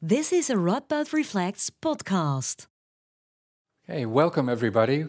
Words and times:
This 0.00 0.32
is 0.32 0.48
a 0.48 0.54
Radboud 0.54 1.12
Reflects 1.12 1.70
podcast. 1.70 2.66
Hey, 3.90 4.04
welcome 4.04 4.50
everybody. 4.50 5.06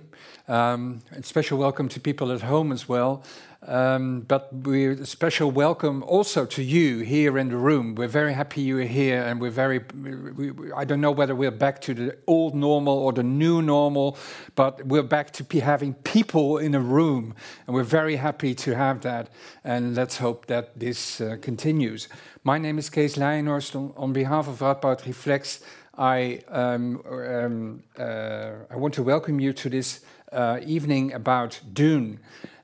Um, 0.48 1.02
and 1.12 1.26
special 1.26 1.58
welcome 1.58 1.90
to 1.90 2.00
people 2.00 2.32
at 2.32 2.44
home 2.44 2.72
as 2.72 2.88
well. 2.88 3.24
Um, 3.68 4.22
but 4.22 4.54
we 4.54 5.04
special 5.04 5.52
welcome 5.52 6.02
also 6.04 6.46
to 6.46 6.64
you 6.64 7.00
here 7.00 7.38
in 7.38 7.50
the 7.50 7.58
room. 7.58 7.96
We're 7.96 8.08
very 8.08 8.32
happy 8.32 8.62
you're 8.62 8.84
here, 8.84 9.22
and 9.22 9.42
we're 9.42 9.52
very. 9.52 9.82
We, 9.94 10.52
we, 10.52 10.72
I 10.72 10.86
don't 10.86 11.02
know 11.02 11.12
whether 11.12 11.36
we're 11.36 11.52
back 11.52 11.82
to 11.82 11.94
the 11.94 12.18
old 12.26 12.56
normal 12.56 12.98
or 12.98 13.12
the 13.12 13.22
new 13.22 13.62
normal, 13.62 14.18
but 14.56 14.86
we're 14.86 15.04
back 15.04 15.34
to 15.34 15.60
having 15.60 15.94
people 15.94 16.58
in 16.58 16.74
a 16.74 16.80
room, 16.80 17.36
and 17.68 17.76
we're 17.76 17.84
very 17.84 18.16
happy 18.16 18.56
to 18.56 18.76
have 18.76 19.02
that. 19.02 19.30
And 19.66 19.94
let's 19.94 20.20
hope 20.20 20.46
that 20.46 20.80
this 20.80 21.20
uh, 21.20 21.36
continues. 21.42 22.08
My 22.46 22.58
name 22.58 22.80
is 22.80 22.90
Kees 22.90 23.18
Leijenhorst. 23.18 23.76
On, 23.76 23.94
on 23.98 24.14
behalf 24.14 24.48
of 24.48 24.60
Radboud 24.60 25.06
Reflects, 25.06 25.60
I 26.00 26.40
um, 26.48 27.04
um, 27.06 27.84
uh, 28.00 28.52
I 28.72 28.76
want 28.78 28.94
to 28.94 29.04
welcome 29.04 29.42
you 29.42 29.52
to 29.52 29.70
this 29.70 30.00
uh, 30.32 30.62
evening 30.66 31.12
about 31.12 31.60
Dune. 31.74 32.22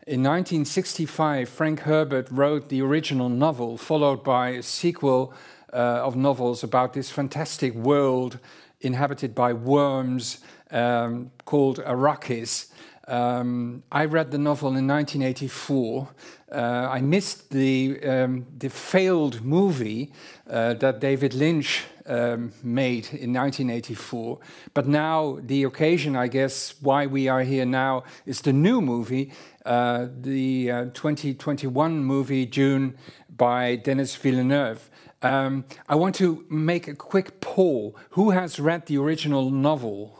In 0.07 0.23
1965, 0.23 1.49
Frank 1.49 1.81
Herbert 1.81 2.29
wrote 2.31 2.70
the 2.70 2.81
original 2.81 3.27
novel, 3.27 3.77
followed 3.77 4.23
by 4.23 4.49
a 4.52 4.63
sequel 4.63 5.34
uh, 5.73 5.76
of 5.76 6.16
novels 6.16 6.63
about 6.63 6.93
this 6.93 7.12
fantastic 7.12 7.73
world 7.73 8.40
inhabited 8.79 9.35
by 9.35 9.52
worms 9.52 10.40
um, 10.71 11.31
called 11.43 11.79
Arrakis. 11.79 12.71
Um, 13.08 13.84
I 13.91 14.05
read 14.05 14.32
the 14.32 14.38
novel 14.38 14.70
in 14.70 14.88
1984. 14.88 16.09
Uh, 16.52 16.58
I 16.58 17.02
missed 17.02 17.52
the, 17.52 18.00
um, 18.04 18.46
the 18.58 18.70
failed 18.70 19.44
movie 19.44 20.12
uh, 20.50 20.73
that 20.76 21.00
David 21.00 21.34
Lynch 21.34 21.84
um, 22.08 22.52
made 22.63 23.05
in 23.13 23.34
1984. 23.34 24.40
But 24.73 24.88
now, 24.88 25.40
the 25.41 25.63
occasion, 25.63 26.16
I 26.16 26.27
guess, 26.27 26.76
why 26.82 27.05
we 27.05 27.27
are 27.27 27.41
here 27.41 27.66
now 27.66 28.04
is 28.26 28.41
the 28.41 28.54
new 28.54 28.82
movie, 28.82 29.32
uh, 29.66 30.07
the 30.22 30.72
uh, 30.72 30.85
2021 30.94 32.04
movie 32.04 32.46
Dune, 32.46 32.98
by 33.35 33.76
Denis 33.76 34.16
Villeneuve. 34.16 34.90
Um, 35.22 35.66
I 35.90 35.96
want 35.96 36.16
to 36.16 36.46
make 36.49 36.88
a 36.88 36.96
quick 36.96 37.41
poll. 37.41 37.98
Who 38.12 38.32
has 38.32 38.60
read 38.60 38.85
the 38.85 38.98
original 38.98 39.49
novel? 39.49 40.20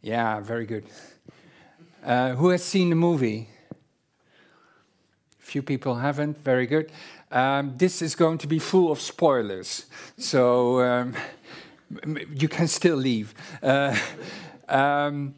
Yeah, 0.00 0.40
very 0.40 0.66
good. 0.66 0.84
Uh, 2.06 2.36
who 2.36 2.50
has 2.50 2.62
seen 2.62 2.88
the 2.88 2.94
movie? 2.94 3.48
Few 5.40 5.60
people 5.60 5.96
haven't. 5.96 6.38
Very 6.44 6.64
good. 6.68 6.92
Um, 7.32 7.74
this 7.76 8.00
is 8.00 8.14
going 8.14 8.38
to 8.38 8.46
be 8.46 8.60
full 8.60 8.92
of 8.92 9.00
spoilers, 9.00 9.86
so 10.16 10.80
um, 10.82 11.14
you 12.32 12.46
can 12.46 12.68
still 12.68 12.94
leave. 12.94 13.34
Uh, 13.60 13.98
um, 14.68 15.34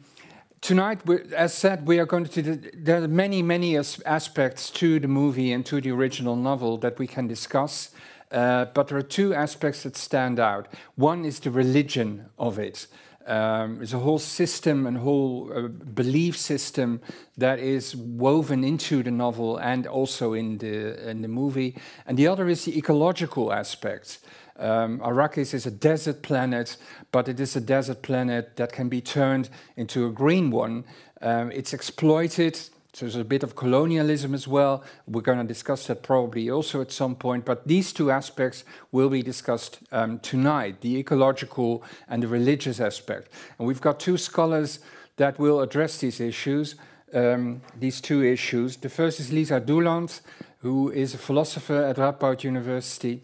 tonight, 0.61 0.99
as 1.35 1.55
said, 1.55 1.87
we 1.87 1.97
are 1.97 2.05
going 2.05 2.25
to. 2.25 2.41
There 2.75 3.03
are 3.03 3.07
many, 3.07 3.41
many 3.41 3.75
as 3.75 3.99
aspects 4.05 4.69
to 4.71 4.99
the 4.99 5.07
movie 5.07 5.51
and 5.51 5.65
to 5.65 5.81
the 5.81 5.89
original 5.89 6.35
novel 6.35 6.77
that 6.77 6.99
we 6.99 7.07
can 7.07 7.27
discuss. 7.27 7.89
Uh, 8.31 8.65
but 8.65 8.89
there 8.89 8.97
are 8.99 9.09
two 9.17 9.33
aspects 9.33 9.81
that 9.81 9.97
stand 9.97 10.39
out. 10.39 10.67
One 10.93 11.25
is 11.25 11.39
the 11.39 11.49
religion 11.49 12.29
of 12.37 12.59
it. 12.59 12.85
Um, 13.29 13.77
there's 13.77 13.93
a 13.93 13.99
whole 13.99 14.17
system 14.17 14.87
and 14.87 14.97
whole 14.97 15.51
uh, 15.53 15.67
belief 15.67 16.35
system 16.35 16.99
that 17.37 17.59
is 17.59 17.95
woven 17.95 18.63
into 18.63 19.03
the 19.03 19.11
novel 19.11 19.57
and 19.57 19.85
also 19.85 20.33
in 20.33 20.57
the 20.57 21.09
in 21.09 21.21
the 21.21 21.27
movie. 21.27 21.75
And 22.07 22.17
the 22.17 22.27
other 22.27 22.49
is 22.49 22.65
the 22.65 22.75
ecological 22.75 23.53
aspect. 23.53 24.19
Um, 24.57 24.99
Arrakis 24.99 25.53
is 25.53 25.65
a 25.67 25.71
desert 25.71 26.21
planet, 26.23 26.77
but 27.11 27.27
it 27.27 27.39
is 27.39 27.55
a 27.55 27.61
desert 27.61 28.01
planet 28.01 28.55
that 28.55 28.73
can 28.73 28.89
be 28.89 28.99
turned 28.99 29.49
into 29.77 30.07
a 30.07 30.11
green 30.11 30.49
one. 30.49 30.83
Um, 31.21 31.51
it's 31.51 31.71
exploited 31.71 32.59
so 32.93 33.05
there's 33.05 33.15
a 33.15 33.23
bit 33.23 33.43
of 33.43 33.55
colonialism 33.55 34.33
as 34.33 34.47
well. 34.47 34.83
We're 35.07 35.21
going 35.21 35.37
to 35.37 35.43
discuss 35.43 35.87
that 35.87 36.01
probably 36.01 36.49
also 36.49 36.81
at 36.81 36.91
some 36.91 37.15
point. 37.15 37.45
But 37.45 37.67
these 37.67 37.93
two 37.93 38.09
aspects 38.09 38.63
will 38.91 39.09
be 39.09 39.21
discussed 39.21 39.79
um, 39.91 40.19
tonight 40.19 40.81
the 40.81 40.97
ecological 40.97 41.83
and 42.07 42.23
the 42.23 42.27
religious 42.27 42.79
aspect. 42.79 43.31
And 43.57 43.67
we've 43.67 43.81
got 43.81 43.99
two 43.99 44.17
scholars 44.17 44.79
that 45.17 45.37
will 45.37 45.61
address 45.61 45.99
these 45.99 46.19
issues, 46.19 46.75
um, 47.13 47.61
these 47.77 48.01
two 48.01 48.23
issues. 48.23 48.77
The 48.77 48.89
first 48.89 49.19
is 49.19 49.31
Lisa 49.31 49.61
Doeland, 49.61 50.21
who 50.59 50.89
is 50.89 51.13
a 51.13 51.19
philosopher 51.19 51.83
at 51.83 51.97
Radboud 51.97 52.43
University. 52.43 53.21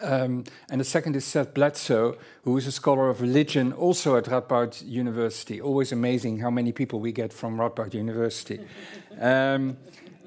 Um, 0.00 0.44
and 0.70 0.80
the 0.80 0.84
second 0.84 1.16
is 1.16 1.24
Seth 1.24 1.54
Bledsoe, 1.54 2.16
who 2.44 2.56
is 2.56 2.66
a 2.66 2.72
scholar 2.72 3.08
of 3.08 3.20
religion 3.20 3.72
also 3.72 4.16
at 4.16 4.24
Radboud 4.24 4.86
University. 4.86 5.60
Always 5.60 5.92
amazing 5.92 6.38
how 6.38 6.50
many 6.50 6.72
people 6.72 7.00
we 7.00 7.12
get 7.12 7.32
from 7.32 7.58
Radboud 7.58 7.94
University. 7.94 8.60
um, 9.20 9.76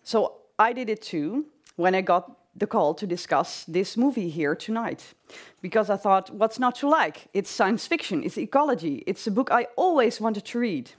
So 0.03 0.37
I 0.59 0.73
did 0.73 0.89
it 0.89 1.03
too 1.03 1.47
when 1.77 1.95
I 1.95 2.01
got 2.01 2.39
the 2.57 2.67
call 2.67 2.95
to 2.95 3.07
discuss 3.07 3.65
this 3.65 3.97
movie 3.97 4.31
here 4.31 4.55
tonight. 4.55 5.15
Because 5.61 5.91
I 5.91 5.97
thought, 5.97 6.31
what's 6.31 6.59
not 6.59 6.75
to 6.77 6.89
like? 6.89 7.29
It's 7.35 7.51
science 7.51 7.87
fiction, 7.87 8.25
it's 8.25 8.39
ecology, 8.39 9.03
it's 9.07 9.27
a 9.27 9.31
book 9.31 9.51
I 9.51 9.67
always 9.77 10.21
wanted 10.21 10.45
to 10.47 10.59
read, 10.59 10.91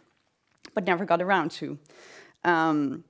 but 0.73 0.85
never 0.85 1.05
got 1.05 1.21
around 1.21 1.51
to. 1.51 1.77
Um, 2.43 3.03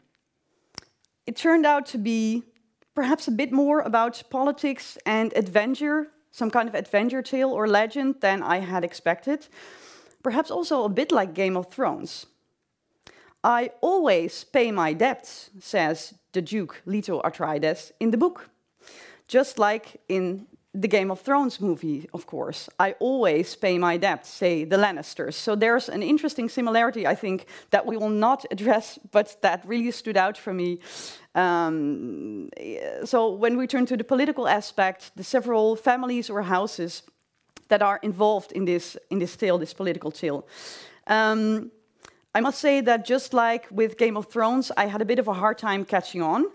it 1.26 1.36
turned 1.36 1.66
out 1.66 1.86
to 1.88 1.98
be 1.98 2.44
perhaps 2.96 3.28
a 3.28 3.32
bit 3.32 3.52
more 3.52 3.82
about 3.82 4.24
politics 4.30 4.98
and 5.06 5.34
adventure 5.36 6.08
some 6.34 6.50
kind 6.50 6.68
of 6.68 6.76
adventure 6.76 7.22
tale 7.22 7.52
or 7.52 7.68
legend 7.68 8.16
than 8.20 8.42
I 8.44 8.58
had 8.58 8.84
expected. 8.84 9.48
Perhaps 10.24 10.52
also 10.52 10.84
a 10.84 10.90
bit 10.90 11.12
like 11.12 11.34
Game 11.34 11.56
of 11.56 11.72
Thrones. 11.72 12.26
I 13.44 13.70
always 13.82 14.44
pay 14.44 14.72
my 14.72 14.94
debts, 14.94 15.52
says 15.60 16.16
the 16.32 16.42
Duke 16.42 16.82
Leto 16.86 17.22
Atreides 17.22 17.92
in 18.00 18.12
the 18.12 18.18
book. 18.18 18.50
Just 19.28 19.60
like 19.60 20.02
in 20.10 20.48
the 20.74 20.88
Game 20.88 21.12
of 21.12 21.22
Thrones 21.22 21.62
movie, 21.62 22.10
of 22.14 22.26
course. 22.26 22.68
I 22.80 22.94
always 23.00 23.56
pay 23.56 23.78
my 23.78 23.98
debts, 23.98 24.30
say 24.30 24.64
the 24.64 24.78
Lannisters. 24.78 25.36
So 25.36 25.56
there's 25.56 25.88
an 25.88 26.02
interesting 26.02 26.50
similarity, 26.50 27.06
I 27.06 27.16
think, 27.16 27.46
that 27.70 27.86
we 27.86 27.96
will 27.96 28.10
not 28.10 28.46
address, 28.52 28.98
but 29.12 29.38
that 29.42 29.64
really 29.66 29.92
stood 29.92 30.18
out 30.18 30.38
for 30.38 30.54
me. 30.54 30.80
Um, 31.36 32.50
so 33.06 33.32
when 33.32 33.58
we 33.58 33.68
turn 33.68 33.86
to 33.88 33.98
the 33.98 34.04
political 34.04 34.48
aspect, 34.48 35.12
the 35.16 35.24
several 35.24 35.76
families 35.76 36.30
or 36.30 36.42
houses 36.42 37.04
that 37.70 37.82
are 37.82 38.00
involved 38.02 38.52
in 38.52 38.66
this 38.66 38.98
in 39.10 39.20
this 39.20 39.36
tale, 39.36 39.58
this 39.58 39.74
political 39.74 40.12
tale. 40.12 40.46
Um, 41.08 41.72
I 42.36 42.42
must 42.42 42.60
say 42.60 42.82
that 42.82 43.06
just 43.06 43.32
like 43.34 43.68
with 43.70 43.98
Game 43.98 44.18
of 44.18 44.26
Thrones, 44.26 44.72
I 44.76 44.88
had 44.88 45.02
a 45.02 45.06
bit 45.06 45.20
of 45.20 45.28
a 45.28 45.34
hard 45.34 45.60
time 45.60 45.86
catching 45.86 46.24
on. 46.24 46.46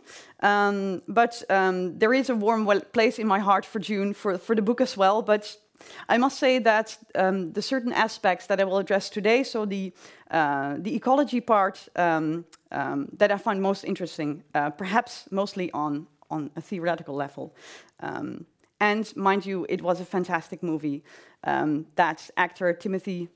Um, 0.40 1.02
but 1.06 1.40
um, 1.48 1.96
there 1.98 2.12
is 2.12 2.30
a 2.30 2.34
warm 2.34 2.66
place 2.92 3.20
in 3.20 3.28
my 3.28 3.38
heart 3.38 3.64
for 3.64 3.78
Dune 3.78 4.12
for, 4.12 4.38
for 4.38 4.56
the 4.56 4.62
book 4.62 4.80
as 4.80 4.96
well. 4.96 5.22
But 5.22 5.56
I 6.08 6.18
must 6.18 6.38
say 6.38 6.58
that 6.58 6.98
um, 7.14 7.52
the 7.52 7.62
certain 7.62 7.92
aspects 7.92 8.48
that 8.48 8.60
I 8.60 8.64
will 8.64 8.78
address 8.78 9.08
today, 9.08 9.44
so 9.44 9.64
the, 9.64 9.92
uh, 10.32 10.74
the 10.78 10.96
ecology 10.96 11.40
part 11.40 11.88
um, 11.94 12.44
um, 12.72 13.08
that 13.16 13.30
I 13.30 13.38
find 13.38 13.62
most 13.62 13.84
interesting, 13.84 14.42
uh, 14.56 14.70
perhaps 14.70 15.28
mostly 15.30 15.70
on, 15.70 16.08
on 16.28 16.50
a 16.56 16.60
theoretical 16.60 17.14
level. 17.14 17.54
Um, 18.00 18.46
and 18.80 19.16
mind 19.16 19.46
you, 19.46 19.64
it 19.68 19.80
was 19.80 20.00
a 20.00 20.04
fantastic 20.04 20.60
movie. 20.60 21.04
that 21.44 22.30
actor 22.36 22.72
Timothy 22.72 23.28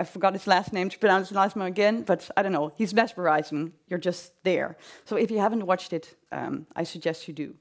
I 0.00 0.04
forgot 0.04 0.32
his 0.32 0.46
last 0.46 0.72
name 0.72 0.88
to 0.88 0.98
pronounce 0.98 1.28
his 1.28 1.36
last 1.36 1.56
name 1.56 1.66
again, 1.66 2.04
but 2.04 2.30
I 2.34 2.42
don't 2.42 2.52
know. 2.52 2.72
He's 2.74 2.94
mesmerizing. 2.94 3.74
You're 3.86 3.98
just 3.98 4.32
there. 4.44 4.78
So 5.04 5.16
if 5.16 5.30
you 5.30 5.38
haven't 5.38 5.66
watched 5.66 5.92
it, 5.92 6.16
um, 6.32 6.66
I 6.74 6.84
suggest 6.84 7.28
you 7.28 7.34
do. 7.34 7.54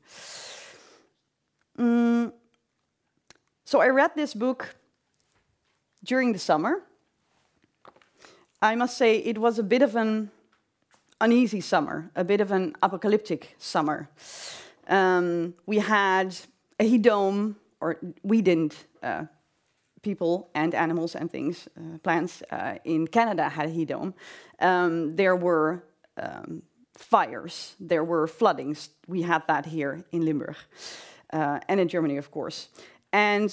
Mm. 1.77 2.31
So 3.65 3.81
I 3.81 3.87
read 3.89 4.11
this 4.15 4.33
book 4.33 4.73
during 6.01 6.31
the 6.31 6.39
summer. 6.39 6.81
I 8.61 8.75
must 8.75 8.97
say 8.97 9.17
it 9.17 9.37
was 9.37 9.59
a 9.59 9.63
bit 9.63 9.81
of 9.81 9.97
an 9.97 10.31
uneasy 11.19 11.59
summer, 11.59 12.09
a 12.15 12.23
bit 12.23 12.39
of 12.39 12.51
an 12.53 12.73
apocalyptic 12.81 13.55
summer. 13.57 14.09
Um, 14.87 15.55
we 15.65 15.79
had 15.79 16.37
a 16.79 16.85
heat 16.85 17.01
dome, 17.01 17.57
or 17.81 17.99
we 18.23 18.41
didn't. 18.41 18.85
Uh, 19.03 19.25
people 20.01 20.49
and 20.53 20.73
animals 20.73 21.15
and 21.15 21.31
things, 21.31 21.67
uh, 21.77 21.97
plants 21.99 22.43
uh, 22.51 22.75
in 22.83 23.07
Canada 23.07 23.49
had 23.49 23.69
heat 23.69 23.89
dome. 23.89 24.13
Um, 24.59 25.15
there 25.15 25.35
were 25.35 25.83
um, 26.17 26.63
fires, 26.93 27.75
there 27.79 28.03
were 28.03 28.27
floodings. 28.27 28.89
We 29.07 29.21
had 29.21 29.47
that 29.47 29.65
here 29.65 30.03
in 30.11 30.25
Limburg 30.25 30.55
uh, 31.31 31.59
and 31.67 31.79
in 31.79 31.87
Germany, 31.87 32.17
of 32.17 32.31
course. 32.31 32.69
And 33.11 33.49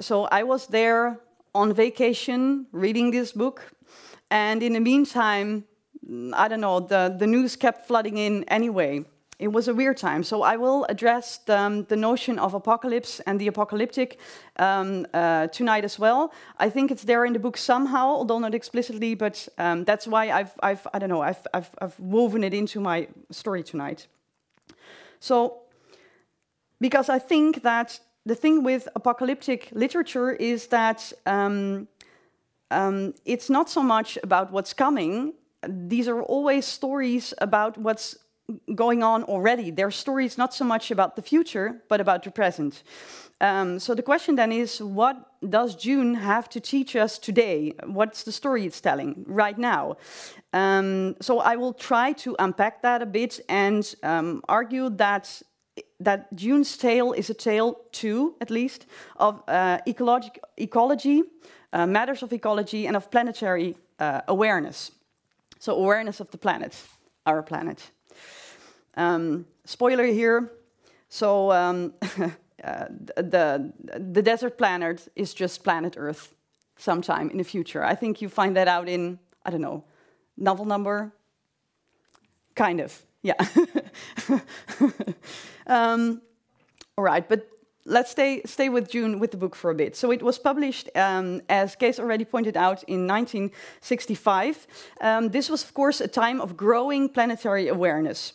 so 0.00 0.24
I 0.24 0.42
was 0.42 0.66
there 0.66 1.20
on 1.54 1.72
vacation 1.72 2.66
reading 2.72 3.10
this 3.10 3.32
book. 3.32 3.72
And 4.30 4.62
in 4.62 4.74
the 4.74 4.80
meantime, 4.80 5.64
I 6.32 6.48
don't 6.48 6.60
know, 6.60 6.80
the, 6.80 7.14
the 7.18 7.26
news 7.26 7.56
kept 7.56 7.86
flooding 7.86 8.18
in 8.18 8.44
anyway 8.44 9.04
it 9.38 9.52
was 9.52 9.68
a 9.68 9.74
weird 9.74 9.96
time. 9.96 10.24
So 10.24 10.42
I 10.42 10.56
will 10.56 10.84
address 10.88 11.38
the, 11.38 11.56
um, 11.56 11.84
the 11.84 11.96
notion 11.96 12.38
of 12.40 12.54
apocalypse 12.54 13.20
and 13.20 13.40
the 13.40 13.46
apocalyptic 13.46 14.18
um, 14.56 15.06
uh, 15.14 15.46
tonight 15.46 15.84
as 15.84 15.98
well. 15.98 16.32
I 16.58 16.68
think 16.70 16.90
it's 16.90 17.04
there 17.04 17.24
in 17.24 17.32
the 17.32 17.38
book 17.38 17.56
somehow, 17.56 18.06
although 18.06 18.40
not 18.40 18.54
explicitly. 18.54 19.14
But 19.14 19.48
um, 19.56 19.84
that's 19.84 20.08
why 20.08 20.30
I've, 20.30 20.52
I've, 20.60 20.86
I 20.92 20.98
don't 20.98 21.08
know, 21.08 21.22
I've, 21.22 21.46
I've, 21.54 21.70
I've 21.80 21.98
woven 22.00 22.42
it 22.42 22.52
into 22.52 22.80
my 22.80 23.06
story 23.30 23.62
tonight. 23.62 24.08
So, 25.20 25.60
because 26.80 27.08
I 27.08 27.20
think 27.20 27.62
that 27.62 28.00
the 28.26 28.34
thing 28.34 28.64
with 28.64 28.88
apocalyptic 28.96 29.68
literature 29.72 30.32
is 30.32 30.66
that 30.68 31.12
um, 31.26 31.86
um, 32.72 33.14
it's 33.24 33.48
not 33.48 33.70
so 33.70 33.82
much 33.82 34.18
about 34.24 34.50
what's 34.50 34.72
coming. 34.74 35.34
These 35.66 36.08
are 36.08 36.22
always 36.22 36.66
stories 36.66 37.34
about 37.40 37.78
what's 37.78 38.16
going 38.74 39.02
on 39.02 39.24
already. 39.24 39.70
Their 39.70 39.90
story 39.90 40.24
is 40.24 40.38
not 40.38 40.54
so 40.54 40.64
much 40.64 40.90
about 40.90 41.16
the 41.16 41.22
future, 41.22 41.82
but 41.88 42.00
about 42.00 42.22
the 42.22 42.30
present. 42.30 42.82
Um, 43.40 43.78
so 43.78 43.94
the 43.94 44.02
question 44.02 44.36
then 44.36 44.52
is, 44.52 44.82
what 44.82 45.16
does 45.48 45.76
Dune 45.76 46.14
have 46.14 46.48
to 46.48 46.60
teach 46.60 46.96
us 46.96 47.18
today? 47.18 47.74
What's 47.84 48.24
the 48.24 48.32
story 48.32 48.66
it's 48.66 48.80
telling 48.80 49.24
right 49.28 49.56
now? 49.58 49.96
Um, 50.52 51.14
so 51.20 51.38
I 51.38 51.56
will 51.56 51.74
try 51.74 52.12
to 52.14 52.34
unpack 52.38 52.82
that 52.82 53.02
a 53.02 53.06
bit 53.06 53.40
and 53.48 53.94
um, 54.02 54.42
argue 54.48 54.90
that 54.90 55.42
that 56.00 56.34
Dune's 56.34 56.76
tale 56.76 57.12
is 57.12 57.30
a 57.30 57.34
tale 57.34 57.80
too, 57.92 58.34
at 58.40 58.50
least, 58.50 58.86
of 59.16 59.42
uh, 59.48 59.78
ecology, 59.86 60.30
ecology 60.56 61.22
uh, 61.72 61.86
matters 61.86 62.22
of 62.22 62.32
ecology, 62.32 62.86
and 62.86 62.96
of 62.96 63.10
planetary 63.10 63.76
uh, 63.98 64.20
awareness. 64.26 64.92
So 65.58 65.74
awareness 65.74 66.20
of 66.20 66.30
the 66.30 66.38
planet, 66.38 66.74
our 67.26 67.42
planet. 67.42 67.90
Um, 68.98 69.46
spoiler 69.64 70.04
here. 70.04 70.52
So 71.08 71.52
um, 71.52 71.94
uh, 72.64 72.86
the 73.16 73.72
the 73.98 74.22
desert 74.22 74.58
planet 74.58 75.08
is 75.14 75.32
just 75.32 75.64
planet 75.64 75.94
Earth. 75.96 76.34
Sometime 76.80 77.28
in 77.30 77.38
the 77.38 77.44
future, 77.44 77.82
I 77.82 77.96
think 77.96 78.22
you 78.22 78.28
find 78.28 78.56
that 78.56 78.68
out 78.68 78.88
in 78.88 79.18
I 79.44 79.50
don't 79.50 79.60
know 79.60 79.84
novel 80.36 80.64
number. 80.64 81.12
Kind 82.54 82.80
of, 82.80 83.02
yeah. 83.22 83.34
um, 85.66 86.20
all 86.96 87.04
right, 87.04 87.28
but 87.28 87.48
let's 87.84 88.10
stay 88.10 88.42
stay 88.44 88.68
with 88.68 88.90
Dune 88.90 89.18
with 89.18 89.30
the 89.30 89.36
book 89.36 89.56
for 89.56 89.70
a 89.70 89.74
bit. 89.74 89.96
So 89.96 90.12
it 90.12 90.22
was 90.22 90.38
published, 90.38 90.88
um, 90.94 91.40
as 91.48 91.76
Kees 91.76 91.98
already 91.98 92.24
pointed 92.24 92.56
out, 92.56 92.82
in 92.84 93.06
1965. 93.06 94.66
Um, 95.00 95.28
this 95.30 95.50
was, 95.50 95.62
of 95.64 95.74
course, 95.74 96.00
a 96.00 96.08
time 96.08 96.40
of 96.40 96.56
growing 96.56 97.08
planetary 97.08 97.68
awareness. 97.68 98.34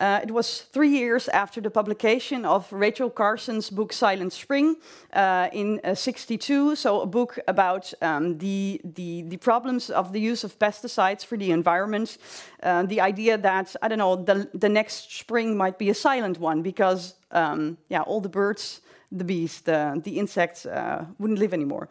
Uh, 0.00 0.18
it 0.22 0.30
was 0.30 0.62
three 0.72 0.88
years 0.88 1.28
after 1.28 1.60
the 1.60 1.70
publication 1.70 2.46
of 2.46 2.72
Rachel 2.72 3.10
Carson's 3.10 3.68
book 3.68 3.92
Silent 3.92 4.32
Spring 4.32 4.76
uh, 5.12 5.48
in 5.52 5.78
uh, 5.84 5.94
62, 5.94 6.74
so 6.76 7.02
a 7.02 7.06
book 7.06 7.38
about 7.46 7.92
um, 8.00 8.38
the, 8.38 8.80
the, 8.82 9.22
the, 9.28 9.36
problems 9.36 9.90
of 9.90 10.14
the 10.14 10.20
use 10.20 10.42
of 10.42 10.58
pesticides 10.58 11.22
for 11.22 11.36
the 11.36 11.50
environment. 11.50 12.16
Uh, 12.62 12.84
the 12.84 12.98
idea 12.98 13.36
that, 13.36 13.76
I 13.82 13.88
don't 13.88 13.98
know, 13.98 14.16
the, 14.16 14.48
the 14.54 14.70
next 14.70 15.12
spring 15.12 15.54
might 15.54 15.78
be 15.78 15.90
a 15.90 15.94
silent 15.94 16.40
one 16.40 16.62
because, 16.62 17.16
um, 17.30 17.76
yeah, 17.90 18.00
all 18.00 18.22
the 18.22 18.30
birds, 18.30 18.80
the 19.12 19.24
bees, 19.24 19.60
the, 19.60 20.00
the 20.02 20.18
insects 20.18 20.64
uh, 20.64 21.04
wouldn't 21.18 21.38
live 21.38 21.52
anymore. 21.52 21.90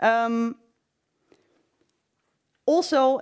Um, 0.00 0.56
also, 2.66 3.20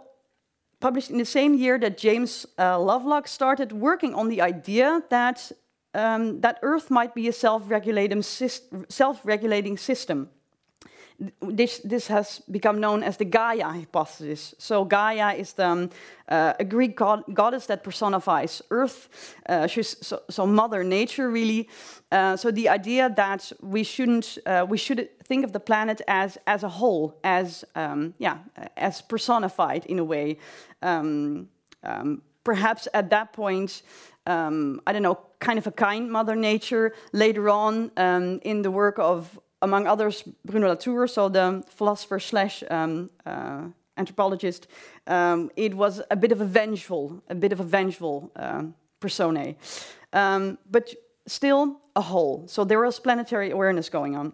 published 0.81 1.11
in 1.11 1.19
the 1.19 1.25
same 1.25 1.55
year 1.55 1.79
that 1.79 1.99
James 1.99 2.47
uh, 2.59 2.79
Lovelock 2.79 3.29
started 3.29 3.73
working 3.73 4.15
on 4.15 4.29
the 4.29 4.41
idea 4.43 5.03
that, 5.11 5.51
um, 5.95 6.41
that 6.41 6.59
Earth 6.63 6.91
might 6.91 7.15
be 7.15 7.29
a 7.29 7.33
self-regulating, 7.33 8.23
self-regulating 8.23 9.77
system 9.79 10.31
this, 11.41 11.79
this 11.79 12.09
has 12.09 12.41
become 12.51 12.81
known 12.81 13.03
as 13.03 13.17
the 13.17 13.25
Gaia 13.25 13.65
hypothesis. 13.65 14.55
So 14.59 14.85
Gaia 14.85 15.35
is 15.35 15.55
the, 15.55 15.67
um, 15.67 15.91
uh, 16.29 16.53
a 16.61 16.65
Greek 16.65 16.97
god, 16.97 17.25
goddess 17.33 17.67
that 17.67 17.83
personifies 17.83 18.63
Earth, 18.71 19.09
uh, 19.49 19.67
she's 19.67 19.97
so, 20.07 20.21
so, 20.29 20.47
Mother 20.47 20.85
Nature, 20.85 21.31
really. 21.31 21.69
Uh, 22.13 22.37
so 22.37 22.51
the 22.51 22.69
idea 22.69 23.13
that 23.17 23.51
we 23.63 23.83
shouldn't, 23.83 24.39
uh, 24.47 24.67
we 24.69 24.77
should 24.77 25.09
think 25.25 25.45
of 25.45 25.53
the 25.53 25.61
planet 25.61 26.03
as 26.07 26.39
as 26.47 26.63
a 26.63 26.69
whole, 26.69 27.19
as 27.25 27.65
um, 27.75 28.15
yeah, 28.19 28.39
as 28.77 29.03
personified 29.03 29.87
in 29.87 29.99
a 29.99 30.05
way. 30.05 30.39
Um, 30.83 31.49
um, 31.83 32.23
perhaps 32.45 32.89
at 32.95 33.11
that 33.11 33.33
point. 33.33 33.83
Um, 34.29 34.81
I 34.85 34.93
don't 34.93 35.03
know, 35.03 35.21
kind 35.39 35.57
of 35.57 35.69
a 35.69 35.71
kind 35.71 36.11
Mother 36.11 36.35
Nature. 36.35 36.95
Later 37.13 37.49
on, 37.49 37.93
um, 37.97 38.41
in 38.43 38.63
the 38.63 38.73
work 38.73 38.99
of 38.99 39.39
among 39.63 39.87
others, 39.87 40.25
Bruno 40.45 40.69
Latour, 40.69 41.07
so 41.07 41.29
the 41.29 41.65
philosopher 41.69 42.21
slash 42.21 42.63
um, 42.71 43.11
uh, 43.25 43.65
anthropologist, 43.97 44.67
um, 45.07 45.51
it 45.57 45.75
was 45.75 46.03
a 46.11 46.17
bit 46.17 46.33
of 46.33 46.41
a 46.41 46.45
vengeful, 46.45 47.23
a 47.29 47.35
bit 47.35 47.53
of 47.53 47.61
a 47.61 47.65
vengeful 47.65 48.31
um, 48.37 48.75
personae, 49.01 49.57
um, 50.13 50.59
but 50.71 50.95
still 51.27 51.81
a 51.95 52.01
whole. 52.01 52.45
So 52.47 52.65
there 52.65 52.81
was 52.81 53.01
planetary 53.01 53.51
awareness 53.51 53.89
going 53.89 54.17
on. 54.17 54.33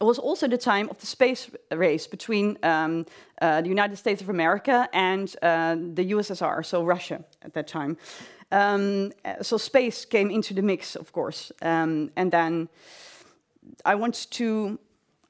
It 0.00 0.04
was 0.04 0.18
also 0.18 0.46
the 0.46 0.58
time 0.58 0.88
of 0.90 0.98
the 0.98 1.06
space 1.06 1.50
race 1.72 2.06
between 2.06 2.56
um, 2.62 3.04
uh, 3.42 3.60
the 3.62 3.68
United 3.68 3.96
States 3.96 4.22
of 4.22 4.28
America 4.28 4.88
and 4.92 5.34
uh, 5.42 5.74
the 5.74 6.12
USSR, 6.12 6.64
so 6.64 6.84
Russia 6.84 7.24
at 7.42 7.52
that 7.54 7.66
time. 7.66 7.96
Um, 8.52 9.12
so 9.42 9.58
space 9.58 10.04
came 10.04 10.30
into 10.30 10.54
the 10.54 10.62
mix, 10.62 10.96
of 10.96 11.12
course, 11.12 11.52
and 11.60 12.10
then 12.14 12.68
I 13.84 13.94
want 13.94 14.30
to, 14.30 14.78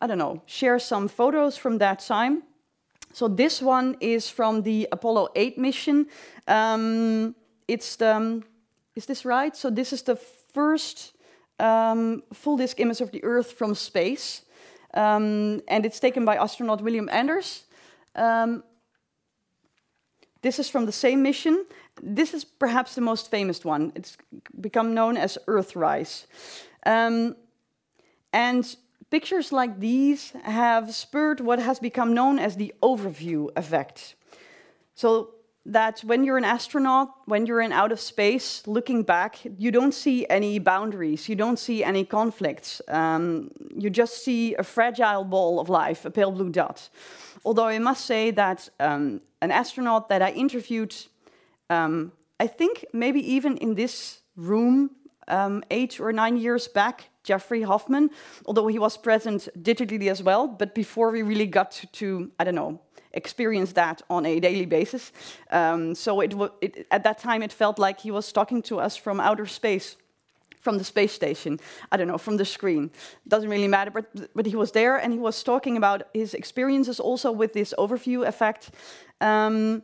I 0.01 0.07
don't 0.07 0.19
know, 0.19 0.43
share 0.47 0.79
some 0.79 1.09
photos 1.09 1.57
from 1.57 1.79
that 1.79 2.01
time. 2.01 2.43
So 3.13 3.29
this 3.29 3.63
one 3.63 3.97
is 4.01 4.29
from 4.29 4.63
the 4.63 4.89
Apollo 4.93 5.29
8 5.35 5.59
mission. 5.59 6.07
Um, 6.47 7.35
it's 7.67 7.97
the, 7.97 8.43
is 8.95 9.07
this 9.07 9.25
right? 9.25 9.57
So 9.57 9.71
this 9.71 9.93
is 9.93 10.03
the 10.03 10.17
first 10.17 11.13
um, 11.59 12.23
full 12.33 12.57
disk 12.57 12.81
image 12.81 13.01
of 13.01 13.11
the 13.11 13.25
Earth 13.25 13.53
from 13.53 13.75
space. 13.75 14.43
Um, 14.95 15.61
and 15.69 15.85
it's 15.85 16.01
taken 16.01 16.25
by 16.25 16.37
astronaut 16.37 16.83
William 16.83 17.09
Anders. 17.11 17.65
Um, 18.15 18.63
this 20.43 20.59
is 20.59 20.69
from 20.71 20.87
the 20.87 20.93
same 20.93 21.23
mission. 21.23 21.67
This 22.01 22.33
is 22.33 22.45
perhaps 22.45 22.95
the 22.95 23.01
most 23.01 23.31
famous 23.31 23.65
one. 23.65 23.93
It's 23.95 24.17
become 24.61 24.95
known 24.95 25.17
as 25.17 25.37
Earthrise. 25.47 26.27
Um, 26.87 27.35
and 28.33 28.77
pictures 29.11 29.53
like 29.53 29.81
these 29.81 30.33
have 30.43 30.95
spurred 30.95 31.41
what 31.41 31.59
has 31.59 31.79
become 31.79 32.15
known 32.15 32.39
as 32.39 32.57
the 32.57 32.75
overview 32.83 33.49
effect. 33.57 34.15
So 34.95 35.35
that 35.67 36.01
when 36.01 36.25
you're 36.25 36.39
an 36.39 36.45
astronaut, 36.45 37.11
when 37.27 37.45
you're 37.47 37.61
in 37.61 37.73
out 37.73 37.93
of 37.93 38.01
space, 38.01 38.67
looking 38.67 39.03
back, 39.03 39.39
you 39.59 39.71
don't 39.71 39.93
see 39.93 40.27
any 40.31 40.59
boundaries, 40.59 41.29
you 41.29 41.37
don't 41.37 41.59
see 41.59 41.85
any 41.85 42.05
conflicts. 42.05 42.81
Um, 42.89 43.51
you 43.77 43.91
just 43.91 44.25
see 44.25 44.55
a 44.55 44.63
fragile 44.63 45.25
ball 45.25 45.61
of 45.61 45.69
life, 45.69 46.05
a 46.07 46.11
pale 46.11 46.31
blue 46.33 46.51
dot. 46.51 46.89
Although 47.45 47.67
I 47.67 47.79
must 47.79 48.07
say 48.07 48.31
that 48.33 48.69
um, 48.81 49.21
an 49.43 49.51
astronaut 49.51 50.09
that 50.09 50.23
I 50.23 50.31
interviewed, 50.31 50.95
um, 51.71 52.13
I 52.41 52.47
think 52.47 52.87
maybe 52.93 53.21
even 53.35 53.59
in 53.59 53.75
this 53.75 54.23
room 54.37 54.91
um, 55.29 55.63
eight 55.71 56.01
or 56.01 56.13
nine 56.13 56.37
years 56.37 56.69
back, 56.69 57.11
Jeffrey 57.23 57.63
Hoffman, 57.63 58.11
although 58.47 58.67
he 58.67 58.79
was 58.79 58.97
present 58.97 59.49
digitally 59.61 60.11
as 60.11 60.23
well, 60.23 60.49
but 60.49 60.75
before 60.75 61.11
we 61.11 61.23
really 61.23 61.47
got 61.47 61.71
to, 61.73 61.87
to 61.87 62.31
I 62.39 62.45
don't 62.45 62.55
know, 62.55 62.81
experience 63.13 63.73
that 63.73 64.03
on 64.09 64.27
a 64.27 64.41
daily 64.41 64.67
basis. 64.67 65.13
Um, 65.51 65.95
so 65.95 66.21
it, 66.21 66.35
it, 66.61 66.87
at 66.91 67.05
that 67.05 67.19
time, 67.19 67.43
it 67.43 67.53
felt 67.53 67.79
like 67.79 68.01
he 68.01 68.11
was 68.11 68.33
talking 68.33 68.63
to 68.63 68.79
us 68.79 68.97
from 68.97 69.21
outer 69.21 69.47
space, 69.47 69.97
from 70.61 70.79
the 70.79 70.85
space 70.85 71.13
station. 71.13 71.61
I 71.93 71.97
don't 71.97 72.09
know, 72.09 72.19
from 72.19 72.37
the 72.37 72.45
screen. 72.45 72.91
Doesn't 73.27 73.51
really 73.51 73.69
matter, 73.69 73.91
but, 73.91 74.07
but 74.35 74.47
he 74.47 74.57
was 74.57 74.73
there 74.73 74.97
and 74.97 75.13
he 75.13 75.19
was 75.19 75.43
talking 75.43 75.77
about 75.77 76.03
his 76.15 76.35
experiences 76.35 77.01
also 77.01 77.33
with 77.33 77.53
this 77.53 77.75
overview 77.79 78.27
effect. 78.27 78.71
Um, 79.21 79.83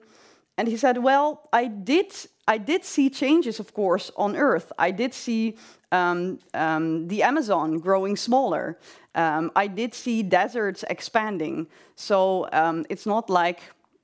and 0.56 0.68
he 0.68 0.76
said, 0.76 0.98
"Well, 0.98 1.48
I 1.52 1.66
did, 1.66 2.14
I 2.46 2.58
did 2.58 2.84
see 2.84 3.08
changes, 3.08 3.58
of 3.60 3.72
course, 3.72 4.10
on 4.16 4.36
Earth. 4.36 4.72
I 4.78 4.90
did 4.90 5.14
see 5.14 5.56
um, 5.92 6.38
um, 6.52 7.08
the 7.08 7.22
Amazon 7.22 7.78
growing 7.78 8.16
smaller. 8.16 8.78
Um, 9.14 9.50
I 9.56 9.66
did 9.66 9.94
see 9.94 10.22
deserts 10.22 10.84
expanding. 10.90 11.66
So 11.96 12.48
um, 12.52 12.84
it's 12.90 13.06
not 13.06 13.30
like 13.30 13.60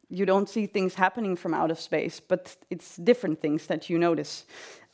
you 0.08 0.24
don't 0.26 0.48
see 0.48 0.66
things 0.66 0.94
happening 0.94 1.36
from 1.36 1.54
out 1.54 1.70
of 1.70 1.78
space, 1.78 2.20
but 2.20 2.56
it's 2.70 2.96
different 2.96 3.40
things 3.40 3.66
that 3.66 3.90
you 3.90 3.98
notice. 3.98 4.44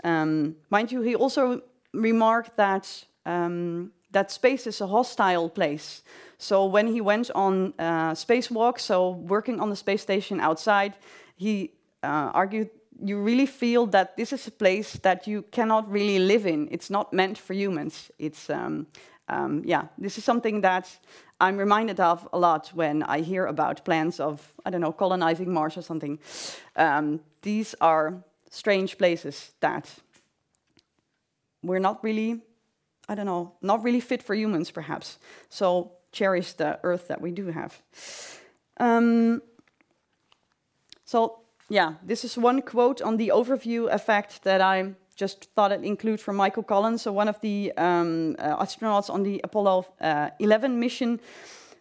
Um, 0.05 0.57
mind 0.71 0.91
you, 0.91 1.03
he 1.03 1.15
also 1.15 1.62
remarked 1.93 2.57
that 2.57 3.05
um, 3.25 3.93
that 4.11 4.31
space 4.31 4.67
is 4.67 4.81
a 4.81 4.87
hostile 4.87 5.49
place. 5.49 6.03
So 6.38 6.67
when 6.67 6.87
he 6.87 7.00
went 7.00 7.31
on 7.35 7.75
uh, 7.79 8.12
spacewalk, 8.12 8.79
so 8.81 9.11
working 9.11 9.61
on 9.61 9.71
the 9.71 9.76
space 9.76 10.03
station 10.03 10.41
outside, 10.41 10.95
he 11.37 11.73
uh, 12.03 12.31
argued 12.35 12.71
you 13.05 13.19
really 13.19 13.47
feel 13.47 13.87
that 13.87 14.17
this 14.17 14.33
is 14.33 14.47
a 14.47 14.50
place 14.50 14.95
that 15.03 15.26
you 15.26 15.43
cannot 15.50 15.91
really 15.91 16.19
live 16.19 16.47
in. 16.47 16.69
It's 16.71 16.91
not 16.91 17.12
meant 17.12 17.38
for 17.38 17.55
humans. 17.55 18.11
It's 18.19 18.50
um, 18.50 18.87
um, 19.29 19.62
yeah, 19.65 19.87
this 19.99 20.19
is 20.19 20.25
something 20.25 20.61
that 20.61 20.99
I'm 21.41 21.59
reminded 21.59 22.00
of 22.00 22.29
a 22.33 22.38
lot 22.38 22.71
when 22.75 23.03
I 23.03 23.21
hear 23.21 23.47
about 23.47 23.85
plans 23.85 24.21
of 24.21 24.53
I 24.65 24.71
don't 24.71 24.81
know 24.81 24.93
colonizing 24.93 25.53
Mars 25.53 25.76
or 25.76 25.83
something. 25.83 26.19
Um, 26.76 27.21
these 27.43 27.75
are 27.81 28.23
strange 28.50 28.97
places 28.97 29.53
that 29.61 29.93
we're 31.62 31.81
not 31.81 32.03
really 32.03 32.41
I 33.09 33.15
don't 33.15 33.26
know 33.26 33.53
not 33.61 33.83
really 33.83 34.00
fit 34.00 34.23
for 34.23 34.35
humans 34.35 34.71
perhaps. 34.71 35.19
So 35.49 35.93
cherish 36.12 36.55
the 36.55 36.79
Earth 36.83 37.09
that 37.09 37.21
we 37.21 37.33
do 37.33 37.49
have. 37.49 37.83
Um, 38.79 39.43
so 41.05 41.41
yeah, 41.69 41.95
this 42.03 42.25
is 42.25 42.37
one 42.39 42.63
quote 42.63 43.03
on 43.03 43.17
the 43.17 43.33
overview 43.35 43.93
effect 43.93 44.45
that 44.45 44.61
I 44.61 44.95
just 45.17 45.49
thought 45.55 45.73
I'd 45.73 45.85
include 45.85 46.21
from 46.21 46.37
Michael 46.37 46.63
Collins, 46.63 47.03
so 47.03 47.13
one 47.13 47.29
of 47.29 47.41
the 47.41 47.73
um, 47.77 48.37
uh, 48.39 48.63
astronauts 48.63 49.11
on 49.11 49.23
the 49.23 49.41
Apollo 49.43 49.87
uh, 50.01 50.31
11 50.39 50.79
mission. 50.79 51.21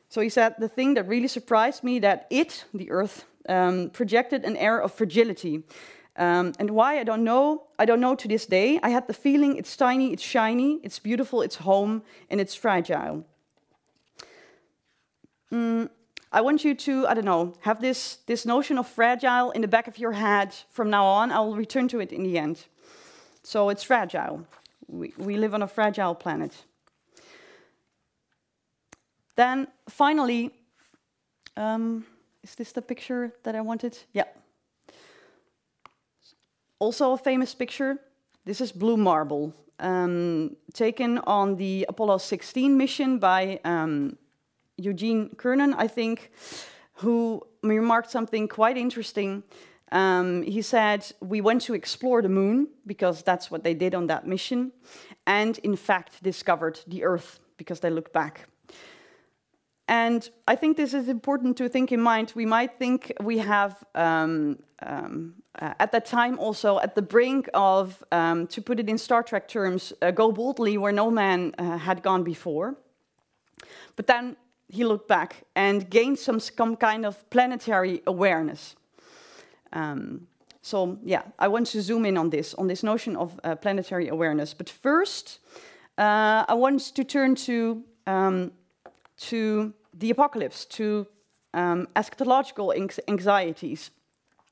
So 0.09 0.21
he 0.21 0.29
said, 0.29 0.55
the 0.57 0.69
thing 0.69 0.93
that 0.95 1.07
really 1.07 1.27
surprised 1.27 1.83
me 1.83 1.99
that 1.99 2.27
it, 2.29 2.65
the 2.73 2.89
Earth, 2.89 3.25
um, 3.49 3.89
projected 3.91 4.43
an 4.43 4.55
air 4.57 4.79
of 4.79 4.93
fragility. 4.93 5.63
Um, 6.17 6.53
and 6.59 6.69
why 6.69 6.99
I 6.99 7.03
don't 7.03 7.23
know. 7.23 7.63
I 7.77 7.85
don't 7.85 7.99
know 7.99 8.15
to 8.15 8.27
this 8.27 8.45
day. 8.45 8.79
I 8.81 8.89
had 8.89 9.07
the 9.07 9.13
feeling 9.13 9.57
it's 9.57 9.75
tiny, 9.75 10.13
it's 10.13 10.23
shiny, 10.23 10.79
it's 10.81 10.97
beautiful, 10.97 11.41
it's 11.41 11.57
home, 11.57 12.03
and 12.29 12.39
it's 12.39 12.55
fragile. 12.55 13.25
Mm, 15.51 15.89
I 16.35 16.41
want 16.41 16.65
you 16.65 16.75
to, 16.75 17.07
I 17.07 17.13
don't 17.13 17.23
know, 17.23 17.53
have 17.61 17.79
this, 17.79 18.17
this 18.25 18.45
notion 18.45 18.77
of 18.77 18.89
fragile 18.89 19.51
in 19.51 19.61
the 19.61 19.69
back 19.69 19.87
of 19.87 19.97
your 19.97 20.11
head 20.11 20.53
from 20.69 20.89
now 20.89 21.05
on. 21.05 21.31
I'll 21.31 21.55
return 21.55 21.87
to 21.87 22.01
it 22.01 22.11
in 22.11 22.23
the 22.23 22.37
end. 22.37 22.65
So 23.41 23.69
it's 23.69 23.83
fragile. 23.83 24.45
We, 24.89 25.13
we 25.17 25.37
live 25.37 25.53
on 25.53 25.61
a 25.61 25.67
fragile 25.67 26.13
planet. 26.13 26.53
Then 29.37 29.67
finally, 29.87 30.51
um, 31.55 32.05
is 32.43 32.53
this 32.55 32.73
the 32.73 32.81
picture 32.81 33.31
that 33.43 33.55
I 33.55 33.61
wanted? 33.61 33.97
Yeah. 34.11 34.25
Also 36.79 37.13
a 37.13 37.17
famous 37.17 37.55
picture. 37.55 37.97
This 38.43 38.59
is 38.59 38.73
blue 38.73 38.97
marble, 38.97 39.53
um, 39.79 40.57
taken 40.73 41.17
on 41.19 41.55
the 41.55 41.85
Apollo 41.87 42.17
16 42.17 42.75
mission 42.75 43.19
by 43.19 43.61
um, 43.63 44.17
Eugene 44.77 45.29
Cernan, 45.37 45.73
I 45.77 45.87
think, 45.87 46.31
who 46.95 47.41
remarked 47.63 48.11
something 48.11 48.47
quite 48.47 48.77
interesting. 48.77 49.43
Um, 49.91 50.41
he 50.41 50.61
said, 50.61 51.05
We 51.21 51.41
went 51.41 51.61
to 51.63 51.73
explore 51.73 52.21
the 52.21 52.29
moon 52.29 52.67
because 52.85 53.23
that's 53.23 53.51
what 53.51 53.63
they 53.63 53.73
did 53.73 53.95
on 53.95 54.07
that 54.07 54.27
mission, 54.27 54.71
and 55.25 55.57
in 55.59 55.75
fact 55.75 56.23
discovered 56.23 56.79
the 56.87 57.03
Earth 57.03 57.39
because 57.57 57.79
they 57.79 57.89
looked 57.89 58.13
back. 58.13 58.47
And 59.87 60.27
I 60.47 60.55
think 60.55 60.77
this 60.77 60.93
is 60.95 61.07
important 61.09 61.57
to 61.57 61.69
think 61.69 61.91
in 61.91 62.01
mind. 62.01 62.33
We 62.35 62.45
might 62.45 62.79
think 62.79 63.13
we 63.21 63.37
have, 63.37 63.83
um, 63.93 64.57
um, 64.81 65.35
uh, 65.59 65.75
at 65.79 65.91
that 65.91 66.07
time, 66.07 66.39
also 66.39 66.79
at 66.79 66.95
the 66.95 67.03
brink 67.03 67.47
of, 67.53 68.03
um, 68.11 68.47
to 68.47 68.61
put 68.61 68.79
it 68.79 68.89
in 68.89 68.97
Star 68.97 69.21
Trek 69.21 69.47
terms, 69.47 69.93
uh, 70.01 70.09
go 70.09 70.31
boldly 70.31 70.77
where 70.79 70.91
no 70.91 71.11
man 71.11 71.53
uh, 71.59 71.77
had 71.77 72.01
gone 72.01 72.23
before. 72.23 72.75
But 73.95 74.07
then 74.07 74.37
he 74.67 74.83
looked 74.83 75.07
back 75.07 75.43
and 75.55 75.89
gained 75.89 76.19
some, 76.19 76.39
some 76.39 76.75
kind 76.75 77.05
of 77.05 77.29
planetary 77.29 78.01
awareness. 78.07 78.75
Um, 79.73 80.27
so 80.61 80.97
yeah, 81.03 81.21
I 81.37 81.47
want 81.47 81.67
to 81.67 81.81
zoom 81.81 82.05
in 82.05 82.17
on 82.17 82.29
this, 82.29 82.53
on 82.55 82.67
this 82.67 82.81
notion 82.81 83.15
of 83.15 83.39
uh, 83.43 83.55
planetary 83.55 84.07
awareness. 84.07 84.53
But 84.53 84.69
first, 84.69 85.39
uh, 85.97 86.45
I 86.47 86.53
want 86.55 86.95
to 86.95 87.03
turn 87.03 87.35
to, 87.35 87.83
um, 88.07 88.51
to 89.17 89.73
the 89.93 90.09
apocalypse, 90.09 90.65
to 90.65 91.07
um, 91.53 91.87
eschatological 91.95 92.73
anxieties. 93.07 93.91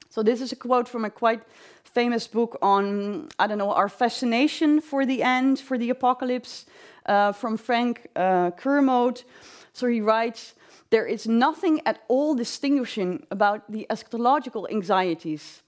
So 0.09 0.21
this 0.21 0.41
is 0.41 0.51
a 0.51 0.55
quote 0.55 0.87
from 0.87 1.05
a 1.05 1.09
quite 1.09 1.41
famous 1.83 2.27
book 2.27 2.57
on, 2.61 3.29
I 3.39 3.47
don't 3.47 3.57
know, 3.57 3.73
our 3.73 3.89
fascination 3.89 4.81
for 4.81 5.05
the 5.05 5.23
end, 5.23 5.59
for 5.59 5.77
the 5.77 5.89
apocalypse, 5.89 6.65
uh, 7.07 7.31
from 7.31 7.57
Frank 7.57 8.07
uh, 8.15 8.51
Kermode. 8.51 9.23
So 9.73 9.87
he 9.87 10.01
writes, 10.01 10.53
there 10.91 11.05
is 11.07 11.27
nothing 11.27 11.81
at 11.85 12.03
all 12.07 12.35
distinguishing 12.35 13.25
about 13.31 13.71
the 13.71 13.87
eschatological 13.89 14.69
anxieties. 14.71 15.63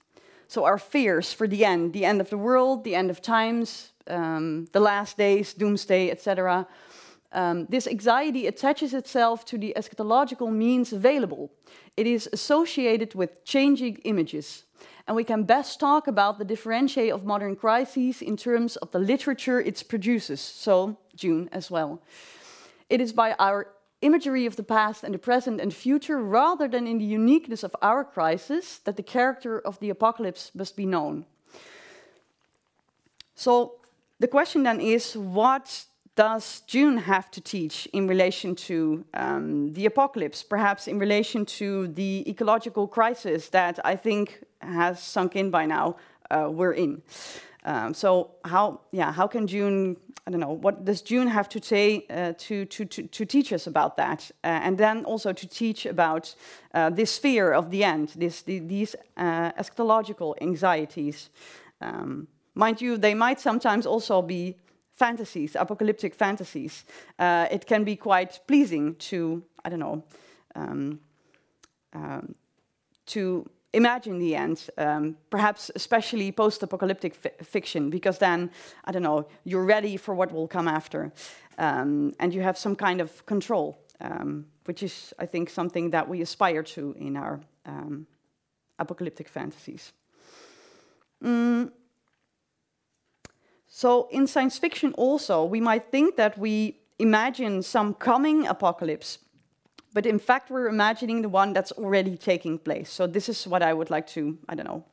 So 0.46 0.64
our 0.64 0.78
fears 0.78 1.32
for 1.32 1.48
the 1.48 1.64
end, 1.64 1.92
the 1.92 2.04
end 2.04 2.20
of 2.20 2.30
the 2.30 2.38
world, 2.38 2.84
the 2.84 2.94
end 2.94 3.10
of 3.10 3.20
times, 3.20 3.90
um, 4.06 4.66
the 4.72 4.78
last 4.78 5.16
days, 5.16 5.52
doomsday, 5.52 6.10
etc. 6.10 6.68
Um, 7.32 7.66
this 7.66 7.88
anxiety 7.88 8.46
attaches 8.46 8.94
itself 8.94 9.44
to 9.46 9.58
the 9.58 9.74
eschatological 9.76 10.52
means 10.52 10.92
available. 10.92 11.50
It 11.96 12.06
is 12.06 12.28
associated 12.32 13.16
with 13.16 13.44
changing 13.44 13.96
images. 14.04 14.64
And 15.08 15.16
we 15.16 15.24
can 15.24 15.42
best 15.42 15.80
talk 15.80 16.06
about 16.06 16.38
the 16.38 16.44
differentiate 16.44 17.12
of 17.12 17.24
modern 17.24 17.56
crises 17.56 18.22
in 18.22 18.36
terms 18.36 18.76
of 18.76 18.90
the 18.92 18.98
literature 18.98 19.60
it 19.60 19.82
produces. 19.88 20.40
So, 20.40 20.98
Dune 21.16 21.48
as 21.50 21.70
well. 21.70 22.00
It 22.88 23.00
is 23.00 23.12
by 23.12 23.34
our 23.38 23.68
imagery 24.02 24.46
of 24.46 24.56
the 24.56 24.62
past 24.62 25.04
and 25.04 25.14
the 25.14 25.18
present 25.18 25.60
and 25.60 25.72
future 25.72 26.20
rather 26.20 26.68
than 26.68 26.86
in 26.86 26.98
the 26.98 27.04
uniqueness 27.04 27.62
of 27.62 27.74
our 27.80 28.04
crisis 28.04 28.78
that 28.84 28.96
the 28.96 29.02
character 29.02 29.58
of 29.58 29.78
the 29.80 29.90
apocalypse 29.90 30.50
must 30.54 30.76
be 30.76 30.86
known. 30.86 31.24
So 33.34 33.76
the 34.18 34.28
question 34.28 34.62
then 34.62 34.80
is 34.80 35.16
what 35.16 35.86
does 36.14 36.62
Dune 36.66 36.96
have 36.96 37.30
to 37.30 37.40
teach 37.40 37.86
in 37.92 38.06
relation 38.08 38.54
to 38.54 39.04
um, 39.12 39.72
the 39.74 39.84
apocalypse, 39.84 40.42
perhaps 40.42 40.88
in 40.88 40.98
relation 40.98 41.44
to 41.44 41.88
the 41.88 42.24
ecological 42.26 42.88
crisis 42.88 43.50
that 43.50 43.78
I 43.84 43.96
think 43.96 44.42
has 44.60 45.02
sunk 45.02 45.36
in 45.36 45.50
by 45.50 45.66
now 45.66 45.96
uh, 46.30 46.48
we're 46.50 46.72
in? 46.72 47.02
Um, 47.66 47.92
so 47.92 48.30
how, 48.44 48.80
yeah, 48.92 49.12
how 49.12 49.26
can 49.26 49.44
Dune 49.44 49.96
I 50.26 50.32
don't 50.32 50.40
know, 50.40 50.54
what 50.54 50.84
does 50.84 51.02
Dune 51.02 51.28
have 51.28 51.48
to 51.50 51.62
say 51.62 52.04
uh, 52.10 52.32
to, 52.38 52.64
to, 52.64 52.84
to, 52.84 53.02
to, 53.04 53.24
teach 53.24 53.52
us 53.52 53.68
about 53.68 53.96
that? 53.96 54.28
Uh, 54.42 54.48
and 54.48 54.76
then 54.76 55.04
also 55.04 55.32
to 55.32 55.46
teach 55.46 55.86
about 55.86 56.34
uh, 56.74 56.90
this 56.90 57.16
fear 57.16 57.52
of 57.52 57.70
the 57.70 57.84
end, 57.84 58.08
this, 58.16 58.42
the, 58.42 58.58
these 58.58 58.96
uh, 59.16 59.52
eschatological 59.52 60.34
anxieties. 60.40 61.30
Um, 61.80 62.26
mind 62.56 62.80
you, 62.80 62.98
they 62.98 63.14
might 63.14 63.38
sometimes 63.38 63.86
also 63.86 64.20
be 64.20 64.56
fantasies, 64.94 65.54
apocalyptic 65.54 66.12
fantasies. 66.12 66.84
Uh, 67.20 67.46
it 67.48 67.66
can 67.66 67.84
be 67.84 67.94
quite 67.94 68.40
pleasing 68.48 68.96
to, 68.96 69.44
I 69.64 69.68
don't 69.68 69.78
know, 69.78 70.02
um, 70.56 70.98
um, 71.92 72.34
to 73.06 73.48
imagine 73.76 74.18
the 74.18 74.34
end, 74.34 74.70
um, 74.78 75.16
perhaps 75.28 75.70
especially 75.74 76.32
post 76.32 76.62
apocalyptic 76.62 77.14
fiction, 77.42 77.90
because 77.90 78.18
then, 78.18 78.50
I 78.84 78.92
don't 78.92 79.02
know, 79.02 79.28
you're 79.44 79.64
ready 79.64 79.96
for 79.98 80.14
what 80.14 80.32
will 80.32 80.48
come 80.48 80.66
after. 80.66 81.12
Um, 81.58 82.14
and 82.18 82.34
you 82.34 82.42
have 82.42 82.56
some 82.58 82.74
kind 82.74 83.00
of 83.00 83.24
control, 83.26 83.78
um, 84.00 84.46
which 84.64 84.82
is, 84.82 85.14
I 85.18 85.26
think, 85.26 85.50
something 85.50 85.90
that 85.90 86.08
we 86.08 86.22
aspire 86.22 86.62
to 86.62 86.94
in 86.98 87.16
our 87.16 87.40
um, 87.66 88.06
apocalyptic 88.78 89.28
fantasies. 89.28 89.92
Mm. 91.22 91.70
So, 93.68 94.08
in 94.10 94.26
science 94.26 94.58
fiction, 94.58 94.94
also, 94.96 95.44
we 95.44 95.60
might 95.60 95.90
think 95.90 96.16
that 96.16 96.38
we 96.38 96.78
imagine 96.98 97.62
some 97.62 97.94
coming 97.94 98.46
apocalypse, 98.46 99.18
but 99.96 100.04
in 100.04 100.18
fact, 100.18 100.50
we're 100.50 100.68
imagining 100.68 101.22
the 101.22 101.30
one 101.30 101.54
that's 101.54 101.72
already 101.72 102.18
taking 102.18 102.58
place. 102.58 102.90
So, 102.90 103.06
this 103.06 103.30
is 103.30 103.46
what 103.46 103.62
I 103.62 103.72
would 103.72 103.88
like 103.88 104.06
to, 104.08 104.36
I 104.46 104.54
don't 104.54 104.66
know, 104.66 104.84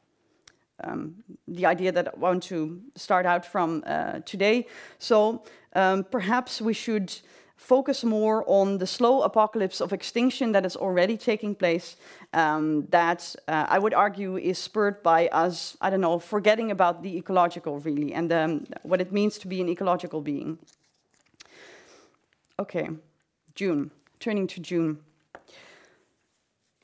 um, 0.82 1.16
the 1.46 1.66
idea 1.66 1.92
that 1.92 2.08
I 2.08 2.18
want 2.18 2.44
to 2.44 2.82
start 2.96 3.26
out 3.26 3.46
from 3.46 3.84
uh, 3.86 4.20
today. 4.26 4.66
So, 5.00 5.44
um, 5.76 6.06
perhaps 6.06 6.62
we 6.62 6.74
should 6.74 7.14
focus 7.58 8.06
more 8.06 8.46
on 8.48 8.78
the 8.78 8.88
slow 8.88 9.24
apocalypse 9.24 9.82
of 9.82 9.92
extinction 9.92 10.54
that 10.54 10.66
is 10.66 10.78
already 10.78 11.18
taking 11.18 11.54
place, 11.54 11.98
um, 12.32 12.88
that 12.92 13.36
uh, 13.50 13.66
I 13.68 13.80
would 13.80 13.94
argue 13.94 14.38
is 14.38 14.58
spurred 14.58 15.04
by 15.04 15.28
us, 15.34 15.76
I 15.82 15.90
don't 15.90 16.00
know, 16.00 16.18
forgetting 16.18 16.72
about 16.72 17.04
the 17.04 17.18
ecological 17.18 17.80
really 17.80 18.14
and 18.14 18.32
um, 18.32 18.66
what 18.84 19.02
it 19.02 19.12
means 19.12 19.38
to 19.40 19.50
be 19.50 19.60
an 19.60 19.68
ecological 19.68 20.22
being. 20.22 20.60
Okay, 22.58 22.88
Dune, 23.56 23.92
turning 24.24 24.48
to 24.48 24.60
Dune. 24.60 24.98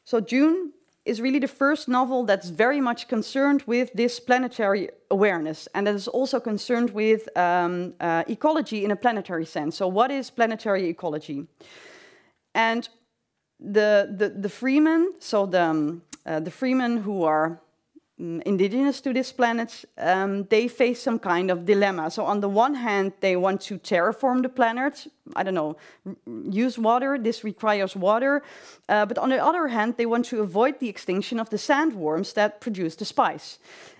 So, 0.03 0.19
Dune 0.19 0.73
is 1.05 1.21
really 1.21 1.39
the 1.39 1.47
first 1.47 1.87
novel 1.87 2.25
that's 2.25 2.49
very 2.49 2.81
much 2.81 3.07
concerned 3.07 3.63
with 3.65 3.91
this 3.93 4.19
planetary 4.19 4.89
awareness, 5.09 5.67
and 5.73 5.87
that 5.87 5.95
is 5.95 6.07
also 6.07 6.39
concerned 6.39 6.89
with 6.89 7.21
um, 7.37 7.93
uh, 7.99 8.23
ecology 8.27 8.83
in 8.83 8.91
a 8.91 8.95
planetary 8.95 9.45
sense. 9.45 9.77
So, 9.77 9.87
what 9.87 10.11
is 10.11 10.29
planetary 10.29 10.89
ecology? 10.89 11.47
And 12.53 12.89
the 13.59 14.13
the, 14.19 14.29
the 14.29 14.49
Fremen, 14.49 15.13
so 15.19 15.45
the 15.45 15.63
um, 15.63 16.01
uh, 16.25 16.39
the 16.39 16.51
Fremen 16.51 17.01
who 17.01 17.23
are 17.23 17.61
indigenous 18.19 18.99
to 19.01 19.13
this 19.13 19.31
planet, 19.31 19.85
um, 19.97 20.43
they 20.45 20.67
face 20.67 21.01
some 21.01 21.19
kind 21.19 21.49
of 21.49 21.65
dilemma. 21.65 22.11
So, 22.11 22.25
on 22.25 22.41
the 22.41 22.49
one 22.49 22.75
hand, 22.75 23.13
they 23.21 23.35
want 23.37 23.61
to 23.61 23.79
terraform 23.79 24.41
the 24.41 24.49
planet, 24.49 25.07
I 25.35 25.43
don't 25.43 25.53
know, 25.53 25.77
use 26.49 26.77
water, 26.77 27.17
this 27.17 27.43
requires 27.43 27.95
water. 27.95 28.43
Uh, 28.89 29.05
but 29.05 29.17
on 29.17 29.29
the 29.29 29.43
other 29.43 29.67
hand, 29.67 29.95
they 29.97 30.05
want 30.05 30.25
to 30.25 30.41
avoid 30.41 30.79
the 30.79 30.89
extinction 30.89 31.39
of 31.39 31.49
the 31.49 31.57
sandworms 31.57 32.33
that 32.33 32.59
produce 32.59 32.95
the 32.95 33.05
spice. 33.05 33.59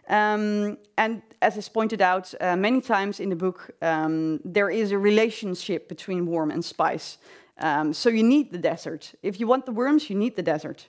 Um, 0.10 0.78
and 0.98 1.22
as 1.42 1.56
is 1.56 1.70
pointed 1.70 2.02
out 2.02 2.34
uh, 2.42 2.56
many 2.56 2.82
times 2.82 3.20
in 3.20 3.30
the 3.30 3.36
book, 3.36 3.72
um, 3.82 4.42
there 4.44 4.70
is 4.70 4.92
a 4.92 4.98
relationship 4.98 5.88
between 5.88 6.26
worm 6.26 6.52
and 6.52 6.66
spice. 6.66 7.20
Um, 7.62 7.94
so, 7.94 8.10
you 8.10 8.24
need 8.24 8.52
the 8.52 8.58
desert. 8.58 9.14
If 9.24 9.40
you 9.40 9.48
want 9.48 9.66
the 9.66 9.72
worms, 9.72 10.10
you 10.10 10.18
need 10.18 10.36
the 10.36 10.44
desert. 10.44 10.88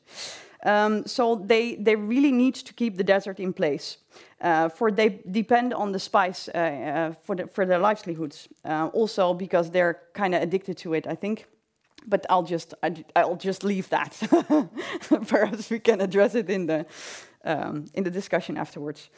Um, 0.63 1.07
so 1.07 1.37
they, 1.37 1.77
they 1.77 1.97
really 1.97 2.33
need 2.33 2.55
to 2.55 2.75
keep 2.75 2.97
the 2.97 3.05
desert 3.05 3.41
in 3.41 3.53
place. 3.53 3.99
Uh, 4.41 4.69
for 4.69 4.91
they 4.91 5.21
depend 5.31 5.75
on 5.75 5.93
the 5.93 5.99
spice 5.99 6.49
uh, 6.49 6.59
uh, 6.59 7.13
for, 7.25 7.37
the, 7.37 7.47
for 7.47 7.67
their 7.67 7.79
livelihoods. 7.79 8.49
Uh, 8.65 8.89
also 8.93 9.35
because 9.35 9.71
they're 9.71 10.01
kind 10.15 10.35
of 10.35 10.43
addicted 10.43 10.77
to 10.79 10.95
it, 10.95 11.07
I 11.07 11.15
think. 11.15 11.47
But 12.07 12.25
I'll 12.31 12.43
just 12.43 12.73
I, 12.83 13.25
will 13.25 13.37
just 13.37 13.63
leave 13.63 13.91
that. 13.91 14.17
Perhaps 15.29 15.69
we 15.69 15.79
can 15.79 16.01
address 16.01 16.35
it 16.35 16.49
in 16.49 16.65
the 16.67 16.87
um, 17.45 17.85
in 17.93 18.05
the 18.05 18.11
discussion 18.11 18.57
afterwards. 18.57 19.11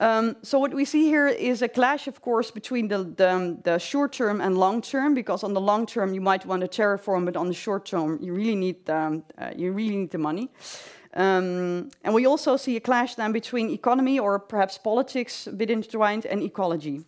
Um, 0.00 0.36
so 0.42 0.58
what 0.58 0.74
we 0.74 0.84
see 0.84 1.04
here 1.04 1.28
is 1.28 1.62
a 1.62 1.68
clash, 1.68 2.08
of 2.08 2.20
course, 2.20 2.50
between 2.50 2.88
the, 2.88 3.04
the, 3.04 3.58
the, 3.62 3.78
short 3.78 4.12
term 4.12 4.40
and 4.40 4.58
long 4.58 4.82
term. 4.82 5.14
Because 5.14 5.44
on 5.44 5.54
the 5.54 5.60
long 5.60 5.86
term 5.86 6.12
you 6.14 6.20
might 6.20 6.44
want 6.44 6.62
to 6.62 6.68
terraform, 6.68 7.24
but 7.24 7.36
on 7.36 7.46
the 7.46 7.54
short 7.54 7.86
term 7.86 8.18
you 8.20 8.34
really 8.34 8.56
need 8.56 8.90
um, 8.90 9.22
uh, 9.38 9.50
you 9.56 9.72
really 9.72 9.96
need 9.96 10.10
the 10.10 10.18
money. 10.18 10.50
Um, 11.14 11.90
and 12.02 12.12
we 12.12 12.26
also 12.26 12.56
see 12.56 12.76
a 12.76 12.80
clash 12.80 13.14
then 13.14 13.30
between 13.30 13.70
economy 13.70 14.18
or 14.18 14.40
perhaps 14.40 14.78
politics, 14.78 15.46
a 15.46 15.52
bit 15.52 15.70
intertwined, 15.70 16.26
and 16.26 16.42
ecology. 16.42 17.04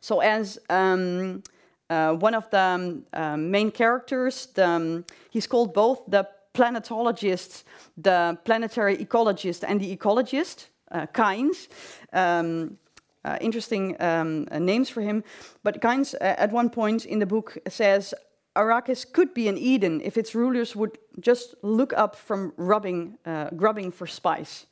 So 0.00 0.20
as 0.20 0.58
um, 0.68 1.42
uh, 1.88 2.12
one 2.12 2.34
of 2.34 2.50
the 2.50 2.58
um, 2.58 3.04
uh, 3.14 3.38
main 3.38 3.70
characters, 3.70 4.48
the, 4.54 4.68
um, 4.68 5.04
he's 5.30 5.46
called 5.46 5.72
both 5.72 6.02
the 6.06 6.28
planetologist, 6.52 7.64
the 7.96 8.38
planetary 8.44 8.98
ecologist, 8.98 9.64
and 9.66 9.80
the 9.80 9.96
ecologist 9.96 10.66
Kynes. 10.92 11.68
Um, 12.12 12.78
uh, 13.24 13.38
interesting 13.40 13.96
um, 14.00 14.46
uh, 14.50 14.58
names 14.58 14.90
for 14.90 15.00
him. 15.00 15.24
But 15.62 15.80
Kynes, 15.80 16.14
at 16.20 16.52
one 16.52 16.68
point 16.68 17.06
in 17.06 17.18
the 17.18 17.26
book, 17.26 17.56
says 17.68 18.14
Arrakis 18.54 19.10
could 19.12 19.34
be 19.34 19.48
an 19.48 19.58
Eden 19.58 20.00
if 20.02 20.16
its 20.16 20.34
rulers 20.34 20.76
would 20.76 20.98
just 21.20 21.54
look 21.62 21.92
up 21.92 22.16
from 22.16 22.52
rubbing, 22.56 23.18
uh, 23.24 23.50
grubbing 23.56 23.90
for 23.90 24.06
spice. 24.06 24.66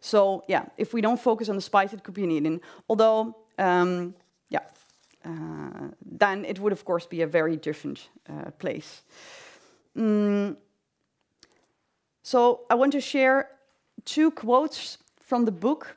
So, 0.00 0.44
yeah, 0.48 0.64
if 0.76 0.92
we 0.92 1.00
don't 1.00 1.20
focus 1.20 1.48
on 1.48 1.56
the 1.56 1.62
spice, 1.62 1.92
it 1.92 2.02
could 2.02 2.14
be 2.14 2.24
an 2.24 2.30
Eden. 2.30 2.60
Although, 2.88 3.36
um, 3.58 4.14
yeah, 4.50 4.60
uh, 5.24 5.88
then 6.04 6.44
it 6.44 6.58
would, 6.58 6.72
of 6.72 6.84
course, 6.84 7.06
be 7.06 7.22
a 7.22 7.26
very 7.26 7.56
different 7.56 8.08
uh, 8.28 8.50
place. 8.58 9.02
Mm. 9.96 10.56
So, 12.22 12.62
I 12.68 12.74
want 12.74 12.92
to 12.92 13.00
share 13.00 13.48
two 14.04 14.30
quotes 14.30 14.98
from 15.32 15.46
the 15.46 15.58
book 15.68 15.96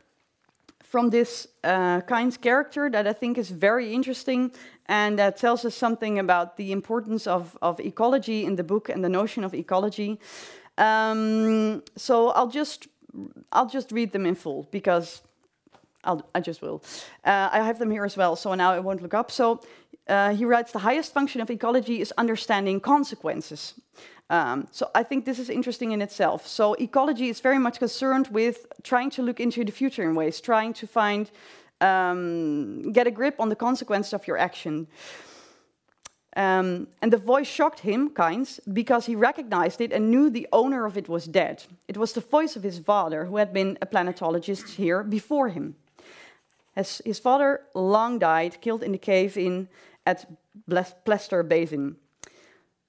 from 0.82 1.10
this 1.10 1.48
uh, 1.66 2.00
character 2.42 2.90
that 2.90 3.06
I 3.06 3.12
think 3.12 3.38
is 3.38 3.50
very 3.50 3.94
interesting 3.94 4.52
and 4.86 5.20
that 5.20 5.36
tells 5.36 5.66
us 5.66 5.76
something 5.76 6.20
about 6.20 6.56
the 6.56 6.72
importance 6.72 7.28
of, 7.28 7.58
of 7.62 7.82
ecology 7.82 8.46
in 8.46 8.56
the 8.56 8.64
book 8.64 8.88
and 8.88 9.04
the 9.04 9.10
notion 9.10 9.44
of 9.44 9.54
ecology. 9.54 10.20
Um, 10.78 11.84
so 11.98 12.30
I'll 12.30 12.48
just 12.48 12.88
I'll 13.52 13.72
just 13.78 13.92
read 13.92 14.14
them 14.14 14.26
in 14.26 14.36
full 14.36 14.70
because 14.72 15.22
I'll, 16.06 16.22
I 16.34 16.40
just 16.40 16.62
will. 16.62 16.82
Uh, 17.26 17.50
I 17.52 17.58
have 17.58 17.78
them 17.78 17.92
here 17.92 18.06
as 18.06 18.16
well, 18.16 18.38
so 18.38 18.56
now 18.56 18.72
I 18.72 18.80
won't 18.80 19.02
look 19.02 19.14
up. 19.14 19.32
So 19.32 19.60
uh, 20.08 20.34
he 20.34 20.46
writes 20.46 20.72
the 20.72 20.80
highest 20.80 21.14
function 21.14 21.42
of 21.42 21.50
ecology 21.50 22.00
is 22.00 22.14
understanding 22.18 22.80
consequences. 22.80 23.74
Um, 24.30 24.68
so 24.72 24.90
I 24.96 25.04
think 25.04 25.26
this 25.26 25.38
is 25.38 25.50
interesting 25.50 25.92
in 25.92 26.02
itself. 26.02 26.48
So 26.48 26.74
ecology 26.76 27.30
is 27.30 27.40
very 27.40 27.60
much 27.60 27.78
concerned 27.80 28.28
with 28.30 28.66
trying 28.84 29.12
to 29.12 29.22
look 29.22 29.40
into 29.40 29.64
the 29.64 29.72
future 29.72 30.04
in 30.04 30.16
ways, 30.16 30.42
trying 30.42 30.74
to 30.74 30.88
find, 30.88 31.30
um, 31.80 32.92
get 32.92 33.06
a 33.06 33.12
grip 33.12 33.36
on 33.40 33.50
the 33.50 33.56
consequences 33.56 34.14
of 34.14 34.28
your 34.28 34.38
action. 34.38 34.88
Um, 36.36 36.88
and 37.02 37.14
the 37.14 37.18
voice 37.18 37.48
shocked 37.48 37.80
him, 37.80 38.10
Kynes, 38.10 38.60
because 38.74 39.06
he 39.06 39.16
recognized 39.16 39.80
it 39.80 39.94
and 39.94 40.12
knew 40.12 40.30
the 40.30 40.48
owner 40.52 40.86
of 40.86 40.98
it 40.98 41.08
was 41.08 41.26
dead. 41.26 41.64
It 41.88 41.96
was 41.96 42.12
the 42.12 42.22
voice 42.22 42.58
of 42.58 42.64
his 42.64 42.80
father, 42.80 43.26
who 43.26 43.38
had 43.38 43.54
been 43.54 43.78
a 43.82 43.86
planetologist 43.86 44.76
here 44.76 45.04
before 45.04 45.50
him. 45.50 45.76
As 46.76 47.02
his 47.06 47.20
father 47.20 47.62
long 47.74 48.20
died, 48.20 48.60
killed 48.60 48.84
in 48.84 48.92
the 48.92 48.98
cave 48.98 49.38
in 49.38 49.70
at 50.06 50.26
Plaster 51.06 51.42
Basin 51.42 51.96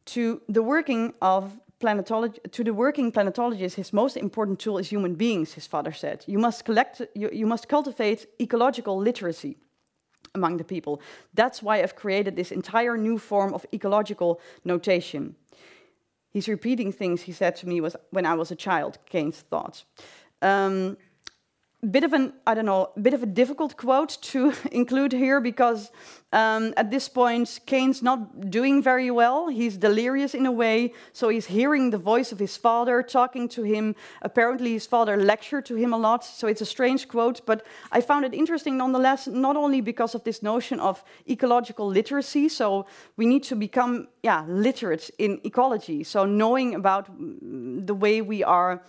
to 0.07 0.41
the 0.49 0.63
working 0.63 1.15
of 1.21 1.61
planetology 1.81 2.39
to 2.53 2.65
the 2.65 2.73
working 2.73 3.13
planetologist 3.13 3.75
his 3.75 3.93
most 3.93 4.17
important 4.17 4.59
tool 4.59 4.79
is 4.79 4.89
human 4.89 5.15
beings 5.15 5.53
his 5.53 5.67
father 5.67 5.93
said. 5.93 6.25
You 6.27 6.39
must 6.39 6.65
collect 6.65 7.03
you, 7.15 7.29
you 7.33 7.47
must 7.47 7.69
cultivate 7.69 8.27
ecological 8.41 8.97
literacy 8.97 9.57
among 10.35 10.57
the 10.57 10.65
people. 10.65 11.01
That's 11.35 11.63
why 11.63 11.83
i've 11.83 11.97
created 11.97 12.35
this 12.35 12.51
entire 12.51 12.97
new 12.97 13.19
form 13.19 13.53
of 13.53 13.67
ecological 13.75 14.41
notation. 14.65 15.35
He's 16.31 16.49
repeating 16.49 16.93
things 16.93 17.23
he 17.23 17.33
said 17.33 17.57
to 17.57 17.69
me 17.69 17.81
was 17.81 17.97
when 18.11 18.25
i 18.25 18.35
was 18.35 18.51
a 18.51 18.57
child 18.57 18.99
Kynes 19.11 19.43
thought. 19.51 19.85
Um, 20.41 20.97
bit 21.91 22.05
of 22.05 22.13
an 22.13 22.33
I 22.47 22.55
don't 22.55 22.67
know, 22.67 22.91
bit 23.01 23.15
of 23.15 23.23
a 23.23 23.27
difficult 23.27 23.77
quote 23.77 24.19
to 24.23 24.53
include 24.73 25.13
here 25.13 25.41
because 25.41 25.91
um, 26.33 26.75
at 26.77 26.91
this 26.91 27.09
point 27.09 27.61
Kynes 27.67 28.03
not 28.03 28.51
doing 28.51 28.83
very 28.83 29.11
well. 29.11 29.49
He's 29.49 29.77
delirious 29.77 30.35
in 30.35 30.47
a 30.47 30.53
way, 30.53 30.93
so 31.13 31.29
he's 31.29 31.47
hearing 31.47 31.91
the 31.91 31.99
voice 31.99 32.33
of 32.33 32.39
his 32.39 32.57
father 32.57 33.03
talking 33.03 33.49
to 33.51 33.63
him. 33.63 33.95
Apparently, 34.23 34.73
his 34.73 34.87
father 34.87 35.17
lectured 35.17 35.67
to 35.67 35.77
him 35.77 35.93
a 35.93 35.97
lot, 35.97 36.25
so 36.25 36.49
it's 36.49 36.61
a 36.61 36.67
strange 36.67 37.09
quote. 37.09 37.47
But 37.47 37.65
I 37.93 38.01
found 38.01 38.25
it 38.25 38.35
interesting 38.35 38.77
nonetheless, 38.77 39.27
not 39.27 39.57
only 39.57 39.81
because 39.81 40.15
of 40.15 40.25
this 40.25 40.43
notion 40.43 40.81
of 40.81 41.03
ecological 41.29 41.87
literacy. 41.87 42.49
So 42.49 42.87
we 43.17 43.27
need 43.27 43.45
to 43.45 43.57
become 43.57 44.09
yeah 44.23 44.45
literate 44.49 45.11
in 45.19 45.41
ecology. 45.45 46.05
So 46.05 46.27
knowing 46.27 46.75
about 46.75 47.09
the 47.87 47.95
way 47.95 48.21
we 48.21 48.43
are 48.43 48.83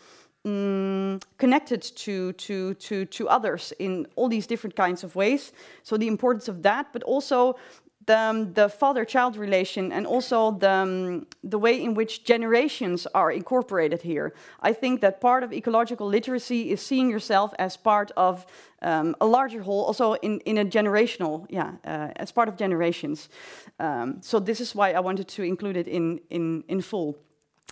um, 0.48 1.20
connected 1.38 1.82
to, 1.82 2.34
to, 2.34 2.74
to, 2.76 3.06
to 3.06 3.30
others 3.30 3.74
in 3.80 4.08
all 4.16 4.30
these 4.30 4.48
different 4.48 4.76
kinds 4.76 5.04
of 5.04 5.16
ways. 5.16 5.52
So 5.84 5.98
the 5.98 6.08
importance 6.08 6.48
of 6.48 6.64
that, 6.64 6.88
but 6.94 7.04
also 7.04 7.58
the, 8.06 8.18
um, 8.18 8.54
the 8.54 8.70
father-child 8.70 9.36
relation 9.36 9.92
and 9.92 10.08
also 10.08 10.52
the, 10.52 10.70
um, 10.70 11.28
the 11.44 11.60
way 11.60 11.84
in 11.84 11.94
which 11.94 12.24
generations 12.24 13.06
are 13.14 13.32
incorporated 13.32 14.02
here. 14.02 14.34
I 14.62 14.74
think 14.74 15.02
that 15.02 15.20
part 15.20 15.44
of 15.44 15.52
ecological 15.52 16.08
literacy 16.08 16.72
is 16.72 16.82
seeing 16.82 17.10
yourself 17.10 17.54
as 17.60 17.78
part 17.78 18.12
of 18.16 18.46
um, 18.82 19.16
a 19.20 19.26
larger 19.26 19.62
whole, 19.62 19.84
also 19.84 20.14
in, 20.14 20.40
in 20.46 20.58
a 20.58 20.66
generational, 20.66 21.46
yeah, 21.50 21.74
uh, 21.84 22.10
as 22.16 22.32
part 22.32 22.48
of 22.48 22.56
generations. 22.56 23.30
Um, 23.80 24.22
so 24.22 24.40
this 24.40 24.62
is 24.62 24.74
why 24.74 24.94
I 24.94 25.02
wanted 25.02 25.28
to 25.28 25.44
include 25.44 25.76
it 25.76 25.88
in, 25.88 26.22
in, 26.30 26.64
in 26.70 26.82
full. 26.82 27.18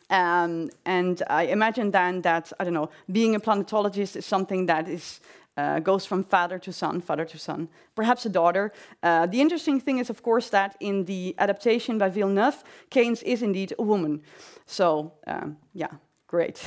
Um, 0.10 0.70
and 0.86 1.24
I 1.30 1.44
imagine 1.44 1.92
then 1.92 2.22
that, 2.22 2.52
I 2.60 2.64
don't 2.64 2.74
know, 2.74 2.90
being 3.12 3.36
a 3.36 3.40
planetologist 3.40 4.16
is 4.16 4.26
something 4.26 4.68
that 4.68 4.88
is 4.88 5.20
uh, 5.58 5.80
goes 5.80 6.06
from 6.06 6.24
father 6.24 6.60
to 6.60 6.74
son, 6.74 7.02
father 7.02 7.26
to 7.26 7.38
son, 7.38 7.70
perhaps 7.96 8.26
a 8.26 8.30
daughter. 8.30 8.74
Uh, 9.02 9.26
the 9.26 9.40
interesting 9.40 9.80
thing 9.80 10.00
is, 10.00 10.10
of 10.10 10.22
course, 10.22 10.50
that 10.50 10.76
in 10.80 11.06
the 11.06 11.34
adaptation 11.38 11.98
by 11.98 12.10
Villeneuve, 12.10 12.64
Kynes 12.92 13.24
is 13.24 13.42
indeed 13.42 13.74
a 13.80 13.84
woman. 13.84 14.22
So, 14.66 15.14
um, 15.28 15.58
yeah, 15.74 15.92
great. 16.28 16.62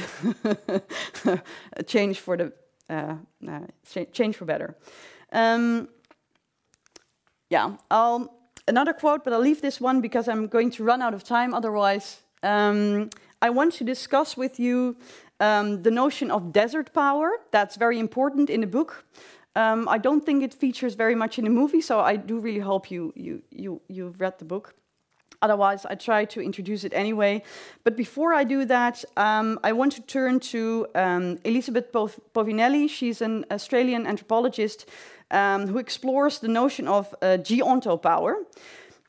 a 1.76 1.82
change 1.82 2.20
for 2.20 2.36
the 2.36 2.52
uh, 2.88 3.16
uh 3.46 3.60
change 4.12 4.36
for 4.36 4.46
better. 4.46 4.74
Um, 5.32 5.88
yeah, 7.50 7.76
I'll, 7.90 8.34
another 8.66 8.94
quote, 8.94 9.24
but 9.24 9.32
I'll 9.34 9.40
leave 9.40 9.60
this 9.60 9.80
one 9.80 10.00
because 10.00 10.28
I'm 10.28 10.46
going 10.48 10.70
to 10.72 10.84
run 10.84 11.02
out 11.02 11.12
of 11.12 11.22
time. 11.22 11.52
Otherwise, 11.52 12.22
um, 12.42 13.10
I 13.40 13.50
want 13.50 13.74
to 13.74 13.84
discuss 13.84 14.36
with 14.36 14.58
you 14.58 14.96
um, 15.40 15.82
the 15.82 15.90
notion 15.90 16.30
of 16.30 16.52
desert 16.52 16.92
power, 16.92 17.30
that's 17.52 17.76
very 17.76 17.98
important 17.98 18.50
in 18.50 18.60
the 18.60 18.66
book. 18.66 19.04
Um, 19.54 19.88
I 19.88 19.98
don't 19.98 20.24
think 20.24 20.42
it 20.42 20.54
features 20.54 20.94
very 20.94 21.14
much 21.14 21.38
in 21.38 21.44
the 21.44 21.50
movie, 21.50 21.80
so 21.80 22.00
I 22.00 22.16
do 22.16 22.40
really 22.40 22.60
hope 22.60 22.90
you, 22.90 23.12
you, 23.16 23.42
you, 23.50 23.80
you've 23.88 24.20
read 24.20 24.38
the 24.38 24.44
book. 24.44 24.74
Otherwise, 25.40 25.86
I 25.86 25.94
try 25.94 26.24
to 26.24 26.40
introduce 26.40 26.82
it 26.82 26.92
anyway. 26.92 27.42
But 27.84 27.96
before 27.96 28.34
I 28.34 28.42
do 28.42 28.64
that, 28.64 29.04
um, 29.16 29.60
I 29.62 29.72
want 29.72 29.92
to 29.92 30.02
turn 30.02 30.40
to 30.40 30.86
um, 30.96 31.38
Elizabeth 31.44 31.92
Povinelli. 31.92 32.88
She's 32.90 33.22
an 33.22 33.44
Australian 33.52 34.06
anthropologist 34.06 34.86
um, 35.30 35.68
who 35.68 35.78
explores 35.78 36.40
the 36.40 36.48
notion 36.48 36.88
of 36.88 37.14
uh, 37.22 37.38
geontopower. 37.38 38.34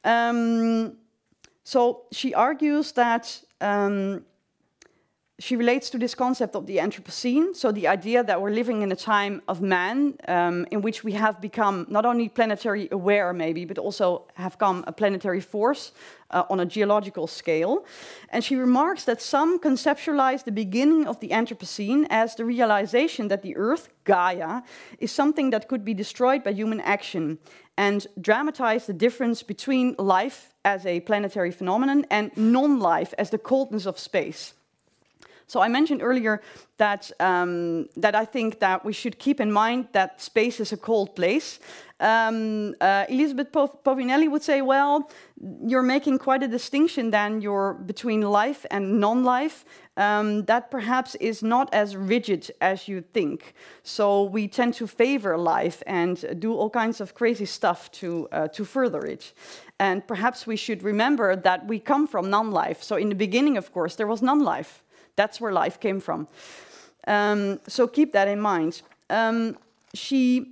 Um, 0.03 0.97
so 1.63 2.03
she 2.11 2.35
argues 2.35 2.91
that 2.91 3.43
um, 3.61 4.25
she 5.39 5.55
relates 5.55 5.89
to 5.89 5.97
this 5.97 6.13
concept 6.13 6.53
of 6.55 6.67
the 6.67 6.77
Anthropocene, 6.77 7.55
so 7.55 7.71
the 7.71 7.87
idea 7.87 8.23
that 8.23 8.41
we're 8.41 8.51
living 8.51 8.81
in 8.81 8.91
a 8.91 8.95
time 8.95 9.41
of 9.47 9.61
man 9.61 10.15
um, 10.27 10.67
in 10.69 10.81
which 10.81 11.05
we 11.05 11.13
have 11.13 11.39
become 11.39 11.85
not 11.89 12.05
only 12.05 12.27
planetary 12.27 12.89
aware, 12.91 13.31
maybe, 13.31 13.63
but 13.63 13.77
also 13.77 14.27
have 14.33 14.57
come 14.57 14.83
a 14.85 14.91
planetary 14.91 15.39
force 15.39 15.93
uh, 16.31 16.43
on 16.49 16.59
a 16.59 16.65
geological 16.65 17.25
scale. 17.25 17.85
And 18.29 18.43
she 18.43 18.57
remarks 18.57 19.05
that 19.05 19.21
some 19.21 19.59
conceptualize 19.59 20.43
the 20.43 20.51
beginning 20.51 21.07
of 21.07 21.21
the 21.21 21.29
Anthropocene 21.29 22.05
as 22.09 22.35
the 22.35 22.43
realization 22.43 23.29
that 23.29 23.41
the 23.41 23.55
Earth, 23.55 23.87
Gaia, 24.03 24.61
is 24.99 25.11
something 25.11 25.51
that 25.51 25.69
could 25.69 25.85
be 25.85 25.93
destroyed 25.93 26.43
by 26.43 26.51
human 26.51 26.81
action, 26.81 27.39
and 27.79 28.05
dramatize 28.19 28.87
the 28.87 28.93
difference 28.93 29.41
between 29.41 29.95
life 29.97 30.53
as 30.65 30.85
a 30.85 30.99
planetary 30.99 31.49
phenomenon 31.49 32.05
and 32.11 32.29
non 32.35 32.77
life 32.77 33.13
as 33.17 33.29
the 33.29 33.37
coldness 33.37 33.85
of 33.85 33.97
space. 33.97 34.53
So 35.49 35.61
I 35.61 35.67
mentioned 35.67 36.03
earlier 36.03 36.41
that 36.77 37.11
um, 37.19 37.87
that 37.97 38.13
I 38.13 38.23
think 38.23 38.59
that 38.59 38.85
we 38.85 38.93
should 38.93 39.17
keep 39.17 39.41
in 39.41 39.51
mind 39.51 39.87
that 39.93 40.21
space 40.21 40.59
is 40.59 40.71
a 40.71 40.77
cold 40.77 41.15
place. 41.15 41.59
Um, 41.99 42.75
uh, 42.79 43.05
Elizabeth 43.09 43.51
Povinelli 43.51 44.29
would 44.29 44.43
say, 44.43 44.61
well, 44.61 45.09
you're 45.65 45.83
making 45.83 46.19
quite 46.19 46.43
a 46.43 46.47
distinction 46.47 47.09
then 47.09 47.41
you're 47.41 47.73
between 47.73 48.21
life 48.21 48.65
and 48.69 48.99
non-life. 48.99 49.65
Um, 49.97 50.45
that 50.45 50.69
perhaps 50.69 51.15
is 51.15 51.41
not 51.41 51.73
as 51.73 51.95
rigid 51.95 52.51
as 52.61 52.87
you 52.87 53.01
think. 53.01 53.53
So 53.83 54.23
we 54.23 54.47
tend 54.47 54.75
to 54.75 54.87
favor 54.87 55.35
life 55.35 55.81
and 55.87 56.39
do 56.39 56.53
all 56.53 56.69
kinds 56.69 57.01
of 57.01 57.13
crazy 57.15 57.45
stuff 57.45 57.89
to 57.99 58.27
uh, 58.31 58.47
to 58.49 58.65
further 58.65 59.03
it. 59.05 59.33
And 59.79 60.05
perhaps 60.07 60.45
we 60.45 60.57
should 60.57 60.83
remember 60.83 61.35
that 61.35 61.67
we 61.67 61.79
come 61.79 62.07
from 62.07 62.29
non-life. 62.29 62.83
So 62.83 62.97
in 62.97 63.09
the 63.09 63.15
beginning, 63.15 63.57
of 63.57 63.71
course, 63.73 63.95
there 63.95 64.07
was 64.07 64.21
non-life. 64.21 64.83
That's 65.19 65.41
where 65.41 65.51
life 65.51 65.81
came 65.81 65.99
from. 65.99 66.29
Um, 67.05 67.59
so 67.67 67.87
keep 67.87 68.13
that 68.13 68.29
in 68.29 68.39
mind. 68.39 68.81
Um, 69.09 69.57
she 69.93 70.45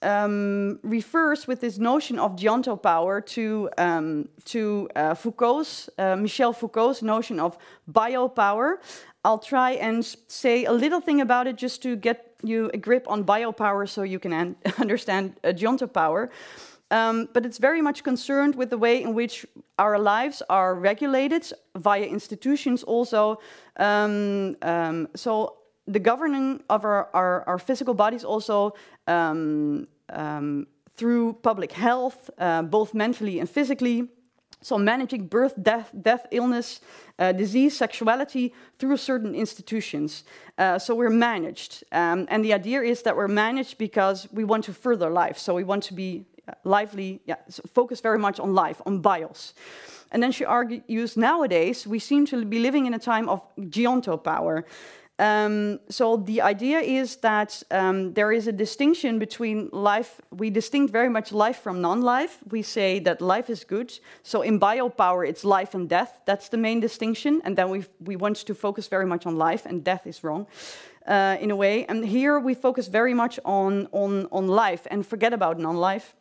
um, 0.00 0.78
refers 0.84 1.48
with 1.48 1.60
this 1.60 1.76
notion 1.76 2.20
of 2.20 2.36
geontopower 2.36 3.26
to, 3.34 3.68
um, 3.76 4.28
to 4.44 4.88
uh, 4.94 5.14
Foucault's, 5.14 5.90
uh, 5.98 6.14
Michel 6.14 6.52
Foucault's 6.52 7.02
notion 7.02 7.40
of 7.40 7.58
biopower. 7.90 8.76
I'll 9.24 9.40
try 9.40 9.72
and 9.72 10.04
say 10.28 10.64
a 10.64 10.72
little 10.72 11.00
thing 11.00 11.20
about 11.20 11.48
it 11.48 11.56
just 11.56 11.82
to 11.82 11.96
get 11.96 12.36
you 12.44 12.70
a 12.72 12.78
grip 12.78 13.06
on 13.08 13.24
biopower 13.24 13.88
so 13.88 14.04
you 14.04 14.20
can 14.20 14.54
understand 14.78 15.34
uh, 15.42 15.48
geontopower. 15.48 16.28
Um, 16.90 17.28
but 17.32 17.44
it's 17.44 17.58
very 17.58 17.82
much 17.82 18.02
concerned 18.02 18.54
with 18.54 18.70
the 18.70 18.78
way 18.78 19.02
in 19.02 19.12
which 19.14 19.46
our 19.78 19.98
lives 19.98 20.42
are 20.48 20.74
regulated 20.74 21.52
via 21.76 22.04
institutions, 22.04 22.82
also. 22.82 23.40
Um, 23.76 24.56
um, 24.62 25.08
so, 25.14 25.56
the 25.86 25.98
governing 25.98 26.62
of 26.68 26.84
our, 26.84 27.08
our, 27.14 27.44
our 27.46 27.58
physical 27.58 27.94
bodies 27.94 28.22
also 28.22 28.74
um, 29.06 29.88
um, 30.10 30.66
through 30.96 31.32
public 31.42 31.72
health, 31.72 32.28
uh, 32.38 32.62
both 32.62 32.92
mentally 32.92 33.38
and 33.38 33.48
physically. 33.48 34.08
So, 34.60 34.78
managing 34.78 35.28
birth, 35.28 35.54
death, 35.62 35.90
death 36.00 36.26
illness, 36.30 36.80
uh, 37.18 37.32
disease, 37.32 37.76
sexuality 37.76 38.54
through 38.78 38.96
certain 38.96 39.34
institutions. 39.34 40.24
Uh, 40.56 40.78
so, 40.78 40.94
we're 40.94 41.10
managed. 41.10 41.84
Um, 41.92 42.26
and 42.30 42.42
the 42.42 42.54
idea 42.54 42.80
is 42.80 43.02
that 43.02 43.14
we're 43.14 43.28
managed 43.28 43.76
because 43.76 44.26
we 44.32 44.44
want 44.44 44.64
to 44.64 44.72
further 44.72 45.10
life. 45.10 45.38
So, 45.38 45.54
we 45.54 45.64
want 45.64 45.84
to 45.84 45.94
be 45.94 46.24
lively, 46.64 47.20
yeah, 47.26 47.36
focus 47.74 48.00
very 48.00 48.18
much 48.18 48.40
on 48.40 48.54
life, 48.54 48.80
on 48.86 49.00
bios. 49.00 49.54
And 50.10 50.22
then 50.22 50.32
she 50.32 50.44
argues 50.44 51.16
nowadays 51.16 51.86
we 51.86 51.98
seem 51.98 52.26
to 52.26 52.44
be 52.44 52.58
living 52.58 52.86
in 52.86 52.94
a 52.94 52.98
time 52.98 53.28
of 53.28 53.42
geontopower. 53.58 54.64
Um, 55.20 55.80
so 55.88 56.16
the 56.16 56.42
idea 56.42 56.78
is 56.78 57.16
that 57.16 57.62
um, 57.72 58.14
there 58.14 58.30
is 58.30 58.46
a 58.46 58.52
distinction 58.52 59.18
between 59.18 59.68
life. 59.72 60.20
We 60.30 60.48
distinct 60.50 60.92
very 60.92 61.08
much 61.08 61.32
life 61.32 61.58
from 61.60 61.80
non-life. 61.80 62.38
We 62.50 62.62
say 62.62 63.00
that 63.00 63.20
life 63.20 63.50
is 63.50 63.64
good. 63.64 63.98
So 64.22 64.42
in 64.42 64.60
biopower, 64.60 65.28
it's 65.28 65.44
life 65.44 65.74
and 65.74 65.88
death. 65.88 66.20
That's 66.24 66.48
the 66.48 66.56
main 66.56 66.80
distinction. 66.80 67.42
And 67.44 67.56
then 67.56 67.68
we 67.68 67.84
we 67.98 68.16
want 68.16 68.46
to 68.46 68.54
focus 68.54 68.88
very 68.88 69.06
much 69.06 69.26
on 69.26 69.36
life, 69.36 69.66
and 69.66 69.82
death 69.84 70.06
is 70.06 70.22
wrong. 70.22 70.46
Uh, 71.06 71.36
in 71.40 71.50
a 71.50 71.56
way, 71.56 71.84
and 71.88 72.04
here 72.04 72.38
we 72.38 72.54
focus 72.54 72.88
very 72.88 73.14
much 73.14 73.40
on 73.44 73.88
on 73.92 74.28
on 74.30 74.46
life 74.46 74.86
and 74.90 75.04
forget 75.04 75.32
about 75.32 75.58
non-life. 75.58 76.14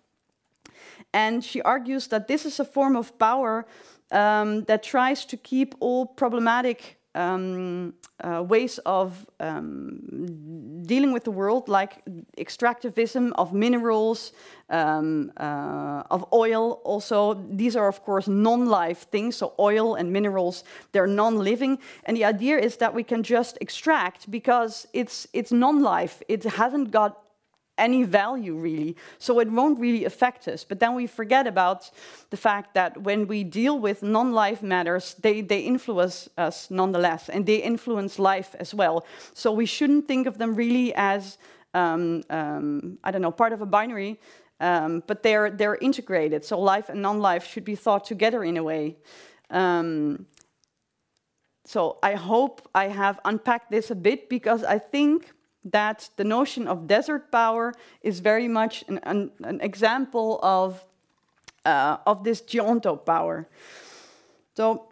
And 1.17 1.43
she 1.43 1.61
argues 1.63 2.07
that 2.07 2.27
this 2.27 2.45
is 2.45 2.59
a 2.59 2.65
form 2.65 2.95
of 2.95 3.17
power 3.17 3.65
um, 4.11 4.63
that 4.65 4.83
tries 4.83 5.25
to 5.25 5.37
keep 5.37 5.73
all 5.79 6.05
problematic 6.05 6.99
um, 7.15 7.95
uh, 8.23 8.43
ways 8.47 8.79
of 8.85 9.25
um, 9.39 10.83
dealing 10.85 11.11
with 11.13 11.23
the 11.23 11.31
world, 11.31 11.67
like 11.67 12.05
extractivism 12.37 13.31
of 13.35 13.51
minerals, 13.51 14.31
um, 14.69 15.31
uh, 15.37 16.03
of 16.11 16.23
oil. 16.31 16.81
Also, 16.83 17.33
these 17.49 17.75
are 17.75 17.87
of 17.87 18.03
course 18.03 18.27
non-life 18.27 19.07
things. 19.09 19.35
So 19.37 19.53
oil 19.57 19.95
and 19.95 20.13
minerals, 20.13 20.63
they're 20.91 21.07
non-living, 21.07 21.79
and 22.03 22.15
the 22.15 22.25
idea 22.25 22.59
is 22.59 22.77
that 22.77 22.93
we 22.93 23.03
can 23.03 23.23
just 23.23 23.57
extract 23.59 24.29
because 24.29 24.87
it's 24.93 25.27
it's 25.33 25.51
non-life. 25.51 26.21
It 26.27 26.43
hasn't 26.43 26.91
got 26.91 27.26
any 27.77 28.03
value 28.03 28.55
really. 28.55 28.95
So 29.19 29.39
it 29.39 29.51
won't 29.51 29.79
really 29.79 30.05
affect 30.05 30.47
us. 30.47 30.63
But 30.63 30.79
then 30.79 30.95
we 30.95 31.07
forget 31.07 31.47
about 31.47 31.89
the 32.29 32.37
fact 32.37 32.73
that 32.73 33.01
when 33.01 33.27
we 33.27 33.43
deal 33.43 33.79
with 33.79 34.03
non 34.03 34.31
life 34.31 34.61
matters, 34.61 35.15
they, 35.15 35.41
they 35.41 35.59
influence 35.59 36.29
us 36.37 36.69
nonetheless, 36.69 37.29
and 37.29 37.45
they 37.45 37.57
influence 37.57 38.19
life 38.19 38.55
as 38.59 38.73
well. 38.73 39.05
So 39.33 39.51
we 39.51 39.65
shouldn't 39.65 40.07
think 40.07 40.27
of 40.27 40.37
them 40.37 40.55
really 40.55 40.93
as, 40.95 41.37
um, 41.73 42.23
um, 42.29 42.97
I 43.03 43.11
don't 43.11 43.21
know, 43.21 43.31
part 43.31 43.53
of 43.53 43.61
a 43.61 43.65
binary. 43.65 44.19
Um, 44.59 45.03
but 45.05 45.21
they're 45.21 45.51
they're 45.51 45.75
integrated. 45.75 46.43
So 46.43 46.59
life 46.59 46.89
and 46.89 46.99
non-life 46.99 47.45
should 47.45 47.63
be 47.63 47.75
thought 47.75 48.05
together 48.05 48.43
in 48.43 48.57
a 48.57 48.63
way. 48.63 48.97
Um, 49.51 50.25
so 51.67 51.99
I 52.01 52.15
hope 52.15 52.67
I 52.73 52.87
have 52.87 53.19
unpacked 53.25 53.71
this 53.71 53.91
a 53.91 53.95
bit 53.95 54.29
because 54.29 54.63
I 54.63 54.79
think 54.79 55.33
that 55.65 56.09
the 56.17 56.23
notion 56.23 56.67
of 56.67 56.87
desert 56.87 57.31
power 57.31 57.73
is 58.01 58.19
very 58.19 58.47
much 58.47 58.83
an, 58.87 58.99
an, 59.03 59.31
an 59.43 59.61
example 59.61 60.39
of, 60.41 60.83
uh, 61.65 61.97
of 62.05 62.23
this 62.23 62.41
geontopower. 62.41 63.45
So, 64.55 64.89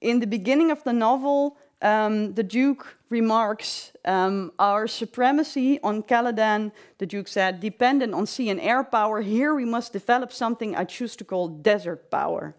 in 0.00 0.20
the 0.20 0.26
beginning 0.26 0.70
of 0.70 0.82
the 0.84 0.92
novel, 0.92 1.58
um, 1.82 2.34
the 2.34 2.42
Duke 2.42 2.96
remarks 3.10 3.92
um, 4.04 4.52
Our 4.58 4.86
supremacy 4.86 5.80
on 5.82 6.02
Caladan, 6.02 6.72
the 6.98 7.06
Duke 7.06 7.28
said, 7.28 7.60
dependent 7.60 8.14
on 8.14 8.26
sea 8.26 8.50
and 8.50 8.60
air 8.60 8.84
power. 8.84 9.20
Here 9.20 9.54
we 9.54 9.64
must 9.64 9.92
develop 9.92 10.32
something 10.32 10.76
I 10.76 10.84
choose 10.84 11.16
to 11.16 11.24
call 11.24 11.48
desert 11.48 12.10
power. 12.10 12.54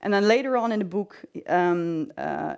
And 0.00 0.12
then 0.12 0.26
later 0.26 0.56
on 0.56 0.72
in 0.72 0.80
the 0.80 0.84
book, 0.84 1.16
um, 1.46 2.12
uh, 2.18 2.56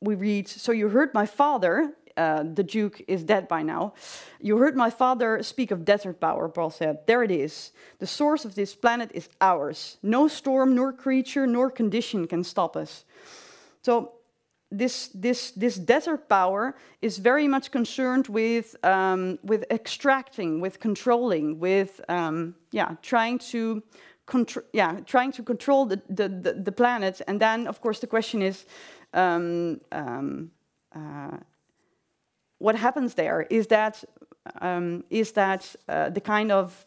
we 0.00 0.14
read 0.14 0.48
So 0.48 0.72
you 0.72 0.88
heard 0.88 1.12
my 1.12 1.26
father, 1.26 1.92
uh, 2.16 2.42
the 2.42 2.62
Duke 2.62 3.02
is 3.08 3.24
dead 3.24 3.48
by 3.48 3.62
now. 3.62 3.94
You 4.40 4.58
heard 4.58 4.76
my 4.76 4.90
father 4.90 5.42
speak 5.42 5.70
of 5.70 5.84
desert 5.84 6.20
power, 6.20 6.48
Paul 6.48 6.70
said. 6.70 7.06
There 7.06 7.22
it 7.22 7.30
is. 7.30 7.72
The 7.98 8.06
source 8.06 8.44
of 8.44 8.54
this 8.54 8.74
planet 8.74 9.10
is 9.14 9.28
ours. 9.40 9.98
No 10.02 10.28
storm, 10.28 10.74
nor 10.74 10.92
creature, 10.92 11.46
nor 11.46 11.70
condition 11.70 12.26
can 12.26 12.44
stop 12.44 12.76
us. 12.76 13.04
So, 13.82 14.12
this, 14.72 15.08
this, 15.14 15.52
this 15.52 15.76
desert 15.76 16.28
power 16.28 16.74
is 17.00 17.18
very 17.18 17.46
much 17.46 17.70
concerned 17.70 18.26
with, 18.26 18.74
um, 18.84 19.38
with 19.44 19.64
extracting, 19.70 20.60
with 20.60 20.80
controlling, 20.80 21.60
with 21.60 22.00
um, 22.08 22.56
yeah, 22.72 22.96
trying 23.00 23.38
to 23.38 23.82
contr- 24.26 24.64
yeah, 24.72 25.00
trying 25.06 25.30
to 25.32 25.42
control 25.44 25.86
the, 25.86 26.02
the, 26.08 26.28
the, 26.28 26.52
the, 26.54 26.72
planet. 26.72 27.22
And 27.28 27.40
then, 27.40 27.68
of 27.68 27.80
course, 27.80 28.00
the 28.00 28.08
question 28.08 28.42
is 28.42 28.66
um, 29.14 29.80
um 29.92 30.50
uh, 30.94 31.36
what 32.58 32.76
happens 32.76 33.14
there? 33.14 33.42
Is 33.50 33.66
that, 33.68 34.02
um, 34.60 35.04
is 35.10 35.32
that 35.32 35.74
uh, 35.88 36.10
the 36.10 36.20
kind 36.20 36.50
of 36.50 36.84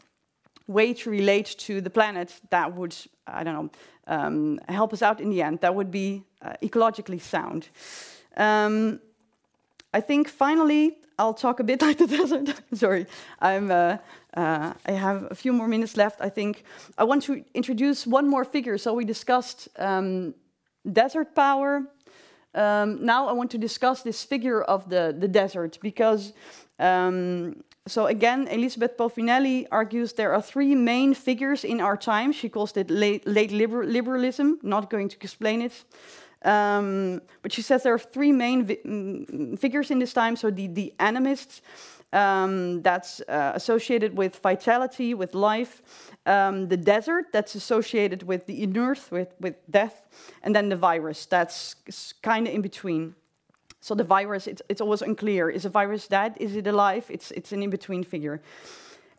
way 0.68 0.94
to 0.94 1.10
relate 1.10 1.56
to 1.58 1.82
the 1.82 1.90
planet 1.90 2.40
that 2.50 2.76
would, 2.76 2.96
I 3.28 3.44
don't 3.44 3.54
know, 3.54 3.70
um, 4.08 4.60
help 4.68 4.94
us 4.94 5.02
out 5.02 5.20
in 5.20 5.30
the 5.30 5.42
end, 5.42 5.60
that 5.62 5.74
would 5.74 5.92
be 5.92 6.24
uh, 6.42 6.54
ecologically 6.62 7.22
sound? 7.22 7.70
Um, 8.38 9.00
I 9.94 10.02
think 10.02 10.30
finally, 10.30 10.98
I'll 11.18 11.34
talk 11.34 11.60
a 11.60 11.64
bit 11.64 11.82
like 11.88 11.98
the 11.98 12.08
desert. 12.08 12.54
Sorry, 12.74 13.06
I'm, 13.40 13.70
uh, 13.70 13.98
uh, 14.34 14.74
I 14.86 14.92
have 14.92 15.28
a 15.30 15.36
few 15.36 15.54
more 15.54 15.68
minutes 15.68 15.98
left. 15.98 16.22
I 16.22 16.30
think 16.30 16.64
I 16.98 17.04
want 17.04 17.24
to 17.24 17.44
introduce 17.54 18.08
one 18.08 18.28
more 18.28 18.46
figure. 18.46 18.78
So 18.78 18.94
we 18.94 19.06
discussed 19.06 19.68
um, 19.78 20.34
desert 20.92 21.36
power. 21.36 21.84
Um, 22.56 23.06
now 23.06 23.28
I 23.28 23.34
want 23.34 23.52
to 23.52 23.58
discuss 23.58 24.02
this 24.02 24.24
figure 24.24 24.62
of 24.62 24.90
the, 24.90 25.16
the 25.18 25.28
desert 25.28 25.78
because, 25.82 26.34
um, 26.80 27.64
so 27.88 28.08
again, 28.08 28.48
Elizabeth 28.48 28.98
Povinelli 28.98 29.68
argues 29.72 30.14
there 30.14 30.34
are 30.34 30.42
three 30.42 30.76
main 30.76 31.14
figures 31.14 31.64
in 31.64 31.80
our 31.80 31.96
time. 31.96 32.32
She 32.32 32.50
calls 32.50 32.76
it 32.76 32.90
late, 32.90 33.28
late 33.28 33.52
liber 33.52 33.86
liberalism, 33.86 34.60
not 34.64 34.90
going 34.90 35.10
to 35.10 35.18
explain 35.22 35.62
it. 35.62 35.84
Um, 36.44 37.22
but 37.42 37.52
she 37.52 37.62
says 37.62 37.84
there 37.84 37.94
are 37.94 38.00
three 38.00 38.32
main 38.32 39.58
figures 39.58 39.92
in 39.92 40.00
this 40.00 40.14
time. 40.14 40.36
So 40.36 40.50
the, 40.50 40.68
the 40.68 40.94
animists, 41.00 41.62
um, 42.12 42.82
that's 42.82 43.22
uh, 43.22 43.52
associated 43.56 44.18
with 44.18 44.38
vitality, 44.38 45.14
with 45.14 45.36
life. 45.36 45.82
Um, 46.26 46.68
the 46.68 46.78
desert, 46.78 47.26
that's 47.32 47.56
associated 47.56 48.24
with 48.24 48.46
the 48.46 48.64
inert, 48.64 49.00
with, 49.12 49.34
with 49.40 49.56
death. 49.70 50.08
And 50.44 50.56
then 50.56 50.70
the 50.70 50.76
virus, 50.76 51.26
that's 51.26 51.76
kind 52.22 52.48
of 52.48 52.54
in 52.54 52.62
between. 52.62 53.16
So 53.82 53.96
the 53.96 54.04
virus, 54.04 54.48
it's, 54.48 54.62
it's 54.70 54.82
always 54.82 55.02
unclear. 55.02 55.50
Is 55.50 55.66
a 55.66 55.70
virus 55.70 56.08
dead? 56.08 56.36
Is 56.40 56.56
it 56.56 56.68
alive? 56.68 57.06
It's, 57.10 57.32
it's 57.32 57.52
an 57.52 57.64
in 57.64 57.70
between 57.70 58.04
figure. 58.04 58.42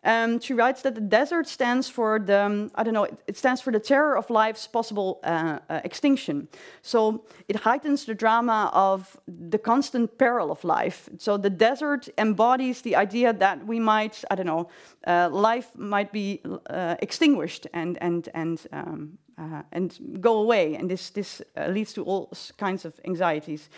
Um, 0.03 0.39
she 0.39 0.53
writes 0.53 0.81
that 0.81 0.95
the 0.95 1.01
desert 1.01 1.47
stands 1.47 1.87
for 1.87 2.19
the, 2.19 2.45
um, 2.45 2.71
I 2.73 2.83
don't 2.83 2.93
know, 2.93 3.07
it, 3.27 3.37
stands 3.37 3.61
for 3.61 3.71
the 3.71 3.79
terror 3.79 4.17
of 4.17 4.29
life's 4.29 4.65
possible 4.65 5.19
uh, 5.23 5.59
uh, 5.69 5.81
extinction. 5.83 6.47
So 6.81 7.25
it 7.47 7.57
heightens 7.57 8.05
the 8.05 8.15
drama 8.15 8.71
of 8.73 9.19
the 9.27 9.59
constant 9.59 10.17
peril 10.17 10.51
of 10.51 10.63
life. 10.63 11.07
So 11.19 11.37
the 11.37 11.51
desert 11.51 12.09
embodies 12.17 12.81
the 12.81 12.95
idea 12.95 13.31
that 13.33 13.65
we 13.67 13.79
might, 13.79 14.23
I 14.31 14.35
don't 14.35 14.47
know, 14.47 14.69
uh, 15.05 15.29
life 15.31 15.69
might 15.75 16.11
be 16.11 16.41
uh, 16.69 16.95
extinguished 16.99 17.67
and, 17.73 17.97
and, 18.01 18.27
and, 18.33 18.67
um, 18.71 19.17
uh, 19.37 19.61
and 19.71 20.17
go 20.19 20.39
away. 20.39 20.75
And 20.75 20.89
this, 20.89 21.11
this 21.11 21.43
uh, 21.55 21.67
leads 21.67 21.93
to 21.93 22.03
all 22.03 22.31
kinds 22.57 22.85
of 22.85 22.99
anxieties. 23.05 23.69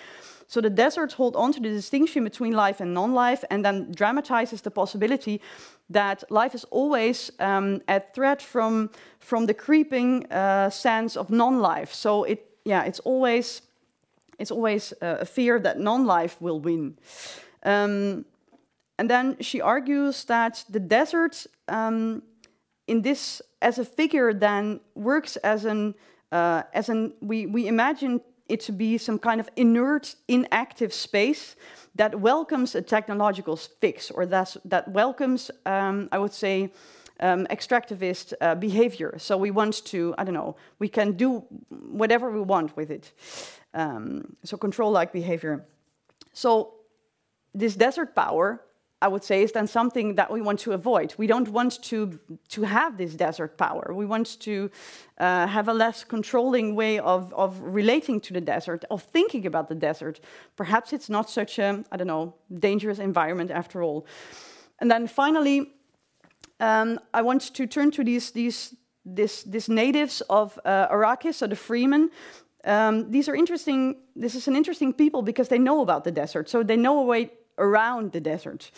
So 0.47 0.61
the 0.61 0.69
deserts 0.69 1.13
hold 1.13 1.35
on 1.35 1.53
to 1.53 1.59
the 1.59 1.69
distinction 1.69 2.23
between 2.23 2.53
life 2.53 2.81
and 2.81 2.93
non 2.93 3.13
life 3.13 3.43
and 3.49 3.63
then 3.63 3.91
dramatizes 3.91 4.61
the 4.61 4.71
possibility 4.71 5.41
that 5.89 6.23
life 6.29 6.55
is 6.55 6.65
always 6.65 7.31
um, 7.39 7.81
at 7.87 8.13
threat 8.13 8.41
from, 8.41 8.89
from 9.19 9.45
the 9.45 9.53
creeping 9.53 10.31
uh, 10.31 10.69
sense 10.69 11.17
of 11.17 11.29
non 11.29 11.59
life. 11.59 11.93
So 11.93 12.23
it, 12.23 12.45
yeah, 12.65 12.83
it's 12.83 12.99
always, 12.99 13.61
it's 14.39 14.51
always 14.51 14.93
uh, 15.01 15.17
a 15.21 15.25
fear 15.25 15.59
that 15.59 15.79
non 15.79 16.05
life 16.05 16.41
will 16.41 16.59
win. 16.59 16.97
Um, 17.63 18.25
and 18.99 19.09
then 19.09 19.37
she 19.39 19.61
argues 19.61 20.25
that 20.25 20.63
the 20.69 20.79
desert, 20.79 21.45
um, 21.67 22.21
in 22.87 23.01
this, 23.01 23.41
as 23.61 23.79
a 23.79 23.85
figure, 23.85 24.33
then 24.33 24.81
works 24.93 25.35
as 25.37 25.65
an, 25.65 25.95
uh, 26.31 26.63
as 26.73 26.89
an 26.89 27.13
we, 27.21 27.45
we 27.45 27.67
imagine 27.67 28.21
it 28.47 28.59
to 28.61 28.71
be 28.71 28.97
some 28.97 29.19
kind 29.19 29.39
of 29.39 29.49
inert, 29.55 30.15
inactive 30.27 30.93
space 30.93 31.55
that 31.95 32.19
welcomes 32.19 32.75
a 32.75 32.81
technological 32.81 33.55
fix 33.55 34.11
or 34.11 34.25
that's, 34.25 34.57
that 34.65 34.87
welcomes, 34.89 35.51
um, 35.65 36.09
I 36.11 36.17
would 36.17 36.33
say, 36.33 36.71
um, 37.19 37.45
extractivist 37.47 38.33
uh, 38.41 38.55
behavior. 38.55 39.15
So 39.17 39.37
we 39.37 39.51
want 39.51 39.85
to, 39.85 40.13
I 40.17 40.23
don't 40.23 40.33
know, 40.33 40.55
we 40.79 40.89
can 40.89 41.13
do 41.13 41.43
whatever 41.69 42.31
we 42.31 42.41
want 42.41 42.75
with 42.75 42.89
it. 42.89 43.11
Um, 43.73 44.35
so 44.43 44.57
control 44.57 44.91
like 44.91 45.13
behavior. 45.13 45.65
So 46.33 46.73
this 47.53 47.75
desert 47.75 48.15
power 48.15 48.61
I 49.03 49.07
would 49.07 49.23
say, 49.23 49.43
is 49.43 49.51
then 49.51 49.67
something 49.67 50.15
that 50.15 50.31
we 50.31 50.41
want 50.41 50.59
to 50.61 50.71
avoid. 50.71 51.13
We 51.17 51.27
don't 51.27 51.49
want 51.49 51.83
to, 51.83 52.17
to 52.55 52.61
have 52.63 52.97
this 52.97 53.15
desert 53.15 53.57
power. 53.57 53.93
We 53.93 54.05
want 54.05 54.39
to 54.39 54.71
uh, 55.17 55.45
have 55.47 55.67
a 55.67 55.73
less 55.73 56.05
controlling 56.05 56.73
way 56.73 56.99
of, 56.99 57.33
of 57.33 57.59
relating 57.59 58.21
to 58.21 58.33
the 58.33 58.39
desert, 58.39 58.85
of 58.89 59.03
thinking 59.03 59.45
about 59.45 59.67
the 59.67 59.75
desert. 59.75 60.21
Perhaps 60.55 60.93
it's 60.93 61.09
not 61.09 61.29
such 61.29 61.59
a, 61.59 61.83
I 61.91 61.97
don't 61.97 62.07
know, 62.07 62.35
dangerous 62.59 62.99
environment 62.99 63.51
after 63.51 63.83
all. 63.83 64.05
And 64.79 64.89
then 64.89 65.07
finally, 65.07 65.73
um, 66.61 66.97
I 67.13 67.21
want 67.23 67.53
to 67.53 67.67
turn 67.67 67.91
to 67.91 68.05
these, 68.05 68.31
these, 68.31 68.73
this, 69.03 69.43
these 69.43 69.67
natives 69.67 70.21
of 70.29 70.57
uh, 70.63 70.87
Arrakis, 70.87 71.39
the 71.39 71.55
Fremen. 71.55 72.07
Um, 72.63 73.11
these 73.11 73.27
are 73.27 73.35
interesting. 73.35 73.97
This 74.15 74.33
is 74.33 74.47
an 74.47 74.55
interesting 74.55 74.93
people 74.93 75.21
because 75.21 75.49
they 75.49 75.59
know 75.59 75.81
about 75.81 76.05
the 76.05 76.11
desert, 76.11 76.47
so 76.47 76.63
they 76.63 76.77
know 76.77 76.99
a 76.99 77.03
way 77.03 77.31
around 77.57 78.11
the 78.11 78.21
desert. 78.21 78.71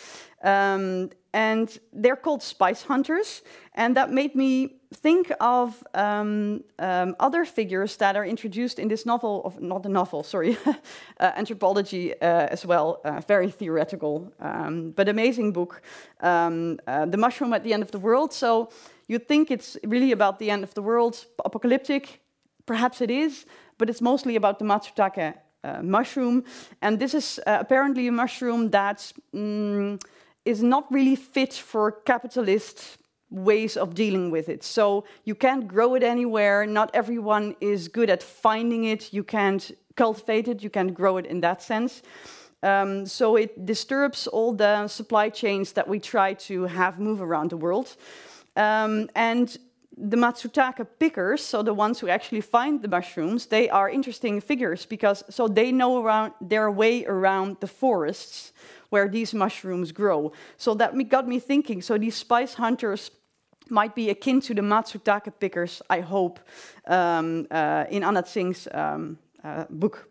Um, 0.43 1.09
and 1.33 1.77
they're 1.91 2.15
called 2.15 2.41
spice 2.41 2.83
hunters. 2.83 3.41
And 3.73 3.97
that 3.97 4.09
made 4.09 4.35
me 4.35 4.79
think 4.93 5.31
of 5.41 5.83
um, 5.93 6.63
um, 6.79 7.15
other 7.19 7.43
figures 7.43 7.97
that 7.97 8.15
are 8.15 8.25
introduced 8.25 8.79
in 8.79 8.87
this 8.87 9.05
novel, 9.05 9.41
of, 9.43 9.61
not 9.61 9.85
a 9.85 9.89
novel, 9.89 10.23
sorry, 10.23 10.57
uh, 11.19 11.31
anthropology 11.35 12.13
uh, 12.13 12.47
as 12.51 12.65
well, 12.65 13.01
uh, 13.03 13.21
very 13.27 13.51
theoretical, 13.51 14.31
um, 14.39 14.91
but 14.91 15.09
amazing 15.09 15.51
book, 15.51 15.81
um, 16.21 16.79
uh, 16.87 17.05
The 17.05 17.17
Mushroom 17.17 17.53
at 17.53 17.63
the 17.63 17.73
End 17.73 17.83
of 17.83 17.91
the 17.91 17.99
World. 17.99 18.31
So 18.31 18.69
you 19.07 19.19
think 19.19 19.51
it's 19.51 19.77
really 19.83 20.13
about 20.13 20.39
the 20.39 20.49
end 20.49 20.63
of 20.63 20.73
the 20.73 20.81
world, 20.81 21.25
apocalyptic, 21.43 22.21
perhaps 22.65 23.01
it 23.01 23.11
is, 23.11 23.45
but 23.77 23.89
it's 23.89 24.01
mostly 24.01 24.37
about 24.37 24.59
the 24.59 24.65
Matsutake 24.65 25.35
mushroom. 25.81 26.43
And 26.81 26.99
this 26.99 27.13
is 27.13 27.39
uh, 27.45 27.57
apparently 27.59 28.07
a 28.07 28.11
mushroom 28.11 28.69
that 28.71 29.11
mm, 29.33 30.01
is 30.43 30.61
not 30.61 30.91
really 30.91 31.15
fit 31.15 31.53
for 31.53 31.91
capitalist 31.91 32.97
ways 33.29 33.77
of 33.77 33.93
dealing 33.93 34.31
with 34.31 34.49
it. 34.49 34.63
So 34.63 35.05
you 35.23 35.35
can't 35.35 35.67
grow 35.67 35.95
it 35.95 36.03
anywhere. 36.03 36.65
Not 36.65 36.91
everyone 36.93 37.55
is 37.59 37.87
good 37.87 38.09
at 38.09 38.23
finding 38.23 38.85
it. 38.85 39.11
You 39.11 39.23
can't 39.23 39.71
cultivate 39.95 40.47
it. 40.47 40.63
You 40.63 40.69
can't 40.69 40.93
grow 40.93 41.17
it 41.17 41.25
in 41.25 41.41
that 41.41 41.61
sense. 41.61 42.01
Um, 42.63 43.05
so 43.05 43.35
it 43.35 43.65
disturbs 43.65 44.27
all 44.27 44.53
the 44.53 44.87
supply 44.87 45.29
chains 45.29 45.73
that 45.73 45.87
we 45.87 45.99
try 45.99 46.33
to 46.33 46.63
have 46.63 46.99
move 46.99 47.21
around 47.21 47.49
the 47.51 47.57
world. 47.57 47.95
Um, 48.55 49.09
and 49.15 49.57
the 49.97 50.17
Matsutake 50.17 50.85
pickers, 50.99 51.41
so 51.41 51.63
the 51.63 51.73
ones 51.73 51.99
who 51.99 52.09
actually 52.09 52.41
find 52.41 52.81
the 52.81 52.87
mushrooms, 52.87 53.45
they 53.45 53.69
are 53.69 53.89
interesting 53.89 54.41
figures 54.41 54.85
because 54.85 55.23
so 55.29 55.47
they 55.47 55.71
know 55.71 56.03
around 56.03 56.33
their 56.41 56.69
way 56.69 57.05
around 57.05 57.57
the 57.61 57.67
forests 57.67 58.51
where 58.89 59.07
these 59.07 59.33
mushrooms 59.33 59.91
grow. 59.91 60.31
So 60.57 60.73
that 60.75 60.93
got 61.09 61.27
me 61.27 61.39
thinking. 61.39 61.81
So 61.81 61.97
these 61.97 62.15
spice 62.15 62.53
hunters 62.53 63.11
might 63.69 63.95
be 63.95 64.09
akin 64.09 64.41
to 64.41 64.53
the 64.53 64.61
Matsutake 64.61 65.31
pickers, 65.39 65.81
I 65.89 66.01
hope, 66.01 66.39
um, 66.87 67.47
uh, 67.49 67.85
in 67.89 68.03
Anna 68.03 68.21
Tsing's 68.21 68.67
um, 68.73 69.17
uh, 69.43 69.65
book. 69.69 70.09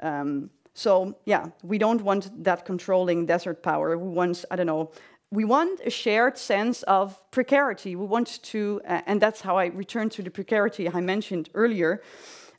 Um, 0.00 0.50
so 0.72 1.16
yeah, 1.24 1.46
we 1.62 1.78
don't 1.78 2.02
want 2.02 2.44
that 2.44 2.64
controlling 2.64 3.26
desert 3.26 3.62
power. 3.62 3.98
We 3.98 4.08
want, 4.08 4.44
I 4.50 4.56
don't 4.56 4.66
know, 4.66 4.90
we 5.30 5.44
want 5.44 5.80
a 5.84 5.90
shared 5.90 6.38
sense 6.38 6.82
of 6.84 7.20
precarity. 7.30 7.96
We 7.96 8.06
want 8.06 8.42
to, 8.42 8.80
uh, 8.86 9.02
and 9.06 9.20
that's 9.20 9.40
how 9.40 9.56
I 9.56 9.66
return 9.66 10.08
to 10.10 10.22
the 10.22 10.30
precarity 10.30 10.88
I 10.88 11.00
mentioned 11.00 11.50
earlier. 11.54 12.02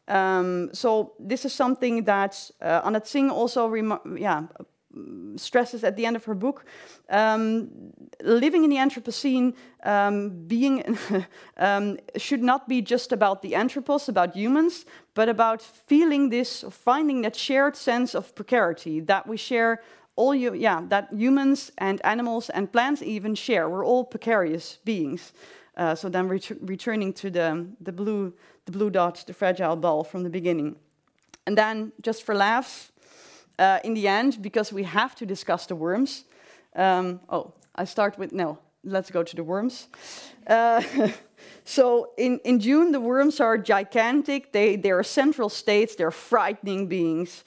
Um, 0.08 0.70
so 0.74 1.14
this 1.20 1.46
is 1.46 1.54
something 1.54 2.04
that 2.06 2.52
uh, 2.62 2.82
Anna 2.86 3.00
Tsing 3.00 3.30
also, 3.30 3.74
yeah, 4.16 4.44
stresses 5.36 5.84
at 5.84 5.96
the 5.96 6.06
end 6.06 6.16
of 6.16 6.26
her 6.26 6.34
book, 6.34 6.66
um, 7.10 7.70
living 8.22 8.64
in 8.64 8.70
the 8.70 8.78
Anthropocene, 8.78 9.54
um, 9.84 10.30
being 10.48 10.98
um, 11.58 11.98
should 12.16 12.42
not 12.42 12.68
be 12.68 12.82
just 12.82 13.12
about 13.12 13.42
the 13.42 13.56
anthropos, 13.56 14.10
about 14.10 14.36
humans, 14.36 14.86
but 15.14 15.30
about 15.30 15.62
feeling 15.62 16.30
this, 16.30 16.64
finding 16.70 17.22
that 17.22 17.36
shared 17.36 17.76
sense 17.76 18.16
of 18.16 18.34
precarity 18.36 19.00
that 19.02 19.28
we 19.28 19.38
share. 19.38 19.82
All 20.18 20.36
you, 20.36 20.54
yeah, 20.54 20.82
that 20.90 21.10
humans 21.14 21.72
and 21.78 22.02
animals 22.04 22.50
and 22.50 22.70
plants 22.72 23.02
even 23.02 23.36
share. 23.36 23.70
We're 23.70 23.86
all 23.86 24.04
precarious 24.04 24.80
beings. 24.84 25.32
Uh, 25.78 25.94
so 25.94 26.10
then 26.10 26.28
ret 26.28 26.52
returning 26.62 27.14
to 27.14 27.30
the, 27.30 27.68
the, 27.80 27.92
blue, 27.92 28.34
the 28.66 28.72
blue 28.72 28.90
dot, 28.90 29.24
the 29.28 29.34
fragile 29.34 29.76
ball 29.76 30.04
from 30.04 30.24
the 30.24 30.30
beginning. 30.30 30.76
And 31.46 31.58
then, 31.58 31.92
just 32.02 32.24
for 32.24 32.36
laughs, 32.36 32.92
uh, 33.60 33.80
in 33.84 33.94
the 33.94 34.08
end, 34.08 34.42
because 34.42 34.74
we 34.74 34.84
have 34.84 35.16
to 35.16 35.26
discuss 35.26 35.68
the 35.68 35.76
worms. 35.76 36.26
Um, 36.76 37.22
oh, 37.30 37.54
I 37.76 37.86
start 37.86 38.18
with 38.18 38.34
no. 38.34 38.58
Let's 38.88 39.12
go 39.12 39.22
to 39.24 39.36
the 39.36 39.44
worms. 39.44 39.88
Uh, 40.48 40.82
so 41.66 42.12
in, 42.18 42.40
in 42.46 42.58
Dune, 42.58 42.92
the 42.92 43.02
worms 43.02 43.40
are 43.40 43.58
gigantic. 43.58 44.52
They 44.54 44.78
they 44.78 44.92
are 44.92 45.04
central 45.04 45.50
states. 45.50 45.96
They're 45.96 46.12
frightening 46.12 46.88
beings. 46.88 47.44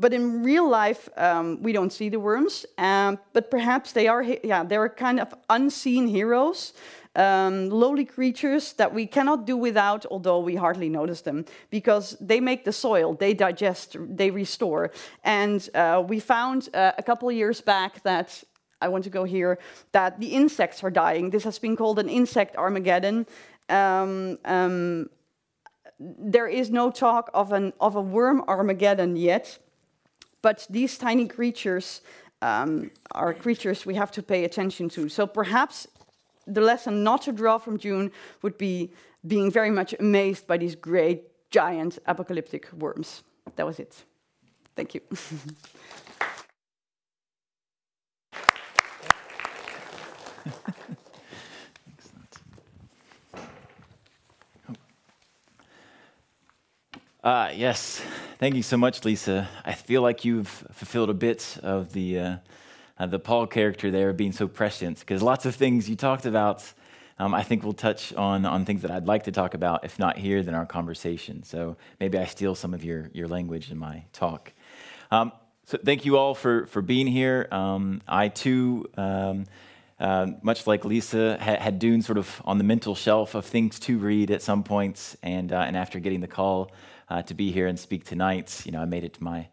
But 0.00 0.12
in 0.12 0.42
real 0.42 0.68
life, 0.68 1.08
um, 1.16 1.62
we 1.62 1.72
don't 1.72 1.92
see 1.92 2.08
the 2.08 2.20
worms. 2.20 2.66
Um, 2.78 3.18
but 3.32 3.50
perhaps 3.50 3.92
they 3.92 4.08
are 4.08 4.22
yeah 4.22 4.62
they're 4.64 4.88
kind 4.88 5.20
of 5.20 5.34
unseen 5.48 6.06
heroes 6.06 6.72
um, 7.16 7.70
lowly 7.70 8.04
creatures 8.04 8.72
that 8.74 8.92
we 8.92 9.06
cannot 9.06 9.46
do 9.46 9.56
without, 9.56 10.04
although 10.10 10.40
we 10.40 10.56
hardly 10.56 10.88
notice 10.88 11.20
them, 11.20 11.44
because 11.70 12.16
they 12.20 12.40
make 12.40 12.64
the 12.64 12.72
soil, 12.72 13.14
they 13.14 13.34
digest, 13.34 13.96
they 14.00 14.30
restore. 14.30 14.90
And 15.22 15.68
uh, 15.74 16.02
we 16.06 16.20
found 16.20 16.68
uh, 16.74 16.92
a 16.98 17.02
couple 17.02 17.30
years 17.30 17.60
back 17.60 18.02
that 18.02 18.42
I 18.84 18.88
want 18.88 19.04
to 19.04 19.10
go 19.10 19.24
here 19.24 19.58
that 19.92 20.20
the 20.20 20.28
insects 20.40 20.84
are 20.84 20.90
dying. 20.90 21.30
This 21.30 21.44
has 21.44 21.58
been 21.58 21.76
called 21.76 21.98
an 21.98 22.08
insect 22.08 22.56
Armageddon. 22.56 23.26
Um, 23.68 24.38
um, 24.44 25.08
there 25.98 26.46
is 26.46 26.70
no 26.70 26.90
talk 26.90 27.30
of, 27.32 27.52
an, 27.52 27.72
of 27.80 27.96
a 27.96 28.00
worm 28.02 28.44
Armageddon 28.46 29.16
yet, 29.16 29.58
but 30.42 30.66
these 30.68 30.98
tiny 30.98 31.26
creatures 31.26 32.02
um, 32.42 32.90
are 33.12 33.32
creatures 33.32 33.86
we 33.86 33.94
have 33.94 34.10
to 34.12 34.22
pay 34.22 34.44
attention 34.44 34.88
to. 34.90 35.08
So 35.08 35.26
perhaps 35.26 35.86
the 36.46 36.60
lesson 36.60 37.02
not 37.02 37.22
to 37.22 37.32
draw 37.32 37.56
from 37.56 37.78
Dune 37.78 38.10
would 38.42 38.58
be 38.58 38.92
being 39.26 39.50
very 39.50 39.70
much 39.70 39.94
amazed 39.98 40.46
by 40.46 40.58
these 40.58 40.74
great, 40.74 41.22
giant, 41.50 41.98
apocalyptic 42.06 42.70
worms. 42.74 43.22
That 43.56 43.64
was 43.64 43.78
it. 43.78 44.04
Thank 44.76 44.94
you. 44.94 45.00
Uh, 57.24 57.50
yes, 57.54 58.02
thank 58.38 58.54
you 58.54 58.62
so 58.62 58.76
much, 58.76 59.02
Lisa. 59.02 59.48
I 59.64 59.72
feel 59.72 60.02
like 60.02 60.26
you've 60.26 60.46
fulfilled 60.46 61.08
a 61.08 61.14
bit 61.14 61.56
of 61.62 61.90
the 61.94 62.18
uh, 62.18 62.36
uh, 62.98 63.06
the 63.06 63.18
Paul 63.18 63.46
character 63.46 63.90
there 63.90 64.12
being 64.12 64.32
so 64.32 64.46
prescient, 64.46 65.00
because 65.00 65.22
lots 65.22 65.46
of 65.46 65.54
things 65.54 65.88
you 65.88 65.96
talked 65.96 66.26
about, 66.26 66.70
um, 67.18 67.32
I 67.32 67.42
think 67.42 67.62
we'll 67.62 67.72
touch 67.72 68.12
on, 68.12 68.44
on 68.44 68.66
things 68.66 68.82
that 68.82 68.90
I'd 68.90 69.06
like 69.06 69.24
to 69.24 69.32
talk 69.32 69.54
about, 69.54 69.86
if 69.86 69.98
not 69.98 70.18
here, 70.18 70.42
then 70.42 70.54
our 70.54 70.66
conversation. 70.66 71.42
So 71.44 71.78
maybe 71.98 72.18
I 72.18 72.26
steal 72.26 72.54
some 72.54 72.74
of 72.74 72.84
your, 72.84 73.08
your 73.14 73.26
language 73.26 73.70
in 73.70 73.78
my 73.78 74.04
talk. 74.12 74.52
Um, 75.10 75.32
so 75.64 75.78
thank 75.82 76.04
you 76.04 76.18
all 76.18 76.34
for, 76.34 76.66
for 76.66 76.82
being 76.82 77.06
here. 77.06 77.48
Um, 77.50 78.02
I 78.06 78.28
too, 78.28 78.84
um, 78.98 79.46
uh, 79.98 80.26
much 80.42 80.66
like 80.66 80.84
Lisa, 80.84 81.38
had, 81.40 81.58
had 81.58 81.78
Dune 81.78 82.02
sort 82.02 82.18
of 82.18 82.42
on 82.44 82.58
the 82.58 82.64
mental 82.64 82.94
shelf 82.94 83.34
of 83.34 83.46
things 83.46 83.80
to 83.80 83.96
read 83.96 84.30
at 84.30 84.42
some 84.42 84.62
points, 84.62 85.16
and, 85.22 85.54
uh, 85.54 85.60
and 85.60 85.74
after 85.74 85.98
getting 86.00 86.20
the 86.20 86.28
call 86.28 86.70
uh, 87.08 87.22
to 87.22 87.34
be 87.34 87.52
here 87.52 87.66
and 87.66 87.78
speak 87.78 88.04
tonight, 88.04 88.62
you 88.64 88.72
know, 88.72 88.80
I 88.80 88.84
made 88.84 89.04
it 89.04 89.14
to 89.14 89.24
my 89.24 89.48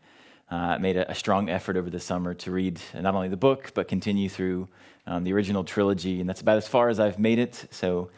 uh, 0.50 0.78
made 0.80 0.98
a, 0.98 1.10
a, 1.10 1.16
strong 1.16 1.50
effort 1.50 1.78
over 1.78 1.90
the 1.90 2.00
summer 2.00 2.34
to 2.34 2.52
read 2.52 2.80
not 2.94 3.16
only 3.16 3.30
the 3.30 3.38
book, 3.38 3.72
but 3.74 3.88
continue 3.88 4.28
through 4.28 4.68
um, 5.08 5.24
the 5.24 5.32
original 5.32 5.64
trilogy. 5.64 6.20
And 6.20 6.28
that's 6.28 6.42
about 6.42 6.58
as 6.58 6.68
far 6.68 6.90
as 6.90 7.00
I've 7.00 7.18
made 7.18 7.40
it. 7.40 7.68
So 7.72 8.12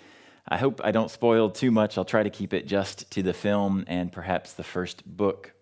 I 0.48 0.58
hope 0.58 0.82
I 0.84 0.92
don't 0.92 1.12
spoil 1.12 1.52
too 1.52 1.70
much. 1.70 1.96
I'll 1.96 2.06
try 2.06 2.24
to 2.24 2.32
keep 2.32 2.54
it 2.54 2.68
just 2.68 3.10
to 3.12 3.22
the 3.22 3.34
film 3.34 3.86
and 3.88 4.12
perhaps 4.12 4.54
the 4.54 4.64
first 4.64 5.06
book. 5.06 5.54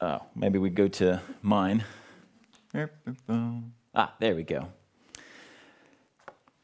Oh, 0.00 0.22
maybe 0.34 0.58
we 0.58 0.70
go 0.70 0.88
to 0.88 1.20
mine. 1.42 1.84
Ah, 3.94 4.14
there 4.18 4.34
we 4.34 4.42
go. 4.42 4.68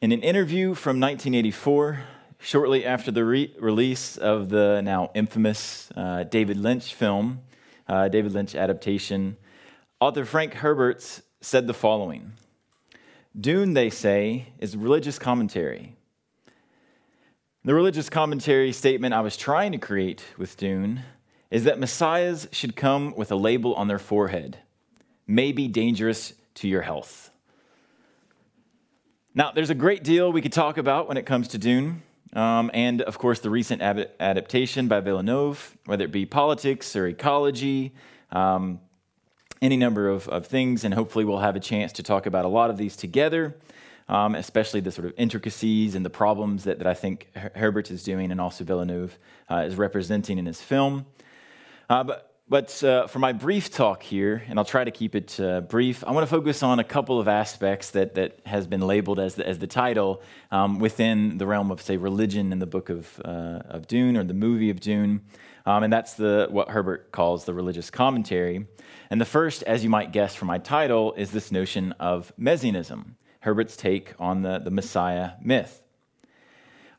In 0.01 0.11
an 0.11 0.21
interview 0.21 0.75
from 0.75 0.99
1984, 0.99 2.03
Shortly 2.45 2.85
after 2.85 3.09
the 3.09 3.23
re- 3.23 3.55
release 3.57 4.17
of 4.17 4.49
the 4.49 4.81
now 4.81 5.11
infamous 5.15 5.89
uh, 5.95 6.25
David 6.25 6.57
Lynch 6.57 6.93
film, 6.93 7.39
uh, 7.87 8.09
David 8.09 8.33
Lynch 8.33 8.53
adaptation, 8.53 9.37
author 10.01 10.25
Frank 10.25 10.55
Herbert 10.55 11.21
said 11.39 11.67
the 11.67 11.73
following 11.73 12.33
Dune, 13.39 13.73
they 13.73 13.89
say, 13.89 14.47
is 14.59 14.75
religious 14.75 15.17
commentary. 15.17 15.95
The 17.63 17.73
religious 17.73 18.09
commentary 18.09 18.73
statement 18.73 19.13
I 19.13 19.21
was 19.21 19.37
trying 19.37 19.71
to 19.71 19.77
create 19.77 20.25
with 20.37 20.57
Dune 20.57 21.03
is 21.49 21.63
that 21.63 21.79
messiahs 21.79 22.49
should 22.51 22.75
come 22.75 23.15
with 23.15 23.31
a 23.31 23.37
label 23.37 23.73
on 23.75 23.87
their 23.87 23.99
forehead, 23.99 24.57
may 25.25 25.53
be 25.53 25.69
dangerous 25.69 26.33
to 26.55 26.67
your 26.67 26.81
health. 26.81 27.31
Now, 29.33 29.53
there's 29.53 29.69
a 29.69 29.75
great 29.75 30.03
deal 30.03 30.29
we 30.29 30.41
could 30.41 30.51
talk 30.51 30.77
about 30.77 31.07
when 31.07 31.15
it 31.15 31.25
comes 31.25 31.47
to 31.47 31.57
Dune. 31.57 32.03
Um, 32.33 32.71
and 32.73 33.01
of 33.03 33.17
course, 33.17 33.39
the 33.39 33.49
recent 33.49 33.81
ab- 33.81 34.09
adaptation 34.19 34.87
by 34.87 34.99
Villeneuve, 34.99 35.77
whether 35.85 36.03
it 36.03 36.11
be 36.11 36.25
politics 36.25 36.95
or 36.95 37.07
ecology, 37.07 37.93
um, 38.31 38.79
any 39.61 39.77
number 39.77 40.09
of, 40.09 40.27
of 40.27 40.47
things. 40.47 40.83
And 40.83 40.93
hopefully, 40.93 41.25
we'll 41.25 41.39
have 41.39 41.55
a 41.55 41.59
chance 41.59 41.93
to 41.93 42.03
talk 42.03 42.25
about 42.25 42.45
a 42.45 42.47
lot 42.47 42.69
of 42.69 42.77
these 42.77 42.95
together, 42.95 43.55
um, 44.09 44.35
especially 44.35 44.79
the 44.79 44.91
sort 44.91 45.05
of 45.05 45.13
intricacies 45.15 45.95
and 45.95 46.03
the 46.03 46.09
problems 46.09 46.63
that, 46.63 46.79
that 46.79 46.87
I 46.87 46.95
think 46.95 47.29
Herbert 47.55 47.91
is 47.91 48.03
doing 48.03 48.31
and 48.31 48.41
also 48.41 48.63
Villeneuve 48.63 49.17
uh, 49.49 49.57
is 49.57 49.75
representing 49.75 50.39
in 50.39 50.45
his 50.45 50.59
film. 50.59 51.05
Uh, 51.89 52.03
but 52.03 52.32
but 52.49 52.83
uh, 52.83 53.07
for 53.07 53.19
my 53.19 53.31
brief 53.31 53.71
talk 53.71 54.03
here, 54.03 54.43
and 54.47 54.59
I'll 54.59 54.65
try 54.65 54.83
to 54.83 54.91
keep 54.91 55.15
it 55.15 55.39
uh, 55.39 55.61
brief, 55.61 56.03
I 56.05 56.11
want 56.11 56.27
to 56.27 56.29
focus 56.29 56.61
on 56.61 56.79
a 56.79 56.83
couple 56.83 57.19
of 57.19 57.27
aspects 57.27 57.91
that, 57.91 58.15
that 58.15 58.39
has 58.45 58.67
been 58.67 58.81
labeled 58.81 59.19
as 59.19 59.35
the, 59.35 59.47
as 59.47 59.59
the 59.59 59.67
title 59.67 60.21
um, 60.51 60.79
within 60.79 61.37
the 61.37 61.47
realm 61.47 61.71
of, 61.71 61.81
say, 61.81 61.97
religion 61.97 62.51
in 62.51 62.59
the 62.59 62.65
book 62.65 62.89
of, 62.89 63.21
uh, 63.23 63.59
of 63.69 63.87
Dune 63.87 64.17
or 64.17 64.23
the 64.23 64.33
movie 64.33 64.69
of 64.69 64.79
Dune. 64.79 65.21
Um, 65.65 65.83
and 65.83 65.93
that's 65.93 66.15
the, 66.15 66.47
what 66.49 66.69
Herbert 66.69 67.11
calls 67.11 67.45
the 67.45 67.53
religious 67.53 67.89
commentary. 67.89 68.67
And 69.09 69.21
the 69.21 69.25
first, 69.25 69.63
as 69.63 69.83
you 69.83 69.89
might 69.89 70.11
guess 70.11 70.35
from 70.35 70.47
my 70.47 70.57
title, 70.57 71.13
is 71.13 71.31
this 71.31 71.51
notion 71.51 71.93
of 71.93 72.33
messianism, 72.37 73.15
Herbert's 73.39 73.77
take 73.77 74.13
on 74.19 74.41
the, 74.41 74.59
the 74.59 74.71
Messiah 74.71 75.31
myth. 75.41 75.82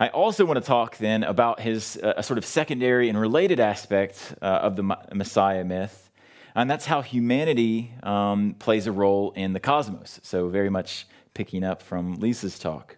I 0.00 0.08
also 0.08 0.44
want 0.44 0.56
to 0.56 0.66
talk 0.66 0.96
then 0.98 1.22
about 1.22 1.60
his 1.60 1.96
uh, 1.96 2.20
sort 2.20 2.38
of 2.38 2.44
secondary 2.44 3.08
and 3.08 3.18
related 3.18 3.60
aspect 3.60 4.34
uh, 4.42 4.46
of 4.46 4.74
the 4.74 4.82
Messiah 5.12 5.64
myth, 5.64 6.10
and 6.56 6.68
that's 6.68 6.84
how 6.84 7.00
humanity 7.00 7.92
um, 8.02 8.54
plays 8.58 8.86
a 8.88 8.92
role 8.92 9.32
in 9.32 9.52
the 9.52 9.60
cosmos. 9.60 10.18
So, 10.22 10.48
very 10.48 10.70
much 10.70 11.06
picking 11.32 11.62
up 11.62 11.80
from 11.80 12.14
Lisa's 12.16 12.58
talk. 12.58 12.96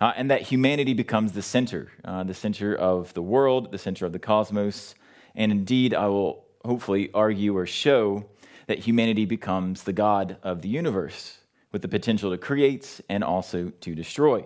Uh, 0.00 0.12
and 0.16 0.30
that 0.30 0.42
humanity 0.42 0.92
becomes 0.92 1.32
the 1.32 1.42
center, 1.42 1.90
uh, 2.04 2.24
the 2.24 2.34
center 2.34 2.74
of 2.74 3.14
the 3.14 3.22
world, 3.22 3.72
the 3.72 3.78
center 3.78 4.04
of 4.04 4.12
the 4.12 4.18
cosmos. 4.18 4.94
And 5.34 5.52
indeed, 5.52 5.94
I 5.94 6.08
will 6.08 6.44
hopefully 6.64 7.10
argue 7.14 7.56
or 7.56 7.66
show 7.66 8.26
that 8.66 8.80
humanity 8.80 9.24
becomes 9.24 9.84
the 9.84 9.92
God 9.92 10.36
of 10.42 10.62
the 10.62 10.68
universe 10.68 11.38
with 11.72 11.82
the 11.82 11.88
potential 11.88 12.30
to 12.30 12.38
create 12.38 13.00
and 13.08 13.22
also 13.22 13.70
to 13.80 13.94
destroy. 13.94 14.44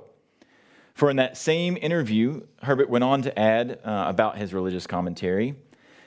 For 0.98 1.11
in 1.11 1.16
that 1.18 1.37
same 1.37 1.78
interview, 1.80 2.42
Herbert 2.61 2.90
went 2.90 3.04
on 3.04 3.22
to 3.22 3.38
add 3.38 3.78
uh, 3.84 4.06
about 4.08 4.37
his 4.37 4.52
religious 4.52 4.84
commentary 4.84 5.54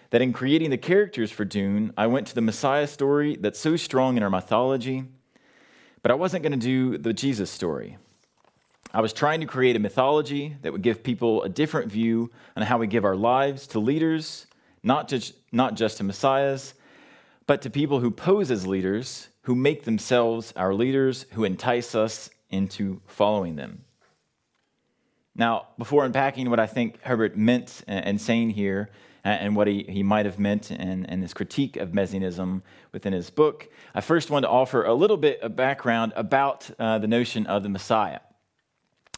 that 0.10 0.22
in 0.22 0.34
creating 0.34 0.70
the 0.70 0.78
characters 0.78 1.32
for 1.32 1.46
Dune, 1.46 1.94
I 1.96 2.08
went 2.08 2.28
to 2.28 2.36
the 2.36 2.42
Messiah 2.42 2.86
story 2.88 3.38
that's 3.38 3.58
so 3.58 3.78
strong 3.78 4.18
in 4.18 4.24
our 4.24 4.30
mythology, 4.30 5.06
but 6.02 6.12
I 6.12 6.16
wasn't 6.16 6.44
going 6.44 6.52
to 6.52 6.58
do 6.58 6.98
the 6.98 7.14
Jesus 7.14 7.50
story. 7.50 8.00
I 8.94 9.00
was 9.00 9.14
trying 9.14 9.40
to 9.40 9.46
create 9.46 9.78
a 9.78 9.80
mythology 9.80 10.58
that 10.62 10.74
would 10.74 10.82
give 10.82 11.04
people 11.04 11.42
a 11.44 11.48
different 11.48 11.90
view 11.90 12.30
on 12.58 12.64
how 12.64 12.78
we 12.78 12.86
give 12.86 13.06
our 13.06 13.16
lives 13.16 13.68
to 13.68 13.80
leaders, 13.80 14.46
not 14.84 15.08
just, 15.08 15.36
not 15.54 15.76
just 15.76 16.00
to 16.00 16.04
messiahs, 16.04 16.74
but 17.48 17.62
to 17.62 17.70
people 17.70 18.02
who 18.02 18.12
pose 18.12 18.52
as 18.52 18.68
leaders, 18.68 19.30
who 19.44 19.56
make 19.56 19.86
themselves 19.86 20.52
our 20.58 20.74
leaders, 20.74 21.28
who 21.32 21.46
entice 21.46 21.96
us 21.96 22.30
into 22.50 23.00
following 23.08 23.56
them. 23.56 23.86
Now, 25.36 25.68
before 25.78 26.06
unpacking 26.06 26.50
what 26.50 26.60
I 26.60 26.68
think 26.68 27.02
Herbert 27.02 27.38
meant 27.38 27.84
and 27.88 28.20
saying 28.20 28.52
here, 28.52 28.90
and 29.24 29.56
what 29.56 29.68
he, 29.68 29.86
he 29.88 30.04
might 30.04 30.26
have 30.26 30.40
meant 30.40 30.72
and, 30.72 31.10
and 31.10 31.22
his 31.22 31.34
critique 31.34 31.78
of 31.78 31.94
Messianism 31.94 32.64
within 32.92 33.14
his 33.14 33.30
book. 33.30 33.70
I 33.94 34.02
first 34.02 34.30
want 34.30 34.44
to 34.44 34.50
offer 34.50 34.84
a 34.84 34.94
little 34.94 35.18
bit 35.18 35.42
of 35.42 35.56
background 35.56 36.14
about 36.16 36.70
uh, 36.80 36.98
the 36.98 37.08
notion 37.08 37.46
of 37.46 37.64
the 37.64 37.70
Messiah. 37.70 38.20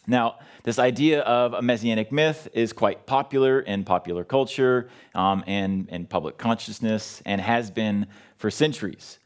Now, 0.05 0.39
this 0.63 0.79
idea 0.79 1.21
of 1.21 1.53
a 1.53 1.61
messianic 1.61 2.11
myth 2.11 2.49
is 2.53 2.73
quite 2.73 3.05
popular 3.05 3.61
in 3.61 3.85
popular 3.85 4.25
culture 4.25 4.89
um, 5.15 5.45
and 5.47 5.87
in 5.89 6.05
public 6.07 6.37
consciousness 6.37 7.21
and 7.25 7.39
has 7.39 7.71
been 7.71 8.07
for 8.35 8.51
centuries. 8.51 9.19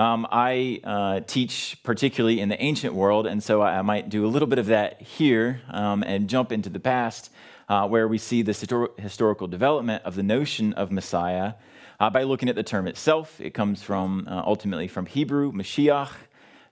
Um, 0.00 0.26
I 0.30 0.80
uh, 0.82 1.20
teach 1.26 1.76
particularly 1.82 2.40
in 2.40 2.48
the 2.48 2.58
ancient 2.58 2.94
world, 2.94 3.26
and 3.26 3.42
so 3.42 3.60
I 3.60 3.82
might 3.82 4.08
do 4.08 4.24
a 4.24 4.28
little 4.28 4.48
bit 4.48 4.58
of 4.58 4.64
that 4.68 5.02
here 5.02 5.60
um, 5.68 6.02
and 6.02 6.26
jump 6.26 6.52
into 6.52 6.70
the 6.70 6.80
past, 6.80 7.30
uh, 7.68 7.86
where 7.86 8.08
we 8.08 8.16
see 8.16 8.40
this 8.40 8.64
histor- 8.64 8.98
historical 8.98 9.46
development 9.46 10.02
of 10.04 10.14
the 10.14 10.22
notion 10.22 10.72
of 10.72 10.90
Messiah 10.90 11.52
uh, 12.00 12.08
by 12.08 12.22
looking 12.22 12.48
at 12.48 12.54
the 12.54 12.62
term 12.62 12.86
itself. 12.86 13.38
It 13.42 13.52
comes 13.52 13.82
from 13.82 14.26
uh, 14.26 14.42
ultimately 14.46 14.88
from 14.88 15.04
Hebrew, 15.04 15.52
Mashiach, 15.52 16.12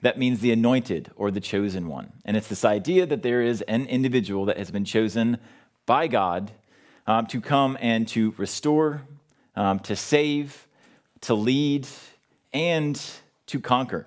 that 0.01 0.19
means 0.19 0.41
the 0.41 0.51
anointed 0.51 1.11
or 1.15 1.31
the 1.31 1.41
chosen 1.41 1.87
one. 1.87 2.11
And 2.25 2.35
it's 2.35 2.49
this 2.49 2.65
idea 2.65 3.05
that 3.05 3.23
there 3.23 3.43
is 3.43 3.61
an 3.61 3.85
individual 3.89 4.47
that 4.47 4.57
has 4.57 4.71
been 4.71 4.87
chosen 4.87 5.37
by 5.85 6.07
God 6.07 6.51
um, 7.07 7.27
to 7.27 7.43
come 7.43 7.77
and 7.83 8.09
to 8.09 8.33
restore, 8.39 9.03
um, 9.55 9.81
to 9.81 9.97
save, 9.97 10.67
to 11.21 11.35
lead, 11.35 11.87
and 12.53 13.01
to 13.47 13.61
conquer. 13.61 14.07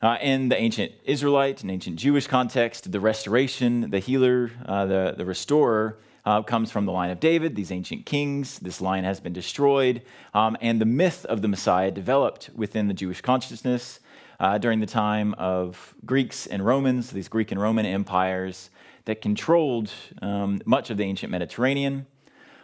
Uh, 0.00 0.16
in 0.22 0.48
the 0.48 0.56
ancient 0.56 0.92
Israelite 1.04 1.62
and 1.62 1.70
ancient 1.70 1.96
Jewish 1.96 2.28
context, 2.28 2.92
the 2.92 3.00
restoration, 3.00 3.90
the 3.90 3.98
healer, 3.98 4.52
uh, 4.64 4.86
the, 4.86 5.14
the 5.16 5.24
restorer 5.24 5.98
uh, 6.24 6.42
comes 6.42 6.70
from 6.70 6.86
the 6.86 6.92
line 6.92 7.10
of 7.10 7.18
David, 7.18 7.56
these 7.56 7.72
ancient 7.72 8.06
kings. 8.06 8.58
This 8.60 8.80
line 8.80 9.02
has 9.04 9.18
been 9.18 9.32
destroyed. 9.32 10.02
Um, 10.34 10.56
and 10.60 10.80
the 10.80 10.86
myth 10.86 11.24
of 11.24 11.42
the 11.42 11.48
Messiah 11.48 11.90
developed 11.90 12.50
within 12.54 12.86
the 12.86 12.94
Jewish 12.94 13.20
consciousness 13.22 13.98
uh, 14.38 14.58
during 14.58 14.78
the 14.80 14.86
time 14.86 15.34
of 15.34 15.94
Greeks 16.04 16.46
and 16.46 16.64
Romans, 16.64 17.10
these 17.10 17.28
Greek 17.28 17.50
and 17.50 17.60
Roman 17.60 17.86
empires 17.86 18.70
that 19.06 19.20
controlled 19.20 19.90
um, 20.22 20.60
much 20.64 20.90
of 20.90 20.96
the 20.96 21.04
ancient 21.04 21.32
Mediterranean. 21.32 22.06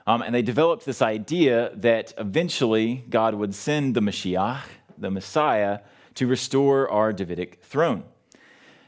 Um, 0.06 0.20
and 0.22 0.34
they 0.34 0.42
developed 0.42 0.84
this 0.84 1.00
idea 1.00 1.72
that 1.76 2.12
eventually 2.18 3.04
God 3.08 3.34
would 3.34 3.54
send 3.54 3.94
the 3.94 4.00
Mashiach, 4.00 4.62
the 4.98 5.10
Messiah, 5.10 5.80
to 6.14 6.26
restore 6.26 6.90
our 6.90 7.12
Davidic 7.12 7.62
throne. 7.62 8.04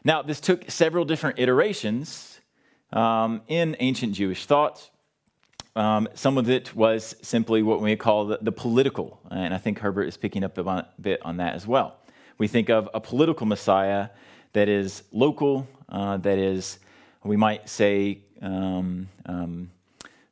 Now, 0.04 0.22
this 0.22 0.40
took 0.40 0.70
several 0.70 1.04
different 1.04 1.38
iterations 1.38 2.40
um, 2.92 3.42
in 3.48 3.76
ancient 3.80 4.12
Jewish 4.12 4.46
thought. 4.46 4.90
Um, 5.74 6.08
some 6.14 6.38
of 6.38 6.48
it 6.48 6.74
was 6.76 7.16
simply 7.22 7.62
what 7.62 7.80
we 7.80 7.96
call 7.96 8.26
the, 8.26 8.38
the, 8.40 8.52
political, 8.52 9.20
and 9.30 9.52
I 9.52 9.58
think 9.58 9.78
Herbert 9.80 10.04
is 10.04 10.16
picking 10.16 10.44
up 10.44 10.56
a 10.58 10.86
bit 11.00 11.20
on 11.24 11.38
that 11.38 11.54
as 11.54 11.66
well. 11.66 11.96
We 12.38 12.48
think 12.48 12.70
of 12.70 12.88
a 12.94 13.00
political 13.00 13.46
Messiah 13.46 14.08
that 14.52 14.68
is 14.68 15.02
local, 15.12 15.66
uh, 15.88 16.18
that 16.18 16.38
is, 16.38 16.78
we 17.24 17.36
might 17.36 17.68
say, 17.68 18.20
um, 18.40 19.08
um, 19.26 19.70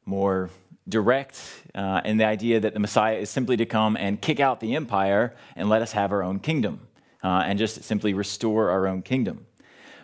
more 0.07 0.51
direct, 0.89 1.41
uh, 1.74 2.01
in 2.05 2.18
the 2.18 2.24
idea 2.24 2.61
that 2.61 2.74
the 2.74 2.80
Messiah 2.80 3.16
is 3.16 3.30
simply 3.30 3.57
to 3.57 3.66
come 3.66 3.97
and 3.97 4.20
kick 4.20 4.41
out 4.41 4.61
the 4.61 4.74
empire 4.74 5.35
and 5.57 5.68
let 5.68 5.82
us 5.82 5.93
have 5.93 6.12
our 6.12 6.22
own 6.22 6.39
kingdom, 6.39 6.89
uh, 7.22 7.43
and 7.47 7.59
just 7.59 7.82
simply 7.85 8.12
restore 8.14 8.70
our 8.70 8.87
own 8.87 9.03
kingdom. 9.03 9.47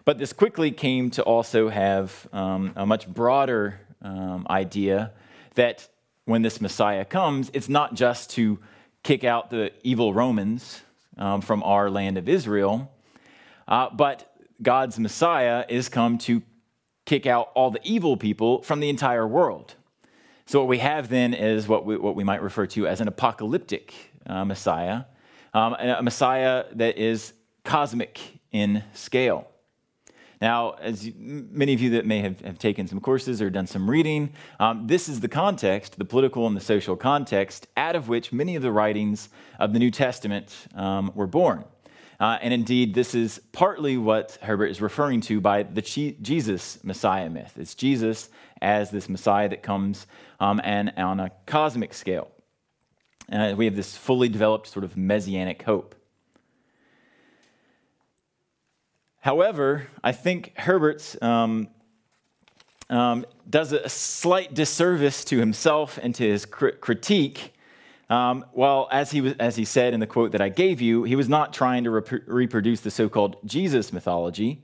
But 0.04 0.18
this 0.18 0.32
quickly 0.32 0.70
came 0.70 1.10
to 1.10 1.22
also 1.22 1.68
have 1.68 2.26
um, 2.32 2.72
a 2.76 2.86
much 2.86 3.06
broader 3.06 3.80
um, 4.02 4.46
idea 4.48 5.12
that 5.54 5.88
when 6.24 6.42
this 6.42 6.60
Messiah 6.60 7.04
comes, 7.04 7.50
it's 7.52 7.68
not 7.68 7.94
just 7.94 8.30
to 8.30 8.58
kick 9.02 9.24
out 9.24 9.50
the 9.50 9.72
evil 9.82 10.14
Romans 10.14 10.82
um, 11.18 11.40
from 11.40 11.62
our 11.62 11.90
land 11.90 12.16
of 12.16 12.28
Israel. 12.28 12.90
Uh, 13.68 13.88
but 13.90 14.34
God's 14.62 14.98
Messiah 14.98 15.64
is 15.68 15.88
come 15.88 16.18
to 16.18 16.42
kick 17.06 17.26
out 17.26 17.50
all 17.54 17.70
the 17.70 17.80
evil 17.82 18.16
people 18.16 18.62
from 18.62 18.80
the 18.80 18.88
entire 18.88 19.26
world. 19.26 19.74
So, 20.50 20.58
what 20.58 20.66
we 20.66 20.78
have 20.78 21.08
then 21.08 21.32
is 21.32 21.68
what 21.68 21.86
we, 21.86 21.96
what 21.96 22.16
we 22.16 22.24
might 22.24 22.42
refer 22.42 22.66
to 22.66 22.88
as 22.88 23.00
an 23.00 23.06
apocalyptic 23.06 23.94
uh, 24.26 24.44
Messiah, 24.44 25.04
um, 25.54 25.74
a 25.74 26.02
Messiah 26.02 26.64
that 26.72 26.98
is 26.98 27.34
cosmic 27.62 28.18
in 28.50 28.82
scale. 28.92 29.46
Now, 30.42 30.72
as 30.72 31.06
you, 31.06 31.14
many 31.16 31.72
of 31.72 31.80
you 31.80 31.90
that 31.90 32.04
may 32.04 32.18
have, 32.22 32.40
have, 32.40 32.58
taken 32.58 32.88
some 32.88 32.98
courses 32.98 33.40
or 33.40 33.48
done 33.48 33.68
some 33.68 33.88
reading, 33.88 34.32
um, 34.58 34.88
this 34.88 35.08
is 35.08 35.20
the 35.20 35.28
context, 35.28 35.96
the 35.98 36.04
political 36.04 36.48
and 36.48 36.56
the 36.56 36.60
social 36.60 36.96
context, 36.96 37.68
out 37.76 37.94
of 37.94 38.08
which 38.08 38.32
many 38.32 38.56
of 38.56 38.62
the 38.62 38.72
writings 38.72 39.28
of 39.60 39.72
the 39.72 39.78
New 39.78 39.92
Testament 39.92 40.66
um, 40.74 41.12
were 41.14 41.28
born. 41.28 41.62
Uh, 42.18 42.38
and 42.42 42.52
indeed, 42.52 42.92
this 42.92 43.14
is 43.14 43.40
partly 43.52 43.96
what 43.96 44.36
Herbert 44.42 44.66
is 44.66 44.82
referring 44.82 45.20
to 45.22 45.40
by 45.40 45.62
the 45.62 45.80
Jesus 45.80 46.82
Messiah 46.82 47.30
myth. 47.30 47.54
It's 47.56 47.76
Jesus 47.76 48.28
as 48.62 48.90
this 48.90 49.08
Messiah 49.08 49.48
that 49.48 49.62
comes 49.62 50.06
um, 50.38 50.60
and 50.64 50.92
on 50.96 51.20
a 51.20 51.30
cosmic 51.46 51.94
scale. 51.94 52.30
Uh, 53.30 53.54
we 53.56 53.64
have 53.64 53.76
this 53.76 53.96
fully 53.96 54.28
developed 54.28 54.66
sort 54.66 54.84
of 54.84 54.96
messianic 54.96 55.62
hope. 55.62 55.94
However, 59.20 59.86
I 60.02 60.12
think 60.12 60.52
Herbert 60.56 61.14
um, 61.22 61.68
um, 62.88 63.24
does 63.48 63.72
a 63.72 63.88
slight 63.88 64.54
disservice 64.54 65.24
to 65.26 65.38
himself 65.38 65.98
and 66.02 66.14
to 66.14 66.24
his 66.24 66.46
cr- 66.46 66.70
critique. 66.70 67.54
Um, 68.08 68.44
well, 68.52 68.88
as 68.90 69.10
he, 69.10 69.20
was, 69.20 69.34
as 69.34 69.56
he 69.56 69.64
said 69.64 69.94
in 69.94 70.00
the 70.00 70.06
quote 70.06 70.32
that 70.32 70.40
I 70.40 70.48
gave 70.48 70.80
you, 70.80 71.04
he 71.04 71.14
was 71.16 71.28
not 71.28 71.52
trying 71.52 71.84
to 71.84 71.90
rep- 71.90 72.26
reproduce 72.26 72.80
the 72.80 72.90
so 72.90 73.08
called 73.08 73.36
Jesus 73.44 73.92
mythology. 73.92 74.62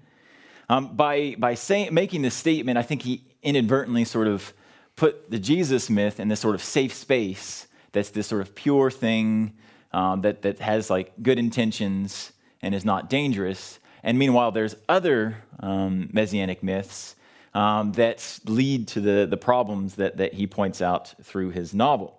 Um, 0.69 0.97
by 0.97 1.37
by 1.39 1.55
saying, 1.55 1.95
making 1.95 2.23
this 2.23 2.35
statement, 2.35 2.77
I 2.77 2.83
think 2.83 3.03
he 3.03 3.23
inadvertently 3.47 4.05
sort 4.05 4.27
of 4.27 4.53
put 4.97 5.31
the 5.31 5.39
Jesus 5.39 5.89
myth 5.89 6.21
in 6.21 6.29
this 6.29 6.41
sort 6.41 6.55
of 6.55 6.63
safe 6.63 6.93
space 6.93 7.67
that's 7.93 8.11
this 8.11 8.27
sort 8.27 8.43
of 8.43 8.55
pure 8.55 8.91
thing 8.91 9.55
um, 9.93 10.21
that, 10.21 10.43
that 10.43 10.59
has 10.59 10.91
like 10.91 11.13
good 11.23 11.39
intentions 11.39 12.33
and 12.61 12.75
is 12.75 12.85
not 12.85 13.09
dangerous. 13.09 13.79
And 14.03 14.19
meanwhile, 14.19 14.53
there's 14.53 14.75
other 14.89 15.37
um, 15.61 16.11
messianic 16.13 16.63
myths 16.63 17.17
um, 17.55 17.93
that 17.93 18.39
lead 18.45 18.89
to 18.89 19.01
the, 19.01 19.27
the 19.27 19.37
problems 19.37 19.95
that, 19.95 20.19
that 20.19 20.35
he 20.35 20.47
points 20.47 20.83
out 20.83 21.15
through 21.23 21.51
his 21.51 21.73
novel. 21.73 22.19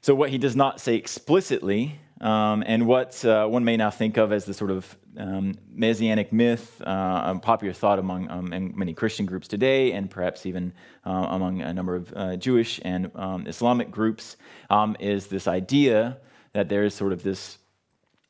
So, 0.00 0.16
what 0.16 0.30
he 0.30 0.38
does 0.38 0.56
not 0.56 0.80
say 0.80 0.96
explicitly, 0.96 2.00
um, 2.22 2.62
and 2.64 2.86
what 2.86 3.24
uh, 3.24 3.46
one 3.46 3.64
may 3.64 3.76
now 3.76 3.90
think 3.90 4.16
of 4.16 4.32
as 4.32 4.44
the 4.44 4.54
sort 4.54 4.70
of 4.70 4.96
um, 5.18 5.56
messianic 5.68 6.32
myth, 6.32 6.80
uh, 6.86 7.34
popular 7.40 7.74
thought 7.74 7.98
among 7.98 8.30
um, 8.30 8.72
many 8.76 8.94
Christian 8.94 9.26
groups 9.26 9.48
today, 9.48 9.92
and 9.92 10.08
perhaps 10.08 10.46
even 10.46 10.72
uh, 11.04 11.26
among 11.30 11.60
a 11.60 11.74
number 11.74 11.96
of 11.96 12.12
uh, 12.14 12.36
Jewish 12.36 12.80
and 12.84 13.10
um, 13.16 13.46
Islamic 13.48 13.90
groups, 13.90 14.36
um, 14.70 14.96
is 15.00 15.26
this 15.26 15.48
idea 15.48 16.18
that 16.52 16.68
there 16.68 16.84
is 16.84 16.94
sort 16.94 17.12
of 17.12 17.24
this 17.24 17.58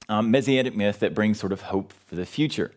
um, 0.09 0.31
messianic 0.31 0.75
myth 0.75 1.01
that 1.01 1.15
brings 1.15 1.39
sort 1.39 1.53
of 1.53 1.61
hope 1.61 1.93
for 2.07 2.17
the 2.17 2.25
future. 2.25 2.73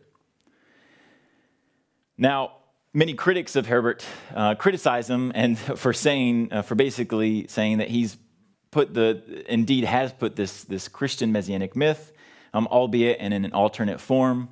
Now, 2.18 2.57
many 2.93 3.13
critics 3.13 3.55
of 3.55 3.68
Herbert 3.68 4.05
uh, 4.34 4.55
criticize 4.55 5.09
him 5.09 5.32
and 5.34 5.57
for 5.78 5.93
saying, 5.93 6.51
uh, 6.51 6.61
for 6.61 6.76
basically 6.76 7.47
saying 7.47 7.78
that 7.78 7.89
he's 7.89 8.18
put 8.76 8.93
the, 8.93 9.23
indeed 9.47 9.86
has 9.86 10.11
put 10.11 10.36
this, 10.36 10.65
this 10.65 10.89
Christian 10.89 11.32
messianic 11.32 11.78
myth, 11.78 12.11
um, 12.53 12.67
albeit 12.67 13.21
in 13.21 13.32
an 13.32 13.53
alternate 13.53 14.01
form, 14.01 14.49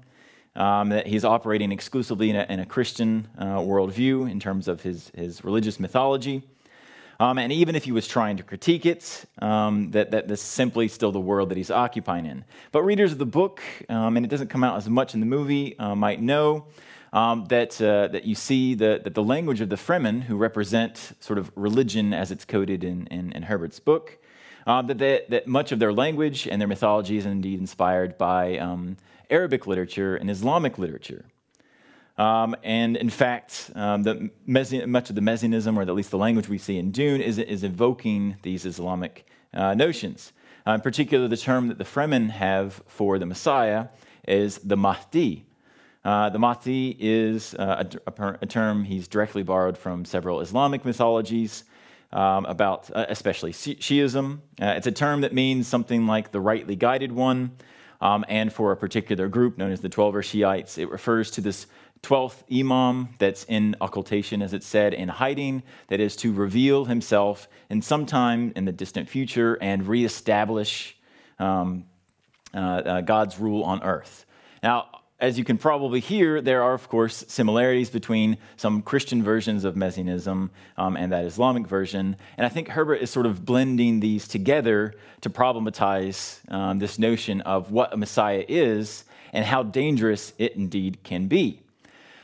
um, 0.55 0.87
that 0.89 1.07
he's 1.07 1.25
operating 1.25 1.73
exclusively 1.73 2.29
in 2.29 2.37
a, 2.37 2.45
in 2.47 2.61
a 2.61 2.65
Christian 2.65 3.27
uh, 3.37 3.57
worldview 3.57 4.31
in 4.31 4.39
terms 4.39 4.69
of 4.69 4.81
his, 4.81 5.11
his 5.13 5.43
religious 5.43 5.77
mythology. 5.77 6.41
Um, 7.19 7.37
and 7.37 7.51
even 7.51 7.75
if 7.75 7.83
he 7.83 7.91
was 7.91 8.07
trying 8.07 8.37
to 8.37 8.43
critique 8.43 8.85
it, 8.85 9.25
um, 9.39 9.91
that, 9.91 10.11
that 10.11 10.29
this 10.29 10.39
is 10.39 10.47
simply 10.47 10.87
still 10.87 11.11
the 11.11 11.19
world 11.19 11.49
that 11.49 11.57
he's 11.57 11.69
occupying 11.69 12.25
in. 12.25 12.45
But 12.71 12.83
readers 12.83 13.11
of 13.11 13.17
the 13.17 13.25
book, 13.25 13.61
um, 13.89 14.15
and 14.15 14.25
it 14.25 14.29
doesn't 14.29 14.47
come 14.47 14.63
out 14.63 14.77
as 14.77 14.87
much 14.87 15.13
in 15.13 15.19
the 15.19 15.25
movie, 15.25 15.77
uh, 15.77 15.95
might 15.95 16.21
know 16.21 16.65
um, 17.13 17.45
that, 17.45 17.79
uh, 17.79 18.07
that 18.07 18.25
you 18.25 18.35
see 18.35 18.73
the, 18.73 18.99
that 19.03 19.13
the 19.13 19.23
language 19.23 19.61
of 19.61 19.69
the 19.69 19.77
Fremen, 19.77 20.23
who 20.23 20.35
represent 20.35 21.13
sort 21.19 21.37
of 21.39 21.51
religion 21.55 22.13
as 22.13 22.31
it's 22.31 22.43
coded 22.43 22.83
in, 22.83 23.07
in, 23.07 23.31
in 23.31 23.43
Herbert's 23.43 23.79
book, 23.79 24.17
uh, 24.65 24.81
that, 24.81 24.97
they, 24.97 25.21
that 25.29 25.47
much 25.47 25.71
of 25.71 25.79
their 25.79 25.93
language 25.93 26.47
and 26.47 26.59
their 26.59 26.67
mythology 26.67 27.17
is 27.17 27.25
indeed 27.25 27.59
inspired 27.59 28.17
by 28.17 28.57
um, 28.57 28.97
Arabic 29.29 29.67
literature 29.67 30.15
and 30.15 30.29
Islamic 30.29 30.77
literature. 30.77 31.25
Um, 32.17 32.55
and 32.63 32.97
in 32.97 33.09
fact, 33.09 33.71
um, 33.75 34.03
the 34.03 34.29
much 34.45 35.09
of 35.09 35.15
the 35.15 35.21
messianism, 35.21 35.77
or 35.77 35.81
at 35.81 35.89
least 35.89 36.11
the 36.11 36.17
language 36.17 36.47
we 36.47 36.57
see 36.57 36.77
in 36.77 36.91
Dune, 36.91 37.21
is, 37.21 37.37
is 37.37 37.63
evoking 37.63 38.37
these 38.41 38.65
Islamic 38.65 39.25
uh, 39.53 39.73
notions. 39.73 40.31
Uh, 40.65 40.71
in 40.71 40.81
particular, 40.81 41.27
the 41.27 41.37
term 41.37 41.67
that 41.67 41.77
the 41.77 41.83
Fremen 41.83 42.29
have 42.29 42.81
for 42.87 43.19
the 43.19 43.25
Messiah 43.25 43.87
is 44.27 44.59
the 44.59 44.77
Mahdi. 44.77 45.45
Uh, 46.03 46.29
the 46.29 46.39
Mahdi 46.39 46.97
is 46.99 47.55
uh, 47.55 47.83
a, 48.05 48.37
a, 48.41 48.45
term 48.45 48.83
he's 48.83 49.07
directly 49.07 49.41
borrowed 49.41 49.77
from 49.77 50.03
several 50.03 50.41
Islamic 50.41 50.83
mythologies. 50.83 51.63
um, 52.13 52.45
about 52.45 52.89
uh, 52.95 53.05
especially 53.09 53.51
Shiism. 53.51 54.39
Uh, 54.61 54.73
it's 54.77 54.87
a 54.87 54.91
term 54.91 55.21
that 55.21 55.33
means 55.33 55.67
something 55.67 56.05
like 56.05 56.31
the 56.31 56.39
rightly 56.39 56.75
guided 56.75 57.11
one. 57.11 57.51
Um, 58.01 58.25
and 58.27 58.51
for 58.51 58.71
a 58.71 58.77
particular 58.77 59.27
group 59.27 59.57
known 59.57 59.71
as 59.71 59.81
the 59.81 59.89
Twelver 59.89 60.23
Shiites, 60.23 60.77
it 60.77 60.89
refers 60.89 61.31
to 61.31 61.41
this 61.41 61.67
12th 62.03 62.43
Imam 62.51 63.09
that's 63.17 63.45
in 63.45 63.77
occultation, 63.79 64.41
as 64.41 64.53
it 64.53 64.61
said, 64.61 64.93
in 64.93 65.07
hiding, 65.07 65.63
that 65.87 66.01
is 66.01 66.17
to 66.17 66.33
reveal 66.33 66.83
himself 66.83 67.47
in 67.69 67.81
some 67.81 68.05
time 68.05 68.51
in 68.57 68.65
the 68.65 68.73
distant 68.73 69.07
future 69.07 69.57
and 69.61 69.87
reestablish 69.87 70.97
um, 71.39 71.85
uh, 72.53 72.99
God's 73.01 73.39
rule 73.39 73.63
on 73.63 73.81
earth. 73.83 74.25
Now, 74.61 75.02
as 75.23 75.37
you 75.37 75.45
can 75.45 75.57
probably 75.57 76.01
hear, 76.01 76.41
there 76.41 76.61
are, 76.61 76.73
of 76.73 76.89
course, 76.89 77.23
similarities 77.29 77.89
between 77.89 78.37
some 78.57 78.81
Christian 78.81 79.23
versions 79.23 79.63
of 79.63 79.77
Messianism 79.77 80.51
um, 80.75 80.97
and 80.97 81.13
that 81.13 81.23
Islamic 81.23 81.65
version. 81.65 82.17
And 82.35 82.45
I 82.45 82.49
think 82.49 82.67
Herbert 82.67 82.95
is 82.95 83.09
sort 83.09 83.25
of 83.25 83.45
blending 83.45 84.01
these 84.01 84.27
together 84.27 84.93
to 85.21 85.29
problematize 85.29 86.39
um, 86.51 86.79
this 86.79 86.99
notion 86.99 87.39
of 87.41 87.71
what 87.71 87.93
a 87.93 87.97
Messiah 87.97 88.43
is 88.49 89.05
and 89.31 89.45
how 89.45 89.63
dangerous 89.63 90.33
it 90.37 90.57
indeed 90.57 91.01
can 91.03 91.27
be. 91.27 91.61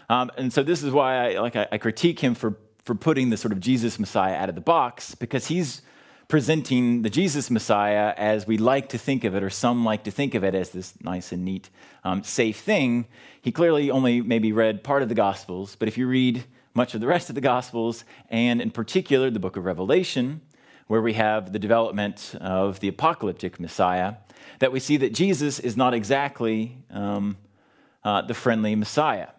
Um, 0.10 0.30
and 0.38 0.52
so 0.52 0.62
this 0.62 0.84
is 0.84 0.92
why 0.92 1.30
I, 1.30 1.40
like, 1.40 1.56
I, 1.56 1.68
I 1.72 1.78
critique 1.78 2.20
him 2.20 2.36
for, 2.36 2.58
for 2.84 2.96
putting 2.96 3.30
the 3.30 3.38
sort 3.38 3.54
of 3.54 3.62
Jesus 3.62 3.98
Messiah 3.98 4.36
out 4.36 4.50
of 4.50 4.56
the 4.56 4.62
box, 4.76 5.16
because 5.16 5.48
he's 5.48 5.84
presenting 6.30 7.02
the 7.02 7.10
Jesus 7.10 7.50
Messiah 7.50 8.14
as 8.16 8.46
we 8.46 8.60
like 8.60 8.90
to 8.90 9.00
think 9.00 9.24
of 9.24 9.36
it, 9.36 9.42
or 9.42 9.50
some 9.50 9.84
like 9.84 10.04
to 10.04 10.12
think 10.12 10.36
of 10.36 10.44
it 10.44 10.54
as 10.54 10.70
this 10.70 10.94
nice 11.02 11.32
and 11.32 11.44
neat, 11.44 11.72
um, 12.04 12.24
safe 12.24 12.60
thing. 12.60 13.08
He 13.42 13.52
clearly 13.52 13.90
only 13.90 14.22
maybe 14.22 14.52
read 14.52 14.84
part 14.84 15.02
of 15.02 15.10
the 15.10 15.16
Gospels, 15.16 15.76
but 15.76 15.88
if 15.88 15.98
you 15.98 16.08
read 16.08 16.46
much 16.76 16.94
of 16.94 17.02
the 17.02 17.08
rest 17.08 17.30
of 17.30 17.36
the 17.36 17.42
Gospels, 17.42 18.06
and 18.30 18.62
in 18.62 18.70
particular 18.70 19.32
the 19.32 19.40
book 19.40 19.58
of 19.58 19.66
Revelation, 19.66 20.42
where 20.86 21.02
we 21.02 21.14
have 21.14 21.52
the 21.52 21.58
development 21.58 22.36
of 22.40 22.80
the 22.80 22.88
apocalyptic 22.88 23.60
Messiah, 23.60 24.14
that 24.60 24.72
we 24.72 24.80
see 24.80 24.98
that 24.98 25.16
Jesus 25.16 25.58
is 25.58 25.76
not 25.76 25.96
exactly 25.96 26.78
um, 26.92 27.38
uh, 28.04 28.22
the 28.22 28.36
friendly 28.36 28.76
Messiah. 28.76 29.30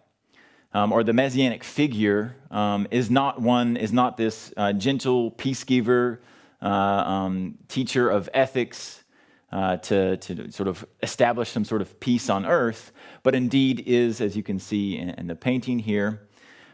Um, 0.73 0.93
or 0.93 1.03
the 1.03 1.11
messianic 1.11 1.65
figure 1.65 2.37
um, 2.49 2.87
is 2.91 3.11
not 3.11 3.41
one 3.41 3.75
is 3.75 3.91
not 3.91 4.15
this 4.15 4.53
uh, 4.55 4.71
gentle 4.71 5.31
peace 5.31 5.65
giver 5.65 6.21
uh, 6.61 6.65
um, 6.65 7.57
teacher 7.67 8.09
of 8.09 8.29
ethics 8.33 9.03
uh, 9.51 9.77
to, 9.77 10.17
to 10.17 10.51
sort 10.51 10.67
of 10.67 10.85
establish 11.03 11.49
some 11.49 11.65
sort 11.65 11.81
of 11.81 11.99
peace 11.99 12.29
on 12.29 12.45
earth, 12.45 12.91
but 13.23 13.35
indeed 13.35 13.83
is, 13.85 14.21
as 14.21 14.37
you 14.37 14.43
can 14.43 14.59
see 14.59 14.97
in, 14.97 15.09
in 15.09 15.27
the 15.27 15.35
painting 15.35 15.79
here, 15.79 16.27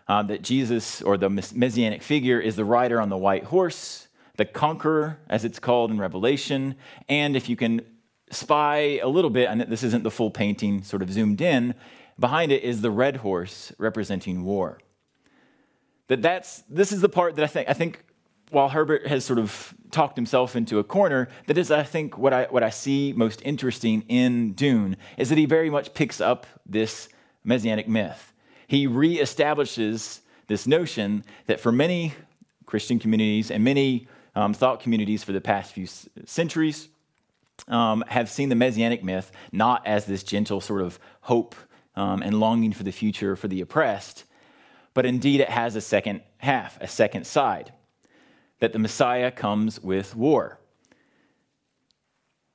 uh, 0.07 0.23
that 0.23 0.41
Jesus, 0.41 1.01
or 1.01 1.17
the 1.17 1.29
messianic 1.29 2.01
figure, 2.01 2.39
is 2.39 2.55
the 2.55 2.65
rider 2.65 3.01
on 3.01 3.09
the 3.09 3.17
white 3.17 3.45
horse, 3.45 4.07
the 4.37 4.45
conqueror, 4.45 5.19
as 5.27 5.43
it's 5.43 5.59
called 5.59 5.91
in 5.91 5.97
Revelation. 5.97 6.75
And 7.09 7.35
if 7.35 7.49
you 7.49 7.55
can 7.55 7.81
spy 8.29 8.99
a 8.99 9.07
little 9.07 9.29
bit, 9.29 9.49
and 9.49 9.61
this 9.61 9.83
isn't 9.83 10.03
the 10.03 10.11
full 10.11 10.31
painting 10.31 10.83
sort 10.83 11.01
of 11.01 11.11
zoomed 11.11 11.41
in, 11.41 11.73
behind 12.19 12.51
it 12.51 12.63
is 12.63 12.81
the 12.81 12.91
red 12.91 13.17
horse 13.17 13.73
representing 13.77 14.43
war. 14.43 14.79
That 16.07 16.21
that's 16.21 16.63
this 16.69 16.91
is 16.91 17.01
the 17.01 17.09
part 17.09 17.35
that 17.35 17.43
I 17.43 17.47
think 17.47 17.69
I 17.69 17.73
think 17.73 18.03
while 18.49 18.69
Herbert 18.69 19.07
has 19.07 19.25
sort 19.25 19.39
of 19.39 19.73
talked 19.91 20.15
himself 20.15 20.55
into 20.55 20.79
a 20.79 20.83
corner, 20.83 21.27
that 21.47 21.57
is, 21.57 21.69
I 21.71 21.83
think, 21.83 22.17
what 22.17 22.33
I, 22.33 22.45
what 22.45 22.63
I 22.63 22.69
see 22.69 23.13
most 23.15 23.41
interesting 23.43 24.03
in 24.07 24.53
Dune 24.53 24.95
is 25.17 25.29
that 25.29 25.37
he 25.37 25.45
very 25.45 25.69
much 25.69 25.93
picks 25.93 26.21
up 26.21 26.47
this 26.65 27.09
messianic 27.43 27.87
myth. 27.87 28.33
He 28.67 28.87
reestablishes 28.87 30.21
this 30.47 30.65
notion 30.65 31.25
that 31.47 31.59
for 31.59 31.71
many 31.71 32.13
Christian 32.65 32.99
communities 32.99 33.51
and 33.51 33.63
many 33.63 34.07
um, 34.35 34.53
thought 34.53 34.79
communities 34.81 35.23
for 35.23 35.33
the 35.33 35.41
past 35.41 35.73
few 35.73 35.87
centuries 36.25 36.89
um, 37.67 38.03
have 38.07 38.29
seen 38.29 38.49
the 38.49 38.55
messianic 38.55 39.03
myth 39.03 39.31
not 39.51 39.85
as 39.85 40.05
this 40.05 40.23
gentle 40.23 40.61
sort 40.61 40.81
of 40.81 40.99
hope 41.21 41.55
um, 41.95 42.21
and 42.21 42.39
longing 42.39 42.71
for 42.71 42.83
the 42.83 42.91
future 42.91 43.35
for 43.35 43.47
the 43.47 43.61
oppressed, 43.61 44.25
but 44.93 45.05
indeed 45.05 45.41
it 45.41 45.49
has 45.49 45.75
a 45.75 45.81
second 45.81 46.21
half, 46.37 46.79
a 46.79 46.87
second 46.87 47.25
side 47.25 47.73
that 48.59 48.73
the 48.73 48.79
Messiah 48.79 49.31
comes 49.31 49.79
with 49.81 50.15
war. 50.15 50.59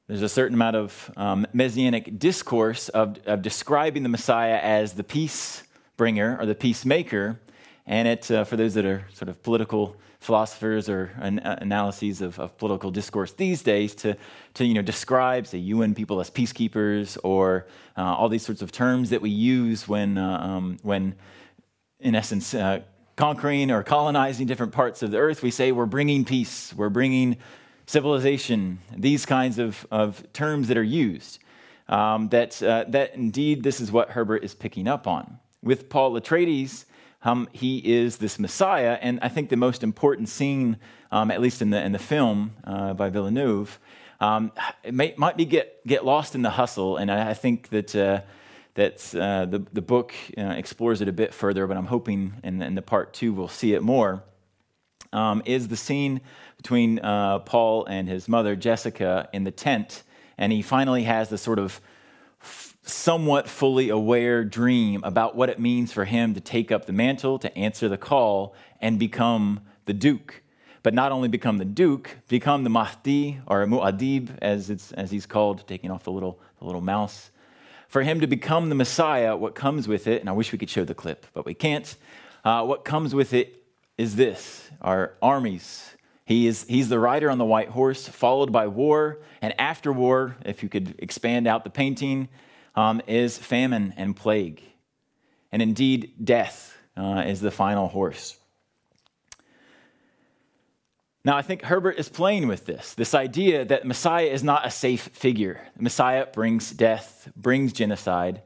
There's 0.09 0.23
a 0.23 0.29
certain 0.29 0.55
amount 0.55 0.77
of 0.77 1.11
um, 1.17 1.47
messianic 1.53 2.19
discourse 2.19 2.89
of, 2.89 3.19
of, 3.25 3.41
describing 3.41 4.03
the 4.03 4.09
Messiah 4.09 4.59
as 4.61 4.95
the 4.95 5.05
peace 5.05 5.63
bringer 5.97 6.37
or 6.39 6.45
the 6.45 6.55
peacemaker. 6.55 7.41
And 7.87 8.09
it, 8.09 8.31
uh, 8.31 8.45
for 8.45 8.57
those 8.57 8.75
that 8.75 8.85
are 8.85 9.07
sort 9.15 9.29
of 9.29 9.43
political 9.43 9.97
philosophers 10.19 10.89
or 10.89 11.13
an, 11.19 11.39
uh, 11.41 11.59
analyses 11.61 12.21
of, 12.21 12.39
of, 12.39 12.57
political 12.59 12.91
discourse 12.91 13.33
these 13.33 13.63
days, 13.63 13.95
to, 13.97 14.17
to 14.55 14.65
you 14.65 14.75
know, 14.75 14.83
describe, 14.83 15.47
say, 15.47 15.59
UN 15.59 15.95
people 15.95 16.21
as 16.21 16.31
peacekeepers 16.31 17.17
or 17.25 17.67
uh, 17.97 18.03
all 18.03 18.29
these 18.29 18.45
sorts 18.45 18.63
of 18.63 18.71
terms 18.71 19.11
that 19.11 19.21
we 19.21 19.31
use 19.31 19.89
when, 19.89 20.19
uh, 20.19 20.39
um, 20.39 20.79
when 20.83 21.15
in 22.01 22.15
essence, 22.15 22.55
uh, 22.55 22.81
conquering 23.17 23.71
or 23.71 23.83
colonizing 23.83 24.47
different 24.47 24.73
parts 24.73 25.03
of 25.03 25.11
the 25.11 25.19
earth, 25.19 25.43
we 25.43 25.51
say 25.51 25.73
we're 25.73 25.87
bringing 25.87 26.25
peace, 26.25 26.73
we're 26.75 26.89
bringing 26.89 27.37
civilization, 27.87 28.79
these 28.97 29.27
kinds 29.27 29.59
of, 29.59 29.87
of 29.91 30.25
terms 30.33 30.69
that 30.69 30.77
are 30.77 30.83
used. 30.83 31.39
Um, 31.89 32.29
that, 32.31 32.63
uh, 32.63 32.85
that 32.89 33.17
indeed 33.17 33.63
this 33.63 33.81
is 33.81 33.93
what 33.93 34.11
Herbert 34.11 34.45
is 34.45 34.55
picking 34.55 34.89
up 34.89 35.07
on. 35.07 35.39
With 35.63 35.91
Paul 35.91 36.13
Atreides, 36.19 36.87
um, 37.23 37.49
he 37.53 37.79
is 37.79 38.17
this 38.17 38.39
Messiah, 38.39 38.99
and 39.01 39.19
I 39.21 39.29
think 39.29 39.51
the 39.51 39.57
most 39.57 39.83
important 39.83 40.29
scene, 40.29 40.79
um, 41.11 41.31
at 41.31 41.41
least 41.41 41.61
in 41.61 41.71
the, 41.71 41.83
in 41.83 41.93
the 41.93 41.99
film 41.99 42.55
uh, 42.65 42.95
by 42.95 43.11
Villeneuve, 43.11 43.79
um, 44.21 44.53
it 44.83 44.95
may, 44.95 45.15
might 45.17 45.37
be 45.37 45.45
get, 45.45 45.85
get 45.87 46.05
lost 46.05 46.35
in 46.35 46.43
the 46.43 46.51
hustle, 46.51 46.97
and 46.97 47.11
I, 47.11 47.31
I 47.31 47.35
think 47.35 47.69
that 47.71 47.95
uh, 47.95 48.23
that 48.75 49.15
uh, 49.15 49.47
the, 49.47 49.65
the 49.73 49.83
book 49.83 50.15
uh, 50.39 50.43
explores 50.43 51.01
it 51.01 51.09
a 51.09 51.13
bit 51.13 51.35
further, 51.35 51.67
but 51.67 51.77
I'm 51.77 51.87
hoping 51.87 52.35
in, 52.43 52.63
in 52.63 52.75
the 52.75 52.83
part 52.83 53.13
two 53.13 53.33
we'll 53.33 53.49
see 53.49 53.75
it 53.75 53.83
more, 53.83 54.23
um, 55.13 55.43
is 55.45 55.69
the 55.69 55.77
scene 55.77 56.23
between 56.57 56.99
uh, 57.01 57.41
Paul 57.41 57.85
and 57.87 58.09
his 58.09 58.29
mother, 58.29 58.57
Jessica, 58.57 59.29
in 59.33 59.45
the 59.45 59.51
tent. 59.51 60.05
And 60.39 60.53
he 60.53 60.63
finally 60.63 61.03
has 61.03 61.29
this 61.29 61.43
sort 61.43 61.59
of 61.59 61.81
f- 62.41 62.79
somewhat 62.83 63.47
fully 63.47 63.91
aware 63.91 64.43
dream 64.43 65.03
about 65.05 65.37
what 65.37 65.51
it 65.51 65.59
means 65.59 65.93
for 65.93 66.07
him 66.07 66.33
to 66.33 66.41
take 66.41 66.73
up 66.73 66.87
the 66.87 66.93
mantle, 66.95 67.39
to 67.41 67.59
answer 67.59 67.89
the 67.91 67.99
call, 67.99 68.55
and 68.81 68.99
become 68.99 69.61
the 69.85 69.93
Duke. 69.93 70.43
But 70.83 70.95
not 70.95 71.13
only 71.13 71.29
become 71.29 71.59
the 71.59 71.67
Duke, 71.67 72.17
become 72.29 72.65
the 72.65 72.71
Mahdi, 72.71 73.41
or 73.47 73.67
Muad'Dib, 73.67 74.39
as, 74.41 74.71
it's, 74.71 74.93
as 74.93 75.11
he's 75.11 75.27
called, 75.27 75.69
taking 75.69 75.91
off 75.91 76.05
the 76.05 76.11
little, 76.11 76.41
the 76.59 76.65
little 76.65 76.81
mouse 76.81 77.32
for 77.93 78.03
him 78.03 78.21
to 78.21 78.27
become 78.27 78.71
the 78.71 78.75
Messiah, 78.75 79.37
what 79.37 79.55
comes 79.55 79.87
with 79.87 80.07
it, 80.07 80.23
and 80.23 80.31
I 80.31 80.33
wish 80.33 80.51
we 80.51 80.57
could 80.57 80.71
show 80.71 80.83
the 80.83 80.95
clip, 80.95 81.27
but 81.35 81.45
we 81.45 81.53
can't. 81.53 81.95
Uh, 82.43 82.65
what 82.65 82.87
comes 82.87 83.15
with 83.15 83.35
it 83.35 83.65
is 83.99 84.17
this 84.17 84.71
our 84.81 85.13
armies. 85.21 85.95
He 86.25 86.47
is, 86.47 86.65
he's 86.67 86.89
the 86.89 86.99
rider 86.99 87.31
on 87.31 87.37
the 87.37 87.45
white 87.45 87.69
horse, 87.69 88.09
followed 88.09 88.51
by 88.51 88.67
war. 88.67 89.19
And 89.43 89.53
after 89.61 89.93
war, 89.93 90.39
if 90.47 90.63
you 90.63 90.71
could 90.71 90.95
expand 91.01 91.47
out 91.47 91.65
the 91.65 91.71
painting, 91.71 92.31
um, 92.75 93.03
is 93.07 93.37
famine 93.37 93.93
and 93.99 94.17
plague. 94.17 94.63
And 95.53 95.61
indeed, 95.61 96.15
death 96.25 96.75
uh, 96.97 97.25
is 97.27 97.43
the 97.43 97.51
final 97.51 97.89
horse. 97.89 98.39
Now, 101.25 101.37
I 101.37 101.43
think 101.43 101.63
Herbert 101.63 101.99
is 101.99 102.09
playing 102.09 102.49
with 102.49 102.67
this 102.67 102.95
this 102.95 103.15
idea 103.15 103.65
that 103.65 103.87
Messiah 103.87 104.27
is 104.27 104.43
not 104.43 104.67
a 104.67 104.71
safe 104.71 105.03
figure. 105.13 105.61
Messiah 105.79 106.27
brings 106.27 106.73
death, 106.73 107.31
brings 107.37 107.73
genocide, 107.73 108.43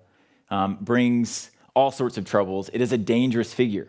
um, 0.50 0.78
brings 0.80 1.50
all 1.74 1.90
sorts 1.90 2.18
of 2.18 2.26
troubles. 2.26 2.68
It 2.72 2.82
is 2.82 2.92
a 2.92 2.98
dangerous 2.98 3.54
figure. 3.54 3.88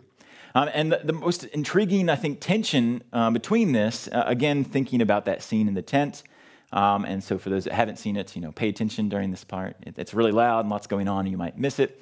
Um, 0.56 0.70
and 0.74 0.92
the, 0.92 1.02
the, 1.04 1.14
most 1.14 1.44
intriguing, 1.44 2.10
I 2.10 2.16
think, 2.16 2.40
tension 2.40 3.04
uh, 3.14 3.30
between 3.30 3.74
this, 3.74 4.08
uh, 4.08 4.24
again, 4.26 4.64
thinking 4.64 5.02
about 5.02 5.26
that 5.26 5.44
scene 5.44 5.68
in 5.68 5.76
the 5.76 5.82
tent. 5.84 6.24
Um, 6.72 7.06
and 7.06 7.24
so, 7.24 7.38
for 7.38 7.50
those 7.50 7.66
that 7.66 7.74
haven't 7.74 7.98
seen 7.98 8.16
it, 8.16 8.36
you 8.36 8.42
know, 8.42 8.52
pay 8.52 8.70
attention 8.70 9.08
during 9.08 9.30
this 9.30 9.44
part. 9.44 9.76
It, 9.86 9.96
it's 9.98 10.14
really 10.14 10.32
loud 10.32 10.62
and 10.62 10.70
lots 10.70 10.88
going 10.88 11.08
on, 11.08 11.22
and 11.22 11.30
you 11.30 11.38
might 11.38 11.58
miss 11.58 11.80
it. 11.80 12.02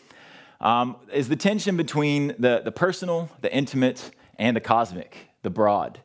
Um, 0.62 0.96
is 1.12 1.28
the 1.28 1.36
tension 1.36 1.76
between 1.76 2.36
the, 2.40 2.62
the 2.64 2.72
personal, 2.72 3.30
the 3.42 3.54
intimate, 3.54 4.12
and 4.38 4.56
the 4.56 4.62
cosmic, 4.62 5.18
the 5.42 5.50
broad. 5.50 6.00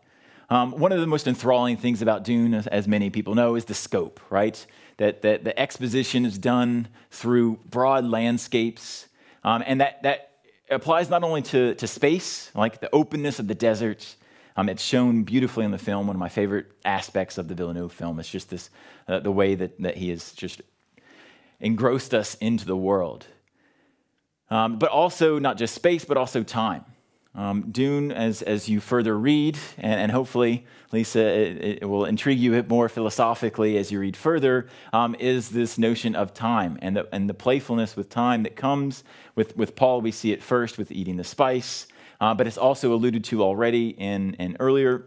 Um, 0.51 0.73
one 0.73 0.91
of 0.91 1.01
the 1.01 1.07
most 1.07 1.29
enthralling 1.29 1.77
things 1.77 2.03
about 2.03 2.25
Dune, 2.25 2.55
as, 2.55 2.67
as 2.67 2.89
many 2.89 3.09
people 3.09 3.37
know, 3.37 3.55
is 3.55 3.67
the 3.67 3.75
scope, 3.75 4.21
right? 4.31 4.67
That, 4.97 5.23
that 5.23 5.45
the 5.45 5.59
exposition 5.59 6.27
is 6.27 6.37
done 6.39 6.89
through 7.11 7.61
broad 7.71 8.05
landscapes, 8.05 9.07
um, 9.45 9.63
and 9.65 9.81
that, 9.81 10.03
that 10.03 10.31
applies 10.69 11.09
not 11.09 11.23
only 11.23 11.43
to, 11.43 11.75
to 11.77 11.87
space, 11.87 12.51
like 12.55 12.81
the 12.81 12.93
openness 12.93 13.39
of 13.39 13.47
the 13.47 13.55
deserts. 13.55 14.17
Um, 14.57 14.69
it's 14.69 14.83
shown 14.83 15.23
beautifully 15.23 15.65
in 15.65 15.71
the 15.71 15.79
film. 15.79 16.09
One 16.09 16.17
of 16.17 16.21
my 16.21 16.29
favorite 16.29 16.67
aspects 16.85 17.39
of 17.39 17.47
the 17.47 17.55
Villeneuve 17.55 17.93
film 17.93 18.19
is 18.19 18.29
just 18.29 18.51
this, 18.51 18.69
uh, 19.09 19.21
the 19.21 19.33
way 19.33 19.55
that, 19.55 19.81
that 19.81 19.97
he 19.97 20.11
has 20.11 20.33
just 20.33 20.61
engrossed 21.61 22.13
us 22.13 22.35
into 22.37 22.67
the 22.67 22.77
world. 22.77 23.27
Um, 24.51 24.79
but 24.79 24.91
also 24.91 25.39
not 25.39 25.57
just 25.57 25.75
space, 25.75 26.05
but 26.05 26.17
also 26.17 26.43
time. 26.43 26.85
Um, 27.33 27.71
Dune, 27.71 28.11
as, 28.11 28.43
as 28.43 28.69
you 28.69 28.81
further 28.81 29.17
read, 29.17 29.57
and, 29.79 30.01
and 30.01 30.13
hopefully, 30.13 30.67
Lisa, 30.91 31.21
it, 31.21 31.83
it, 31.83 31.89
will 31.89 32.05
intrigue 32.05 32.41
you 32.41 32.53
a 32.53 32.57
bit 32.57 32.69
more 32.69 32.89
philosophically 32.89 33.79
as 33.79 33.93
you 33.93 34.01
read 34.01 34.17
further, 34.17 34.69
um, 34.93 35.15
is 35.21 35.51
this 35.51 35.79
notion 35.79 36.17
of 36.17 36.35
time 36.35 36.77
and 36.83 36.97
the, 36.97 37.09
and 37.15 37.31
the 37.31 37.35
playfulness 37.35 37.95
with 37.95 38.09
time 38.09 38.43
that 38.43 38.57
comes 38.57 39.05
with, 39.37 39.57
with 39.57 39.77
Paul. 39.77 40.01
We 40.01 40.11
see 40.11 40.33
it 40.33 40.43
first 40.43 40.77
with 40.77 40.91
eating 40.91 41.17
the 41.17 41.25
spice, 41.25 41.87
uh, 42.21 42.35
but 42.35 42.49
it's 42.49 42.59
also 42.59 42.93
alluded 42.93 43.23
to 43.25 43.45
already 43.45 43.91
in, 43.91 44.35
in 44.35 44.57
earlier 44.59 45.07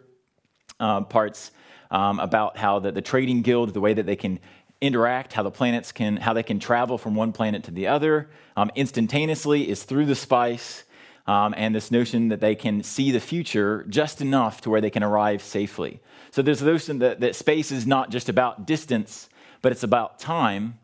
uh, 0.80 1.02
parts 1.02 1.52
um, 1.92 2.22
about 2.22 2.56
how 2.56 2.80
the, 2.80 2.94
the 2.94 3.02
trading 3.02 3.42
guild, 3.42 3.74
the 3.74 3.82
way 3.82 3.94
that 3.94 4.06
they 4.06 4.16
can 4.16 4.40
interact, 4.80 5.34
how 5.34 5.44
the 5.44 5.52
planets 5.52 5.92
can, 5.92 6.16
how 6.16 6.32
they 6.32 6.44
can 6.44 6.60
travel 6.60 6.98
from 6.98 7.16
one 7.16 7.34
planet 7.34 7.64
to 7.66 7.72
the 7.72 7.88
other 7.88 8.30
um, 8.56 8.72
instantaneously 8.76 9.70
is 9.70 9.84
through 9.84 10.06
the 10.06 10.16
spice 10.16 10.86
um, 11.26 11.54
and 11.56 11.74
this 11.74 11.92
notion 11.92 12.28
that 12.30 12.42
they 12.42 12.56
can 12.56 12.84
see 12.84 13.12
the 13.12 13.20
future 13.20 13.86
just 13.88 14.22
enough 14.22 14.62
to 14.62 14.70
where 14.70 14.82
they 14.82 14.90
can 14.90 15.04
arrive 15.04 15.42
safely. 15.42 16.02
So 16.32 16.42
there's 16.42 16.60
the 16.60 16.66
notion 16.66 17.00
that, 17.00 17.22
that 17.22 17.36
space 17.36 17.72
is 17.72 17.88
not 17.88 18.10
just 18.10 18.28
about 18.28 18.66
distance, 18.66 19.30
but 19.62 19.72
it's 19.72 19.84
about 19.84 20.20
time. 20.20 20.80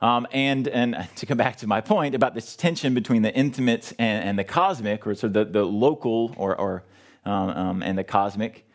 Um, 0.00 0.26
and, 0.32 0.68
and 0.68 1.08
to 1.16 1.26
come 1.26 1.36
back 1.36 1.56
to 1.56 1.66
my 1.66 1.80
point 1.80 2.14
about 2.14 2.34
this 2.34 2.56
tension 2.56 2.94
between 2.94 3.22
the 3.22 3.34
intimate 3.34 3.92
and, 3.98 4.24
and 4.24 4.38
the 4.38 4.44
cosmic, 4.44 5.06
or 5.06 5.14
sort 5.14 5.36
of 5.36 5.52
the, 5.52 5.60
the 5.60 5.64
local 5.64 6.34
or, 6.36 6.56
or 6.56 6.84
um, 7.24 7.50
um 7.50 7.82
and 7.82 7.98
the 7.98 8.04
cosmic, 8.04 8.66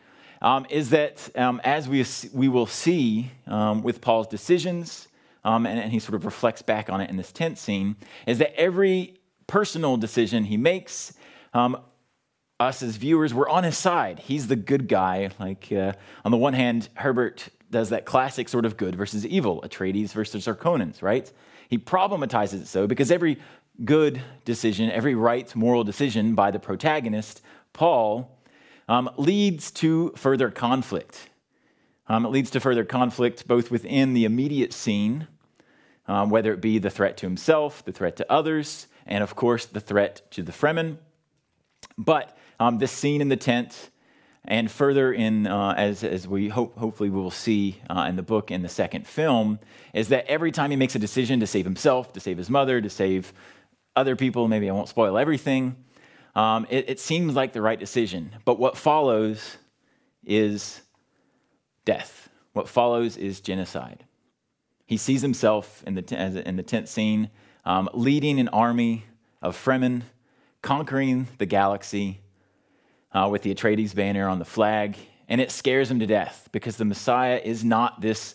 um, 0.42 0.66
is 0.68 0.90
that 0.90 1.28
um, 1.36 1.60
as 1.64 1.88
we, 1.88 2.04
we 2.32 2.48
will 2.48 2.66
see 2.66 3.30
with 3.82 4.00
Paul's 4.00 4.28
decisions, 4.28 5.08
um, 5.42 5.66
and, 5.66 5.78
and, 5.78 5.92
he 5.92 5.98
sort 5.98 6.14
of 6.14 6.24
reflects 6.24 6.62
back 6.62 6.88
on 6.88 7.02
it 7.02 7.10
in 7.10 7.16
this 7.16 7.30
tent 7.30 7.58
scene, 7.58 7.96
is 8.26 8.38
that 8.38 8.58
every 8.58 9.18
personal 9.46 9.96
decision 9.96 10.44
he 10.44 10.56
makes, 10.56 11.14
um, 11.52 11.78
us 12.60 12.82
as 12.82 12.96
viewers, 12.96 13.34
we're 13.34 13.48
on 13.48 13.64
his 13.64 13.76
side. 13.76 14.20
He's 14.20 14.46
the 14.46 14.56
good 14.56 14.88
guy. 14.88 15.30
Like, 15.38 15.70
uh, 15.72 15.92
on 16.24 16.30
the 16.30 16.36
one 16.36 16.54
hand, 16.54 16.88
Herbert 16.94 17.48
does 17.70 17.90
that 17.90 18.04
classic 18.04 18.48
sort 18.48 18.64
of 18.64 18.76
good 18.76 18.94
versus 18.94 19.26
evil, 19.26 19.60
Atreides 19.62 20.12
versus 20.12 20.46
Harkonnens, 20.46 21.02
right? 21.02 21.30
He 21.68 21.78
problematizes 21.78 22.62
it 22.62 22.66
so 22.68 22.86
because 22.86 23.10
every 23.10 23.38
good 23.84 24.22
decision, 24.44 24.90
every 24.90 25.14
right 25.14 25.54
moral 25.56 25.82
decision 25.82 26.34
by 26.34 26.50
the 26.52 26.60
protagonist, 26.60 27.42
Paul, 27.72 28.30
um, 28.88 29.10
leads 29.16 29.70
to 29.72 30.12
further 30.16 30.50
conflict. 30.50 31.28
Um, 32.06 32.26
it 32.26 32.28
leads 32.28 32.50
to 32.50 32.60
further 32.60 32.84
conflict 32.84 33.48
both 33.48 33.70
within 33.70 34.14
the 34.14 34.26
immediate 34.26 34.72
scene, 34.72 35.26
um, 36.06 36.30
whether 36.30 36.52
it 36.52 36.60
be 36.60 36.78
the 36.78 36.90
threat 36.90 37.16
to 37.18 37.26
himself, 37.26 37.84
the 37.84 37.92
threat 37.92 38.16
to 38.16 38.30
others, 38.30 38.86
and 39.06 39.22
of 39.22 39.34
course 39.34 39.66
the 39.66 39.80
threat 39.80 40.22
to 40.32 40.42
the 40.42 40.52
Fremen. 40.52 40.98
But 41.96 42.36
um, 42.58 42.78
this 42.78 42.92
scene 42.92 43.20
in 43.20 43.28
the 43.28 43.36
tent, 43.36 43.90
and 44.46 44.70
further 44.70 45.12
in, 45.12 45.46
uh, 45.46 45.74
as, 45.76 46.04
as 46.04 46.28
we 46.28 46.48
hope, 46.48 46.76
hopefully 46.76 47.08
we 47.08 47.18
will 47.18 47.30
see 47.30 47.80
uh, 47.88 48.06
in 48.08 48.16
the 48.16 48.22
book 48.22 48.50
in 48.50 48.62
the 48.62 48.68
second 48.68 49.06
film, 49.06 49.58
is 49.94 50.08
that 50.08 50.26
every 50.26 50.52
time 50.52 50.70
he 50.70 50.76
makes 50.76 50.94
a 50.94 50.98
decision 50.98 51.40
to 51.40 51.46
save 51.46 51.64
himself, 51.64 52.12
to 52.12 52.20
save 52.20 52.36
his 52.36 52.50
mother, 52.50 52.80
to 52.80 52.90
save 52.90 53.32
other 53.96 54.16
people, 54.16 54.46
maybe 54.48 54.68
I 54.68 54.72
won't 54.72 54.88
spoil 54.88 55.16
everything, 55.16 55.76
um, 56.34 56.66
it, 56.68 56.90
it 56.90 57.00
seems 57.00 57.34
like 57.34 57.52
the 57.52 57.62
right 57.62 57.78
decision. 57.78 58.34
But 58.44 58.58
what 58.58 58.76
follows 58.76 59.56
is 60.26 60.82
death. 61.84 62.28
What 62.52 62.68
follows 62.68 63.16
is 63.16 63.40
genocide. 63.40 64.04
He 64.86 64.96
sees 64.96 65.22
himself 65.22 65.82
in 65.86 65.94
the, 65.94 66.02
t- 66.02 66.16
in 66.16 66.56
the 66.56 66.62
tent 66.62 66.88
scene 66.88 67.30
um, 67.64 67.88
leading 67.92 68.40
an 68.40 68.48
army 68.48 69.04
of 69.42 69.56
Fremen, 69.56 70.02
conquering 70.62 71.28
the 71.38 71.46
galaxy 71.46 72.20
uh, 73.12 73.28
with 73.30 73.42
the 73.42 73.54
Atreides 73.54 73.94
banner 73.94 74.28
on 74.28 74.38
the 74.38 74.44
flag. 74.44 74.96
And 75.28 75.40
it 75.40 75.50
scares 75.50 75.90
him 75.90 76.00
to 76.00 76.06
death 76.06 76.48
because 76.52 76.76
the 76.76 76.84
Messiah 76.84 77.40
is 77.42 77.64
not 77.64 78.00
this 78.00 78.34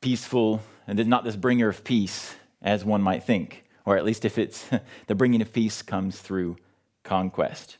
peaceful 0.00 0.62
and 0.86 0.98
is 0.98 1.06
not 1.06 1.24
this 1.24 1.36
bringer 1.36 1.68
of 1.68 1.84
peace 1.84 2.34
as 2.62 2.84
one 2.84 3.02
might 3.02 3.24
think 3.24 3.64
or 3.84 3.96
at 3.96 4.04
least 4.04 4.24
if 4.24 4.38
it's 4.38 4.68
the 5.06 5.14
bringing 5.14 5.42
of 5.42 5.52
peace 5.52 5.82
comes 5.82 6.18
through 6.20 6.56
conquest. 7.02 7.76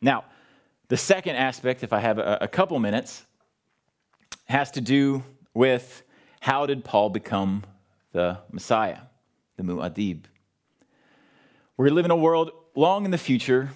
Now, 0.00 0.24
the 0.88 0.96
second 0.96 1.36
aspect, 1.36 1.82
if 1.82 1.92
I 1.92 2.00
have 2.00 2.18
a, 2.18 2.38
a 2.42 2.48
couple 2.48 2.78
minutes, 2.78 3.24
has 4.46 4.70
to 4.72 4.80
do 4.80 5.22
with 5.54 6.02
how 6.40 6.66
did 6.66 6.84
Paul 6.84 7.10
become 7.10 7.62
the 8.12 8.38
Messiah, 8.50 8.98
the 9.56 9.62
Muad'Dib? 9.62 10.24
We 11.76 11.90
live 11.90 12.04
in 12.04 12.10
a 12.10 12.16
world 12.16 12.52
long 12.74 13.04
in 13.04 13.10
the 13.10 13.18
future. 13.18 13.70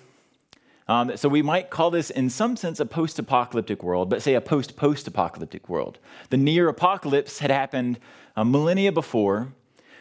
Um, 0.88 1.16
so 1.16 1.28
we 1.28 1.42
might 1.42 1.70
call 1.70 1.90
this, 1.90 2.10
in 2.10 2.30
some 2.30 2.56
sense, 2.56 2.78
a 2.78 2.86
post 2.86 3.18
apocalyptic 3.18 3.82
world, 3.82 4.08
but 4.08 4.22
say 4.22 4.34
a 4.34 4.40
post 4.40 4.76
post 4.76 5.08
apocalyptic 5.08 5.68
world. 5.68 5.98
The 6.30 6.36
near 6.36 6.68
apocalypse 6.68 7.40
had 7.40 7.50
happened 7.50 7.98
a 8.36 8.44
millennia 8.44 8.92
before, 8.92 9.52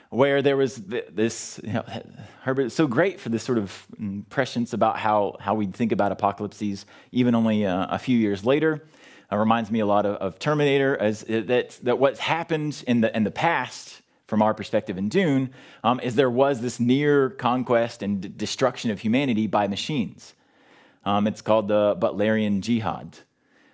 where 0.10 0.42
there 0.42 0.56
was 0.56 0.76
this, 0.76 1.60
you 1.64 1.74
know, 1.74 1.84
Herbert 2.42 2.66
is 2.66 2.74
so 2.74 2.86
great 2.86 3.20
for 3.20 3.30
this 3.30 3.42
sort 3.44 3.58
of 3.58 3.88
prescience 4.30 4.74
about 4.74 5.00
how, 5.00 5.36
how 5.40 5.56
we 5.56 5.66
think 5.66 5.92
about 5.92 6.12
apocalypses, 6.12 6.86
even 7.12 7.34
only 7.34 7.66
uh, 7.66 7.88
a 7.90 7.98
few 7.98 8.18
years 8.18 8.46
later. 8.46 8.86
Uh, 9.32 9.38
reminds 9.38 9.72
me 9.72 9.80
a 9.80 9.86
lot 9.88 10.06
of, 10.06 10.16
of 10.18 10.38
Terminator, 10.38 10.96
as 10.96 11.22
that, 11.22 11.80
that 11.82 11.98
what's 11.98 12.20
happened 12.20 12.84
in 12.88 13.02
the, 13.02 13.16
in 13.18 13.24
the 13.24 13.32
past, 13.32 14.04
from 14.28 14.42
our 14.42 14.54
perspective 14.54 14.98
in 14.98 15.10
Dune, 15.10 15.52
um, 15.84 16.00
is 16.00 16.16
there 16.16 16.30
was 16.30 16.62
this 16.62 16.80
near 16.80 17.30
conquest 17.30 18.02
and 18.02 18.22
d- 18.22 18.28
destruction 18.30 18.92
of 18.92 19.00
humanity 19.00 19.48
by 19.48 19.68
machines. 19.68 20.34
Um, 21.04 21.28
it's 21.28 21.42
called 21.42 21.68
the 21.68 21.96
Butlerian 22.00 22.62
Jihad. 22.62 23.20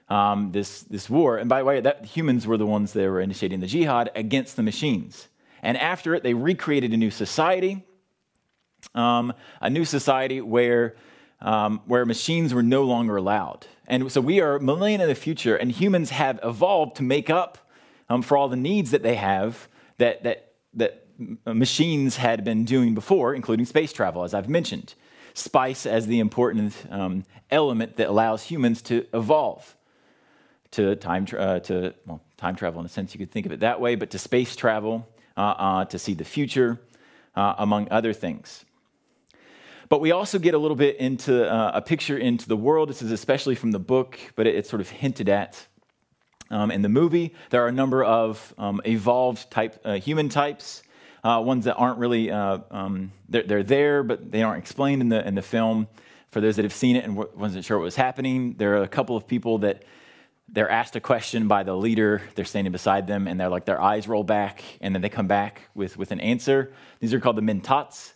Um, 0.10 0.52
this, 0.52 0.82
this 0.82 1.10
war, 1.10 1.38
and 1.38 1.48
by 1.48 1.60
the 1.60 1.66
way, 1.66 1.80
that 1.80 2.04
humans 2.04 2.46
were 2.46 2.58
the 2.58 2.66
ones 2.66 2.92
that 2.92 3.10
were 3.10 3.22
initiating 3.22 3.62
the 3.62 3.68
jihad 3.68 4.12
against 4.14 4.58
the 4.58 4.64
machines. 4.64 5.30
And 5.64 5.78
after 5.78 6.14
it, 6.14 6.24
they 6.24 6.34
recreated 6.34 6.92
a 6.92 6.98
new 6.98 7.12
society, 7.12 7.86
um, 8.94 9.32
a 9.62 9.70
new 9.70 9.86
society 9.86 10.42
where, 10.42 10.96
um, 11.40 11.80
where 11.86 12.06
machines 12.06 12.54
were 12.54 12.64
no 12.64 12.84
longer 12.84 13.16
allowed. 13.16 13.68
And 13.88 14.12
so 14.12 14.20
we 14.20 14.42
are 14.42 14.60
millennia 14.60 15.04
in 15.04 15.08
the 15.08 15.16
future, 15.16 15.56
and 15.56 15.72
humans 15.72 16.10
have 16.10 16.42
evolved 16.44 16.98
to 16.98 17.04
make 17.04 17.30
up 17.30 17.58
um, 18.10 18.22
for 18.22 18.36
all 18.36 18.50
the 18.50 18.58
needs 18.58 18.92
that 18.92 19.04
they 19.04 19.16
have 19.16 19.70
that, 20.02 20.24
that, 20.24 20.54
that 20.74 21.06
machines 21.46 22.18
had 22.18 22.44
been 22.44 22.66
doing 22.66 22.94
before, 22.96 23.34
including 23.36 23.66
space 23.66 23.94
travel, 23.94 24.24
as 24.24 24.34
I've 24.34 24.50
mentioned. 24.50 24.96
Spice 25.34 25.86
as 25.86 26.08
the 26.08 26.20
important 26.20 26.74
um, 26.90 27.24
element 27.50 27.96
that 27.98 28.10
allows 28.10 28.44
humans 28.44 28.82
to 28.84 29.06
evolve 29.14 29.76
to 30.72 30.96
time, 30.96 31.26
tra- 31.26 31.40
uh, 31.40 31.60
to, 31.60 31.94
well, 32.06 32.22
time 32.38 32.56
travel 32.56 32.80
in 32.80 32.86
a 32.86 32.90
sense, 32.90 33.14
you 33.14 33.20
could 33.20 33.32
think 33.32 33.46
of 33.46 33.52
it 33.52 33.60
that 33.60 33.80
way, 33.80 33.96
but 33.96 34.10
to 34.12 34.18
space 34.18 34.56
travel, 34.56 35.08
uh, 35.38 35.42
uh, 35.42 35.86
to 35.86 36.00
see 36.00 36.14
the 36.14 36.26
future, 36.26 36.80
uh, 37.36 37.56
among 37.58 37.88
other 37.92 38.14
things. 38.14 38.66
But 39.90 40.00
we 40.00 40.12
also 40.12 40.40
get 40.40 40.54
a 40.54 40.58
little 40.58 40.78
bit 40.78 40.98
into 40.98 41.50
uh, 41.50 41.72
a 41.74 41.82
picture 41.82 42.18
into 42.18 42.48
the 42.48 42.56
world. 42.56 42.90
This 42.90 43.02
is 43.02 43.12
especially 43.12 43.56
from 43.56 43.72
the 43.72 43.80
book, 43.80 44.18
but 44.36 44.48
it, 44.48 44.56
it's 44.56 44.70
sort 44.70 44.82
of 44.82 44.90
hinted 44.90 45.28
at 45.30 45.68
um, 46.52 46.70
in 46.70 46.84
the 46.84 46.90
movie. 46.90 47.34
There 47.50 47.64
are 47.64 47.68
a 47.68 47.72
number 47.72 48.04
of 48.04 48.54
um, 48.58 48.82
evolved 48.86 49.50
type 49.50 49.80
uh, 49.84 49.94
human 49.96 50.30
types, 50.30 50.84
uh, 51.24 51.42
ones 51.44 51.66
that 51.66 51.76
aren't 51.76 51.98
really 51.98 52.30
um, 52.30 53.12
they're, 53.30 53.44
they're, 53.44 53.64
there, 53.64 54.04
but 54.04 54.30
they 54.32 54.44
aren't 54.44 54.62
explained 54.62 55.02
in 55.02 55.10
the 55.10 55.28
in 55.28 55.36
the 55.36 55.42
film. 55.42 55.88
For 56.30 56.40
those 56.40 56.56
that 56.56 56.64
have 56.64 56.74
seen 56.74 56.96
it 56.96 57.04
and 57.04 57.18
wasn't 57.18 57.66
sure 57.66 57.78
what 57.78 57.84
was 57.84 57.98
happening, 57.98 58.54
there 58.58 58.78
are 58.78 58.84
a 58.84 58.88
couple 58.88 59.18
of 59.18 59.28
people 59.28 59.58
that 59.60 59.84
they're 60.48 60.70
asked 60.70 60.96
a 60.96 61.00
question 61.00 61.48
by 61.48 61.64
the 61.64 61.76
leader 61.76 62.22
they're 62.36 62.46
standing 62.46 62.72
beside 62.72 63.08
them 63.08 63.28
and 63.28 63.40
they're 63.40 63.50
like 63.50 63.66
their 63.66 63.82
eyes 63.82 64.08
roll 64.08 64.24
back 64.24 64.64
and 64.82 64.94
then 64.94 65.02
they 65.02 65.10
come 65.10 65.28
back 65.28 65.70
with, 65.74 65.98
with 65.98 66.12
an 66.12 66.20
answer 66.20 66.74
these 67.00 67.14
are 67.14 67.20
called 67.20 67.38
the 67.38 67.42
mentats 67.42 68.14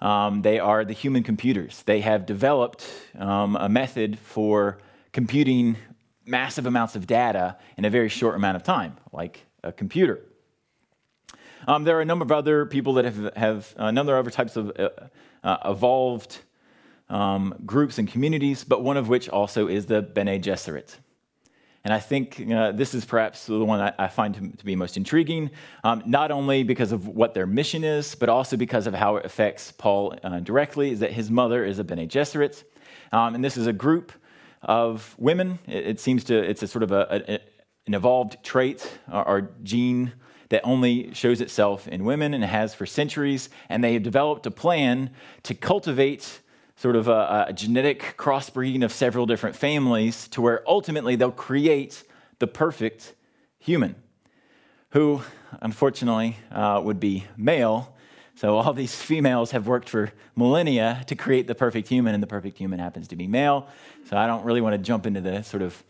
um, 0.00 0.42
they 0.42 0.58
are 0.58 0.84
the 0.84 0.92
human 0.92 1.22
computers 1.22 1.82
they 1.82 2.00
have 2.00 2.24
developed 2.24 2.86
um, 3.18 3.56
a 3.56 3.68
method 3.68 4.18
for 4.18 4.78
computing 5.12 5.76
massive 6.24 6.66
amounts 6.66 6.96
of 6.96 7.06
data 7.06 7.56
in 7.76 7.84
a 7.84 7.90
very 7.90 8.08
short 8.08 8.34
amount 8.34 8.56
of 8.56 8.62
time 8.62 8.96
like 9.12 9.40
a 9.62 9.72
computer 9.72 10.20
um, 11.66 11.84
there 11.84 11.96
are 11.96 12.00
a 12.00 12.04
number 12.04 12.24
of 12.24 12.32
other 12.32 12.66
people 12.66 12.94
that 12.94 13.04
have, 13.04 13.36
have 13.36 13.74
a 13.76 13.92
number 13.92 14.16
of 14.16 14.26
other 14.26 14.30
types 14.30 14.56
of 14.56 14.72
uh, 14.78 14.88
uh, 15.44 15.56
evolved 15.64 16.38
um, 17.08 17.54
groups 17.64 17.98
and 17.98 18.08
communities 18.08 18.64
but 18.64 18.82
one 18.82 18.96
of 18.96 19.08
which 19.08 19.28
also 19.28 19.68
is 19.68 19.86
the 19.86 20.02
bene 20.02 20.38
gesserit 20.38 20.96
and 21.84 21.92
I 21.92 21.98
think 21.98 22.40
uh, 22.48 22.72
this 22.72 22.94
is 22.94 23.04
perhaps 23.04 23.46
the 23.46 23.64
one 23.64 23.80
I, 23.80 23.92
I 23.98 24.08
find 24.08 24.34
to, 24.34 24.56
to, 24.56 24.64
be 24.64 24.76
most 24.76 24.96
intriguing, 24.96 25.50
um, 25.82 26.02
not 26.06 26.30
only 26.30 26.62
because 26.62 26.92
of 26.92 27.08
what 27.08 27.34
their 27.34 27.46
mission 27.46 27.82
is, 27.82 28.14
but 28.14 28.28
also 28.28 28.56
because 28.56 28.86
of 28.86 28.94
how 28.94 29.16
it 29.16 29.26
affects 29.26 29.72
Paul 29.72 30.14
uh, 30.22 30.38
directly, 30.40 30.92
is 30.92 31.00
that 31.00 31.10
his 31.10 31.28
mother 31.28 31.64
is 31.64 31.80
a 31.80 31.84
Bene 31.84 32.06
Gesserit. 32.06 32.62
Um, 33.10 33.34
and 33.34 33.44
this 33.44 33.56
is 33.56 33.66
a 33.66 33.72
group 33.72 34.12
of 34.62 35.14
women. 35.18 35.58
It, 35.66 35.86
it 35.86 36.00
seems 36.00 36.24
to, 36.24 36.38
it's 36.38 36.62
a 36.62 36.66
sort 36.66 36.82
of 36.82 36.92
a, 36.92 37.22
a, 37.28 37.40
an 37.86 37.94
evolved 37.94 38.42
trait 38.42 38.98
or, 39.10 39.50
gene 39.62 40.12
that 40.50 40.60
only 40.64 41.12
shows 41.14 41.40
itself 41.40 41.88
in 41.88 42.04
women 42.04 42.34
and 42.34 42.44
has 42.44 42.74
for 42.74 42.84
centuries. 42.84 43.48
And 43.68 43.82
they 43.82 43.94
have 43.94 44.02
developed 44.02 44.46
a 44.46 44.50
plan 44.50 45.10
to 45.44 45.54
cultivate 45.54 46.40
sort 46.76 46.96
of 46.96 47.08
a, 47.08 47.46
a 47.48 47.52
genetic 47.52 48.14
crossbreeding 48.18 48.84
of 48.84 48.92
several 48.92 49.24
different 49.24 49.56
families 49.56 50.28
to 50.28 50.42
where 50.42 50.62
ultimately 50.66 51.16
they'll 51.16 51.30
create 51.30 52.04
the 52.38 52.46
perfect 52.46 53.14
human 53.58 53.94
who, 54.92 55.22
unfortunately, 55.62 56.36
uh, 56.50 56.80
would 56.84 57.00
be 57.00 57.24
male. 57.36 57.96
So 58.34 58.56
all 58.56 58.72
these 58.72 58.94
females 59.10 59.50
have 59.52 59.66
worked 59.66 59.88
for 59.88 60.12
millennia 60.36 61.04
to 61.06 61.14
create 61.14 61.46
the 61.46 61.54
perfect 61.54 61.88
human, 61.88 62.14
and 62.14 62.22
the 62.22 62.26
perfect 62.26 62.58
human 62.58 62.78
happens 62.78 63.08
to 63.08 63.16
be 63.16 63.26
male. 63.26 63.68
So 64.08 64.16
I 64.16 64.26
don't 64.26 64.44
really 64.44 64.60
want 64.60 64.74
to 64.74 64.78
jump 64.78 65.06
into 65.06 65.20
the 65.20 65.42
sort 65.42 65.62
of 65.62 65.82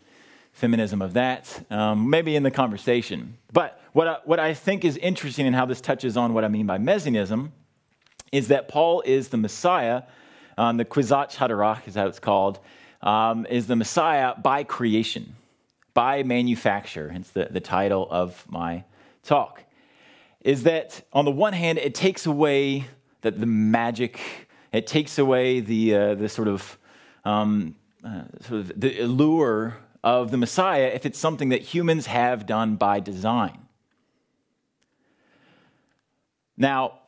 feminism 0.53 1.01
of 1.01 1.13
that, 1.13 1.65
um, 1.71 2.09
maybe 2.09 2.35
in 2.35 2.43
the 2.43 2.51
conversation. 2.51 3.37
But 3.51 3.81
what 3.93 4.07
I, 4.07 4.17
what 4.23 4.39
I 4.39 4.53
think 4.53 4.85
is 4.85 4.97
interesting 4.97 5.47
and 5.47 5.55
in 5.55 5.59
how 5.59 5.65
this 5.65 5.81
touches 5.81 6.15
on 6.15 6.33
what 6.33 6.43
I 6.43 6.47
mean 6.47 6.67
by 6.67 6.77
messianism 6.77 7.51
is 8.31 8.47
that 8.47 8.67
Paul 8.67 9.01
is 9.05 9.29
the 9.29 9.37
Messiah, 9.37 10.03
um, 10.57 10.77
the 10.77 10.85
Kwisatz 10.85 11.35
Haderach 11.35 11.87
is 11.87 11.95
how 11.95 12.07
it's 12.07 12.19
called, 12.19 12.59
um, 13.01 13.45
is 13.47 13.67
the 13.67 13.75
Messiah 13.75 14.33
by 14.35 14.63
creation, 14.63 15.35
by 15.93 16.23
manufacture, 16.23 17.09
hence 17.09 17.29
the, 17.29 17.47
the 17.49 17.59
title 17.59 18.07
of 18.09 18.45
my 18.49 18.83
talk. 19.23 19.62
Is 20.43 20.63
that 20.63 21.01
on 21.13 21.25
the 21.25 21.31
one 21.31 21.53
hand, 21.53 21.77
it 21.77 21.95
takes 21.95 22.25
away 22.25 22.85
the, 23.21 23.31
the 23.31 23.45
magic, 23.45 24.19
it 24.71 24.87
takes 24.87 25.17
away 25.17 25.61
the, 25.61 25.95
uh, 25.95 26.15
the 26.15 26.29
sort 26.29 26.47
of, 26.47 26.77
um, 27.23 27.75
uh, 28.03 28.23
sort 28.41 28.59
of 28.61 28.79
the 28.79 28.99
allure 28.99 29.77
of 30.03 30.31
the 30.31 30.37
Messiah 30.37 30.91
if 30.93 31.05
it's 31.05 31.17
something 31.17 31.49
that 31.49 31.61
humans 31.61 32.07
have 32.07 32.45
done 32.45 32.75
by 32.75 32.99
design. 32.99 33.57
Now, 36.57 36.99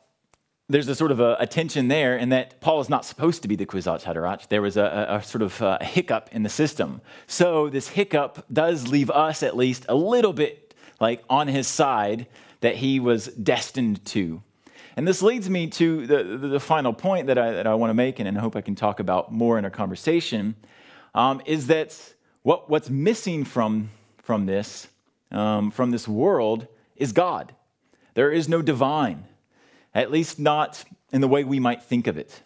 there's 0.68 0.88
a 0.88 0.94
sort 0.94 1.12
of 1.12 1.20
a, 1.20 1.36
a, 1.38 1.46
tension 1.46 1.86
there 1.86 2.16
in 2.16 2.30
that 2.30 2.60
Paul 2.60 2.80
is 2.80 2.88
not 2.88 3.04
supposed 3.04 3.42
to 3.42 3.48
be 3.48 3.54
the 3.54 3.66
Kwisatz 3.66 4.02
Haderach. 4.02 4.48
There 4.48 4.62
was 4.62 4.76
a, 4.76 5.06
a, 5.08 5.16
a 5.16 5.22
sort 5.22 5.42
of 5.42 5.60
a 5.62 5.84
hiccup 5.84 6.28
in 6.32 6.42
the 6.42 6.48
system. 6.48 7.00
So 7.28 7.68
this 7.68 7.88
hiccup 7.88 8.44
does 8.52 8.88
leave 8.88 9.10
us 9.10 9.44
at 9.44 9.56
least 9.56 9.86
a 9.88 9.94
little 9.94 10.32
bit 10.32 10.74
like 10.98 11.22
on 11.30 11.46
his 11.46 11.68
side 11.68 12.26
that 12.60 12.76
he 12.76 13.00
was 13.00 13.26
destined 13.26 14.04
to. 14.06 14.42
And 14.96 15.06
this 15.06 15.22
leads 15.22 15.50
me 15.50 15.66
to 15.68 16.06
the, 16.06 16.24
the, 16.24 16.48
the 16.48 16.60
final 16.60 16.92
point 16.92 17.26
that 17.26 17.38
I, 17.38 17.52
that 17.52 17.66
I 17.66 17.74
want 17.74 17.90
to 17.90 17.94
make, 17.94 18.18
and 18.18 18.28
I 18.36 18.40
hope 18.40 18.56
I 18.56 18.62
can 18.62 18.74
talk 18.74 18.98
about 19.00 19.32
more 19.32 19.58
in 19.58 19.64
our 19.64 19.70
conversation, 19.70 20.54
um, 21.14 21.42
is 21.44 21.66
that 21.66 22.14
what, 22.42 22.70
what's 22.70 22.88
missing 22.88 23.44
from, 23.44 23.90
from 24.22 24.46
this, 24.46 24.88
um, 25.30 25.70
from 25.70 25.90
this 25.90 26.08
world, 26.08 26.66
is 26.96 27.12
God. 27.12 27.54
There 28.14 28.32
is 28.32 28.48
no 28.48 28.62
divine 28.62 29.26
at 29.96 30.10
least 30.10 30.38
not 30.38 30.84
in 31.10 31.22
the 31.22 31.26
way 31.26 31.42
we 31.42 31.58
might 31.58 31.82
think 31.82 32.06
of 32.06 32.18
it. 32.18 32.42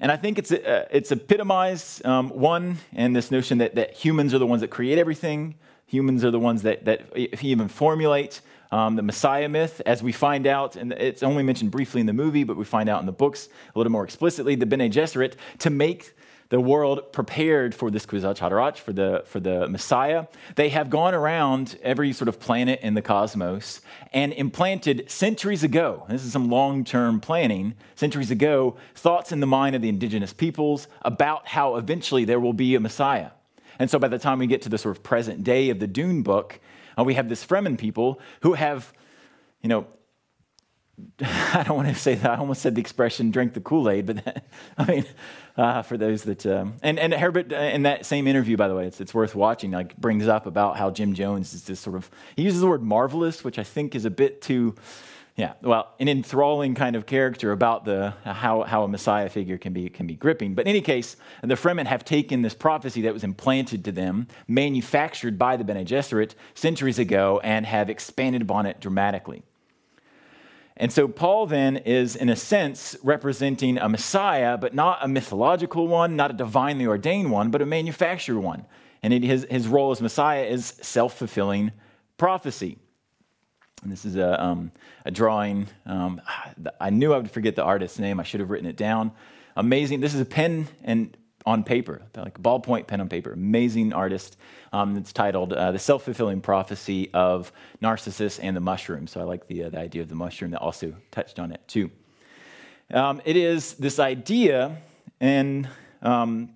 And 0.00 0.10
I 0.10 0.16
think 0.16 0.38
it's, 0.38 0.50
uh, 0.50 0.88
it's 0.90 1.12
epitomized, 1.12 2.06
um, 2.06 2.30
one, 2.30 2.78
in 2.92 3.12
this 3.12 3.30
notion 3.30 3.58
that, 3.58 3.74
that 3.74 3.92
humans 3.92 4.32
are 4.32 4.38
the 4.38 4.46
ones 4.46 4.62
that 4.62 4.68
create 4.68 4.98
everything. 4.98 5.56
Humans 5.86 6.24
are 6.24 6.30
the 6.30 6.40
ones 6.40 6.62
that, 6.62 6.86
that 6.86 7.14
even 7.16 7.68
formulate 7.68 8.40
um, 8.72 8.96
the 8.96 9.02
Messiah 9.02 9.48
myth, 9.48 9.82
as 9.86 10.02
we 10.02 10.12
find 10.12 10.46
out, 10.46 10.76
and 10.76 10.92
it's 10.92 11.22
only 11.22 11.42
mentioned 11.42 11.70
briefly 11.70 12.00
in 12.00 12.06
the 12.06 12.12
movie, 12.12 12.44
but 12.44 12.56
we 12.56 12.64
find 12.64 12.88
out 12.88 13.00
in 13.00 13.06
the 13.06 13.12
books 13.12 13.48
a 13.74 13.78
little 13.78 13.92
more 13.92 14.04
explicitly, 14.04 14.54
the 14.54 14.66
Bene 14.66 14.88
Gesserit, 14.88 15.34
to 15.58 15.70
make 15.70 16.14
the 16.50 16.60
world 16.60 17.12
prepared 17.12 17.74
for 17.74 17.90
this 17.90 18.04
Kwisatz 18.04 18.38
Haderach, 18.38 18.76
for 18.76 18.92
the, 18.92 19.22
for 19.26 19.38
the 19.38 19.68
Messiah. 19.68 20.26
They 20.56 20.68
have 20.70 20.90
gone 20.90 21.14
around 21.14 21.78
every 21.82 22.12
sort 22.12 22.28
of 22.28 22.40
planet 22.40 22.80
in 22.82 22.94
the 22.94 23.02
cosmos 23.02 23.80
and 24.12 24.32
implanted 24.32 25.08
centuries 25.08 25.62
ago, 25.62 26.04
this 26.08 26.24
is 26.24 26.32
some 26.32 26.50
long 26.50 26.84
term 26.84 27.20
planning, 27.20 27.74
centuries 27.94 28.32
ago, 28.32 28.76
thoughts 28.96 29.30
in 29.30 29.38
the 29.38 29.46
mind 29.46 29.76
of 29.76 29.82
the 29.82 29.88
indigenous 29.88 30.32
peoples 30.32 30.88
about 31.02 31.46
how 31.46 31.76
eventually 31.76 32.24
there 32.24 32.40
will 32.40 32.52
be 32.52 32.74
a 32.74 32.80
Messiah. 32.80 33.30
And 33.78 33.88
so 33.88 33.98
by 33.98 34.08
the 34.08 34.18
time 34.18 34.40
we 34.40 34.46
get 34.46 34.62
to 34.62 34.68
the 34.68 34.76
sort 34.76 34.96
of 34.96 35.02
present 35.02 35.44
day 35.44 35.70
of 35.70 35.78
the 35.78 35.86
Dune 35.86 36.22
book, 36.22 36.60
uh, 36.98 37.04
we 37.04 37.14
have 37.14 37.28
this 37.28 37.44
Fremen 37.44 37.78
people 37.78 38.20
who 38.42 38.54
have, 38.54 38.92
you 39.62 39.68
know, 39.68 39.86
I 41.20 41.62
don't 41.66 41.76
want 41.76 41.88
to 41.88 41.94
say 41.94 42.14
that. 42.14 42.30
I 42.30 42.36
almost 42.36 42.62
said 42.62 42.74
the 42.74 42.80
expression 42.80 43.30
"drink 43.30 43.54
the 43.54 43.60
Kool 43.60 43.88
Aid," 43.88 44.06
but 44.06 44.44
I 44.78 44.84
mean, 44.84 45.04
uh, 45.56 45.82
for 45.82 45.96
those 45.96 46.24
that 46.24 46.44
um, 46.46 46.74
and 46.82 46.98
and 46.98 47.12
Herbert 47.14 47.52
uh, 47.52 47.56
in 47.56 47.82
that 47.82 48.06
same 48.06 48.26
interview, 48.26 48.56
by 48.56 48.68
the 48.68 48.74
way, 48.74 48.86
it's 48.86 49.00
it's 49.00 49.14
worth 49.14 49.34
watching. 49.34 49.70
Like 49.70 49.96
brings 49.96 50.28
up 50.28 50.46
about 50.46 50.76
how 50.76 50.90
Jim 50.90 51.14
Jones 51.14 51.54
is 51.54 51.64
this 51.64 51.80
sort 51.80 51.96
of 51.96 52.10
he 52.36 52.42
uses 52.42 52.60
the 52.60 52.66
word 52.66 52.82
marvelous, 52.82 53.44
which 53.44 53.58
I 53.58 53.64
think 53.64 53.94
is 53.94 54.04
a 54.04 54.10
bit 54.10 54.42
too. 54.42 54.74
Yeah, 55.40 55.54
well, 55.62 55.88
an 55.98 56.06
enthralling 56.10 56.74
kind 56.74 56.94
of 56.94 57.06
character 57.06 57.50
about 57.50 57.86
the 57.86 58.12
how, 58.26 58.60
how 58.64 58.82
a 58.82 58.88
Messiah 58.88 59.30
figure 59.30 59.56
can 59.56 59.72
be 59.72 59.88
can 59.88 60.06
be 60.06 60.14
gripping. 60.14 60.54
But 60.54 60.66
in 60.66 60.68
any 60.68 60.82
case, 60.82 61.16
the 61.42 61.54
Fremen 61.54 61.86
have 61.86 62.04
taken 62.04 62.42
this 62.42 62.52
prophecy 62.52 63.00
that 63.00 63.14
was 63.14 63.24
implanted 63.24 63.82
to 63.86 63.92
them, 63.92 64.28
manufactured 64.46 65.38
by 65.38 65.56
the 65.56 65.64
Bene 65.64 65.82
Gesserit 65.82 66.34
centuries 66.52 66.98
ago, 66.98 67.40
and 67.42 67.64
have 67.64 67.88
expanded 67.88 68.42
upon 68.42 68.66
it 68.66 68.80
dramatically. 68.80 69.42
And 70.76 70.92
so 70.92 71.08
Paul 71.08 71.46
then 71.46 71.78
is, 71.78 72.16
in 72.16 72.28
a 72.28 72.36
sense, 72.36 72.94
representing 73.02 73.78
a 73.78 73.88
Messiah, 73.88 74.58
but 74.58 74.74
not 74.74 74.98
a 75.00 75.08
mythological 75.08 75.88
one, 75.88 76.16
not 76.16 76.32
a 76.32 76.34
divinely 76.34 76.84
ordained 76.84 77.30
one, 77.30 77.50
but 77.50 77.62
a 77.62 77.66
manufactured 77.66 78.38
one. 78.38 78.66
And 79.02 79.14
it, 79.14 79.22
his, 79.22 79.46
his 79.50 79.66
role 79.66 79.90
as 79.90 80.02
Messiah 80.02 80.44
is 80.44 80.66
self 80.82 81.16
fulfilling 81.16 81.72
prophecy. 82.18 82.76
And 83.82 83.90
this 83.90 84.04
is 84.04 84.16
a, 84.16 84.42
um, 84.42 84.72
a 85.04 85.10
drawing. 85.10 85.68
Um, 85.86 86.20
I 86.80 86.90
knew 86.90 87.12
I 87.14 87.18
would 87.18 87.30
forget 87.30 87.56
the 87.56 87.64
artist's 87.64 87.98
name. 87.98 88.20
I 88.20 88.22
should 88.24 88.40
have 88.40 88.50
written 88.50 88.68
it 88.68 88.76
down. 88.76 89.12
Amazing. 89.56 90.00
This 90.00 90.14
is 90.14 90.20
a 90.20 90.26
pen 90.26 90.68
and 90.84 91.16
on 91.46 91.64
paper, 91.64 92.02
like 92.14 92.38
a 92.38 92.40
ballpoint 92.40 92.86
pen 92.86 93.00
on 93.00 93.08
paper. 93.08 93.32
Amazing 93.32 93.92
artist. 93.92 94.36
Um, 94.72 94.96
it's 94.96 95.12
titled 95.12 95.52
uh, 95.52 95.72
The 95.72 95.78
Self 95.78 96.04
Fulfilling 96.04 96.40
Prophecy 96.40 97.10
of 97.14 97.50
Narcissus 97.80 98.38
and 98.38 98.54
the 98.54 98.60
Mushroom. 98.60 99.06
So 99.06 99.20
I 99.20 99.24
like 99.24 99.46
the, 99.46 99.64
uh, 99.64 99.70
the 99.70 99.78
idea 99.78 100.02
of 100.02 100.08
the 100.08 100.14
mushroom 100.14 100.50
that 100.50 100.60
also 100.60 100.94
touched 101.10 101.38
on 101.38 101.52
it 101.52 101.60
too. 101.66 101.90
Um, 102.92 103.22
it 103.24 103.36
is 103.36 103.74
this 103.74 103.98
idea 103.98 104.76
in, 105.20 105.68
um, 106.02 106.50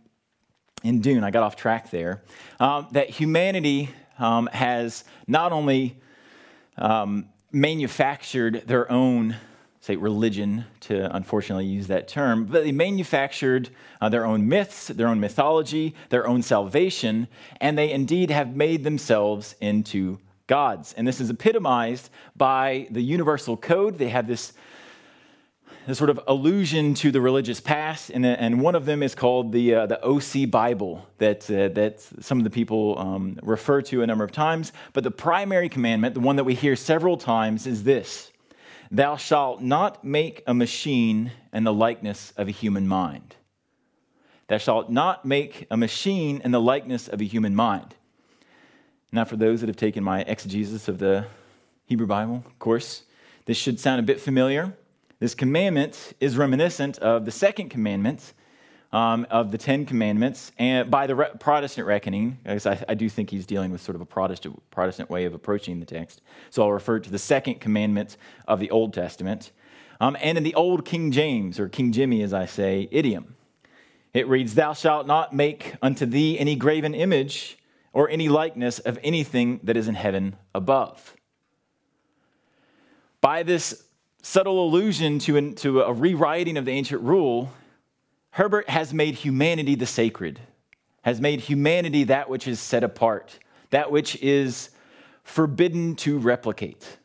in 0.82 1.00
Dune, 1.00 1.24
I 1.24 1.30
got 1.30 1.42
off 1.42 1.56
track 1.56 1.90
there, 1.90 2.22
um, 2.60 2.88
that 2.92 3.08
humanity 3.08 3.88
um, 4.18 4.48
has 4.52 5.04
not 5.26 5.52
only 5.52 5.96
um, 6.76 7.28
manufactured 7.52 8.64
their 8.66 8.90
own 8.90 9.36
say, 9.84 9.96
religion, 9.96 10.64
to 10.80 11.14
unfortunately 11.14 11.66
use 11.66 11.88
that 11.88 12.08
term, 12.08 12.46
but 12.46 12.64
they 12.64 12.72
manufactured 12.72 13.68
uh, 14.00 14.08
their 14.08 14.24
own 14.24 14.48
myths, 14.48 14.88
their 14.88 15.08
own 15.08 15.20
mythology, 15.20 15.94
their 16.08 16.26
own 16.26 16.40
salvation, 16.40 17.28
and 17.60 17.76
they 17.76 17.92
indeed 17.92 18.30
have 18.30 18.56
made 18.56 18.82
themselves 18.82 19.54
into 19.60 20.18
gods. 20.46 20.94
And 20.96 21.06
this 21.06 21.20
is 21.20 21.28
epitomized 21.28 22.08
by 22.34 22.88
the 22.92 23.02
universal 23.02 23.58
code. 23.58 23.98
They 23.98 24.08
have 24.08 24.26
this, 24.26 24.54
this 25.86 25.98
sort 25.98 26.10
of 26.10 26.18
allusion 26.26 26.94
to 26.94 27.10
the 27.10 27.20
religious 27.20 27.60
past, 27.60 28.10
and, 28.10 28.24
and 28.24 28.60
one 28.60 28.74
of 28.74 28.86
them 28.86 29.02
is 29.02 29.14
called 29.14 29.52
the, 29.52 29.74
uh, 29.74 29.86
the 29.86 30.02
OC 30.02 30.50
Bible 30.50 31.06
that, 31.18 31.50
uh, 31.50 31.68
that 31.68 32.00
some 32.20 32.38
of 32.38 32.44
the 32.44 32.50
people 32.50 32.98
um, 32.98 33.38
refer 33.42 33.82
to 33.82 34.02
a 34.02 34.06
number 34.06 34.24
of 34.24 34.32
times. 34.32 34.72
But 34.94 35.04
the 35.04 35.10
primary 35.10 35.68
commandment, 35.68 36.14
the 36.14 36.20
one 36.20 36.36
that 36.36 36.44
we 36.44 36.54
hear 36.54 36.74
several 36.74 37.16
times, 37.16 37.66
is 37.66 37.82
this 37.84 38.32
Thou 38.90 39.16
shalt 39.16 39.60
not 39.60 40.04
make 40.04 40.42
a 40.46 40.54
machine 40.54 41.32
in 41.52 41.64
the 41.64 41.72
likeness 41.72 42.32
of 42.36 42.48
a 42.48 42.52
human 42.52 42.88
mind. 42.88 43.36
Thou 44.48 44.58
shalt 44.58 44.90
not 44.90 45.24
make 45.24 45.66
a 45.70 45.76
machine 45.76 46.40
in 46.44 46.50
the 46.50 46.60
likeness 46.60 47.08
of 47.08 47.20
a 47.20 47.24
human 47.24 47.54
mind. 47.54 47.94
Now, 49.12 49.24
for 49.24 49.36
those 49.36 49.60
that 49.60 49.68
have 49.68 49.76
taken 49.76 50.02
my 50.02 50.22
exegesis 50.22 50.88
of 50.88 50.98
the 50.98 51.26
Hebrew 51.86 52.06
Bible, 52.06 52.42
course, 52.58 53.02
this 53.44 53.56
should 53.56 53.78
sound 53.78 54.00
a 54.00 54.02
bit 54.02 54.20
familiar. 54.20 54.74
This 55.24 55.34
commandment 55.34 56.12
is 56.20 56.36
reminiscent 56.36 56.98
of 56.98 57.24
the 57.24 57.30
second 57.30 57.70
commandment 57.70 58.34
um, 58.92 59.26
of 59.30 59.52
the 59.52 59.56
Ten 59.56 59.86
Commandments, 59.86 60.52
and 60.58 60.90
by 60.90 61.06
the 61.06 61.14
re- 61.14 61.30
Protestant 61.40 61.86
reckoning, 61.86 62.36
I, 62.44 62.60
I, 62.90 62.92
do 62.92 63.08
think 63.08 63.30
he's 63.30 63.46
dealing 63.46 63.70
with 63.70 63.80
sort 63.80 63.94
of 63.96 64.02
a 64.02 64.04
Protestant, 64.04 64.62
Protestant 64.70 65.08
way 65.08 65.24
of 65.24 65.32
approaching 65.32 65.80
the 65.80 65.86
text. 65.86 66.20
So 66.50 66.62
I'll 66.62 66.72
refer 66.72 67.00
to 67.00 67.08
the 67.08 67.18
second 67.18 67.58
commandment 67.58 68.18
of 68.46 68.60
the 68.60 68.70
Old 68.70 68.92
Testament. 68.92 69.52
Um, 69.98 70.14
and 70.20 70.36
in 70.36 70.44
the 70.44 70.54
Old 70.56 70.84
King 70.84 71.10
James, 71.10 71.58
or 71.58 71.70
King 71.70 71.90
Jimmy, 71.90 72.20
as 72.20 72.34
I 72.34 72.44
say, 72.44 72.86
idiom, 72.90 73.34
it 74.12 74.28
reads, 74.28 74.54
Thou 74.54 74.74
shalt 74.74 75.06
not 75.06 75.32
make 75.32 75.72
unto 75.80 76.04
thee 76.04 76.38
any 76.38 76.54
graven 76.54 76.94
image 76.94 77.56
or 77.94 78.10
any 78.10 78.28
likeness 78.28 78.78
of 78.78 78.98
anything 79.02 79.60
that 79.62 79.78
is 79.78 79.88
in 79.88 79.94
heaven 79.94 80.36
above. 80.54 81.16
By 83.22 83.42
this 83.42 83.83
subtle 84.24 84.64
allusion 84.64 85.18
to, 85.18 85.36
an, 85.36 85.54
to 85.54 85.82
a 85.82 85.92
rewriting 85.92 86.56
of 86.56 86.64
the 86.64 86.70
ancient 86.70 87.02
rule, 87.02 87.52
Herbert 88.30 88.70
has 88.70 88.94
made 88.94 89.16
humanity 89.16 89.74
the 89.74 89.84
sacred, 89.84 90.40
has 91.02 91.20
made 91.20 91.40
humanity 91.40 92.04
that 92.04 92.30
which 92.30 92.48
is 92.48 92.58
set 92.58 92.82
apart, 92.82 93.38
that 93.68 93.90
which 93.90 94.16
is 94.22 94.70
forbidden 95.24 95.94
to 95.96 96.18
replicate. 96.18 96.96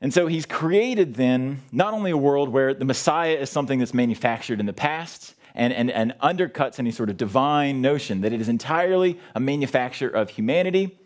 And 0.00 0.14
so 0.14 0.26
he's 0.28 0.46
created 0.46 1.14
then 1.14 1.60
not 1.70 1.92
only 1.92 2.10
a 2.10 2.16
world 2.16 2.48
where 2.48 2.72
the 2.72 2.86
Messiah 2.86 3.34
is 3.34 3.50
something 3.50 3.78
that's 3.78 3.92
manufactured 3.92 4.60
in 4.60 4.66
the 4.66 4.72
past 4.72 5.34
and, 5.54 5.74
and, 5.74 5.90
and 5.90 6.14
undercuts 6.22 6.78
any 6.78 6.90
sort 6.90 7.10
of 7.10 7.18
divine 7.18 7.82
notion, 7.82 8.22
that 8.22 8.32
it 8.32 8.40
is 8.40 8.48
entirely 8.48 9.20
a 9.34 9.40
manufacture 9.40 10.08
of 10.08 10.30
humanity. 10.30 10.98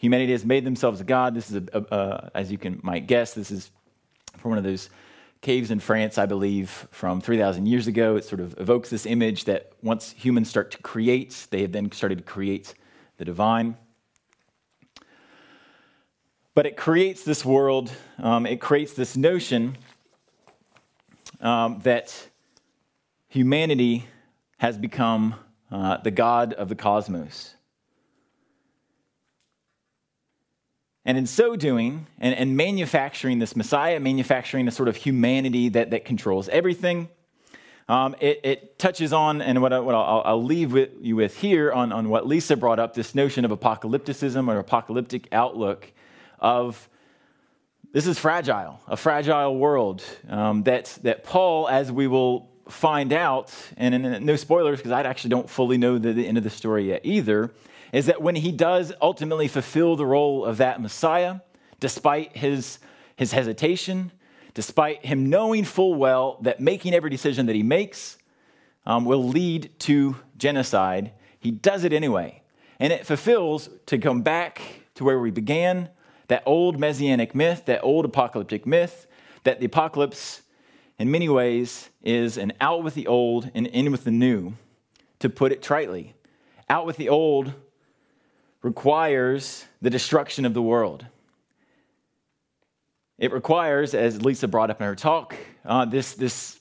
Humanity 0.00 0.32
has 0.32 0.46
made 0.46 0.64
themselves 0.64 1.02
a 1.02 1.04
God. 1.04 1.34
This 1.34 1.50
is, 1.50 1.56
a, 1.56 1.62
a, 1.74 1.94
a, 1.94 2.30
as 2.34 2.50
you 2.50 2.56
can 2.56 2.80
might 2.82 3.06
guess, 3.06 3.34
this 3.34 3.50
is 3.50 3.70
from 4.38 4.52
one 4.52 4.56
of 4.56 4.64
those 4.64 4.88
caves 5.42 5.70
in 5.70 5.78
France, 5.78 6.16
I 6.16 6.24
believe, 6.24 6.88
from 6.90 7.20
3,000 7.20 7.66
years 7.66 7.86
ago. 7.86 8.16
It 8.16 8.24
sort 8.24 8.40
of 8.40 8.58
evokes 8.58 8.88
this 8.88 9.04
image 9.04 9.44
that 9.44 9.72
once 9.82 10.12
humans 10.12 10.48
start 10.48 10.70
to 10.70 10.78
create, 10.78 11.46
they 11.50 11.60
have 11.60 11.72
then 11.72 11.92
started 11.92 12.16
to 12.16 12.24
create 12.24 12.72
the 13.18 13.26
divine. 13.26 13.76
But 16.54 16.64
it 16.64 16.78
creates 16.78 17.22
this 17.22 17.44
world, 17.44 17.92
um, 18.18 18.46
it 18.46 18.58
creates 18.58 18.94
this 18.94 19.18
notion 19.18 19.76
um, 21.42 21.78
that 21.80 22.26
humanity 23.28 24.06
has 24.56 24.78
become 24.78 25.34
uh, 25.70 25.98
the 25.98 26.10
God 26.10 26.54
of 26.54 26.70
the 26.70 26.74
cosmos. 26.74 27.54
And 31.04 31.16
in 31.16 31.26
so 31.26 31.56
doing, 31.56 32.06
and, 32.18 32.34
and, 32.34 32.56
manufacturing 32.56 33.38
this 33.38 33.56
Messiah, 33.56 33.98
manufacturing 33.98 34.68
a 34.68 34.70
sort 34.70 34.88
of 34.88 34.96
humanity 34.96 35.70
that, 35.70 35.90
that 35.90 36.04
controls 36.04 36.48
everything, 36.50 37.08
um, 37.88 38.14
it, 38.20 38.40
it, 38.44 38.78
touches 38.78 39.12
on, 39.12 39.40
and 39.40 39.62
what, 39.62 39.72
I, 39.72 39.80
what 39.80 39.94
I'll, 39.94 40.22
I'll, 40.24 40.44
leave 40.44 40.72
with, 40.72 40.90
you 41.00 41.16
with 41.16 41.38
here 41.38 41.72
on, 41.72 41.90
on 41.90 42.08
what 42.10 42.26
Lisa 42.26 42.56
brought 42.56 42.78
up 42.78 42.94
this 42.94 43.14
notion 43.14 43.44
of 43.44 43.50
apocalypticism 43.50 44.46
or 44.48 44.58
apocalyptic 44.58 45.26
outlook 45.32 45.90
of 46.38 46.88
this 47.92 48.06
is 48.06 48.18
fragile, 48.18 48.78
a 48.86 48.96
fragile 48.96 49.56
world 49.56 50.04
um, 50.28 50.62
that, 50.62 50.96
that 51.02 51.24
Paul, 51.24 51.68
as 51.68 51.90
we 51.90 52.06
will 52.06 52.48
find 52.68 53.12
out, 53.12 53.52
and, 53.76 53.94
and 53.94 54.24
no 54.24 54.36
spoilers 54.36 54.78
because 54.78 54.92
I 54.92 55.02
actually 55.02 55.30
don't 55.30 55.50
fully 55.50 55.76
know 55.76 55.98
the, 55.98 56.12
the 56.12 56.26
end 56.26 56.38
of 56.38 56.44
the 56.44 56.50
story 56.50 56.88
yet 56.88 57.00
either, 57.02 57.52
is 57.92 58.06
that 58.06 58.22
when 58.22 58.36
he 58.36 58.52
does 58.52 58.92
ultimately 59.00 59.48
fulfill 59.48 59.96
the 59.96 60.06
role 60.06 60.44
of 60.44 60.58
that 60.58 60.80
Messiah, 60.80 61.40
despite 61.80 62.36
his, 62.36 62.78
his 63.16 63.32
hesitation, 63.32 64.12
despite 64.54 65.04
him 65.04 65.28
knowing 65.28 65.64
full 65.64 65.94
well 65.94 66.38
that 66.42 66.60
making 66.60 66.94
every 66.94 67.10
decision 67.10 67.46
that 67.46 67.56
he 67.56 67.62
makes 67.62 68.18
um, 68.86 69.04
will 69.04 69.28
lead 69.28 69.70
to 69.80 70.16
genocide, 70.36 71.12
he 71.38 71.50
does 71.50 71.84
it 71.84 71.92
anyway. 71.92 72.42
And 72.78 72.92
it 72.92 73.06
fulfills 73.06 73.68
to 73.86 73.98
come 73.98 74.22
back 74.22 74.60
to 74.94 75.04
where 75.04 75.18
we 75.18 75.30
began 75.30 75.90
that 76.28 76.42
old 76.46 76.78
messianic 76.78 77.34
myth, 77.34 77.64
that 77.66 77.80
old 77.82 78.04
apocalyptic 78.04 78.66
myth, 78.66 79.06
that 79.44 79.58
the 79.58 79.66
apocalypse, 79.66 80.42
in 80.98 81.10
many 81.10 81.28
ways, 81.28 81.90
is 82.02 82.38
an 82.38 82.52
out 82.60 82.84
with 82.84 82.94
the 82.94 83.06
old 83.06 83.50
and 83.54 83.66
in 83.66 83.90
with 83.90 84.04
the 84.04 84.10
new, 84.10 84.54
to 85.18 85.28
put 85.28 85.52
it 85.52 85.62
tritely. 85.62 86.14
Out 86.68 86.86
with 86.86 86.96
the 86.96 87.08
old 87.08 87.52
requires 88.62 89.64
the 89.80 89.90
destruction 89.90 90.44
of 90.44 90.54
the 90.54 90.62
world. 90.62 91.06
It 93.18 93.32
requires, 93.32 93.94
as 93.94 94.22
Lisa 94.22 94.48
brought 94.48 94.70
up 94.70 94.80
in 94.80 94.86
her 94.86 94.94
talk, 94.94 95.36
uh, 95.64 95.84
this, 95.84 96.14
this 96.14 96.58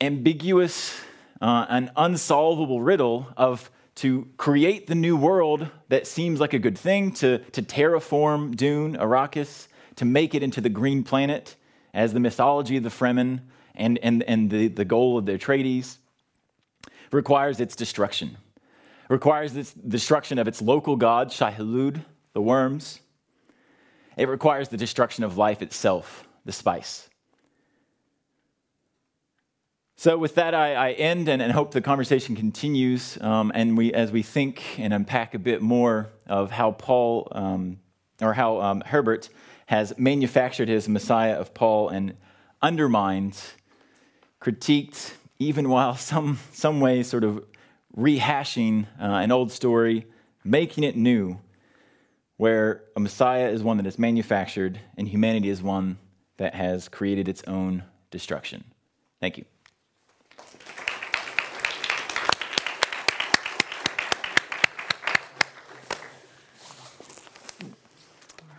ambiguous 0.00 1.00
uh, 1.40 1.66
and 1.68 1.90
unsolvable 1.96 2.80
riddle 2.80 3.28
of 3.36 3.70
to 3.96 4.26
create 4.36 4.86
the 4.86 4.94
new 4.94 5.16
world 5.16 5.68
that 5.88 6.06
seems 6.06 6.40
like 6.40 6.54
a 6.54 6.58
good 6.58 6.78
thing, 6.78 7.12
to, 7.12 7.38
to 7.50 7.62
terraform 7.62 8.56
Dune, 8.56 8.96
Arrakis, 8.96 9.68
to 9.96 10.04
make 10.04 10.34
it 10.34 10.42
into 10.42 10.60
the 10.60 10.68
green 10.68 11.02
planet 11.02 11.56
as 11.92 12.12
the 12.12 12.20
mythology 12.20 12.76
of 12.76 12.82
the 12.82 12.88
Fremen 12.88 13.40
and, 13.74 13.98
and, 13.98 14.22
and 14.22 14.50
the, 14.50 14.68
the 14.68 14.84
goal 14.84 15.18
of 15.18 15.26
the 15.26 15.32
Atreides, 15.32 15.98
requires 17.12 17.60
its 17.60 17.76
destruction. 17.76 18.36
Requires 19.10 19.56
its 19.56 19.74
destruction 19.74 20.38
of 20.38 20.46
its 20.46 20.62
local 20.62 20.94
god, 20.94 21.32
Shai-Hulud, 21.32 22.04
the 22.32 22.40
worms. 22.40 23.00
It 24.16 24.28
requires 24.28 24.68
the 24.68 24.76
destruction 24.76 25.24
of 25.24 25.36
life 25.36 25.62
itself, 25.62 26.28
the 26.44 26.52
spice. 26.52 27.10
So, 29.96 30.16
with 30.16 30.36
that, 30.36 30.54
I, 30.54 30.74
I 30.74 30.92
end 30.92 31.28
and, 31.28 31.42
and, 31.42 31.50
hope 31.50 31.72
the 31.72 31.80
conversation 31.80 32.36
continues. 32.36 33.18
Um, 33.20 33.50
and 33.52 33.76
we, 33.76 33.92
as 33.92 34.12
we 34.12 34.22
think 34.22 34.78
and 34.78 34.94
unpack 34.94 35.34
a 35.34 35.40
bit 35.40 35.60
more 35.60 36.08
of 36.28 36.52
how 36.52 36.70
Paul 36.70 37.26
um, 37.32 37.80
or 38.22 38.32
how 38.32 38.60
um, 38.60 38.80
Herbert 38.80 39.28
has 39.66 39.92
manufactured 39.98 40.68
his 40.68 40.88
Messiah 40.88 41.34
of 41.34 41.52
Paul 41.52 41.88
and 41.88 42.14
undermined, 42.62 43.36
critiqued, 44.40 45.14
even 45.40 45.68
while 45.68 45.96
some, 45.96 46.38
some 46.52 46.80
way 46.80 47.02
sort 47.02 47.24
of 47.24 47.44
rehashing 47.96 48.86
uh, 49.00 49.04
an 49.04 49.32
old 49.32 49.52
story, 49.52 50.06
making 50.44 50.84
it 50.84 50.96
new, 50.96 51.38
where 52.36 52.84
a 52.96 53.00
Messiah 53.00 53.48
is 53.48 53.62
one 53.62 53.76
that 53.76 53.86
is 53.86 53.98
manufactured 53.98 54.80
and 54.96 55.08
humanity 55.08 55.48
is 55.50 55.62
one 55.62 55.98
that 56.38 56.54
has 56.54 56.88
created 56.88 57.28
its 57.28 57.42
own 57.46 57.84
destruction. 58.10 58.64
Thank 59.20 59.36
you. 59.36 59.44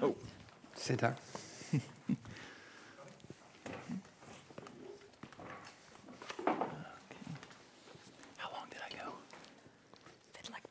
Oh. 0.01 0.15
Sit 0.75 0.99
down. 0.99 1.15
How 8.37 8.49
long 8.51 8.67
did 8.69 8.81
I 8.85 8.89
go? 8.93 9.13
Bit 10.33 10.49
like, 10.51 10.63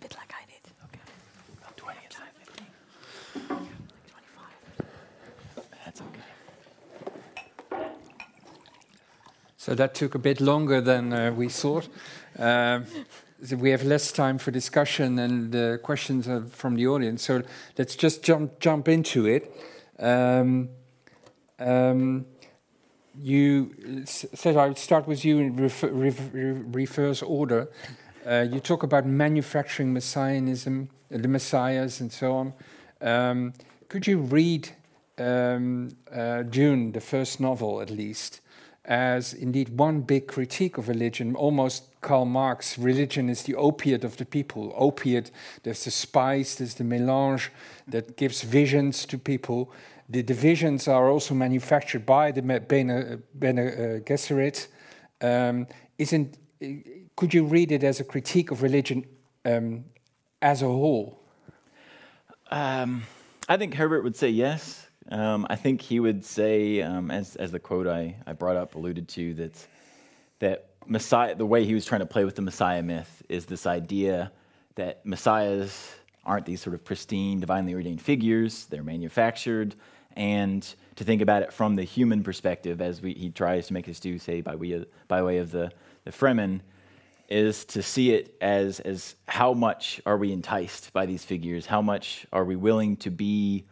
bit 0.00 0.14
like 0.16 0.32
I 0.32 0.44
did. 0.46 0.72
Okay. 0.86 1.00
About 1.58 1.76
20 1.76 1.98
25. 2.08 2.46
That's 5.84 6.00
okay. 6.00 6.24
So 9.70 9.76
that 9.76 9.94
took 9.94 10.16
a 10.16 10.18
bit 10.18 10.40
longer 10.40 10.80
than 10.80 11.12
uh, 11.12 11.30
we 11.30 11.48
thought. 11.48 11.86
Um, 12.36 12.86
we 13.56 13.70
have 13.70 13.84
less 13.84 14.10
time 14.10 14.36
for 14.36 14.50
discussion 14.50 15.16
and 15.20 15.54
uh, 15.54 15.78
questions 15.78 16.28
from 16.52 16.74
the 16.74 16.88
audience. 16.88 17.22
So 17.22 17.44
let's 17.78 17.94
just 17.94 18.24
jump 18.24 18.58
jump 18.58 18.88
into 18.88 19.26
it. 19.26 19.48
Um, 20.00 20.70
um, 21.60 22.26
you 23.16 24.04
said 24.06 24.56
I 24.56 24.66
would 24.66 24.76
start 24.76 25.06
with 25.06 25.24
you 25.24 25.38
in 25.38 25.54
reverse 26.72 27.22
order. 27.22 27.68
Uh, 28.26 28.46
you 28.50 28.58
talk 28.58 28.82
about 28.82 29.06
manufacturing 29.06 29.92
messianism, 29.92 30.88
the 31.10 31.28
messiahs, 31.28 32.00
and 32.00 32.10
so 32.10 32.32
on. 32.32 32.54
Um, 33.00 33.52
could 33.88 34.08
you 34.08 34.18
read 34.18 34.70
um, 35.16 35.90
uh, 36.12 36.42
Dune, 36.42 36.90
the 36.90 37.00
first 37.00 37.38
novel, 37.38 37.80
at 37.80 37.90
least? 37.90 38.40
As 38.90 39.32
indeed 39.32 39.78
one 39.78 40.00
big 40.00 40.26
critique 40.26 40.76
of 40.76 40.88
religion, 40.88 41.36
almost 41.36 41.84
Karl 42.00 42.24
Marx, 42.24 42.76
religion 42.76 43.28
is 43.28 43.44
the 43.44 43.54
opiate 43.54 44.02
of 44.02 44.16
the 44.16 44.24
people. 44.24 44.74
Opiate, 44.76 45.30
there's 45.62 45.84
the 45.84 45.92
spice, 45.92 46.56
there's 46.56 46.74
the 46.74 46.82
melange 46.82 47.52
that 47.86 48.16
gives 48.16 48.42
visions 48.42 49.06
to 49.06 49.16
people. 49.16 49.72
The 50.08 50.24
divisions 50.24 50.88
are 50.88 51.08
also 51.08 51.34
manufactured 51.34 52.04
by 52.04 52.32
the 52.32 52.42
Bene, 52.42 53.18
Bene 53.38 53.60
uh, 53.60 54.00
Gesserit. 54.00 54.66
Um, 55.20 55.68
isn't, 55.96 56.36
could 57.14 57.32
you 57.32 57.44
read 57.44 57.70
it 57.70 57.84
as 57.84 58.00
a 58.00 58.04
critique 58.04 58.50
of 58.50 58.60
religion 58.60 59.04
um, 59.44 59.84
as 60.42 60.62
a 60.62 60.66
whole? 60.66 61.22
Um, 62.50 63.04
I 63.48 63.56
think 63.56 63.74
Herbert 63.74 64.02
would 64.02 64.16
say 64.16 64.30
yes. 64.30 64.88
Um, 65.10 65.46
I 65.50 65.56
think 65.56 65.82
he 65.82 65.98
would 65.98 66.24
say, 66.24 66.82
um, 66.82 67.10
as, 67.10 67.34
as 67.36 67.50
the 67.50 67.58
quote 67.58 67.88
I, 67.88 68.16
I 68.26 68.32
brought 68.32 68.56
up 68.56 68.76
alluded 68.76 69.08
to, 69.08 69.34
that, 69.34 69.66
that 70.38 70.70
Messiah, 70.86 71.34
the 71.34 71.46
way 71.46 71.64
he 71.64 71.74
was 71.74 71.84
trying 71.84 72.00
to 72.00 72.06
play 72.06 72.24
with 72.24 72.36
the 72.36 72.42
Messiah 72.42 72.82
myth 72.82 73.22
is 73.28 73.46
this 73.46 73.66
idea 73.66 74.30
that 74.76 75.04
Messiahs 75.04 75.94
aren't 76.24 76.46
these 76.46 76.60
sort 76.60 76.74
of 76.74 76.84
pristine, 76.84 77.40
divinely 77.40 77.74
ordained 77.74 78.00
figures, 78.00 78.66
they're 78.66 78.84
manufactured, 78.84 79.74
and 80.16 80.74
to 80.94 81.02
think 81.02 81.22
about 81.22 81.42
it 81.42 81.52
from 81.52 81.74
the 81.74 81.82
human 81.82 82.22
perspective, 82.22 82.80
as 82.80 83.02
we, 83.02 83.12
he 83.14 83.30
tries 83.30 83.66
to 83.66 83.72
make 83.72 83.88
us 83.88 83.98
do, 83.98 84.18
say, 84.18 84.40
by 84.40 84.52
of, 84.52 84.86
by 85.08 85.22
way 85.22 85.38
of 85.38 85.50
the, 85.50 85.72
the 86.04 86.12
Fremen, 86.12 86.60
is 87.28 87.64
to 87.64 87.82
see 87.82 88.12
it 88.12 88.36
as, 88.40 88.80
as 88.80 89.16
how 89.26 89.54
much 89.54 90.00
are 90.06 90.16
we 90.16 90.32
enticed 90.32 90.92
by 90.92 91.06
these 91.06 91.24
figures? 91.24 91.66
How 91.66 91.82
much 91.82 92.26
are 92.32 92.44
we 92.44 92.56
willing 92.56 92.96
to 92.98 93.10
be 93.10 93.64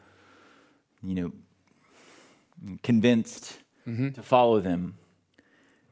you 1.03 1.14
know, 1.14 2.76
convinced 2.82 3.59
mm-hmm. 3.86 4.11
to 4.11 4.22
follow 4.22 4.61
them. 4.61 4.99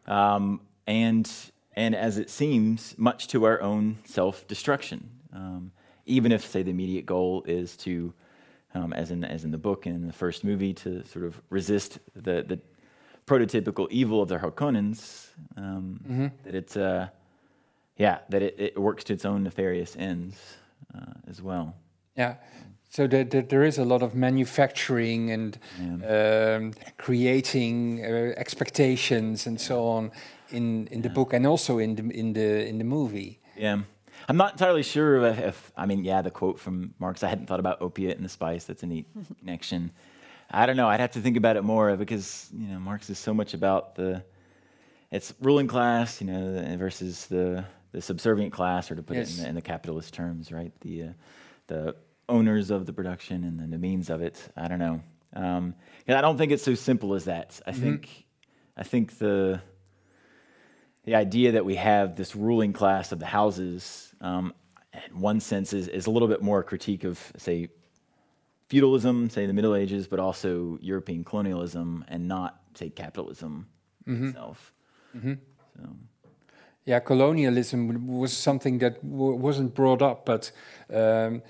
Um, 0.07 0.61
and, 0.87 1.31
and 1.75 1.95
as 1.95 2.19
it 2.19 2.31
seems, 2.31 2.95
much 2.97 3.29
to 3.29 3.45
our 3.45 3.61
own 3.61 3.99
self 4.05 4.47
destruction. 4.47 5.11
Um, 5.33 5.73
even 6.07 6.33
if, 6.33 6.47
say, 6.47 6.63
the 6.63 6.71
immediate 6.71 7.07
goal 7.07 7.45
is 7.47 7.77
to 7.79 8.15
um, 8.75 8.93
as 8.93 9.11
in 9.11 9.25
as 9.25 9.45
in 9.45 9.51
the 9.51 9.59
book 9.59 9.87
and 9.87 9.97
in 9.97 10.07
the 10.07 10.13
first 10.13 10.45
movie, 10.45 10.75
to 10.75 11.05
sort 11.07 11.25
of 11.25 11.41
resist 11.51 11.99
the 12.15 12.45
the 12.47 12.61
prototypical 13.27 13.89
evil 13.91 14.23
of 14.23 14.29
the 14.29 14.39
Harkonnens. 14.39 15.29
Um, 15.57 16.01
Mm-hmm. 16.05 16.27
That 16.45 16.55
it's 16.55 16.77
uh, 16.77 17.09
yeah, 17.97 18.19
that 18.29 18.43
it, 18.43 18.55
it 18.59 18.79
works 18.79 19.05
to 19.05 19.15
its 19.15 19.25
own 19.25 19.43
nefarious 19.43 19.97
ends 19.97 20.37
uh, 20.95 21.15
as 21.29 21.41
well. 21.43 21.75
Yeah. 22.17 22.37
So 22.97 23.07
there, 23.07 23.25
there, 23.25 23.43
there 23.43 23.63
is 23.63 23.77
a 23.77 23.85
lot 23.85 24.03
of 24.03 24.15
manufacturing 24.15 25.31
and 25.31 25.59
um, 26.09 26.73
creating 26.97 28.03
uh, 28.03 28.33
expectations 28.39 29.47
and 29.47 29.61
so 29.61 29.87
on 29.87 30.11
in, 30.49 30.87
in 30.87 31.03
the 31.03 31.11
book 31.11 31.35
and 31.35 31.47
also 31.47 31.77
in 31.77 31.95
the 31.97 32.05
in 32.19 32.33
the 32.33 32.67
in 32.67 32.79
the 32.79 32.85
movie. 32.85 33.39
Yeah. 33.55 33.83
I'm 34.31 34.39
not 34.39 34.53
entirely 34.53 34.83
sure 34.83 35.27
if, 35.27 35.39
if, 35.39 35.73
I 35.77 35.85
mean, 35.85 36.05
yeah, 36.05 36.23
the 36.23 36.31
quote 36.31 36.59
from 36.59 36.95
Marx, 36.99 37.23
I 37.23 37.29
hadn't 37.29 37.49
thought 37.49 37.61
about 37.61 37.83
opiate 37.83 38.17
and 38.17 38.25
the 38.25 38.31
spice. 38.31 38.65
That's 38.65 38.83
a 38.83 38.87
neat 38.87 39.07
connection. 39.41 39.91
I 40.51 40.65
don't 40.65 40.79
know. 40.79 40.89
I'd 40.89 41.01
have 41.01 41.13
to 41.13 41.21
think 41.21 41.37
about 41.37 41.59
it 41.59 41.65
more 41.65 41.95
because, 41.97 42.49
you 42.57 42.67
know, 42.67 42.79
Marx 42.79 43.11
is 43.11 43.19
so 43.19 43.35
much 43.35 43.53
about 43.53 43.95
the, 43.97 44.25
it's 45.11 45.35
ruling 45.43 45.69
class, 45.69 46.23
you 46.23 46.29
know, 46.29 46.77
versus 46.79 47.27
the, 47.27 47.63
the 47.93 48.01
subservient 48.01 48.55
class, 48.55 48.91
or 48.91 48.95
to 48.95 49.03
put 49.03 49.19
it 49.19 49.29
in 49.29 49.37
the, 49.43 49.49
in 49.51 49.55
the 49.55 49.61
capitalist 49.61 50.15
terms, 50.15 50.51
right? 50.51 50.73
The, 50.81 51.03
uh, 51.03 51.13
the 51.67 51.97
owners 52.29 52.70
of 52.70 52.87
the 52.87 52.93
production 52.93 53.45
and 53.45 53.59
then 53.61 53.70
the 53.70 53.79
means 53.79 54.11
of 54.11 54.20
it. 54.20 54.49
I 54.57 54.68
don't 54.68 54.79
know. 54.79 55.01
Um, 55.35 55.74
I 56.09 56.20
don't 56.20 56.39
think 56.39 56.53
it's 56.53 56.62
so 56.62 56.74
simple 56.74 57.14
as 57.14 57.24
that. 57.24 57.61
I 57.66 57.72
think, 57.72 58.27
I 58.77 58.83
think 58.83 59.18
the, 59.18 59.61
the 61.05 61.14
idea 61.14 61.53
that 61.53 61.64
we 61.64 61.77
have 61.77 62.16
this 62.16 62.35
ruling 62.35 62.72
class 62.72 63.12
of 63.12 63.18
the 63.18 63.27
houses, 63.27 64.14
um, 64.20 64.55
in 65.09 65.20
one 65.20 65.41
sense, 65.41 65.72
is, 65.72 65.89
is 65.89 66.07
a 66.07 66.11
little 66.11 66.29
bit 66.29 66.43
more 66.43 66.61
a 66.61 66.64
critique 66.64 67.05
of, 67.05 67.20
say, 67.37 67.68
feudalism, 68.68 69.31
say 69.31 69.47
the 69.47 69.53
Middle 69.53 69.74
Ages, 69.77 70.09
but 70.09 70.18
also 70.18 70.79
European 70.81 71.22
colonialism, 71.24 72.05
and 72.09 72.27
not, 72.27 72.61
say, 72.74 72.89
capitalism 72.91 73.66
itself. 74.07 74.72
So, 75.77 75.89
Yeah, 76.85 77.01
colonialism 77.01 78.07
was 78.07 78.33
something 78.33 78.79
that 78.79 79.03
w- 79.03 79.35
wasn't 79.35 79.74
brought 79.74 80.03
up, 80.03 80.24
but 80.24 80.51
um, 80.93 81.43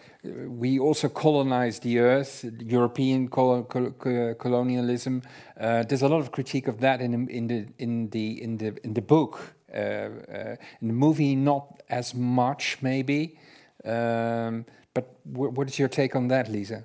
we 0.48 0.78
also 0.78 1.08
colonized 1.08 1.82
the 1.82 1.98
earth. 1.98 2.44
European 2.60 3.28
col- 3.28 3.64
col- 3.64 4.34
colonialism. 4.34 5.22
Uh, 5.58 5.82
there's 5.84 6.02
a 6.02 6.08
lot 6.08 6.20
of 6.20 6.32
critique 6.32 6.68
of 6.68 6.80
that 6.80 7.00
in 7.00 7.12
the 7.12 7.32
in 7.32 7.46
the 7.48 7.66
in 7.78 8.10
the 8.10 8.42
in 8.42 8.56
the 8.58 8.78
in 8.84 8.94
the 8.94 9.02
book. 9.02 9.54
Uh, 9.74 9.78
uh, 9.78 10.56
in 10.80 10.88
the 10.88 10.94
movie, 10.94 11.36
not 11.36 11.82
as 11.90 12.14
much, 12.14 12.78
maybe. 12.82 13.38
Um, 13.84 14.64
but 14.94 15.04
wh- 15.24 15.52
what 15.56 15.68
is 15.68 15.78
your 15.78 15.88
take 15.88 16.16
on 16.16 16.28
that, 16.28 16.48
Lisa? 16.48 16.84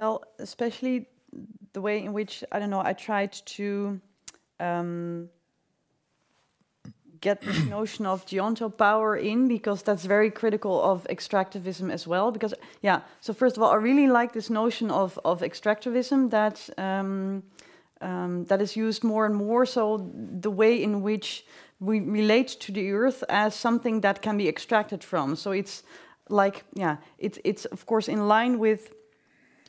Well, 0.00 0.24
especially 0.38 1.06
the 1.72 1.80
way 1.80 2.02
in 2.04 2.12
which 2.12 2.44
I 2.52 2.58
don't 2.58 2.70
know. 2.70 2.82
I 2.84 2.92
tried 2.92 3.32
to 3.32 4.00
um, 4.60 5.28
get 7.22 7.40
this 7.40 7.64
notion 7.78 8.04
of 8.06 8.26
geontopower 8.26 9.18
in 9.18 9.48
because 9.48 9.82
that's 9.82 10.04
very 10.04 10.30
critical 10.30 10.82
of 10.82 11.06
extractivism 11.08 11.90
as 11.90 12.06
well. 12.06 12.30
Because 12.30 12.54
yeah, 12.82 13.00
so 13.20 13.32
first 13.32 13.56
of 13.56 13.62
all, 13.62 13.70
I 13.70 13.76
really 13.76 14.08
like 14.08 14.32
this 14.32 14.50
notion 14.50 14.90
of 14.90 15.18
of 15.24 15.40
extractivism 15.40 16.30
that. 16.30 16.68
Um, 16.78 17.42
um, 18.02 18.46
that 18.46 18.60
is 18.60 18.74
used 18.74 19.04
more 19.04 19.26
and 19.26 19.34
more. 19.36 19.64
So 19.64 20.10
the 20.40 20.50
way 20.50 20.82
in 20.82 21.02
which 21.02 21.44
we 21.78 22.00
relate 22.00 22.48
to 22.48 22.72
the 22.72 22.92
earth 22.92 23.24
as 23.28 23.54
something 23.54 24.00
that 24.00 24.22
can 24.22 24.36
be 24.36 24.48
extracted 24.48 25.04
from. 25.04 25.36
So 25.36 25.52
it's 25.52 25.82
like 26.28 26.64
yeah, 26.74 26.96
it's 27.18 27.38
it's 27.44 27.64
of 27.66 27.86
course 27.86 28.08
in 28.08 28.28
line 28.28 28.58
with 28.58 28.92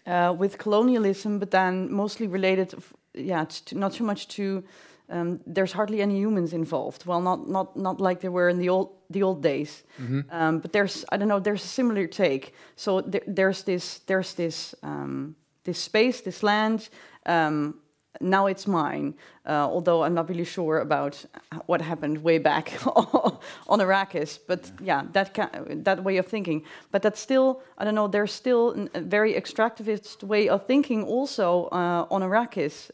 uh, 0.05 0.35
with 0.37 0.57
colonialism, 0.57 1.39
but 1.39 1.51
then 1.51 1.91
mostly 1.91 2.27
related, 2.27 2.73
yeah, 3.13 3.45
to, 3.45 3.77
not 3.77 3.93
so 3.93 4.03
much 4.03 4.27
to. 4.29 4.63
Um, 5.09 5.39
there's 5.45 5.73
hardly 5.73 6.01
any 6.01 6.17
humans 6.17 6.53
involved. 6.53 7.05
Well, 7.05 7.21
not 7.21 7.47
not 7.47 7.75
not 7.75 7.99
like 8.01 8.19
there 8.21 8.31
were 8.31 8.49
in 8.49 8.57
the 8.59 8.69
old 8.69 8.89
the 9.09 9.23
old 9.23 9.41
days. 9.43 9.83
Um, 10.31 10.59
but 10.59 10.71
there's 10.71 11.05
I 11.11 11.17
don't 11.17 11.27
know. 11.27 11.39
There's 11.39 11.63
a 11.63 11.67
similar 11.67 12.07
take. 12.07 12.53
So 12.75 13.01
there, 13.01 13.21
there's 13.27 13.63
this 13.63 13.99
there's 14.07 14.33
this 14.33 14.75
um, 14.83 15.35
this 15.63 15.79
space, 15.79 16.21
this 16.21 16.41
land. 16.43 16.89
Um, 17.25 17.75
now 18.21 18.45
it's 18.47 18.67
mine. 18.67 19.13
Uh, 19.45 19.67
although 19.69 20.03
I'm 20.03 20.13
not 20.13 20.29
really 20.29 20.45
sure 20.45 20.79
about 20.79 21.25
what 21.65 21.81
happened 21.81 22.23
way 22.23 22.37
back 22.39 22.71
on 23.67 23.79
Arrakis, 23.79 24.39
but 24.47 24.71
yeah, 24.81 25.03
that 25.11 25.33
ki- 25.33 25.75
that 25.83 26.03
way 26.03 26.17
of 26.17 26.27
thinking. 26.27 26.63
But 26.91 27.01
that's 27.01 27.19
still, 27.19 27.61
I 27.77 27.83
don't 27.83 27.95
know. 27.95 28.07
There's 28.07 28.31
still 28.31 28.87
a 28.93 29.01
very 29.01 29.33
extractivist 29.33 30.23
way 30.23 30.47
of 30.47 30.65
thinking 30.65 31.03
also 31.03 31.65
uh, 31.71 32.05
on 32.09 32.21
Arrakis. 32.21 32.89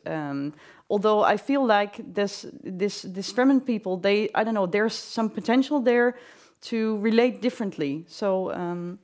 Although 0.89 1.23
I 1.33 1.37
feel 1.37 1.65
like 1.65 2.03
this 2.13 2.45
this 2.63 3.01
this 3.13 3.31
Fremen 3.33 3.61
people, 3.65 3.97
they 3.97 4.29
I 4.35 4.43
don't 4.43 4.53
know. 4.53 4.67
There's 4.67 4.95
some 4.95 5.29
potential 5.29 5.81
there 5.83 6.15
to 6.61 6.97
relate 7.03 7.41
differently. 7.41 8.05
So. 8.07 8.51
Um, 8.51 8.99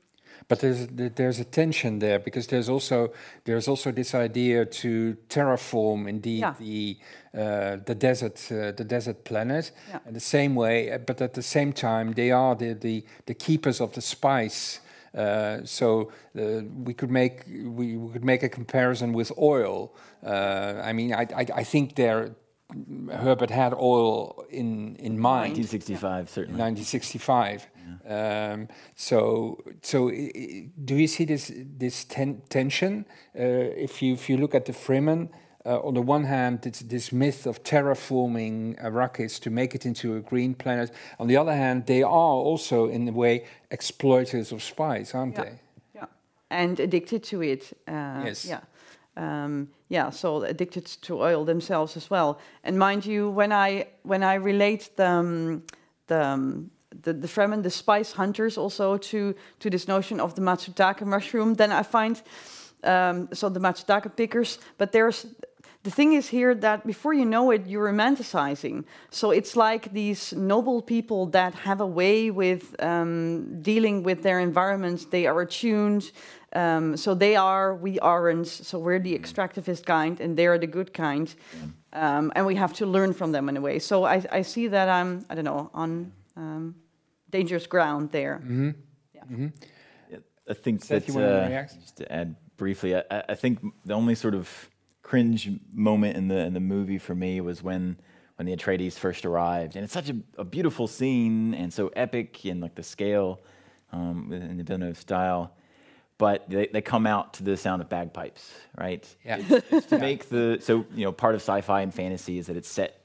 But 0.48 0.60
there's 0.60 0.88
there's 1.16 1.40
a 1.40 1.46
tension 1.46 2.00
there 2.00 2.20
because 2.20 2.48
there's 2.48 2.70
also 2.70 3.10
there's 3.44 3.68
also 3.70 3.92
this 3.92 4.14
idea 4.14 4.66
to 4.66 5.16
terraform 5.28 6.08
indeed 6.08 6.40
Yeah. 6.40 6.54
the 6.60 6.98
uh, 7.34 7.84
the 7.86 7.96
desert 7.96 8.52
uh, 8.52 8.72
the 8.76 8.84
desert 8.84 9.24
planet 9.24 9.72
Yeah. 9.90 10.00
in 10.08 10.14
the 10.14 10.20
same 10.20 10.54
way, 10.56 11.00
but 11.06 11.22
at 11.22 11.34
the 11.34 11.42
same 11.42 11.72
time 11.74 12.14
they 12.14 12.32
are 12.32 12.56
the 12.56 12.76
the, 12.76 13.04
the 13.26 13.34
keepers 13.34 13.80
of 13.82 13.92
the 13.92 14.02
spice. 14.02 14.82
Uh, 15.16 15.64
so 15.64 16.12
uh, 16.38 16.62
we 16.84 16.94
could 16.94 17.12
make 17.12 17.46
we, 17.48 17.96
we 17.96 18.12
could 18.12 18.26
make 18.26 18.44
a 18.44 18.50
comparison 18.50 19.14
with 19.14 19.32
oil. 19.38 19.96
Uh, 20.26 20.82
I 20.84 20.94
mean, 20.94 21.14
I, 21.14 21.28
I 21.36 21.46
I 21.62 21.64
think 21.64 21.96
there 21.96 22.36
Herbert 23.12 23.52
had 23.52 23.74
oil 23.74 24.46
in 24.50 24.96
in 24.98 25.20
mind. 25.20 25.58
1965, 25.58 26.30
certainly. 26.30 26.60
1965. 26.60 27.68
Um, 28.08 28.68
so, 28.96 29.64
so 29.82 30.10
do 30.10 30.96
you 30.96 31.08
see 31.08 31.26
this 31.26 31.52
this 31.56 32.06
ten- 32.06 32.42
tension? 32.50 33.06
Uh, 33.38 33.42
if 33.86 34.02
you 34.02 34.14
if 34.14 34.30
you 34.30 34.38
look 34.38 34.56
at 34.56 34.66
the 34.66 34.74
Fremen, 34.74 35.30
uh, 35.66 35.80
on 35.80 35.94
the 35.96 36.02
one 36.02 36.26
hand, 36.26 36.66
it's 36.66 36.82
this 36.82 37.12
myth 37.12 37.46
of 37.48 37.64
terraforming 37.64 38.76
Arrakis 38.84 39.40
to 39.42 39.50
make 39.50 39.74
it 39.76 39.86
into 39.86 40.16
a 40.16 40.20
green 40.20 40.54
planet. 40.54 40.92
On 41.20 41.28
the 41.28 41.38
other 41.38 41.54
hand, 41.56 41.86
they 41.86 42.04
are 42.04 42.10
also, 42.10 42.88
in 42.88 43.08
a 43.08 43.12
way, 43.12 43.46
exploiters 43.72 44.52
of 44.52 44.62
spice, 44.62 45.16
aren't 45.16 45.36
Yeah. 45.36 45.44
they? 45.44 45.60
Yeah, 45.96 46.06
and 46.50 46.80
addicted 46.80 47.24
to 47.24 47.42
it. 47.42 47.74
Uh, 47.88 48.24
Yes. 48.26 48.46
Yeah. 48.46 48.60
Um, 49.18 49.70
yeah, 49.88 50.10
so 50.12 50.44
addicted 50.44 50.86
to 51.02 51.22
oil 51.24 51.46
themselves 51.46 51.96
as 51.98 52.10
well. 52.10 52.38
And 52.64 52.78
mind 52.78 53.06
you, 53.06 53.30
when 53.30 53.52
I 53.52 53.88
when 54.04 54.24
I 54.24 54.36
relate 54.36 54.90
the 54.96 55.08
um, 55.10 55.64
the 56.08 56.22
um, 56.22 56.70
the, 57.04 57.14
the 57.14 57.28
Fremen, 57.28 57.62
the 57.64 57.70
spice 57.70 58.12
hunters, 58.12 58.58
also 58.58 58.98
to 58.98 59.34
to 59.60 59.70
this 59.70 59.88
notion 59.88 60.20
of 60.20 60.34
the 60.34 60.42
Matsutake 60.42 61.06
mushroom, 61.06 61.56
then 61.56 61.72
I 61.72 61.84
find 61.84 62.22
um, 62.84 63.30
so 63.34 63.50
the 63.50 63.60
Matsutake 63.60 64.16
pickers. 64.16 64.60
But 64.78 64.92
there's 64.92 65.26
the 65.86 65.92
thing 65.92 66.14
is 66.14 66.28
here 66.30 66.54
that 66.56 66.80
before 66.94 67.14
you 67.14 67.26
know 67.26 67.52
it, 67.52 67.62
you're 67.68 67.88
romanticizing. 67.94 68.84
So 69.12 69.26
it's 69.40 69.56
like 69.56 69.84
these 69.94 70.34
noble 70.34 70.82
people 70.82 71.22
that 71.38 71.54
have 71.68 71.80
a 71.80 71.86
way 72.02 72.32
with 72.32 72.64
um, 72.82 73.62
dealing 73.62 74.04
with 74.04 74.20
their 74.24 74.40
environments. 74.40 75.06
They 75.06 75.26
are 75.28 75.40
attuned. 75.48 76.12
Um, 76.54 76.98
so 76.98 77.14
they 77.14 77.36
are, 77.36 77.76
we 77.76 78.00
aren't. 78.00 78.48
So 78.48 78.80
we're 78.80 79.00
the 79.10 79.16
extractivist 79.20 79.86
kind, 79.86 80.20
and 80.24 80.36
they're 80.38 80.58
the 80.58 80.72
good 80.78 80.92
kind. 80.94 81.28
Um, 81.94 82.32
and 82.36 82.46
we 82.48 82.56
have 82.56 82.74
to 82.80 82.86
learn 82.86 83.14
from 83.14 83.32
them 83.32 83.48
in 83.50 83.56
a 83.58 83.62
way. 83.62 83.78
So 83.80 84.06
I, 84.06 84.24
I 84.40 84.42
see 84.44 84.68
that 84.70 84.90
I'm, 84.90 85.24
I 85.30 85.36
don't 85.36 85.46
know, 85.46 85.70
on 85.74 86.12
um, 86.36 86.76
dangerous 87.30 87.68
ground 87.68 88.12
there. 88.12 88.42
Yeah, 89.14 90.18
I 90.50 90.54
think 90.54 90.84
Seth, 90.84 91.06
that 91.06 91.08
you 91.08 91.14
wanna 91.20 91.44
uh, 91.44 91.48
react? 91.50 91.74
just 91.80 91.98
to 91.98 92.12
add 92.12 92.36
briefly, 92.58 92.96
I, 92.96 93.04
I- 93.12 93.24
I 93.30 93.36
think 93.36 93.60
the 93.86 93.94
only 93.94 94.16
sort 94.16 94.34
of 94.36 94.48
cringe 95.06 95.52
moment 95.72 96.18
in 96.18 96.28
the 96.28 96.40
in 96.40 96.54
the 96.54 96.60
movie 96.60 96.98
for 96.98 97.14
me 97.14 97.40
was 97.40 97.62
when 97.62 97.96
when 98.38 98.48
the 98.48 98.56
Atreides 98.56 98.94
first 98.94 99.24
arrived, 99.26 99.76
and 99.76 99.86
it's 99.86 99.94
such 99.94 100.10
a, 100.10 100.18
a 100.38 100.44
beautiful 100.44 100.88
scene 100.88 101.54
and 101.54 101.72
so 101.72 101.88
epic 101.90 102.46
in 102.46 102.60
like 102.60 102.76
the 102.76 102.84
scale, 102.84 103.40
um, 103.94 104.34
in 104.34 104.58
the 104.58 104.64
Villeneuve 104.64 104.98
style. 104.98 105.54
But 106.18 106.50
they, 106.50 106.68
they 106.68 106.82
come 106.82 107.06
out 107.06 107.36
to 107.36 107.44
the 107.44 107.56
sound 107.56 107.82
of 107.82 107.90
bagpipes, 107.90 108.52
right? 108.78 109.06
Yeah. 109.24 109.38
It's, 109.40 109.72
it's 109.72 109.88
to 109.88 110.00
make 110.00 110.28
the 110.30 110.58
so 110.60 110.86
you 110.96 111.06
know 111.06 111.12
part 111.12 111.36
of 111.36 111.42
sci-fi 111.42 111.82
and 111.82 111.94
fantasy 111.94 112.40
is 112.40 112.48
that 112.48 112.58
it's 112.58 112.70
set 112.70 113.02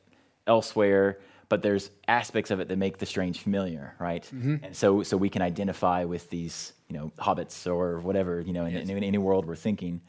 elsewhere, 0.46 1.18
but 1.50 1.62
there's 1.62 1.90
aspects 2.08 2.50
of 2.50 2.60
it 2.60 2.68
that 2.68 2.78
make 2.78 2.96
the 2.96 3.06
strange 3.06 3.40
familiar, 3.40 3.94
right? 3.98 4.24
And 4.64 4.74
so 4.74 5.02
so 5.02 5.18
we 5.18 5.28
can 5.28 5.42
identify 5.42 6.04
with 6.04 6.30
these 6.30 6.72
you 6.88 6.96
know 6.96 7.12
hobbits 7.18 7.70
or 7.70 8.00
whatever 8.00 8.40
you 8.40 8.54
know 8.54 8.64
in, 8.64 8.88
in, 8.88 9.04
any 9.04 9.18
world 9.18 9.44
we're 9.46 9.54
thinking. 9.54 10.00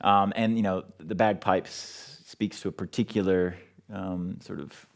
Um, 0.00 0.32
and 0.36 0.56
you 0.56 0.62
know 0.62 0.84
the 0.98 1.14
bagpipes 1.14 2.20
speaks 2.26 2.60
to 2.60 2.68
a 2.68 2.72
particular 2.72 3.56
um, 3.92 4.38
sort 4.40 4.60
of 4.60 4.86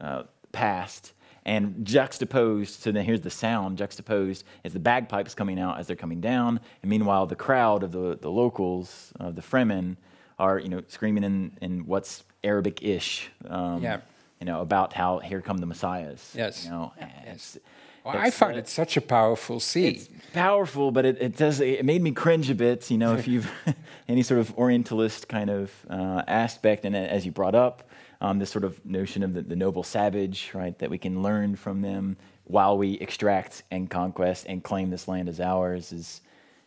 uh, 0.00 0.22
past, 0.52 1.12
And 1.46 1.84
juxtaposed, 1.86 2.80
so 2.80 2.90
then 2.90 3.04
here's 3.04 3.20
the 3.20 3.30
sound 3.30 3.76
juxtaposed 3.78 4.44
as 4.64 4.72
the 4.72 4.78
bagpipes 4.80 5.34
coming 5.34 5.58
out 5.60 5.78
as 5.78 5.86
they're 5.86 5.96
coming 5.96 6.20
down. 6.20 6.58
And 6.82 6.90
meanwhile, 6.90 7.26
the 7.26 7.36
crowd 7.36 7.82
of 7.82 7.92
the, 7.92 8.16
the 8.20 8.30
locals, 8.30 9.12
of 9.20 9.34
the 9.36 9.42
Fremen, 9.42 9.96
are 10.38 10.58
you 10.58 10.68
know 10.68 10.82
screaming 10.88 11.22
in, 11.24 11.56
in 11.60 11.86
what's 11.86 12.24
Arabic-ish, 12.42 13.30
um, 13.48 13.82
Yeah. 13.82 14.00
you 14.40 14.46
know, 14.46 14.60
about 14.62 14.92
how 14.94 15.18
here 15.20 15.40
come 15.40 15.58
the 15.58 15.66
messiahs. 15.66 16.32
Yes. 16.34 16.64
You 16.64 16.70
know, 16.70 16.92
it's- 16.98 17.58
Well, 18.04 18.16
I 18.18 18.30
found 18.30 18.56
it 18.56 18.68
such 18.68 18.98
a 18.98 19.00
powerful 19.00 19.60
scene. 19.60 19.94
it's 19.94 20.08
powerful, 20.34 20.90
but 20.90 21.06
it, 21.06 21.22
it 21.22 21.36
does 21.38 21.60
it 21.60 21.84
made 21.86 22.02
me 22.02 22.12
cringe 22.12 22.50
a 22.50 22.54
bit. 22.54 22.90
You 22.90 22.98
know, 22.98 23.14
if 23.14 23.26
you've 23.32 23.50
any 24.08 24.22
sort 24.22 24.40
of 24.40 24.56
Orientalist 24.58 25.28
kind 25.28 25.48
of 25.48 25.72
uh, 25.88 26.22
aspect, 26.26 26.84
and 26.84 26.94
as 26.94 27.24
you 27.24 27.32
brought 27.32 27.54
up, 27.54 27.88
um, 28.20 28.38
this 28.38 28.50
sort 28.50 28.64
of 28.64 28.84
notion 28.84 29.22
of 29.22 29.32
the, 29.32 29.42
the 29.42 29.56
noble 29.56 29.82
savage, 29.82 30.50
right, 30.54 30.78
that 30.80 30.90
we 30.90 30.98
can 30.98 31.22
learn 31.22 31.56
from 31.56 31.80
them 31.80 32.16
while 32.44 32.76
we 32.76 32.94
extract 32.94 33.62
and 33.70 33.88
conquest 33.88 34.44
and 34.48 34.62
claim 34.62 34.90
this 34.90 35.08
land 35.08 35.28
as 35.28 35.40
ours 35.40 35.92
is 35.92 36.20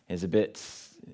is 0.08 0.24
a 0.24 0.28
bit 0.28 0.60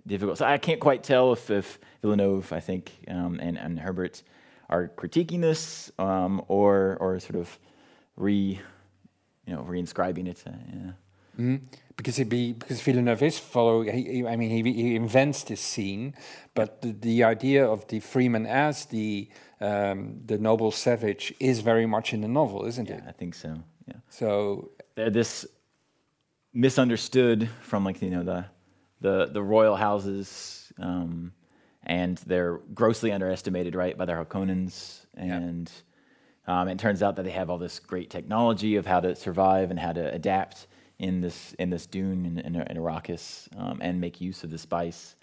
difficult. 0.07 0.39
So 0.39 0.47
I 0.47 0.57
can't 0.59 0.81
quite 0.81 1.03
tell 1.03 1.33
if, 1.33 1.51
if 1.51 1.79
Villeneuve, 2.01 2.53
I 2.53 2.61
think, 2.61 2.93
um, 3.09 3.41
and, 3.41 3.59
and 3.59 3.79
Herbert 3.79 4.23
are 4.71 4.89
critiquing 4.97 5.41
this 5.41 5.93
um, 5.99 6.43
or 6.49 6.97
or 7.01 7.21
sort 7.21 7.37
of 7.37 7.59
re 8.17 8.61
you 9.47 9.55
know 9.55 9.63
reinscribing 9.63 10.27
it. 10.29 10.43
Uh, 10.47 10.51
yeah. 11.39 11.57
because 11.97 12.19
it 12.19 12.29
be 12.29 12.53
because 12.53 12.81
Villeneuve 12.81 13.23
is 13.23 13.39
follow. 13.39 13.83
He, 13.83 14.03
he- 14.03 14.27
I 14.27 14.37
mean, 14.37 14.51
he, 14.51 14.73
he 14.73 14.95
invents 14.97 15.43
this 15.45 15.61
scene, 15.61 16.15
but 16.55 16.81
the, 16.83 16.93
the 16.93 17.25
idea 17.25 17.67
of 17.67 17.87
the 17.89 18.01
Fremen 18.01 18.47
as 18.47 18.87
the 18.87 19.29
um, 19.61 20.21
the 20.27 20.39
noble 20.39 20.71
savage 20.71 21.35
is 21.41 21.61
very 21.61 21.87
much 21.87 22.13
in 22.13 22.21
the 22.21 22.29
novel, 22.29 22.65
isn't 22.67 22.89
Yeah, 22.89 22.97
it? 22.99 23.05
I 23.09 23.13
think 23.13 23.35
so. 23.35 23.55
Yeah. 23.89 23.95
So 24.09 24.71
They're 24.95 25.11
this 25.11 25.47
misunderstood 26.53 27.49
from 27.63 27.85
like 27.85 28.01
you 28.03 28.11
know 28.11 28.23
the 28.23 28.45
the 29.01 29.27
the 29.27 29.43
royal 29.43 29.77
houses, 29.77 30.73
um, 30.79 31.33
and 31.83 32.19
they're 32.27 32.59
grossly 32.75 33.13
underestimated, 33.13 33.75
right, 33.75 33.97
by 33.99 34.05
the 34.05 34.13
Harkonnens, 34.13 35.05
and 35.17 35.71
um, 36.47 36.69
it 36.69 36.79
turns 36.79 37.03
out 37.03 37.17
that 37.17 37.25
they 37.25 37.31
have 37.31 37.51
all 37.51 37.59
this 37.59 37.79
great 37.79 38.11
technology 38.11 38.77
of 38.77 38.87
how 38.87 39.01
to 39.01 39.15
survive 39.17 39.71
and 39.71 39.79
how 39.79 39.93
to 39.93 40.13
adapt 40.13 40.67
in 40.99 41.21
this 41.21 41.55
in 41.59 41.71
this 41.71 41.87
dune 41.87 42.25
in, 42.27 42.39
in, 42.39 42.55
in 42.57 42.77
Arrakis 42.77 43.49
um, 43.59 43.79
and 43.81 44.01
make 44.01 44.21
use 44.21 44.45
of 44.45 44.51
the 44.51 44.59
spice. 44.59 45.17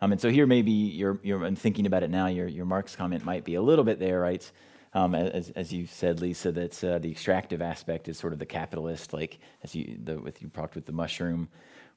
Um, 0.00 0.12
and 0.12 0.20
so 0.20 0.30
here, 0.30 0.46
maybe 0.46 0.70
you're, 0.70 1.18
you're 1.22 1.44
I'm 1.44 1.56
thinking 1.56 1.86
about 1.86 2.02
it 2.02 2.10
now. 2.10 2.26
Your 2.26 2.46
your 2.46 2.66
Mark's 2.66 2.94
comment 2.94 3.24
might 3.24 3.44
be 3.44 3.54
a 3.54 3.62
little 3.62 3.84
bit 3.84 3.98
there, 3.98 4.20
right? 4.20 4.50
Um, 4.94 5.14
as 5.14 5.50
as 5.50 5.72
you 5.72 5.86
said, 5.86 6.20
Lisa, 6.20 6.52
that 6.52 6.84
uh, 6.84 6.98
the 6.98 7.10
extractive 7.10 7.60
aspect 7.60 8.08
is 8.08 8.18
sort 8.18 8.32
of 8.32 8.38
the 8.38 8.46
capitalist, 8.46 9.12
like 9.12 9.38
as 9.64 9.74
you 9.74 9.98
the, 10.02 10.18
with 10.18 10.40
you 10.40 10.48
talked 10.48 10.74
with 10.74 10.86
the 10.86 10.92
mushroom, 10.92 11.48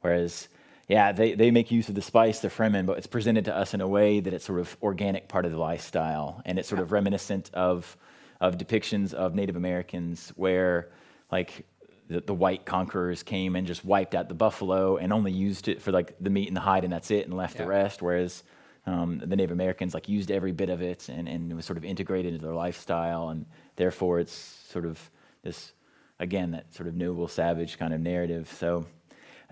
whereas 0.01 0.49
yeah, 0.87 1.13
they, 1.13 1.35
they 1.35 1.51
make 1.51 1.71
use 1.71 1.87
of 1.87 1.95
the 1.95 2.01
spice, 2.01 2.39
the 2.39 2.49
Fremen, 2.49 2.85
but 2.85 2.97
it's 2.97 3.07
presented 3.07 3.45
to 3.45 3.55
us 3.55 3.73
in 3.73 3.79
a 3.79 3.87
way 3.87 4.19
that 4.19 4.33
it's 4.33 4.43
sort 4.43 4.59
of 4.59 4.75
organic 4.81 5.29
part 5.29 5.45
of 5.45 5.51
the 5.51 5.57
lifestyle, 5.57 6.41
and 6.43 6.59
it's 6.59 6.67
sort 6.67 6.81
of 6.81 6.91
reminiscent 6.91 7.49
of 7.53 7.95
of 8.41 8.57
depictions 8.57 9.13
of 9.13 9.35
Native 9.35 9.55
Americans 9.55 10.33
where 10.35 10.89
like 11.31 11.65
the, 12.09 12.19
the 12.19 12.33
white 12.33 12.65
conquerors 12.65 13.23
came 13.23 13.55
and 13.55 13.65
just 13.65 13.85
wiped 13.85 14.15
out 14.15 14.27
the 14.27 14.35
buffalo 14.35 14.97
and 14.97 15.13
only 15.13 15.31
used 15.31 15.69
it 15.69 15.81
for 15.81 15.91
like 15.91 16.15
the 16.19 16.29
meat 16.29 16.47
and 16.47 16.57
the 16.57 16.61
hide 16.61 16.83
and 16.83 16.91
that's 16.91 17.11
it 17.11 17.25
and 17.25 17.37
left 17.37 17.55
the 17.55 17.65
rest 17.65 18.01
whereas 18.01 18.43
um, 18.87 19.19
the 19.19 19.35
Native 19.35 19.51
Americans 19.51 19.93
like 19.93 20.09
used 20.09 20.31
every 20.31 20.51
bit 20.51 20.69
of 20.69 20.81
it 20.81 21.07
and, 21.07 21.29
and 21.29 21.51
it 21.51 21.55
was 21.55 21.65
sort 21.65 21.77
of 21.77 21.85
integrated 21.85 22.33
into 22.33 22.45
their 22.45 22.55
lifestyle 22.55 23.29
and 23.29 23.45
therefore 23.75 24.19
it's 24.19 24.33
sort 24.33 24.85
of 24.85 24.99
this 25.43 25.71
again 26.19 26.51
that 26.51 26.73
sort 26.73 26.89
of 26.89 26.95
noble 26.95 27.27
savage 27.27 27.77
kind 27.77 27.93
of 27.93 28.01
narrative. 28.01 28.51
So 28.57 28.87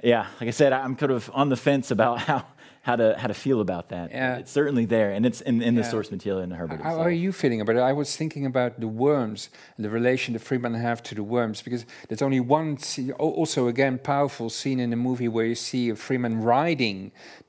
yeah 0.03 0.25
like 0.41 0.47
I 0.47 0.51
said 0.51 0.73
I'm 0.73 0.95
kind 0.95 1.11
of 1.11 1.29
on 1.33 1.49
the 1.49 1.55
fence 1.55 1.91
about 1.91 2.19
how 2.29 2.45
how 2.89 2.95
to 3.03 3.07
how 3.21 3.27
to 3.33 3.33
feel 3.45 3.59
about 3.67 3.85
that 3.89 4.05
Yeah. 4.11 4.39
it's 4.41 4.51
certainly 4.59 4.85
there 4.95 5.11
and 5.15 5.23
it's 5.29 5.41
in, 5.49 5.55
in 5.69 5.73
the 5.79 5.81
Yeah. 5.83 5.93
source 5.93 6.09
material 6.15 6.41
in 6.45 6.49
the 6.53 6.57
Herbert 6.61 6.81
How 6.81 6.89
itself. 6.93 7.05
are 7.07 7.17
you 7.25 7.31
feeling 7.41 7.61
about 7.63 7.75
it? 7.79 7.83
I 7.91 7.93
was 8.01 8.09
thinking 8.21 8.45
about 8.53 8.71
the 8.85 8.91
worms 9.07 9.41
and 9.75 9.81
the 9.85 9.91
relation 9.99 10.27
the 10.37 10.43
Fremen 10.49 10.73
have 10.89 10.99
to 11.09 11.13
the 11.19 11.27
worms 11.37 11.57
because 11.67 11.83
there's 12.07 12.23
only 12.29 12.39
one 12.59 12.69
scene, 12.87 13.11
also 13.39 13.61
again 13.73 13.93
powerful 14.15 14.49
scene 14.59 14.79
in 14.85 14.89
the 14.95 15.01
movie 15.09 15.29
where 15.35 15.47
you 15.51 15.55
see 15.71 15.83
a 15.95 15.95
Fremen 16.05 16.33
riding 16.55 16.97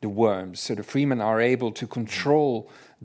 the 0.05 0.09
worms. 0.24 0.57
So 0.64 0.70
the 0.80 0.86
Fremen 0.93 1.20
are 1.30 1.41
able 1.55 1.70
to 1.80 1.86
control 1.99 2.53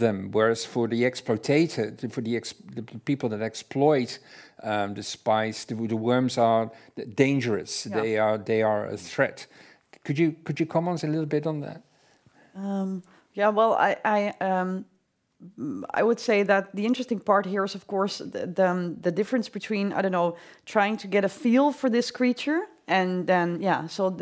them, 0.03 0.17
whereas 0.36 0.61
for 0.73 0.86
the 0.93 1.01
exploitator, 1.09 1.86
for 2.15 2.21
the, 2.27 2.33
ex, 2.39 2.53
the 2.77 2.83
people 3.11 3.27
that 3.33 3.41
exploit 3.51 4.19
um, 4.71 4.93
the 4.99 5.03
spice, 5.03 5.59
the, 5.69 5.75
the 5.75 5.99
worms 6.11 6.38
are 6.38 6.63
dangerous. 7.25 7.71
Yeah. 7.86 8.01
They 8.01 8.17
are 8.25 8.38
they 8.51 8.61
are 8.71 8.83
a 8.95 8.97
threat. 8.97 9.38
Could 10.05 10.17
you 10.21 10.36
could 10.45 10.57
you 10.59 10.65
comment 10.65 11.03
a 11.03 11.07
little 11.07 11.25
bit 11.38 11.45
on 11.47 11.61
that? 11.61 11.79
Um, 12.55 13.03
yeah, 13.33 13.49
well, 13.49 13.73
I, 13.73 13.97
I, 14.05 14.33
um, 14.39 14.85
I 15.93 16.01
would 16.03 16.19
say 16.19 16.43
that 16.43 16.73
the 16.73 16.85
interesting 16.85 17.19
part 17.19 17.45
here 17.45 17.65
is, 17.65 17.75
of 17.75 17.85
course, 17.85 18.19
the, 18.19 18.47
the, 18.47 18.69
um, 18.69 18.95
the 19.01 19.11
difference 19.11 19.49
between 19.49 19.91
I 19.91 20.01
don't 20.01 20.13
know 20.13 20.37
trying 20.65 20.97
to 20.97 21.07
get 21.07 21.25
a 21.25 21.29
feel 21.29 21.71
for 21.71 21.89
this 21.89 22.11
creature 22.11 22.61
and 22.87 23.27
then 23.27 23.61
yeah, 23.61 23.87
so. 23.87 24.17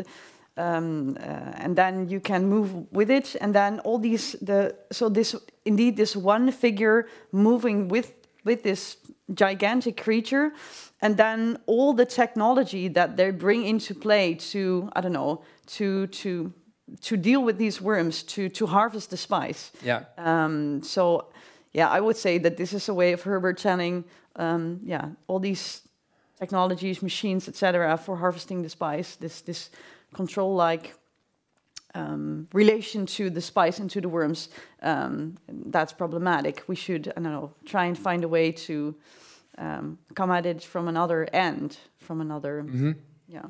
Um, 0.56 1.16
uh, 1.18 1.22
and 1.56 1.74
then 1.74 2.08
you 2.08 2.20
can 2.20 2.46
move 2.46 2.86
with 2.92 3.10
it, 3.10 3.34
and 3.40 3.52
then 3.52 3.80
all 3.80 3.98
these 3.98 4.36
the 4.40 4.76
so 4.92 5.08
this 5.08 5.34
indeed 5.64 5.96
this 5.96 6.14
one 6.14 6.52
figure 6.52 7.08
moving 7.32 7.88
with 7.88 8.12
with 8.44 8.62
this 8.62 8.98
gigantic 9.34 10.00
creature, 10.00 10.52
and 11.02 11.16
then 11.16 11.58
all 11.66 11.92
the 11.92 12.06
technology 12.06 12.86
that 12.86 13.16
they 13.16 13.32
bring 13.32 13.64
into 13.64 13.96
play 13.96 14.34
to 14.52 14.88
I 14.92 15.00
don't 15.00 15.12
know 15.12 15.42
to 15.66 16.06
to 16.06 16.52
to 17.00 17.16
deal 17.16 17.42
with 17.42 17.58
these 17.58 17.80
worms 17.80 18.22
to 18.22 18.48
to 18.48 18.66
harvest 18.66 19.10
the 19.10 19.16
spice. 19.16 19.72
Yeah. 19.82 20.04
Um, 20.18 20.82
so, 20.82 21.26
yeah, 21.72 21.88
I 21.88 22.00
would 22.00 22.16
say 22.16 22.38
that 22.38 22.56
this 22.56 22.72
is 22.72 22.88
a 22.88 22.94
way 22.94 23.12
of 23.12 23.22
Herbert 23.22 23.58
telling, 23.58 24.04
um, 24.36 24.80
yeah, 24.84 25.08
all 25.26 25.40
these 25.40 25.82
technologies, 26.38 27.02
machines, 27.02 27.48
etc., 27.48 27.96
for 27.96 28.16
harvesting 28.16 28.62
the 28.62 28.68
spice. 28.68 29.16
This 29.16 29.42
this 29.42 29.70
control-like 30.12 30.94
um, 31.94 32.46
relation 32.52 33.06
to 33.06 33.30
the 33.30 33.40
spice 33.40 33.80
and 33.80 33.90
to 33.90 34.00
the 34.00 34.08
worms. 34.08 34.48
Um, 34.82 35.36
that's 35.70 35.92
problematic. 35.92 36.62
We 36.66 36.76
should, 36.76 37.08
I 37.16 37.20
don't 37.20 37.32
know, 37.32 37.52
try 37.64 37.86
and 37.86 37.98
find 37.98 38.24
a 38.24 38.28
way 38.28 38.52
to 38.52 38.94
um, 39.58 39.98
come 40.14 40.30
at 40.30 40.46
it 40.46 40.62
from 40.62 40.88
another 40.88 41.28
end, 41.32 41.78
from 41.96 42.20
another, 42.20 42.64
yeah. 43.28 43.46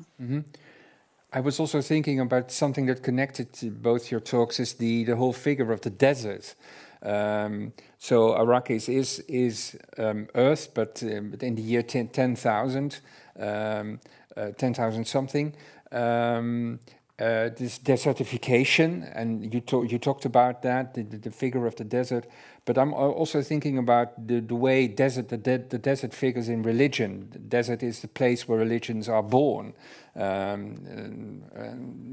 I 1.35 1.41
was 1.41 1.59
also 1.59 1.81
thinking 1.81 2.21
about 2.21 2.49
something 2.49 2.85
that 2.85 3.03
connected 3.03 3.51
to 3.55 3.69
both 3.69 4.09
your 4.09 4.21
talks 4.21 4.57
is 4.57 4.75
the, 4.75 5.03
the 5.03 5.17
whole 5.17 5.33
figure 5.33 5.73
of 5.73 5.81
the 5.81 5.89
desert. 5.89 6.55
Um, 7.03 7.73
so 7.99 8.29
Arrakis 8.29 8.87
is 8.87 9.19
is 9.27 9.77
um, 9.97 10.29
Earth, 10.33 10.69
but, 10.73 11.03
um, 11.03 11.35
in 11.41 11.55
the 11.55 11.61
year 11.61 11.83
10 11.83 12.07
10,000, 12.07 13.01
um, 13.37 13.99
uh, 14.37 14.51
10,000 14.51 15.05
something, 15.05 15.53
um, 15.91 16.79
uh, 17.19 17.49
this 17.57 17.79
desertification, 17.79 19.11
and 19.13 19.53
you, 19.53 19.59
to, 19.59 19.83
you 19.83 19.99
talked 19.99 20.23
about 20.23 20.61
that, 20.61 20.93
the, 20.93 21.03
the 21.03 21.31
figure 21.31 21.67
of 21.67 21.75
the 21.75 21.83
desert. 21.83 22.25
But 22.65 22.77
I'm 22.79 22.93
also 22.93 23.43
thinking 23.43 23.77
about 23.77 24.27
the, 24.27 24.39
the 24.39 24.55
way 24.55 24.87
desert, 24.87 25.29
the, 25.29 25.37
de- 25.37 25.59
the 25.69 25.77
desert 25.77 26.15
figures 26.15 26.49
in 26.49 26.63
religion. 26.63 27.27
The 27.31 27.39
desert 27.39 27.83
is 27.83 27.99
the 27.99 28.07
place 28.07 28.47
where 28.47 28.57
religions 28.57 29.07
are 29.07 29.21
born. 29.21 29.73
Um, 30.15 31.43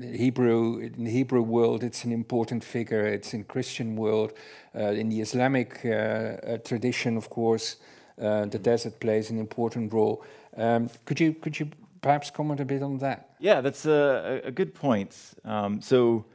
Hebrew, 0.03 0.79
in 0.79 1.05
the 1.05 1.11
Hebrew 1.11 1.41
world, 1.41 1.83
it's 1.83 2.05
an 2.05 2.12
important 2.12 2.65
figure. 2.65 3.07
It's 3.07 3.33
in 3.33 3.45
Christian 3.45 3.97
world. 3.97 4.33
Uh, 4.74 4.93
in 4.93 5.09
the 5.09 5.20
Islamic 5.23 5.81
uh, 5.85 5.89
uh, 5.89 6.59
tradition, 6.59 7.16
of 7.16 7.31
course, 7.31 7.77
uh, 8.20 8.45
the 8.45 8.59
desert 8.59 9.01
plays 9.01 9.31
an 9.31 9.39
important 9.39 9.93
role. 9.93 10.23
Um, 10.57 10.91
could 11.07 11.19
you 11.19 11.33
could 11.33 11.59
you 11.59 11.70
perhaps 12.03 12.31
comment 12.31 12.61
a 12.61 12.65
bit 12.66 12.83
on 12.83 12.99
that? 12.99 13.31
Yeah, 13.39 13.62
that's 13.62 13.87
a 13.87 14.43
a 14.45 14.51
good 14.51 14.74
point. 14.74 15.16
Um, 15.45 15.81
so 15.81 16.27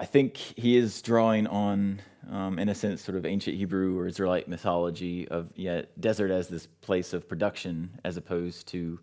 I 0.00 0.06
think 0.06 0.36
he 0.36 0.78
is 0.78 1.02
drawing 1.02 1.46
on, 1.46 2.00
um, 2.28 2.58
in 2.58 2.68
a 2.68 2.74
sense, 2.74 3.02
sort 3.02 3.16
of 3.16 3.24
ancient 3.24 3.56
Hebrew 3.56 3.98
or 3.98 4.06
Israelite 4.06 4.48
mythology 4.48 5.26
of 5.28 5.48
yeah, 5.54 5.82
desert 5.98 6.30
as 6.30 6.48
this 6.48 6.66
place 6.80 7.12
of 7.12 7.28
production, 7.28 7.98
as 8.04 8.16
opposed 8.16 8.68
to 8.68 8.98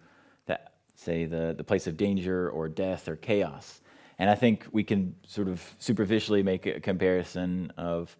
that, 0.46 0.74
say, 0.96 1.26
the 1.26 1.54
the 1.58 1.64
place 1.64 1.88
of 1.88 1.98
danger 1.98 2.50
or 2.50 2.70
death 2.70 3.08
or 3.08 3.16
chaos. 3.16 3.82
And 4.20 4.30
I 4.30 4.36
think 4.36 4.66
we 4.72 4.84
can 4.84 5.16
sort 5.26 5.48
of 5.48 5.62
superficially 5.80 6.44
make 6.44 6.66
a 6.66 6.80
comparison 6.80 7.72
of 7.78 8.16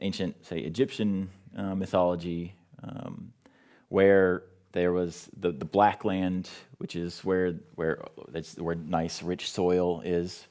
ancient, 0.00 0.44
say, 0.46 0.58
Egyptian 0.58 1.30
uh, 1.56 1.74
mythology, 1.74 2.54
um, 2.82 3.32
where 3.88 4.44
there 4.72 4.92
was 4.92 5.28
the, 5.36 5.52
the 5.52 5.64
black 5.64 6.04
land, 6.04 6.48
which 6.78 6.96
is 6.96 7.24
where 7.24 7.52
where 7.74 8.04
that's 8.28 8.56
where 8.56 8.74
nice 8.74 9.22
rich 9.22 9.50
soil 9.50 10.00
is. 10.00 10.46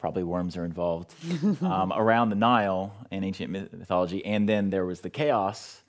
Probably 0.00 0.22
worms 0.22 0.56
are 0.56 0.64
involved 0.64 1.14
um, 1.62 1.92
around 1.94 2.30
the 2.30 2.36
Nile 2.36 2.94
in 3.10 3.22
ancient 3.22 3.50
mythology, 3.50 4.24
and 4.24 4.48
then 4.48 4.70
there 4.70 4.86
was 4.86 5.00
the 5.00 5.10
chaos 5.10 5.82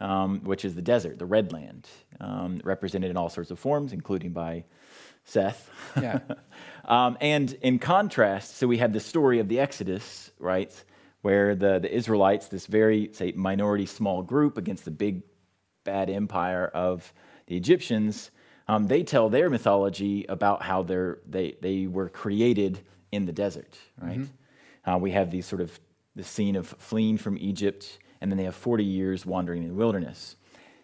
um, 0.00 0.40
which 0.44 0.64
is 0.64 0.74
the 0.74 0.82
desert, 0.82 1.18
the 1.18 1.26
red 1.26 1.52
land, 1.52 1.86
um, 2.20 2.60
represented 2.64 3.10
in 3.10 3.16
all 3.16 3.28
sorts 3.28 3.50
of 3.50 3.58
forms, 3.58 3.92
including 3.92 4.32
by 4.32 4.64
Seth. 5.24 5.70
Yeah. 6.00 6.20
um, 6.86 7.18
and 7.20 7.52
in 7.62 7.78
contrast, 7.78 8.56
so 8.56 8.66
we 8.66 8.78
have 8.78 8.92
the 8.92 9.00
story 9.00 9.38
of 9.38 9.48
the 9.48 9.60
Exodus, 9.60 10.30
right, 10.38 10.72
where 11.22 11.54
the, 11.54 11.78
the 11.78 11.94
Israelites, 11.94 12.48
this 12.48 12.66
very, 12.66 13.10
say, 13.12 13.32
minority 13.32 13.86
small 13.86 14.22
group 14.22 14.56
against 14.56 14.86
the 14.86 14.90
big 14.90 15.22
bad 15.84 16.08
empire 16.08 16.66
of 16.66 17.12
the 17.46 17.56
Egyptians, 17.56 18.30
um, 18.68 18.86
they 18.86 19.02
tell 19.02 19.28
their 19.28 19.50
mythology 19.50 20.24
about 20.28 20.62
how 20.62 20.82
they're, 20.82 21.18
they, 21.28 21.56
they 21.60 21.86
were 21.86 22.08
created 22.08 22.80
in 23.12 23.26
the 23.26 23.32
desert, 23.32 23.78
right? 24.00 24.20
Uh, 24.84 24.98
we 24.98 25.10
have 25.12 25.30
these 25.30 25.46
sort 25.46 25.60
of 25.60 25.78
the 26.16 26.24
scene 26.24 26.56
of 26.56 26.66
fleeing 26.66 27.16
from 27.16 27.36
Egypt, 27.38 27.98
and 28.20 28.30
then 28.30 28.36
they 28.36 28.44
have 28.44 28.54
40 28.54 28.84
years 28.84 29.24
wandering 29.24 29.62
in 29.62 29.68
the 29.68 29.74
wilderness. 29.74 30.36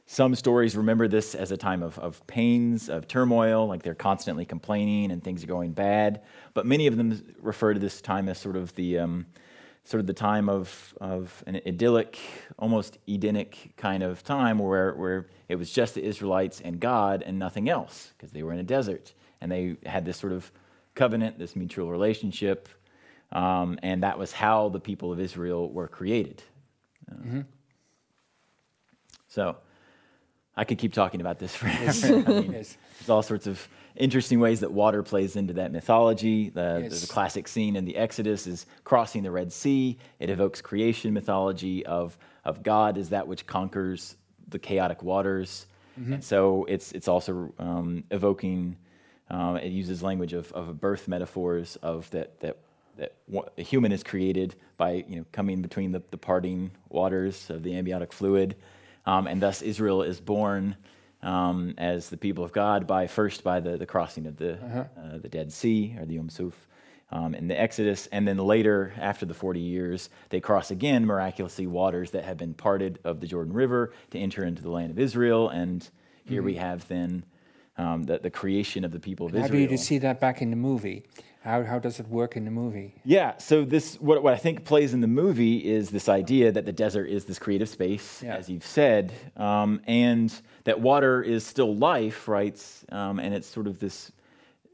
Some 0.09 0.37
stories 0.37 0.77
remember 0.77 1.09
this 1.09 1.35
as 1.35 1.51
a 1.51 1.57
time 1.57 1.83
of, 1.83 1.99
of 1.99 2.25
pains, 2.29 2.89
of 2.89 3.09
turmoil, 3.09 3.67
like 3.67 3.83
they're 3.83 3.95
constantly 3.95 4.45
complaining 4.45 5.11
and 5.11 5.23
things 5.23 5.43
are 5.43 5.49
going 5.49 5.73
bad. 5.73 6.23
But 6.55 6.65
many 6.65 6.87
of 6.87 6.97
them 6.97 7.35
refer 7.41 7.75
to 7.75 7.81
this 7.81 8.01
time 8.01 8.29
as 8.29 8.39
sort 8.39 8.55
of 8.55 8.73
the, 8.77 9.01
um, 9.01 9.27
sort 9.83 10.01
of 10.01 10.07
the 10.07 10.15
time 10.15 10.49
of, 10.49 10.95
of 11.01 11.43
an 11.49 11.61
idyllic, 11.67 12.21
almost 12.57 12.99
Edenic 13.09 13.73
kind 13.77 14.05
of 14.05 14.23
time 14.23 14.61
where, 14.61 14.95
where 14.95 15.27
it 15.49 15.57
was 15.57 15.73
just 15.73 15.97
the 15.97 16.05
Israelites 16.05 16.61
and 16.61 16.79
God 16.79 17.25
and 17.27 17.37
nothing 17.37 17.69
else, 17.69 18.13
because 18.17 18.31
they 18.31 18.45
were 18.45 18.53
in 18.53 18.61
a 18.61 18.65
desert. 18.65 19.13
And 19.41 19.51
they 19.51 19.77
had 19.85 20.05
this 20.05 20.19
sort 20.19 20.33
of 20.33 20.53
covenant, 20.97 21.39
this 21.39 21.55
mutual 21.55 21.91
relationship. 21.91 22.69
Um, 23.33 23.79
and 23.83 24.03
that 24.03 24.19
was 24.19 24.33
how 24.33 24.69
the 24.71 24.81
people 24.81 25.13
of 25.13 25.21
Israel 25.21 25.71
were 25.71 25.89
created. 25.89 26.43
Uh, 27.11 27.43
So 29.29 29.57
I 30.57 30.65
could 30.65 30.79
keep 30.79 30.93
talking 30.95 31.21
about 31.21 31.39
this 31.39 31.55
forever. 31.61 32.25
I 32.27 32.41
mean, 32.41 32.53
Yes. 32.59 32.77
There's 32.99 33.11
all 33.11 33.23
sorts 33.23 33.47
of 33.47 33.69
interesting 33.95 34.41
ways 34.41 34.61
that 34.61 34.73
water 34.73 35.03
plays 35.03 35.37
into 35.37 35.53
that 35.55 35.71
mythology. 35.73 36.51
The, 36.51 36.81
Yes. 36.85 37.01
the 37.03 37.07
classic 37.07 37.47
scene 37.49 37.77
in 37.77 37.85
the 37.85 37.97
Exodus 37.97 38.47
is 38.47 38.67
crossing 38.85 39.23
the 39.23 39.31
Red 39.31 39.53
Sea. 39.53 39.99
It 40.19 40.31
evokes 40.31 40.61
creation 40.63 41.13
mythology 41.13 41.85
of, 41.85 42.17
of 42.45 42.63
God 42.63 42.97
as 42.99 43.11
that 43.11 43.27
which 43.29 43.47
conquers 43.47 44.17
the 44.49 44.59
chaotic 44.59 45.03
waters. 45.03 45.67
And 45.97 46.23
so 46.23 46.67
it's, 46.69 46.93
it's 46.93 47.09
also 47.09 47.55
um, 47.59 48.05
evoking, 48.11 48.77
um, 49.31 49.57
it 49.57 49.73
uses 49.73 50.03
language 50.03 50.33
of, 50.33 50.53
of 50.53 50.81
birth 50.81 51.09
metaphors 51.09 51.77
of 51.77 52.09
that, 52.11 52.39
that, 52.41 52.59
that 52.97 53.15
a 53.59 53.63
human 53.63 53.93
is 53.93 54.03
created 54.03 54.55
by 54.77 55.05
you 55.09 55.17
know, 55.17 55.25
coming 55.33 55.63
between 55.63 55.93
the, 55.93 56.03
the 56.11 56.19
parting 56.19 56.71
waters 56.89 57.51
of 57.51 57.63
the 57.63 57.75
amniotic 57.77 58.13
fluid. 58.13 58.57
Um, 59.05 59.27
and 59.27 59.41
thus 59.43 59.63
Israel 59.63 60.03
is 60.03 60.21
born 60.21 60.77
um, 61.23 61.75
as 61.79 62.09
the 62.09 62.17
people 62.17 62.45
of 62.45 62.53
God 62.53 62.87
by 62.87 63.07
first 63.07 63.43
by 63.43 63.61
the, 63.61 63.77
the 63.77 63.87
crossing 63.87 64.27
of 64.27 64.37
the, 64.37 64.59
uh, 64.97 65.19
the 65.19 65.29
Dead 65.29 65.53
Sea 65.53 65.97
or 65.99 66.05
the 66.05 66.15
Yom 66.15 66.29
Suf 66.29 66.55
um, 67.11 67.35
in 67.35 67.47
the 67.49 67.59
Exodus, 67.59 68.09
and 68.09 68.27
then 68.27 68.37
later, 68.37 68.93
after 68.99 69.27
the 69.27 69.35
40 69.35 69.61
years, 69.61 70.11
they 70.31 70.41
cross 70.41 70.71
again 70.71 71.07
miraculously 71.07 71.67
waters 71.67 72.11
that 72.11 72.25
have 72.25 72.37
been 72.37 72.55
parted 72.55 72.99
of 73.05 73.21
the 73.21 73.27
Jordan 73.27 73.53
River 73.53 73.93
to 74.11 74.19
enter 74.19 74.45
into 74.45 74.63
the 74.63 74.71
land 74.71 74.91
of 74.91 74.99
Israel. 74.99 75.49
And 75.49 75.89
here 76.25 76.43
we 76.43 76.57
have 76.57 76.89
then 76.89 77.25
um, 77.79 78.05
the, 78.05 78.19
the 78.19 78.31
creation 78.31 78.85
of 78.85 78.93
the 78.93 79.01
people 79.01 79.27
of 79.27 79.33
How 79.33 79.39
do 79.39 79.45
Israel. 79.45 79.71
you 79.71 79.77
see 79.77 79.99
that 79.99 80.21
back 80.21 80.41
in 80.43 80.51
the 80.51 80.57
movie? 80.57 81.05
How, 81.43 81.63
how 81.63 81.79
does 81.79 82.01
it 82.01 82.09
work 82.09 82.37
in 82.37 82.45
the 82.45 82.51
movie? 82.51 82.95
Yeah, 83.05 83.37
so 83.39 83.65
this 83.65 83.95
what, 84.01 84.21
what 84.23 84.35
I 84.35 84.37
think 84.37 84.65
plays 84.65 84.93
in 84.95 85.01
the 85.01 85.07
movie 85.07 85.59
is 85.59 85.91
this 85.91 86.09
idea 86.09 86.51
that 86.51 86.65
the 86.65 86.73
desert 86.73 87.07
is 87.07 87.25
this 87.25 87.39
creative 87.39 87.69
space, 87.69 88.21
Yeah. 88.23 88.35
as 88.35 88.49
you've 88.49 88.67
said, 88.67 89.13
um, 89.37 89.81
and 89.87 90.33
that 90.65 90.81
water 90.81 91.23
is 91.23 91.47
still 91.47 91.77
life, 91.77 92.27
right? 92.27 92.61
Um, 92.91 93.21
and 93.21 93.33
it's 93.33 93.47
sort 93.47 93.69
of 93.69 93.79
this 93.79 94.11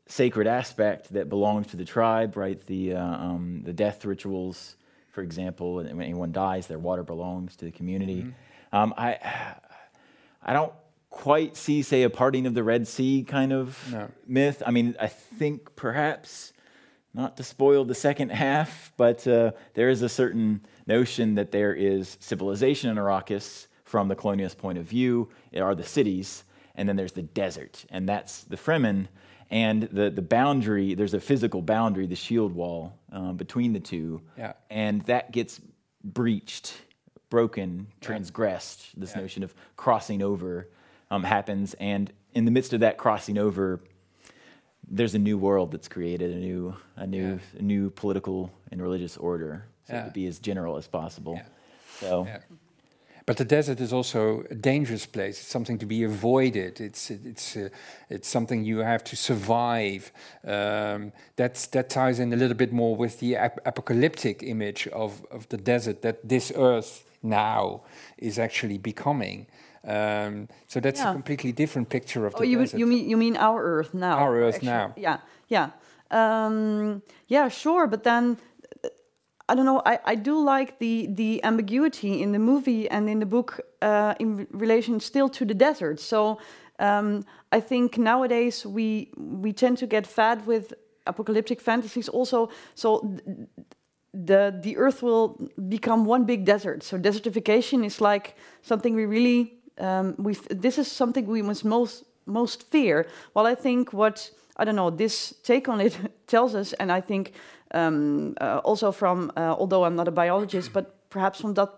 sacred 0.07 0.47
aspect 0.47 1.13
that 1.13 1.29
belongs 1.29 1.67
to 1.69 1.77
the 1.77 1.85
tribe, 1.85 2.37
right? 2.39 2.59
The 2.67 2.95
uh, 2.95 3.05
um, 3.05 3.63
the 3.65 3.73
death 3.75 4.05
rituals, 4.07 4.77
for 5.11 5.21
example, 5.23 5.81
and 5.81 5.95
when 5.99 6.07
anyone 6.07 6.33
dies, 6.33 6.69
their 6.69 6.79
water 6.79 7.03
belongs 7.03 7.55
to 7.57 7.67
the 7.67 7.71
community. 7.71 8.33
Um, 8.73 8.95
I 8.97 9.19
I 10.43 10.55
don't 10.55 10.73
quite 11.13 11.57
see, 11.57 11.83
say, 11.83 12.03
a 12.03 12.11
parting 12.11 12.47
of 12.47 12.55
the 12.55 12.65
Red 12.65 12.89
Sea 12.89 13.23
kind 13.23 13.53
of 13.53 13.79
No. 13.93 14.09
myth. 14.27 14.63
I 14.67 14.71
mean, 14.73 14.97
I 14.99 15.07
think 15.07 15.77
perhaps 15.77 16.53
not 17.15 17.37
to 17.37 17.45
spoil 17.45 17.85
the 17.85 17.95
second 17.95 18.31
half, 18.47 18.93
but 18.97 19.25
uh, 19.29 19.53
there 19.75 19.91
is 19.91 20.03
a 20.03 20.09
certain 20.09 20.63
notion 20.87 21.35
that 21.37 21.53
there 21.53 21.75
is 21.75 22.17
civilization 22.19 22.91
in 22.91 22.97
Arrakis 22.97 23.67
from 23.85 24.09
the 24.09 24.17
colonialist 24.17 24.57
point 24.57 24.79
of 24.79 24.87
view. 24.87 25.29
It 25.53 25.61
are 25.61 25.75
the 25.75 25.85
cities, 25.85 26.45
and 26.75 26.89
then 26.89 26.97
there's 26.97 27.13
the 27.13 27.23
desert, 27.23 27.85
and 27.91 28.09
that's 28.09 28.45
the 28.45 28.57
Fremen. 28.57 29.07
And 29.51 29.83
the, 29.83 30.09
the 30.09 30.23
boundary, 30.23 30.95
there's 30.95 31.13
a 31.13 31.21
physical 31.21 31.61
boundary, 31.61 32.07
the 32.07 32.17
shield 32.17 32.55
wall 32.55 32.95
um, 33.13 33.37
between 33.37 33.75
the 33.75 33.81
two. 33.81 34.23
Yeah. 34.39 34.55
And 34.71 35.03
that 35.03 35.31
gets 35.31 35.61
breached, 36.03 36.81
broken, 37.29 37.89
transgressed. 38.01 38.99
This 38.99 39.13
Yeah. 39.15 39.21
notion 39.21 39.43
of 39.43 39.55
crossing 39.77 40.23
over 40.23 40.69
um, 41.13 41.23
happens. 41.25 41.75
And 41.79 42.13
in 42.35 42.45
the 42.45 42.51
midst 42.51 42.73
of 42.73 42.81
that 42.81 42.97
crossing 42.97 43.39
over, 43.39 43.81
there's 44.89 45.15
a 45.15 45.19
new 45.19 45.39
world 45.39 45.71
that's 45.73 45.89
created, 45.89 46.31
a 46.31 46.39
new, 46.39 46.75
a 46.97 47.07
new, 47.07 47.39
a 47.59 47.63
new 47.63 47.91
political 47.91 48.51
and 48.71 48.81
religious 48.83 49.17
order. 49.17 49.65
So 49.87 49.95
Yeah. 49.95 50.05
to 50.07 50.11
be 50.11 50.27
as 50.27 50.39
general 50.39 50.77
as 50.77 50.87
possible. 50.89 51.35
Yeah. 51.35 51.49
So 52.01 52.25
Yeah. 52.27 52.39
But 53.25 53.37
the 53.37 53.45
desert 53.45 53.81
is 53.81 53.93
also 53.93 54.43
a 54.51 54.55
dangerous 54.55 55.07
place. 55.07 55.39
It's 55.41 55.49
something 55.51 55.79
to 55.79 55.87
be 55.87 56.03
avoided. 56.03 56.81
It's 56.81 57.11
it's 57.11 57.57
uh, 57.57 57.69
it's 58.11 58.29
something 58.29 58.65
you 58.65 58.79
have 58.83 59.05
to 59.05 59.17
survive. 59.17 60.03
Um, 60.45 61.13
that's 61.37 61.69
that 61.69 61.89
ties 61.89 62.19
in 62.19 62.33
a 62.33 62.37
little 62.37 62.57
bit 62.57 62.73
more 62.73 62.97
with 62.97 63.15
the 63.21 63.37
ap- 63.37 63.61
apocalyptic 63.65 64.43
image 64.43 64.89
of 64.93 65.13
of 65.31 65.47
the 65.49 65.57
desert 65.57 66.03
that 66.03 66.17
this 66.29 66.53
earth 66.57 67.05
now 67.23 67.83
is 68.19 68.39
actually 68.39 68.79
becoming. 68.79 69.47
Um, 69.85 70.49
so 70.69 70.81
that's 70.81 71.01
a 71.01 71.13
completely 71.13 71.53
different 71.53 71.89
picture 71.89 72.27
of 72.27 72.35
Oh, 72.35 72.39
the 72.39 72.47
you 72.47 72.57
mean, 72.59 72.67
desert. 72.67 72.79
you 72.79 72.87
mean 72.87 73.11
you 73.11 73.17
mean 73.17 73.37
our 73.37 73.63
Earth 73.63 73.93
now? 73.95 74.17
Our 74.19 74.37
Earth 74.37 74.55
actually. 74.55 74.71
now. 74.71 74.93
Yeah, 74.97 75.19
yeah, 75.49 75.71
um, 76.11 77.03
yeah. 77.27 77.49
Sure, 77.49 77.87
but 77.89 78.03
then 78.05 78.37
uh, 78.85 78.89
I 79.49 79.55
don't 79.57 79.65
know. 79.67 79.83
I, 79.85 79.99
I 80.05 80.15
do 80.15 80.39
like 80.39 80.79
the 80.79 81.09
the 81.11 81.43
ambiguity 81.45 82.23
in 82.23 82.33
the 82.33 82.39
movie 82.39 82.89
and 82.91 83.09
in 83.09 83.19
the 83.19 83.27
book 83.27 83.61
uh, 83.81 84.15
in 84.21 84.47
relation 84.53 85.01
still 85.01 85.29
to 85.31 85.45
the 85.45 85.55
desert. 85.55 85.99
So 86.01 86.39
um, 86.79 87.25
I 87.51 87.61
think 87.61 87.97
nowadays 87.99 88.65
we 88.65 89.11
we 89.17 89.53
tend 89.53 89.79
to 89.79 89.87
get 89.87 90.07
fed 90.07 90.47
with 90.47 90.75
apocalyptic 91.07 91.61
fantasies. 91.61 92.09
Also, 92.09 92.49
so. 92.75 93.17
the 94.15 94.53
the 94.63 94.77
earth 94.77 95.03
will 95.03 95.39
become 95.69 96.05
one 96.05 96.25
big 96.25 96.45
desert. 96.45 96.83
So 96.83 96.99
desertification 96.99 97.83
is 97.85 97.99
like 98.01 98.35
something 98.61 98.95
we 98.95 99.07
really 99.07 99.55
um, 99.79 100.15
we 100.19 100.35
this 100.51 100.79
is 100.79 100.91
something 100.91 101.27
we 101.27 101.43
must 101.43 101.65
most 101.65 102.05
most 102.27 102.71
fear. 102.71 103.07
Well, 103.35 103.47
I 103.47 103.55
think 103.55 103.93
what 103.93 104.31
I 104.57 104.65
don't 104.65 104.77
know 104.77 104.91
this 104.91 105.35
take 105.43 105.69
on 105.69 105.81
it 105.81 105.99
tells 106.27 106.55
us, 106.55 106.73
and 106.75 106.93
I 106.93 107.01
think 107.01 107.33
um, 107.73 108.35
uh, 108.41 108.61
also 108.65 108.93
from 108.93 109.33
uh, 109.37 109.55
although 109.59 109.85
I'm 109.85 109.97
not 109.97 110.09
a 110.09 110.13
biologist, 110.13 110.73
but 110.73 111.11
perhaps 111.11 111.41
from 111.41 111.55
that 111.55 111.71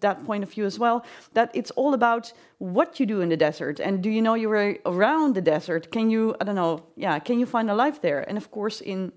that 0.00 0.24
point 0.26 0.42
of 0.44 0.52
view 0.52 0.66
as 0.66 0.78
well, 0.78 1.04
that 1.32 1.50
it's 1.54 1.70
all 1.72 1.94
about 1.94 2.32
what 2.58 3.00
you 3.00 3.06
do 3.06 3.20
in 3.20 3.28
the 3.28 3.36
desert, 3.36 3.80
and 3.80 4.02
do 4.02 4.10
you 4.10 4.22
know 4.22 4.34
you're 4.34 4.76
around 4.86 5.34
the 5.34 5.42
desert? 5.42 5.90
Can 5.90 6.10
you 6.10 6.34
I 6.40 6.44
don't 6.44 6.56
know, 6.56 6.82
yeah, 6.96 7.18
can 7.18 7.38
you 7.38 7.46
find 7.46 7.70
a 7.70 7.74
life 7.74 8.00
there? 8.00 8.28
And 8.28 8.38
of 8.38 8.50
course 8.50 8.80
in 8.80 9.12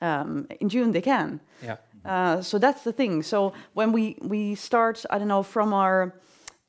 um, 0.00 0.46
in 0.60 0.68
Dune 0.68 0.92
they 0.92 1.02
can. 1.02 1.40
yeah. 1.62 1.76
Uh, 2.04 2.42
so 2.42 2.58
that's 2.58 2.82
the 2.82 2.92
thing. 2.92 3.22
So 3.22 3.52
when 3.74 3.92
we 3.92 4.16
we 4.20 4.56
start, 4.56 5.04
I 5.08 5.18
don't 5.18 5.28
know, 5.28 5.44
from 5.44 5.72
our 5.72 6.12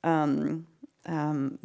um, 0.03 0.67
um, 1.05 1.57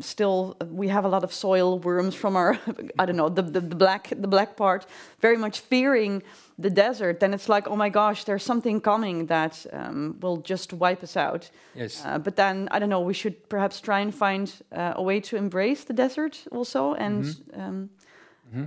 still 0.00 0.56
we 0.70 0.88
have 0.88 1.04
a 1.04 1.08
lot 1.08 1.22
of 1.24 1.32
soil 1.32 1.78
worms 1.78 2.14
from 2.14 2.34
our 2.36 2.58
I 2.98 3.04
don't 3.06 3.16
know 3.16 3.28
the, 3.28 3.42
the 3.42 3.60
the 3.60 3.74
black 3.76 4.08
the 4.08 4.28
black 4.28 4.56
part, 4.56 4.86
very 5.20 5.36
much 5.36 5.60
fearing 5.60 6.22
the 6.58 6.70
desert. 6.70 7.20
Then 7.20 7.34
it's 7.34 7.48
like, 7.48 7.68
oh 7.68 7.76
my 7.76 7.90
gosh, 7.90 8.24
there's 8.24 8.42
something 8.44 8.80
coming 8.80 9.26
that 9.26 9.66
um, 9.72 10.16
will 10.20 10.38
just 10.38 10.72
wipe 10.72 11.02
us 11.02 11.16
out. 11.16 11.50
Yes. 11.74 12.02
Uh, 12.04 12.18
but 12.18 12.36
then 12.36 12.68
I 12.70 12.78
don't 12.78 12.88
know. 12.88 13.00
We 13.00 13.14
should 13.14 13.48
perhaps 13.48 13.80
try 13.80 14.00
and 14.00 14.14
find 14.14 14.50
uh, 14.72 14.92
a 14.96 15.02
way 15.02 15.20
to 15.20 15.36
embrace 15.36 15.84
the 15.84 15.92
desert 15.94 16.46
also, 16.50 16.94
and 16.94 17.24
um, 17.54 17.90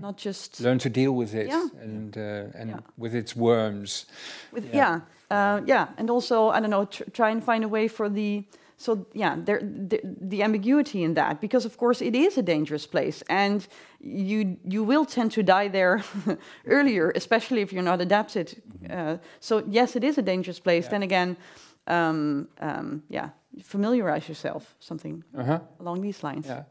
not 0.02 0.18
just 0.18 0.60
Learn 0.62 0.78
to 0.80 0.90
deal 0.90 1.14
with 1.16 1.34
it 1.34 1.48
Yeah. 1.48 1.68
and 1.82 2.16
uh, 2.18 2.60
and 2.60 2.70
Yeah. 2.70 2.80
with 2.98 3.16
its 3.16 3.36
worms. 3.36 4.06
With, 4.52 4.66
yeah, 4.74 4.76
yeah. 4.76 5.00
Uh, 5.32 5.62
yeah, 5.66 5.88
and 5.98 6.10
also 6.10 6.50
I 6.50 6.60
don't 6.60 6.70
know, 6.70 6.86
tr- 6.86 7.10
try 7.12 7.32
and 7.32 7.44
find 7.44 7.64
a 7.64 7.68
way 7.68 7.88
for 7.88 8.10
the 8.10 8.44
so 8.82 9.06
yeah, 9.14 9.36
there 9.46 9.60
the, 9.90 10.00
the 10.30 10.42
ambiguity 10.44 11.04
in 11.04 11.14
that 11.14 11.40
because 11.42 11.66
of 11.68 11.76
course 11.78 12.06
it 12.06 12.16
is 12.16 12.38
a 12.38 12.42
dangerous 12.42 12.88
place, 12.88 13.24
and 13.30 13.68
you 14.00 14.58
you 14.74 14.86
will 14.88 15.06
tend 15.06 15.32
to 15.34 15.44
die 15.44 15.68
there 15.70 16.02
earlier, 16.66 17.12
especially 17.16 17.62
if 17.62 17.72
you're 17.74 17.90
not 17.92 18.02
adapted. 18.02 18.48
Uh, 18.90 19.18
so 19.40 19.64
yes, 19.70 19.96
it 19.96 20.04
is 20.04 20.18
a 20.18 20.22
dangerous 20.22 20.60
place. 20.62 20.86
Yeah. 20.86 20.92
Then 20.92 21.04
again, 21.04 21.36
um, 21.88 22.48
um, 22.62 23.04
yeah, 23.10 23.30
familiarize 23.64 24.28
yourself, 24.30 24.64
something 24.80 25.24
Uh-huh. 25.38 25.60
along 25.80 26.02
these 26.02 26.24
lines. 26.28 26.46
Yeah. 26.48 26.64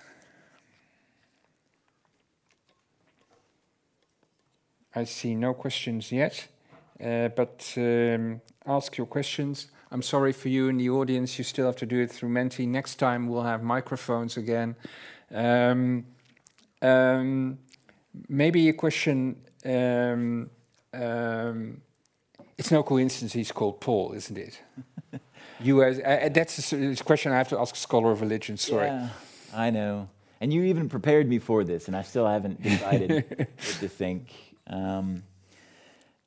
I 4.94 5.06
see 5.06 5.36
no 5.36 5.54
questions 5.54 6.12
yet, 6.12 6.50
uh, 7.02 7.30
but 7.30 7.74
um, 7.78 8.42
ask 8.66 8.98
your 8.98 9.08
questions. 9.08 9.68
I'm 9.92 10.02
sorry 10.02 10.32
for 10.32 10.48
you 10.48 10.70
in 10.70 10.78
the 10.78 10.90
audience. 10.90 11.38
You 11.38 11.44
still 11.44 11.66
have 11.66 11.76
to 11.78 11.86
do 11.86 12.00
it 12.00 12.12
through 12.12 12.30
Menti. 12.30 12.66
Next 12.66 12.96
time 12.96 13.28
we'll 13.28 13.44
have 13.44 13.62
microphones 13.62 14.38
again. 14.38 14.76
Um, 15.34 16.06
um, 16.82 17.60
maybe 18.30 18.70
a 18.70 18.74
question. 18.74 19.36
Um, 19.66 20.50
um, 20.94 21.82
it's 22.58 22.72
no 22.72 22.84
coincidence 22.84 23.34
he's 23.34 23.52
called 23.52 23.82
Paul, 23.82 24.14
isn't 24.14 24.38
it? 24.38 24.62
you 25.60 25.84
as 25.84 26.00
uh, 26.00 26.30
that's 26.34 26.72
a, 26.72 26.96
question 27.04 27.32
I 27.34 27.38
have 27.38 27.50
to 27.50 27.60
ask 27.60 27.76
a 27.76 27.78
scholar 27.78 28.12
of 28.12 28.22
religion. 28.22 28.58
Sorry. 28.58 28.88
Yeah, 28.88 29.10
I 29.54 29.70
know. 29.72 30.10
And 30.40 30.52
you 30.54 30.64
even 30.64 30.90
prepared 30.90 31.28
me 31.28 31.38
for 31.38 31.64
this, 31.64 31.88
and 31.88 31.96
I 31.96 32.02
still 32.02 32.28
haven't 32.28 32.64
decided 32.64 33.26
what 33.38 33.58
to 33.58 33.88
think. 33.88 34.32
Um, 34.68 35.24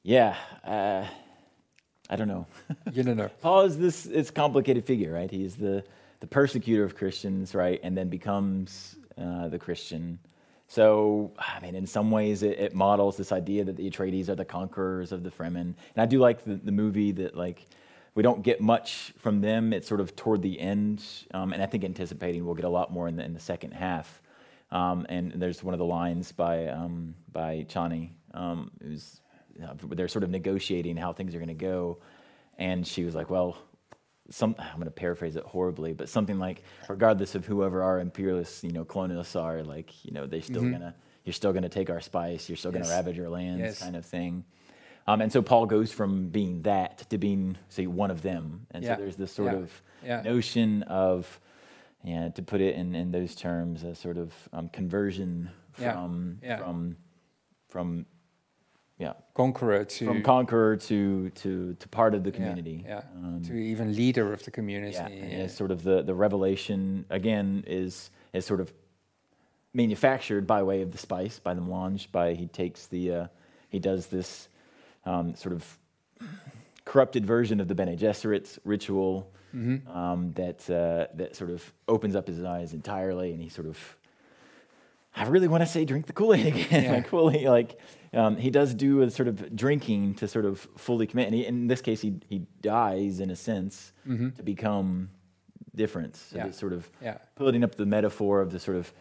yeah, 0.02 0.36
uh, 0.64 1.06
I 2.10 2.16
don't 2.16 2.28
know. 2.28 2.46
You 2.92 3.02
don't 3.02 3.16
know. 3.16 3.30
Paul 3.40 3.62
is 3.62 3.78
this 3.78 4.06
it's 4.06 4.30
complicated 4.30 4.84
figure, 4.84 5.12
right? 5.12 5.30
He's 5.30 5.56
the, 5.56 5.84
the 6.20 6.26
persecutor 6.26 6.84
of 6.84 6.96
Christians, 6.96 7.54
right? 7.54 7.80
And 7.82 7.96
then 7.96 8.08
becomes 8.08 8.96
uh, 9.18 9.48
the 9.48 9.58
Christian. 9.58 10.18
So, 10.66 11.32
I 11.38 11.60
mean, 11.60 11.74
in 11.74 11.86
some 11.86 12.10
ways, 12.10 12.42
it, 12.42 12.58
it 12.58 12.74
models 12.74 13.16
this 13.16 13.32
idea 13.32 13.64
that 13.64 13.76
the 13.76 13.90
Atreides 13.90 14.28
are 14.28 14.34
the 14.34 14.44
conquerors 14.44 15.12
of 15.12 15.22
the 15.22 15.30
Fremen. 15.30 15.60
And 15.60 15.76
I 15.96 16.06
do 16.06 16.18
like 16.18 16.44
the, 16.44 16.54
the 16.56 16.72
movie 16.72 17.12
that, 17.12 17.36
like, 17.36 17.66
we 18.14 18.22
don't 18.22 18.42
get 18.42 18.60
much 18.60 19.12
from 19.18 19.40
them. 19.40 19.72
It's 19.72 19.88
sort 19.88 20.00
of 20.00 20.14
toward 20.16 20.42
the 20.42 20.58
end. 20.58 21.04
Um, 21.32 21.52
and 21.52 21.62
I 21.62 21.66
think 21.66 21.84
anticipating 21.84 22.44
we'll 22.44 22.54
get 22.54 22.64
a 22.64 22.70
lot 22.70 22.92
more 22.92 23.08
in 23.08 23.16
the, 23.16 23.24
in 23.24 23.34
the 23.34 23.40
second 23.40 23.72
half. 23.72 24.22
Um, 24.70 25.06
and 25.08 25.32
there's 25.32 25.62
one 25.62 25.74
of 25.74 25.78
the 25.78 25.84
lines 25.84 26.32
by, 26.32 26.66
um, 26.66 27.14
by 27.32 27.66
Chani, 27.68 28.10
um, 28.32 28.70
who's, 28.82 29.20
you 29.54 29.62
know, 29.62 29.74
they're 29.90 30.08
sort 30.08 30.24
of 30.24 30.30
negotiating 30.30 30.96
how 30.96 31.12
things 31.12 31.34
are 31.34 31.38
going 31.38 31.48
to 31.48 31.54
go. 31.54 31.98
And 32.58 32.86
she 32.86 33.04
was 33.04 33.14
like, 33.14 33.30
well, 33.30 33.56
some, 34.30 34.54
I'm 34.58 34.76
going 34.76 34.84
to 34.86 34.90
paraphrase 34.90 35.36
it 35.36 35.44
horribly, 35.44 35.92
but 35.92 36.08
something 36.08 36.38
like, 36.38 36.62
regardless 36.88 37.34
of 37.34 37.44
whoever 37.46 37.82
our 37.82 38.00
imperialists, 38.00 38.64
you 38.64 38.72
know, 38.72 38.84
colonialists 38.84 39.40
are, 39.40 39.62
like, 39.62 40.04
you 40.04 40.12
know, 40.12 40.26
they're 40.26 40.40
still 40.42 40.62
gonna, 40.62 40.94
you're 41.24 41.32
still 41.32 41.52
gonna 41.52 41.68
take 41.68 41.90
our 41.90 42.00
spice, 42.00 42.48
you're 42.48 42.56
still 42.56 42.70
gonna 42.72 42.84
Mm-hmm. 42.84 42.92
Ravage 42.92 43.18
our 43.20 43.28
lands, 43.28 43.60
Yes. 43.60 43.78
kind 43.80 43.96
of 43.96 44.06
thing. 44.06 44.44
Um, 45.06 45.20
and 45.20 45.30
so 45.30 45.42
Paul 45.42 45.66
goes 45.66 45.92
from 45.92 46.28
being 46.30 46.62
that 46.62 47.10
to 47.10 47.18
being, 47.18 47.58
say, 47.68 47.86
one 47.86 48.10
of 48.10 48.22
them. 48.22 48.66
And 48.70 48.82
Yeah. 48.82 48.94
so 48.96 49.02
there's 49.02 49.16
this 49.16 49.32
sort 49.32 49.52
Yeah. 49.52 49.58
of 49.58 49.82
Yeah. 50.02 50.22
notion 50.22 50.82
of, 50.84 51.38
yeah, 52.02 52.28
to 52.30 52.42
put 52.42 52.60
it 52.62 52.76
in, 52.76 52.94
in 52.94 53.10
those 53.12 53.34
terms, 53.34 53.82
a 53.82 53.94
sort 53.94 54.16
of 54.16 54.32
um, 54.54 54.68
conversion 54.70 55.50
from, 55.72 56.38
from, 56.58 56.96
from, 57.68 58.06
yeah, 58.98 59.14
Conqueror 59.34 59.84
to 59.84 60.06
from 60.06 60.22
conqueror 60.22 60.76
to, 60.76 61.30
to, 61.30 61.74
to 61.74 61.88
part 61.88 62.14
of 62.14 62.22
the 62.22 62.30
community. 62.30 62.84
Yeah, 62.86 63.02
Um, 63.16 63.42
to 63.46 63.54
even 63.54 63.94
leader 63.96 64.32
of 64.32 64.44
the 64.44 64.50
community. 64.50 64.94
yeah, 64.94 65.08
and 65.08 65.50
sort 65.50 65.70
of 65.70 65.82
the, 65.82 66.02
the 66.02 66.14
revelation 66.14 67.04
again 67.10 67.64
is 67.66 68.10
is 68.32 68.44
sort 68.46 68.60
of 68.60 68.72
manufactured 69.72 70.46
by 70.46 70.62
way 70.62 70.82
of 70.82 70.92
the 70.92 70.98
spice, 70.98 71.38
by 71.38 71.54
the 71.54 71.60
melange, 71.60 72.10
by 72.12 72.34
he 72.34 72.46
takes 72.46 72.86
the 72.86 73.12
uh, 73.12 73.26
he 73.68 73.78
does 73.78 74.06
this 74.06 74.48
um, 75.04 75.34
sort 75.34 75.54
of 75.54 75.78
corrupted 76.84 77.26
version 77.26 77.60
of 77.60 77.68
the 77.68 77.74
Bene 77.74 77.96
Gesserit 77.96 78.58
ritual 78.64 79.30
Mm-hmm. 79.54 79.88
um, 79.96 80.32
that 80.32 80.68
uh, 80.68 81.06
that 81.16 81.36
sort 81.36 81.50
of 81.50 81.72
opens 81.86 82.16
up 82.16 82.26
his 82.26 82.42
eyes 82.42 82.72
entirely, 82.74 83.30
and 83.32 83.40
he 83.40 83.48
sort 83.48 83.68
of 83.68 83.78
I 85.16 85.26
really 85.28 85.48
want 85.48 85.62
to 85.62 85.66
say 85.66 85.84
drink 85.84 86.06
the 86.06 86.12
Kool 86.12 86.34
Aid 86.34 86.46
again, 86.46 86.84
Yeah. 86.84 86.92
like 86.96 87.08
fully 87.08 87.46
like. 87.46 87.78
Um, 88.12 88.36
he 88.36 88.50
does 88.50 88.74
do 88.74 89.02
a 89.02 89.10
sort 89.10 89.26
of 89.28 89.56
drinking 89.56 90.14
to 90.16 90.28
sort 90.28 90.44
of 90.44 90.60
fully 90.76 91.06
commit, 91.06 91.26
and 91.26 91.34
he, 91.34 91.46
in 91.46 91.66
this 91.66 91.80
case, 91.80 92.00
he 92.00 92.14
he 92.28 92.46
dies 92.62 93.20
in 93.20 93.30
a 93.30 93.36
sense 93.36 93.92
to 94.06 94.42
become 94.42 95.10
different. 95.74 96.16
So 96.16 96.36
Mm-hmm. 96.36 96.46
Yeah. 96.46 96.52
sort 96.52 96.72
of 96.72 96.88
Yeah. 97.02 97.18
putting 97.34 97.64
up 97.64 97.74
the 97.74 97.86
metaphor 97.86 98.40
of 98.40 98.50
the 98.52 98.58
sort 98.60 98.76
of 98.76 98.92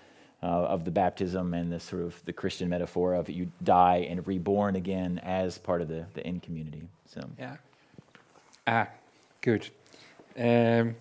uh, 0.41 0.45
of 0.75 0.83
the 0.83 0.91
baptism 0.91 1.53
and 1.53 1.71
the 1.71 1.79
sort 1.79 2.01
of 2.01 2.21
the 2.25 2.33
Christian 2.33 2.67
metaphor 2.69 3.13
of 3.13 3.29
you 3.29 3.51
die 3.63 4.07
and 4.09 4.25
reborn 4.27 4.75
again 4.75 5.19
as 5.23 5.57
part 5.57 5.81
of 5.81 5.87
the 5.87 6.05
the 6.15 6.25
end 6.25 6.41
community. 6.43 6.83
So 7.05 7.21
Yeah. 7.39 7.57
Ah, 8.65 8.87
good. 9.41 9.69
Um, 10.37 10.95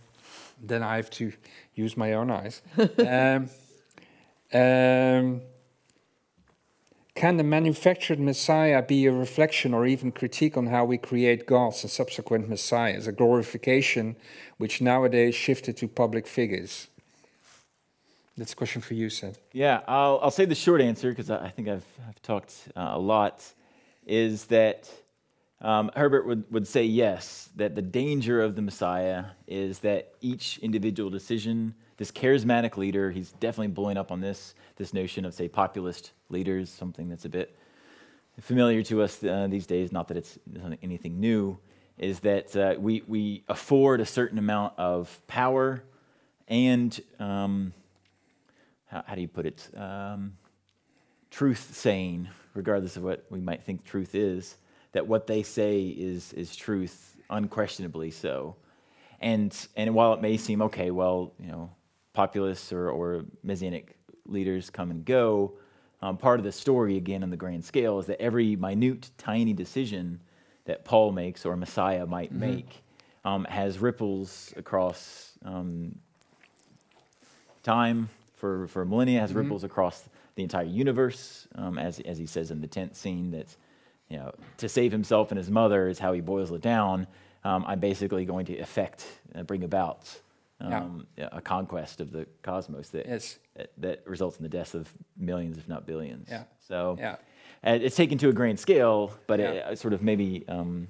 then 0.63 0.83
I 0.83 0.97
have 0.97 1.09
to 1.11 1.33
use 1.75 1.97
my 1.97 2.13
own 2.13 2.31
eyes. 2.31 2.61
um, 2.79 3.49
um, 4.55 5.43
can 7.15 7.37
the 7.37 7.45
manufactured 7.45 8.19
Messiah 8.19 8.83
be 8.83 9.07
a 9.07 9.13
reflection 9.13 9.75
or 9.75 9.87
even 9.87 10.13
critique 10.13 10.57
on 10.57 10.67
how 10.67 10.85
we 10.85 10.99
create 10.99 11.47
gods 11.47 11.83
and 11.83 11.91
subsequent 11.91 12.49
messiahs, 12.49 13.07
a 13.07 13.13
glorification 13.13 14.17
which 14.59 14.81
nowadays 14.81 15.35
shifted 15.35 15.77
to 15.77 15.89
public 15.89 16.27
figures? 16.27 16.89
That's 18.37 18.55
a 18.55 18.57
question 18.57 18.81
for 18.81 18.95
you, 18.95 19.11
Seth. 19.11 19.39
Yeah, 19.53 19.81
I'll, 19.87 20.19
I'll 20.23 20.31
say 20.31 20.47
the 20.47 20.55
short 20.55 20.81
answer 20.81 21.11
because 21.11 21.31
I, 21.31 21.47
I 21.47 21.51
think 21.51 21.69
I've, 21.69 21.85
I've 22.09 22.21
talked 22.23 22.55
uh, 22.75 22.93
a 22.93 22.99
lot. 22.99 23.45
Is 24.07 24.47
that 24.47 24.91
um, 25.61 25.91
Herbert 25.95 26.27
would, 26.27 26.51
would 26.51 26.67
say 26.67 26.85
yes, 26.85 27.51
that 27.57 27.75
the 27.75 27.83
danger 27.83 28.41
of 28.41 28.57
the 28.57 28.63
Messiah 28.63 29.27
is 29.47 29.81
that 29.81 30.15
each 30.21 30.59
individual 30.59 31.11
decision, 31.11 31.75
this 31.97 32.11
charismatic 32.11 32.77
leader, 32.77 33.11
he's 33.11 33.33
definitely 33.33 33.69
blowing 33.69 33.97
up 33.97 34.11
on 34.11 34.21
this, 34.21 34.55
this 34.77 34.93
notion 34.93 35.25
of, 35.25 35.35
say, 35.35 35.49
populist 35.49 36.13
leaders, 36.29 36.71
something 36.71 37.09
that's 37.09 37.25
a 37.25 37.29
bit 37.29 37.57
familiar 38.41 38.83
to 38.83 39.03
us 39.03 39.23
uh, 39.23 39.47
these 39.49 39.67
days, 39.67 39.93
not 39.93 40.09
that 40.09 40.17
it's 40.17 40.39
anything 40.83 41.21
new, 41.21 41.59
is 41.99 42.21
that 42.21 42.57
uh, 42.57 42.75
we, 42.79 43.03
we 43.07 43.45
afford 43.49 44.01
a 44.01 44.07
certain 44.07 44.39
amount 44.39 44.73
of 44.79 45.21
power 45.27 45.83
and 46.49 47.01
um, 47.19 47.73
how, 48.87 49.05
how 49.07 49.15
do 49.15 49.21
you 49.21 49.29
put 49.29 49.47
it? 49.47 49.69
Um, 49.77 50.37
truth 51.31 51.75
saying, 51.75 52.29
regardless 52.55 52.97
of 52.97 53.03
what 53.03 53.25
we 53.31 53.41
might 53.41 53.63
think 53.63 53.85
truth 53.85 54.15
is, 54.15 54.57
that 54.93 55.07
what 55.07 55.27
they 55.27 55.43
say 55.43 55.83
is, 55.83 56.33
is 56.35 56.55
truth, 56.55 57.17
unquestionably 57.31 58.11
so. 58.11 58.57
And, 59.21 59.55
and 59.77 59.95
while 59.95 60.13
it 60.15 60.21
may 60.21 60.37
seem, 60.37 60.61
okay, 60.63 60.91
well, 60.91 61.33
you 61.39 61.49
know, 61.49 61.71
populists 62.13 62.73
or, 62.73 62.91
or 62.91 63.25
messianic 63.43 63.97
leaders 64.27 64.71
come 64.71 64.91
and 64.91 65.05
go, 65.05 65.53
um, 66.03 66.17
part 66.17 66.41
of 66.41 66.45
the 66.45 66.53
story, 66.53 66.97
again, 66.97 67.23
on 67.23 67.31
the 67.31 67.37
grand 67.37 67.65
scale, 67.65 67.99
is 67.99 68.07
that 68.07 68.21
every 68.21 68.57
minute, 68.57 69.11
tiny 69.19 69.53
decision 69.53 70.21
that 70.65 70.85
Paul 70.85 71.13
makes 71.13 71.47
or 71.47 71.57
Messiah 71.57 72.07
might 72.07 72.33
make 72.33 72.83
um, 73.25 73.45
has 73.45 73.79
ripples 73.79 74.53
across 74.57 75.33
um, 75.45 75.95
time 77.63 78.09
for, 78.35 78.67
for 78.67 78.85
millennia, 78.85 79.21
has 79.21 79.33
ripples 79.33 79.63
across 79.65 80.09
the 80.35 80.43
entire 80.43 80.65
universe, 80.65 81.47
um, 81.55 81.79
as, 81.79 82.01
as 82.01 82.19
he 82.19 82.27
says 82.27 82.51
in 82.51 82.61
the 82.61 82.67
tenth 82.67 82.97
scene, 82.97 83.31
that 83.31 83.57
you 84.09 84.19
know, 84.19 84.33
to 84.57 84.69
save 84.69 84.91
himself 84.93 85.31
and 85.31 85.39
his 85.39 85.51
mother 85.51 85.89
is 85.89 85.99
how 85.99 86.13
he 86.13 86.21
boils 86.21 86.51
it 86.51 86.61
down. 86.61 87.07
Um, 87.45 87.65
I'm 87.67 87.81
basically 87.81 88.25
going 88.25 88.47
to 88.47 88.59
effect, 88.59 89.07
uh, 89.35 89.43
bring 89.43 89.65
about 89.65 90.15
um, 90.63 91.07
a 91.19 91.41
conquest 91.41 92.01
of 92.01 92.13
the 92.13 92.27
cosmos 92.43 92.89
that, 92.91 93.07
Yes. 93.07 93.39
that, 93.57 93.71
that 93.79 94.07
results 94.07 94.37
in 94.39 94.43
the 94.43 94.49
deaths 94.49 94.75
of 94.75 94.93
millions, 95.17 95.59
if 95.59 95.69
not 95.69 95.87
billions. 95.87 96.29
Yeah. 96.31 96.45
So 96.61 96.97
Yeah. 96.99 97.17
it's 97.65 97.97
taken 97.97 98.19
to 98.19 98.29
a 98.29 98.33
grand 98.33 98.59
scale, 98.61 99.13
but 99.27 99.41
Yeah. 99.41 99.51
uh, 99.71 99.75
sort 99.75 99.95
of 99.95 100.03
maybe 100.03 100.45
um, 100.49 100.89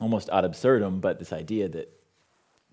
almost 0.00 0.28
ad 0.30 0.44
absurdum. 0.44 1.00
But 1.00 1.18
this 1.18 1.32
idea 1.32 1.68
that 1.68 1.88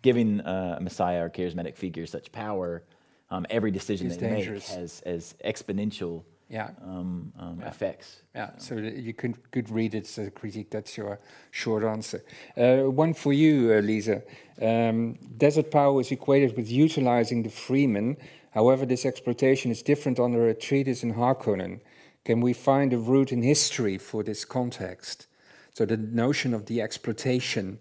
giving 0.02 0.42
uh, 0.42 0.76
a 0.80 0.82
Messiah 0.82 1.26
or 1.26 1.30
charismatic 1.30 1.76
figure 1.76 2.06
such 2.06 2.32
power, 2.32 2.84
um, 3.32 3.46
every 3.50 3.72
decision 3.72 4.08
Is 4.08 4.18
they 4.18 4.30
dangerous. 4.30 4.70
make 4.70 4.80
has, 4.80 5.02
has 5.06 5.36
exponential 5.46 6.24
Yeah. 6.50 6.72
um, 6.82 7.32
um, 7.40 7.60
Yeah. 7.60 7.68
effects. 7.70 8.24
Yeah, 8.36 8.50
so 8.58 8.76
that 8.76 8.96
you 8.96 9.14
could 9.14 9.36
could 9.52 9.70
read 9.70 9.94
it 9.94 10.06
as 10.06 10.18
a 10.18 10.32
critique. 10.32 10.70
That's 10.72 10.98
your 10.98 11.20
short 11.52 11.84
answer. 11.84 12.24
Uh, 12.58 12.90
one 12.90 13.14
for 13.14 13.34
you, 13.34 13.72
uh, 13.74 13.82
Lisa. 13.82 14.24
Um, 14.62 15.20
desert 15.38 15.70
power 15.72 16.02
is 16.02 16.12
equated 16.12 16.56
with 16.58 16.70
utilizing 16.72 17.44
the 17.44 17.50
Fremen. 17.50 18.18
However, 18.52 18.86
this 18.86 19.06
exploitation 19.06 19.72
is 19.72 19.84
different 19.84 20.20
under 20.20 20.54
Atreides 20.54 21.04
in 21.04 21.14
Harkonnen. 21.14 21.82
Can 22.26 22.42
we 22.42 22.54
find 22.54 22.94
a 22.94 22.98
root 22.98 23.32
in 23.32 23.44
history 23.44 23.98
for 24.00 24.24
this 24.24 24.44
context? 24.46 25.28
So 25.74 25.86
the 25.86 25.98
notion 25.98 26.54
of 26.54 26.66
the 26.66 26.82
exploitation 26.82 27.80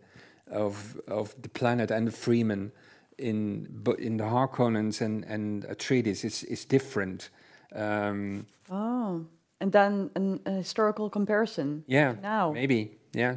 of 0.50 1.00
of 1.08 1.34
the 1.42 1.48
planet 1.48 1.90
and 1.90 2.06
the 2.06 2.12
Fremen 2.12 2.70
in 3.16 3.66
in 3.98 4.18
the 4.18 4.24
Harkonnens 4.24 5.00
and 5.00 5.24
and 5.24 5.64
Atreides 5.64 6.24
is 6.24 6.44
is 6.44 6.64
different. 6.66 7.30
Um, 7.74 8.46
Oh, 8.70 9.24
and 9.60 9.72
then 9.72 10.10
an, 10.14 10.40
a 10.46 10.50
historical 10.50 11.08
comparison. 11.10 11.84
yeah, 11.86 12.14
Now. 12.22 12.52
maybe. 12.52 12.90
Yeah. 13.14 13.36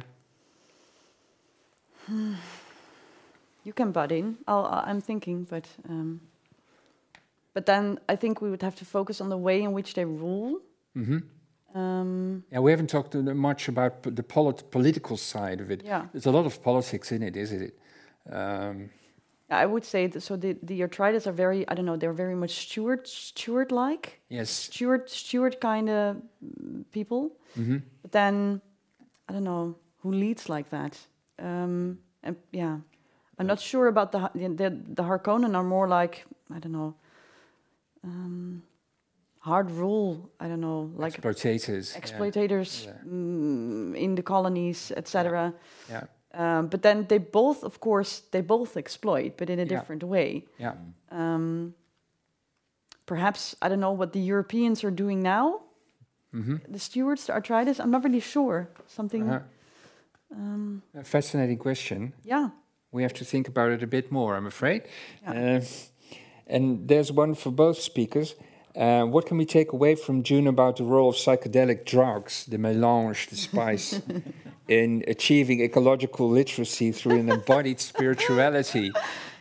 You 3.64 3.72
can 3.72 3.92
butt 3.92 4.10
in. 4.10 4.38
I'll, 4.48 4.66
I- 4.66 4.84
I'm 4.90 5.00
thinking, 5.00 5.44
but 5.48 5.68
um, 5.88 6.20
but 7.54 7.64
then 7.66 7.98
I 8.08 8.16
think 8.16 8.40
we 8.40 8.50
would 8.50 8.62
have 8.62 8.74
to 8.76 8.84
focus 8.84 9.20
on 9.20 9.28
the 9.28 9.36
way 9.36 9.62
in 9.62 9.72
which 9.72 9.94
they 9.94 10.04
rule. 10.04 10.60
hmm 10.94 11.18
Um, 11.74 12.42
Yeah, 12.52 12.60
we 12.64 12.70
haven't 12.72 12.90
talked 12.90 13.14
much 13.14 13.68
about 13.68 14.02
the 14.02 14.22
polit- 14.22 14.70
political 14.70 15.16
side 15.16 15.60
of 15.62 15.70
it. 15.70 15.82
yeah, 15.84 16.06
There's 16.12 16.26
a 16.26 16.30
lot 16.32 16.44
of 16.46 16.60
politics 16.62 17.12
in 17.12 17.22
it, 17.22 17.36
isn't 17.36 17.62
it? 17.62 17.74
Um, 18.30 18.90
I 19.52 19.66
would 19.66 19.84
say 19.84 20.06
that. 20.08 20.20
So 20.22 20.36
the 20.36 20.56
the 20.62 20.80
Atreides 20.82 21.26
are 21.26 21.32
very. 21.32 21.64
I 21.68 21.74
don't 21.74 21.84
know. 21.84 21.96
They're 21.96 22.12
very 22.16 22.34
much 22.34 22.50
steward 22.50 23.06
steward 23.06 23.70
like 23.72 24.20
yes. 24.28 24.50
steward 24.50 25.08
steward 25.10 25.60
kind 25.60 25.88
of 25.88 26.16
people. 26.92 27.30
hmm 27.54 27.78
But 28.02 28.12
then 28.12 28.60
I 29.28 29.32
don't 29.32 29.44
know 29.44 29.76
who 30.02 30.10
leads 30.12 30.48
like 30.48 30.68
that. 30.70 30.98
Um, 31.38 31.98
and 32.22 32.36
yeah, 32.52 32.78
I'm 33.38 33.46
not 33.46 33.60
sure 33.60 33.86
about 33.88 34.12
the 34.12 34.30
the 34.34 34.70
the, 34.94 35.02
Harkonnen 35.02 35.54
are 35.54 35.64
more 35.64 35.88
like 35.88 36.24
I 36.54 36.58
don't 36.58 36.72
know. 36.72 36.94
Um, 38.04 38.62
hard 39.38 39.70
rule. 39.70 40.30
I 40.40 40.48
don't 40.48 40.60
know, 40.60 40.90
like 40.96 41.14
Exploitators. 41.20 41.96
exploitators 41.96 42.86
Yeah. 42.86 42.92
mm, 43.06 43.94
in 43.96 44.14
the 44.14 44.22
colonies, 44.22 44.92
etc. 44.96 45.52
Yeah. 45.88 46.04
Um, 46.34 46.68
but 46.68 46.80
then 46.82 47.06
they 47.08 47.18
both, 47.18 47.62
of 47.64 47.78
course, 47.80 48.22
they 48.30 48.40
both 48.42 48.76
exploit, 48.76 49.36
but 49.36 49.48
in 49.50 49.58
a 49.58 49.62
Yeah. 49.62 49.68
different 49.78 50.02
way. 50.02 50.44
Yeah. 50.58 50.74
Um, 51.10 51.74
perhaps 53.06 53.54
I 53.62 53.68
don't 53.68 53.80
know 53.80 53.92
what 53.96 54.12
the 54.12 54.20
Europeans 54.20 54.84
are 54.84 54.90
doing 54.94 55.22
now. 55.22 55.60
hmm 56.32 56.56
The 56.72 56.78
stewards 56.78 57.28
trying 57.42 57.66
this. 57.66 57.78
I'm 57.80 57.90
not 57.90 58.04
really 58.04 58.20
sure. 58.20 58.68
Something. 58.86 59.28
Uh-huh. 59.28 59.40
Um, 60.36 60.82
A 60.94 61.04
fascinating 61.04 61.58
question. 61.58 62.12
yeah. 62.24 62.48
We 62.90 63.02
have 63.02 63.14
to 63.14 63.24
think 63.24 63.48
about 63.48 63.70
it 63.72 63.82
a 63.82 63.86
bit 63.86 64.10
more, 64.10 64.36
I'm 64.36 64.46
afraid. 64.46 64.82
Yeah. 65.22 65.56
Uh, 65.58 65.64
and 66.46 66.88
there's 66.88 67.10
one 67.12 67.34
for 67.34 67.50
both 67.52 67.78
speakers. 67.80 68.34
Uh, 68.74 69.04
what 69.04 69.26
can 69.26 69.36
we 69.36 69.44
take 69.44 69.72
away 69.72 69.94
from 69.94 70.22
Dune 70.22 70.46
about 70.46 70.76
the 70.76 70.84
role 70.84 71.10
of 71.10 71.16
psychedelic 71.16 71.84
drugs, 71.84 72.46
the 72.46 72.56
melange, 72.56 73.28
the 73.28 73.36
spice, 73.36 74.00
in 74.68 75.04
achieving 75.06 75.60
ecological 75.60 76.28
literacy 76.28 76.90
through 76.92 77.18
an 77.18 77.28
embodied 77.28 77.80
spirituality? 77.90 78.90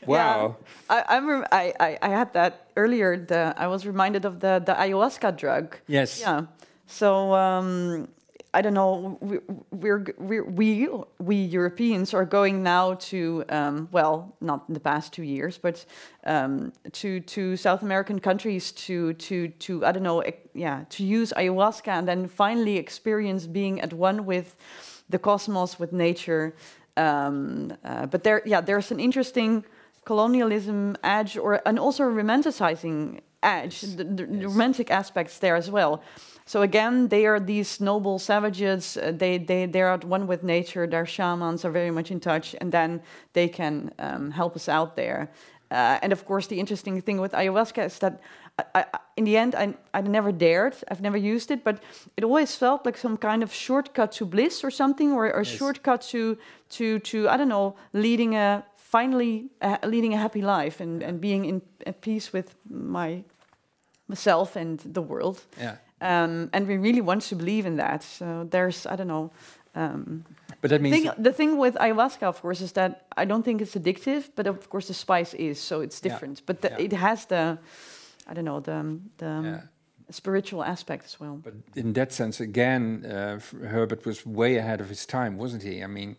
Wow. 0.06 0.58
I 0.90 1.04
I'm 1.08 1.30
rem- 1.30 1.46
I, 1.52 1.74
I 1.80 1.98
I 2.02 2.10
had 2.10 2.34
that 2.34 2.68
earlier. 2.76 3.18
The 3.18 3.54
I 3.58 3.68
was 3.68 3.86
reminded 3.86 4.26
of 4.26 4.40
the 4.40 4.62
the 4.66 4.74
ayahuasca 4.74 5.38
drug. 5.38 5.78
Yes. 5.88 6.20
Yeah. 6.20 6.48
So 6.88 7.34
um, 7.34 8.10
I 8.54 8.62
don't 8.62 8.74
know. 8.74 9.18
We, 9.22 9.40
we're, 9.72 10.06
we're 10.18 10.44
we 10.44 10.90
we 11.20 11.36
Europeans 11.36 12.14
are 12.14 12.26
going 12.26 12.64
now 12.64 12.96
to 12.96 13.46
um, 13.50 13.88
well, 13.92 14.36
not 14.42 14.66
in 14.68 14.74
the 14.74 14.80
past 14.82 15.14
two 15.14 15.24
years, 15.24 15.58
but 15.58 15.86
um, 16.26 16.74
to 16.92 17.22
to 17.22 17.56
South 17.56 17.82
American 17.82 18.20
countries 18.20 18.72
to 18.74 19.14
to 19.14 19.48
to 19.48 19.86
I 19.86 19.92
don't 19.94 20.04
know. 20.04 20.24
Yeah, 20.54 20.84
to 20.90 21.04
use 21.06 21.32
ayahuasca 21.38 21.88
and 21.88 22.08
then 22.08 22.28
finally 22.28 22.78
experience 22.78 23.48
being 23.48 23.80
at 23.80 23.94
one 23.94 24.26
with 24.26 24.58
the 25.10 25.20
cosmos, 25.20 25.80
with 25.80 25.94
nature. 25.94 26.54
Um, 26.98 27.72
uh, 27.86 28.06
but 28.08 28.24
there, 28.24 28.42
yeah, 28.46 28.60
there's 28.60 28.92
an 28.92 29.00
interesting 29.00 29.64
colonialism 30.04 30.98
edge, 31.04 31.38
or 31.38 31.62
and 31.66 31.80
also 31.80 32.04
a 32.04 32.12
romanticizing 32.12 33.22
edge, 33.44 33.82
the, 33.82 34.04
the 34.04 34.28
Yes. 34.30 34.44
romantic 34.46 34.92
aspects 34.92 35.40
there 35.40 35.56
as 35.56 35.70
well. 35.72 36.04
So 36.46 36.62
again, 36.62 37.08
they 37.08 37.26
are 37.26 37.40
these 37.40 37.80
noble 37.84 38.20
savages. 38.20 38.98
Uh, 38.98 39.12
they 39.18 39.38
they 39.38 39.68
they're 39.68 39.92
at 39.94 40.04
one 40.04 40.28
with 40.28 40.44
nature. 40.44 40.88
Their 40.88 41.06
shamans 41.06 41.66
are 41.66 41.72
very 41.74 41.92
much 41.92 42.12
in 42.12 42.20
touch, 42.20 42.56
and 42.62 42.72
then 42.72 43.02
they 43.34 43.48
can 43.50 43.92
um, 44.00 44.32
help 44.32 44.56
us 44.56 44.68
out 44.70 44.96
there. 44.96 45.30
Uh, 45.72 45.98
and 46.04 46.12
of 46.12 46.26
course, 46.26 46.48
the 46.48 46.60
interesting 46.60 47.02
thing 47.02 47.22
with 47.22 47.32
ayahuasca 47.32 47.86
is 47.86 48.00
that, 48.00 48.20
I, 48.60 48.64
I, 48.76 49.00
in 49.16 49.24
the 49.24 49.38
end, 49.38 49.56
I 49.56 49.74
I 49.94 50.02
never 50.02 50.32
dared. 50.34 50.74
I've 50.92 51.02
never 51.02 51.18
used 51.18 51.52
it, 51.52 51.64
but 51.64 51.76
it 52.18 52.24
always 52.24 52.56
felt 52.58 52.86
like 52.86 52.98
some 52.98 53.18
kind 53.18 53.44
of 53.44 53.54
shortcut 53.54 54.12
to 54.18 54.26
bliss 54.26 54.64
or 54.64 54.72
something, 54.72 55.14
or, 55.14 55.32
or 55.34 55.44
Yes. 55.44 55.58
shortcut 55.58 56.02
to 56.10 56.38
to 56.78 57.00
to 57.00 57.18
I 57.30 57.38
don't 57.38 57.50
know, 57.50 57.76
leading 57.94 58.36
a 58.36 58.64
finally 58.76 59.50
uh, 59.62 59.78
leading 59.88 60.14
a 60.14 60.18
happy 60.18 60.42
life 60.42 60.84
and 60.84 61.04
and 61.04 61.20
being 61.22 61.46
in 61.46 61.62
at 61.86 62.02
peace 62.02 62.34
with 62.34 62.56
my 62.70 63.24
myself 64.08 64.56
and 64.56 64.80
the 64.94 65.02
world. 65.02 65.38
Yeah. 65.58 65.76
Um, 66.02 66.50
and 66.54 66.68
we 66.68 66.78
really 66.78 67.02
want 67.02 67.22
to 67.30 67.36
believe 67.36 67.66
in 67.68 67.76
that. 67.78 68.04
So 68.04 68.48
there's, 68.50 68.86
I 68.86 68.96
don't 68.96 69.08
know. 69.08 69.30
Um, 69.76 70.24
But 70.62 70.70
that 70.70 70.82
means 70.82 70.96
thing, 70.96 71.12
the 71.24 71.32
thing 71.34 71.58
with 71.58 71.76
ayahuasca, 71.76 72.24
of 72.28 72.42
course, 72.42 72.64
is 72.64 72.72
that 72.74 73.06
I 73.18 73.26
don't 73.26 73.44
think 73.44 73.62
it's 73.62 73.76
addictive, 73.76 74.24
but 74.36 74.48
of 74.48 74.70
course 74.70 74.88
the 74.88 74.94
spice 74.94 75.34
is, 75.38 75.60
so 75.60 75.82
it's 75.82 76.00
Yeah. 76.02 76.12
different. 76.12 76.42
But 76.46 76.62
the, 76.62 76.70
Yeah. 76.70 76.86
it 76.86 76.94
has 76.94 77.26
the, 77.26 77.58
I 78.28 78.34
don't 78.34 78.46
know, 78.46 78.60
the 78.62 79.00
the 79.18 79.28
um, 79.28 79.46
yeah. 79.46 79.62
spiritual 80.10 80.64
aspect 80.64 81.06
as 81.06 81.20
well. 81.20 81.40
But 81.44 81.54
in 81.76 81.94
that 81.94 82.12
sense, 82.12 82.44
again, 82.44 83.06
uh, 83.06 83.40
Herbert 83.68 84.06
was 84.06 84.26
way 84.26 84.58
ahead 84.58 84.82
of 84.82 84.90
his 84.90 85.06
time, 85.06 85.38
wasn't 85.38 85.64
he? 85.64 85.84
I 85.84 85.88
mean, 85.88 86.16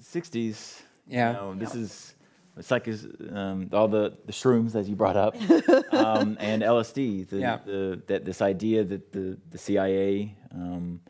60s. 0.00 0.82
Yeah. 1.06 1.30
You 1.30 1.36
know, 1.36 1.54
this 1.54 1.74
is 1.74 2.14
it's 2.58 2.70
like 2.70 2.88
is, 2.88 3.06
um, 3.32 3.68
all 3.72 3.88
the, 3.88 4.16
the 4.26 4.32
shrooms 4.32 4.74
as 4.74 4.88
you 4.88 4.96
brought 4.96 5.16
up, 5.16 5.34
um, 5.92 6.36
and 6.40 6.62
LSD. 6.62 7.28
The, 7.28 7.38
Yeah. 7.38 7.58
the, 7.64 8.02
that 8.06 8.24
this 8.24 8.40
idea 8.42 8.84
that 8.84 9.12
the 9.12 9.38
the 9.50 9.58
CIA 9.58 10.34
um, 10.52 11.00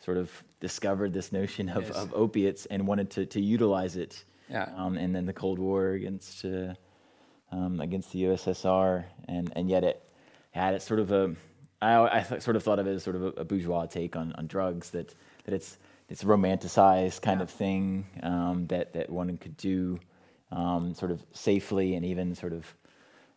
sort 0.00 0.16
of 0.16 0.30
discovered 0.60 1.12
this 1.12 1.32
notion 1.32 1.68
of, 1.68 1.84
Yes. 1.84 1.96
of 1.96 2.12
opiates 2.14 2.66
and 2.66 2.86
wanted 2.86 3.10
to, 3.10 3.26
to 3.26 3.40
utilize 3.40 3.96
it. 3.96 4.24
Yeah. 4.50 4.68
Um, 4.76 4.96
and 4.96 5.14
then 5.14 5.26
the 5.26 5.32
Cold 5.32 5.58
War 5.58 5.90
against 5.90 6.44
uh, 6.44 6.74
um, 7.52 7.80
against 7.80 8.12
the 8.12 8.24
USSR, 8.24 9.04
and 9.26 9.52
and 9.56 9.68
yet 9.68 9.84
it 9.84 10.02
had 10.50 10.74
it 10.74 10.82
sort 10.82 11.00
of 11.00 11.12
a 11.12 11.34
I, 11.80 12.18
I 12.18 12.22
th- 12.22 12.42
sort 12.42 12.56
of 12.56 12.62
thought 12.64 12.78
of 12.80 12.86
it 12.88 12.94
as 12.94 13.02
sort 13.04 13.14
of 13.16 13.22
a, 13.22 13.26
a 13.40 13.44
bourgeois 13.44 13.86
take 13.86 14.16
on, 14.16 14.32
on 14.32 14.46
drugs 14.46 14.90
that 14.90 15.14
that 15.44 15.54
it's 15.54 15.78
it's 16.08 16.22
a 16.22 16.26
romanticized 16.26 17.20
kind 17.22 17.40
Yeah. 17.40 17.44
of 17.44 17.50
thing 17.50 18.06
um, 18.22 18.66
that 18.68 18.94
that 18.94 19.10
one 19.10 19.36
could 19.38 19.56
do 19.58 20.00
um, 20.50 20.94
sort 20.94 21.10
of 21.10 21.22
safely 21.32 21.94
and 21.94 22.04
even 22.04 22.34
sort 22.34 22.52
of 22.52 22.66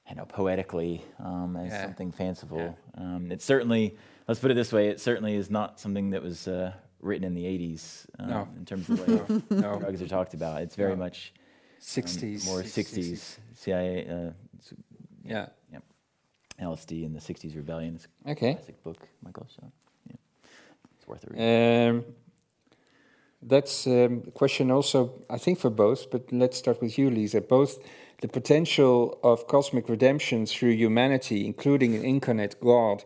you 0.09 0.15
know 0.15 0.25
poetically 0.25 1.03
um, 1.19 1.55
as 1.57 1.71
Yeah. 1.71 1.83
something 1.83 2.11
fanciful. 2.11 2.57
Yeah. 2.97 3.03
Um, 3.03 3.31
it's 3.31 3.45
certainly 3.45 3.97
let's 4.27 4.39
put 4.39 4.51
it 4.51 4.55
this 4.55 4.71
way: 4.73 4.87
it 4.89 4.99
certainly 4.99 5.35
is 5.35 5.49
not 5.49 5.79
something 5.79 6.09
that 6.11 6.21
was 6.21 6.47
uh, 6.47 6.73
written 7.01 7.23
in 7.23 7.33
the 7.33 7.43
'80s 7.45 8.05
um, 8.19 8.29
No. 8.29 8.47
in 8.57 8.65
terms 8.65 8.89
of 8.89 8.97
the 8.97 9.03
way 9.51 9.61
no, 9.61 9.79
drugs 9.79 10.01
are 10.01 10.07
talked 10.07 10.33
about. 10.33 10.61
It's 10.61 10.75
very 10.75 10.91
No. 10.91 10.97
much 10.97 11.33
um, 11.37 11.81
60s. 11.81 12.45
more 12.45 12.61
60s 12.61 13.37
CIA 13.55 14.07
uh, 14.07 14.31
s- 14.59 14.73
Yeah. 15.23 15.47
LSD 16.59 17.05
and 17.05 17.15
the 17.15 17.19
60s 17.19 17.55
rebellion. 17.55 17.95
It's 17.95 18.07
a 18.25 18.31
Okay. 18.31 18.53
classic 18.53 18.83
book, 18.83 19.07
Michael. 19.23 19.47
So 19.49 19.71
yeah, 20.07 20.15
it's 20.95 21.07
worth 21.07 21.23
a 21.23 21.33
read. 21.33 21.89
Um, 21.89 22.05
that's 23.41 23.87
um, 23.87 24.23
a 24.27 24.31
question 24.31 24.71
also, 24.71 25.13
I 25.29 25.37
think, 25.37 25.59
for 25.59 25.69
both, 25.69 26.11
but 26.11 26.31
let's 26.31 26.57
start 26.57 26.81
with 26.81 26.97
you, 26.97 27.09
Lisa. 27.09 27.41
Both 27.41 27.79
the 28.21 28.27
potential 28.27 29.19
of 29.23 29.47
cosmic 29.47 29.89
redemption 29.89 30.45
through 30.45 30.71
humanity, 30.71 31.45
including 31.45 31.95
an 31.95 32.05
incarnate 32.05 32.55
God, 32.61 33.03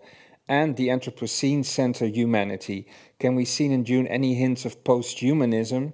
and 0.47 0.75
the 0.75 0.89
Anthropocene 0.89 1.63
Center 1.65 2.05
humanity. 2.05 2.85
Can 3.19 3.35
we 3.35 3.45
see 3.45 3.65
in 3.65 3.83
Dune 3.83 4.07
any 4.07 4.35
hints 4.35 4.65
of 4.65 4.83
post 4.83 5.19
humanism? 5.19 5.93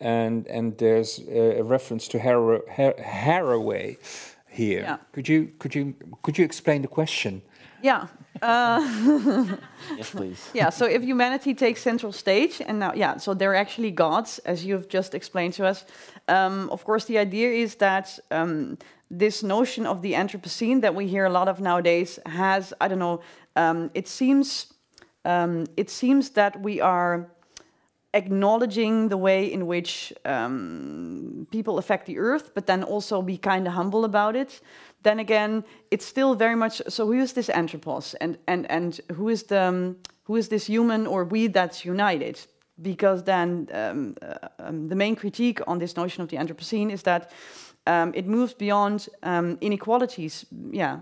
And, 0.00 0.46
and 0.48 0.76
there's 0.76 1.20
a 1.30 1.62
reference 1.62 2.06
to 2.08 2.18
Har- 2.18 2.62
Har- 2.70 2.94
Haraway. 3.00 3.96
here. 4.56 4.80
Yeah. 4.80 4.96
Could 5.12 5.28
you 5.28 5.52
could 5.58 5.74
you 5.74 5.94
could 6.22 6.38
you 6.38 6.44
explain 6.44 6.82
the 6.82 6.88
question? 6.88 7.42
Yeah. 7.82 8.06
Uh, 8.42 8.80
Yes, 9.96 10.10
please. 10.10 10.50
yeah. 10.52 10.70
So 10.70 10.84
if 10.86 11.02
humanity 11.02 11.54
takes 11.54 11.80
central 11.80 12.12
stage, 12.12 12.60
and 12.60 12.78
now, 12.78 12.92
yeah, 12.94 13.16
so 13.18 13.34
they're 13.34 13.54
actually 13.54 13.90
gods, 13.90 14.40
as 14.40 14.64
you've 14.64 14.88
just 14.88 15.14
explained 15.14 15.54
to 15.54 15.66
us. 15.66 15.84
Um, 16.28 16.68
of 16.70 16.84
course, 16.84 17.04
the 17.04 17.18
idea 17.18 17.50
is 17.50 17.76
that 17.76 18.18
um, 18.30 18.78
this 19.10 19.42
notion 19.42 19.86
of 19.86 20.02
the 20.02 20.14
Anthropocene 20.14 20.80
that 20.80 20.94
we 20.94 21.06
hear 21.06 21.24
a 21.24 21.30
lot 21.30 21.48
of 21.48 21.60
nowadays 21.60 22.18
has, 22.26 22.74
I 22.80 22.88
don't 22.88 22.98
know, 22.98 23.20
um, 23.54 23.90
it 23.94 24.08
seems, 24.08 24.72
um, 25.24 25.66
it 25.76 25.88
seems 25.88 26.30
that 26.30 26.60
we 26.60 26.80
are 26.80 27.28
acknowledging 28.14 29.08
the 29.08 29.16
way 29.16 29.52
in 29.52 29.66
which 29.66 30.12
um, 30.24 31.46
people 31.50 31.78
affect 31.78 32.06
the 32.06 32.18
earth, 32.18 32.52
but 32.54 32.66
then 32.66 32.82
also 32.82 33.22
be 33.22 33.36
kind 33.36 33.66
of 33.66 33.74
humble 33.74 34.04
about 34.04 34.34
it. 34.34 34.60
Then 35.02 35.18
again, 35.20 35.64
it's 35.90 36.04
still 36.04 36.34
very 36.34 36.56
much. 36.56 36.82
So, 36.88 37.06
who 37.06 37.12
is 37.12 37.32
this 37.32 37.48
anthropos, 37.48 38.14
and 38.20 38.38
and 38.46 38.70
and 38.70 39.00
who 39.14 39.28
is 39.28 39.44
the 39.44 39.62
um, 39.62 39.96
who 40.24 40.36
is 40.36 40.48
this 40.48 40.66
human 40.66 41.06
or 41.06 41.24
we 41.24 41.48
that's 41.48 41.84
united? 41.84 42.38
Because 42.82 43.24
then 43.24 43.68
um, 43.72 44.16
uh, 44.20 44.48
um, 44.58 44.88
the 44.88 44.96
main 44.96 45.16
critique 45.16 45.60
on 45.66 45.78
this 45.78 45.96
notion 45.96 46.22
of 46.22 46.28
the 46.28 46.36
Anthropocene 46.36 46.92
is 46.92 47.02
that 47.02 47.30
um, 47.86 48.12
it 48.14 48.26
moves 48.26 48.54
beyond 48.54 49.08
um, 49.22 49.56
inequalities. 49.60 50.44
Yeah, 50.70 51.00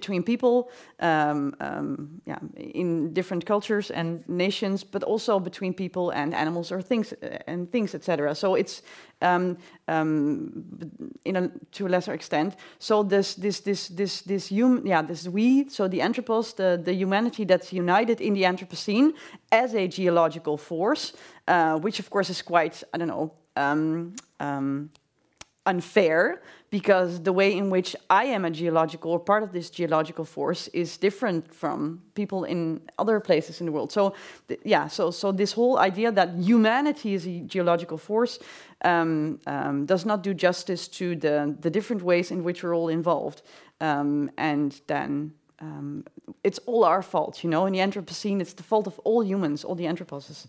between 0.00 0.22
people, 0.22 0.68
um, 1.00 1.54
um, 1.60 2.20
yeah, 2.26 2.38
in 2.56 3.14
different 3.14 3.46
cultures 3.46 3.90
and 3.90 4.22
nations, 4.28 4.84
but 4.84 5.02
also 5.02 5.40
between 5.40 5.74
people 5.74 6.10
and 6.10 6.34
animals 6.34 6.70
or 6.70 6.82
things 6.82 7.12
uh, 7.12 7.38
and 7.46 7.70
things, 7.70 7.94
etc. 7.94 8.34
So 8.34 8.56
it's 8.56 8.82
um, 9.22 9.56
um, 9.88 10.52
in 11.24 11.36
a 11.36 11.50
to 11.70 11.86
a 11.86 11.88
lesser 11.88 12.12
extent. 12.12 12.56
So 12.78 13.02
this 13.02 13.34
this 13.34 13.60
this 13.60 13.88
this 13.88 14.22
this 14.22 14.50
hum, 14.50 14.86
yeah, 14.86 15.06
this 15.06 15.28
we, 15.28 15.68
so 15.68 15.88
the 15.88 16.02
anthropos, 16.02 16.54
the 16.54 16.80
the 16.84 16.92
humanity 16.92 17.46
that's 17.46 17.72
united 17.72 18.20
in 18.20 18.34
the 18.34 18.44
Anthropocene 18.44 19.12
as 19.50 19.74
a 19.74 19.88
geological 19.88 20.58
force, 20.58 21.12
uh, 21.48 21.80
which 21.80 22.00
of 22.00 22.10
course 22.10 22.30
is 22.30 22.42
quite 22.42 22.84
I 22.92 22.98
don't 22.98 23.08
know. 23.08 23.30
Unfair 25.66 26.40
because 26.70 27.22
the 27.22 27.32
way 27.32 27.56
in 27.56 27.70
which 27.70 27.94
I 28.10 28.24
am 28.24 28.44
a 28.44 28.50
geological 28.50 29.12
or 29.12 29.20
part 29.20 29.42
of 29.42 29.52
this 29.52 29.70
geological 29.70 30.24
force 30.24 30.68
is 30.68 30.96
different 30.96 31.54
from 31.54 32.02
people 32.14 32.44
in 32.44 32.80
other 32.98 33.20
places 33.20 33.60
in 33.60 33.66
the 33.66 33.72
world. 33.72 33.92
So, 33.92 34.14
yeah, 34.64 34.88
so 34.88 35.10
so 35.10 35.32
this 35.32 35.52
whole 35.52 35.78
idea 35.78 36.12
that 36.12 36.30
humanity 36.34 37.14
is 37.14 37.26
a 37.26 37.40
geological 37.40 37.98
force 37.98 38.38
um, 38.84 39.38
um, 39.46 39.86
does 39.86 40.04
not 40.04 40.22
do 40.22 40.34
justice 40.34 40.88
to 40.88 41.16
the 41.16 41.54
the 41.60 41.70
different 41.70 42.02
ways 42.02 42.30
in 42.30 42.42
which 42.44 42.62
we're 42.62 42.74
all 42.74 42.88
involved, 42.88 43.42
um, 43.80 44.30
and 44.36 44.80
then. 44.86 45.32
Um, 45.58 46.04
it's 46.44 46.60
all 46.66 46.84
our 46.84 47.02
fault, 47.02 47.42
you 47.42 47.48
know. 47.48 47.64
In 47.64 47.72
the 47.72 47.78
Anthropocene, 47.78 48.42
it's 48.42 48.52
the 48.52 48.62
fault 48.62 48.86
of 48.86 48.98
all 49.04 49.24
humans, 49.24 49.64
all 49.64 49.74
the 49.74 49.86
anthroposes. 49.86 50.46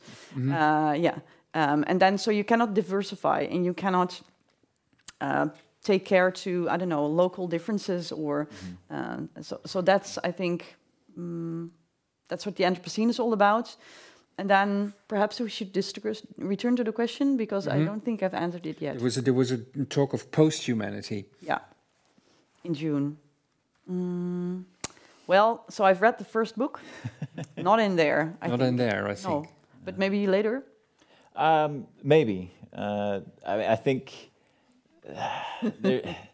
Uh, 0.51 0.93
yeah, 0.93 1.19
um, 1.53 1.85
and 1.87 1.99
then 1.99 2.17
so 2.17 2.29
you 2.29 2.43
cannot 2.43 2.73
diversify, 2.73 3.47
and 3.49 3.63
you 3.63 3.73
cannot 3.73 4.21
uh, 5.21 5.47
take 5.83 6.05
care 6.05 6.31
to 6.31 6.69
I 6.69 6.77
don't 6.77 6.89
know 6.89 7.05
local 7.05 7.47
differences 7.47 8.11
or 8.11 8.47
uh, 8.89 9.17
so 9.41 9.59
so 9.65 9.81
that's 9.81 10.17
I 10.23 10.31
think 10.31 10.75
mm 11.17 11.69
that's 12.27 12.45
what 12.45 12.55
the 12.55 12.63
Anthropocene 12.63 13.09
is 13.09 13.19
all 13.19 13.33
about. 13.33 13.75
And 14.37 14.49
then 14.49 14.93
perhaps 15.07 15.39
we 15.39 15.49
should 15.49 15.73
discuss, 15.73 16.21
return 16.37 16.75
to 16.75 16.83
the 16.83 16.91
question 16.91 17.37
because 17.37 17.67
I 17.67 17.83
don't 17.83 18.03
think 18.05 18.21
I've 18.21 18.35
answered 18.35 18.67
it 18.67 18.79
yet. 18.81 18.95
There 18.95 19.03
was 19.03 19.17
a, 19.17 19.21
there 19.21 19.33
was 19.33 19.51
a 19.51 19.57
talk 19.85 20.13
of 20.13 20.31
post-humanity. 20.31 21.25
Yeah, 21.41 21.59
in 22.63 22.73
Dune. 22.73 23.17
Mm, 23.89 24.63
well, 25.25 25.65
so 25.69 25.83
I've 25.85 26.01
read 26.01 26.19
the 26.19 26.25
first 26.25 26.55
book. 26.55 26.79
Not 27.57 27.79
in 27.79 27.95
there. 27.95 28.37
I 28.39 28.47
Not 28.47 28.59
think. 28.59 28.69
in 28.69 28.75
there, 28.75 29.07
I 29.07 29.15
think. 29.15 29.45
No, 29.45 29.49
but 29.83 29.97
maybe 29.97 30.27
later. 30.27 30.63
Um, 31.35 31.87
maybe. 32.03 32.51
Uh, 32.71 33.21
I, 33.43 33.71
I 33.71 33.75
think 33.75 34.26
there, 35.79 36.15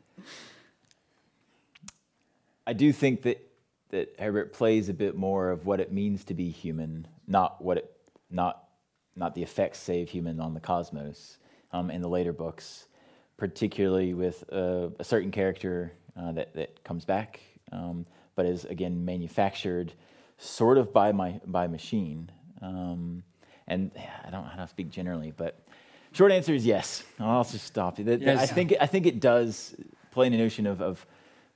I 2.68 2.74
do 2.74 2.94
think 2.94 3.24
that 3.24 3.50
that 3.90 4.16
Herbert 4.18 4.54
plays 4.54 4.90
a 4.90 4.94
bit 4.94 5.16
more 5.16 5.52
of 5.52 5.68
what 5.68 5.80
it 5.80 5.92
means 5.92 6.24
to 6.26 6.34
be 6.34 6.50
human, 6.50 7.08
not 7.28 7.64
what 7.64 7.78
it 7.78 7.96
not 8.32 8.64
not 9.16 9.36
the 9.36 9.44
effects, 9.44 9.88
of 9.88 10.10
human 10.10 10.40
on 10.40 10.56
the 10.56 10.60
cosmos 10.60 11.38
um, 11.72 11.92
in 11.92 12.02
the 12.02 12.10
later 12.10 12.34
books, 12.34 12.88
particularly 13.38 14.16
with 14.16 14.44
uh, 14.52 14.90
a 14.98 15.04
certain 15.04 15.30
character 15.30 15.94
uh, 16.18 16.32
that 16.32 16.56
that 16.56 16.84
comes 16.84 17.06
back, 17.06 17.40
um, 17.72 18.06
but 18.36 18.46
is 18.46 18.66
again 18.66 19.06
manufactured 19.06 19.94
sort 20.38 20.78
of 20.78 20.92
by 20.92 21.12
my 21.12 21.40
by 21.46 21.68
machine. 21.68 22.32
Um, 22.62 23.24
and 23.68 23.92
I 24.26 24.32
don't 24.32 24.44
know 24.44 24.50
how 24.50 24.64
to 24.64 24.68
speak 24.68 24.90
generally, 24.90 25.32
but 25.36 25.63
short 26.14 26.32
answer 26.32 26.54
is 26.54 26.66
yes. 26.66 27.04
I'll 27.20 27.44
just 27.44 27.66
stop. 27.66 27.98
That- 27.98 28.06
that- 28.06 28.22
I 28.38 28.46
think 28.46 28.74
I 28.80 28.86
think 28.86 29.06
it 29.06 29.20
does 29.20 29.76
play 30.12 30.28
in 30.28 30.34
a 30.34 30.38
notion 30.38 30.66
of, 30.68 30.82
of 30.82 31.06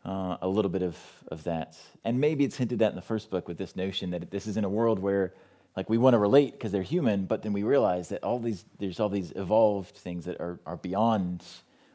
uh, 0.05 0.37
a 0.41 0.47
little 0.47 0.69
bit 0.71 0.81
of, 0.83 0.97
of 1.29 1.43
that, 1.43 1.77
and 2.03 2.19
maybe 2.19 2.43
it's 2.43 2.57
hinted 2.57 2.81
at 2.81 2.89
in 2.89 2.95
the 2.95 3.01
first 3.01 3.29
book 3.29 3.47
with 3.47 3.57
this 3.57 3.75
notion 3.75 4.09
that 4.11 4.29
this 4.31 4.47
is 4.47 4.57
in 4.57 4.63
a 4.63 4.69
world 4.69 4.99
where 4.99 5.33
like 5.75 5.89
we 5.89 5.97
want 5.97 6.13
to 6.15 6.17
relate 6.17 6.53
because 6.53 6.71
they're 6.71 6.81
human, 6.81 7.25
but 7.25 7.43
then 7.43 7.53
we 7.53 7.63
realize 7.63 8.09
that 8.09 8.23
all 8.23 8.39
these 8.39 8.65
there's 8.79 8.99
all 8.99 9.09
these 9.09 9.31
evolved 9.35 9.95
things 9.95 10.25
that 10.25 10.39
are, 10.39 10.59
are 10.65 10.77
beyond 10.77 11.43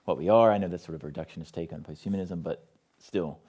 what 0.04 0.16
we 0.18 0.28
are. 0.28 0.52
I 0.52 0.58
know 0.58 0.68
that's 0.68 0.84
sort 0.84 0.94
of 0.96 1.04
a 1.04 1.10
reductionist 1.12 1.52
take 1.52 1.72
on 1.72 1.80
posthumanism, 1.82 2.42
but 2.42 2.64
still, 2.98 3.40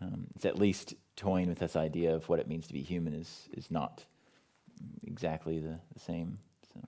um, 0.00 0.26
it's 0.36 0.44
at 0.44 0.58
least 0.58 0.94
toying 1.16 1.48
with 1.48 1.58
this 1.58 1.74
idea 1.74 2.14
of 2.14 2.28
what 2.28 2.38
it 2.38 2.46
means 2.48 2.66
to 2.68 2.72
be 2.72 2.82
human 2.82 3.12
is 3.14 3.48
is 3.56 3.70
not 3.70 4.04
exactly 5.04 5.58
the, 5.58 5.78
the 5.94 6.00
same. 6.00 6.38
So. 6.72 6.80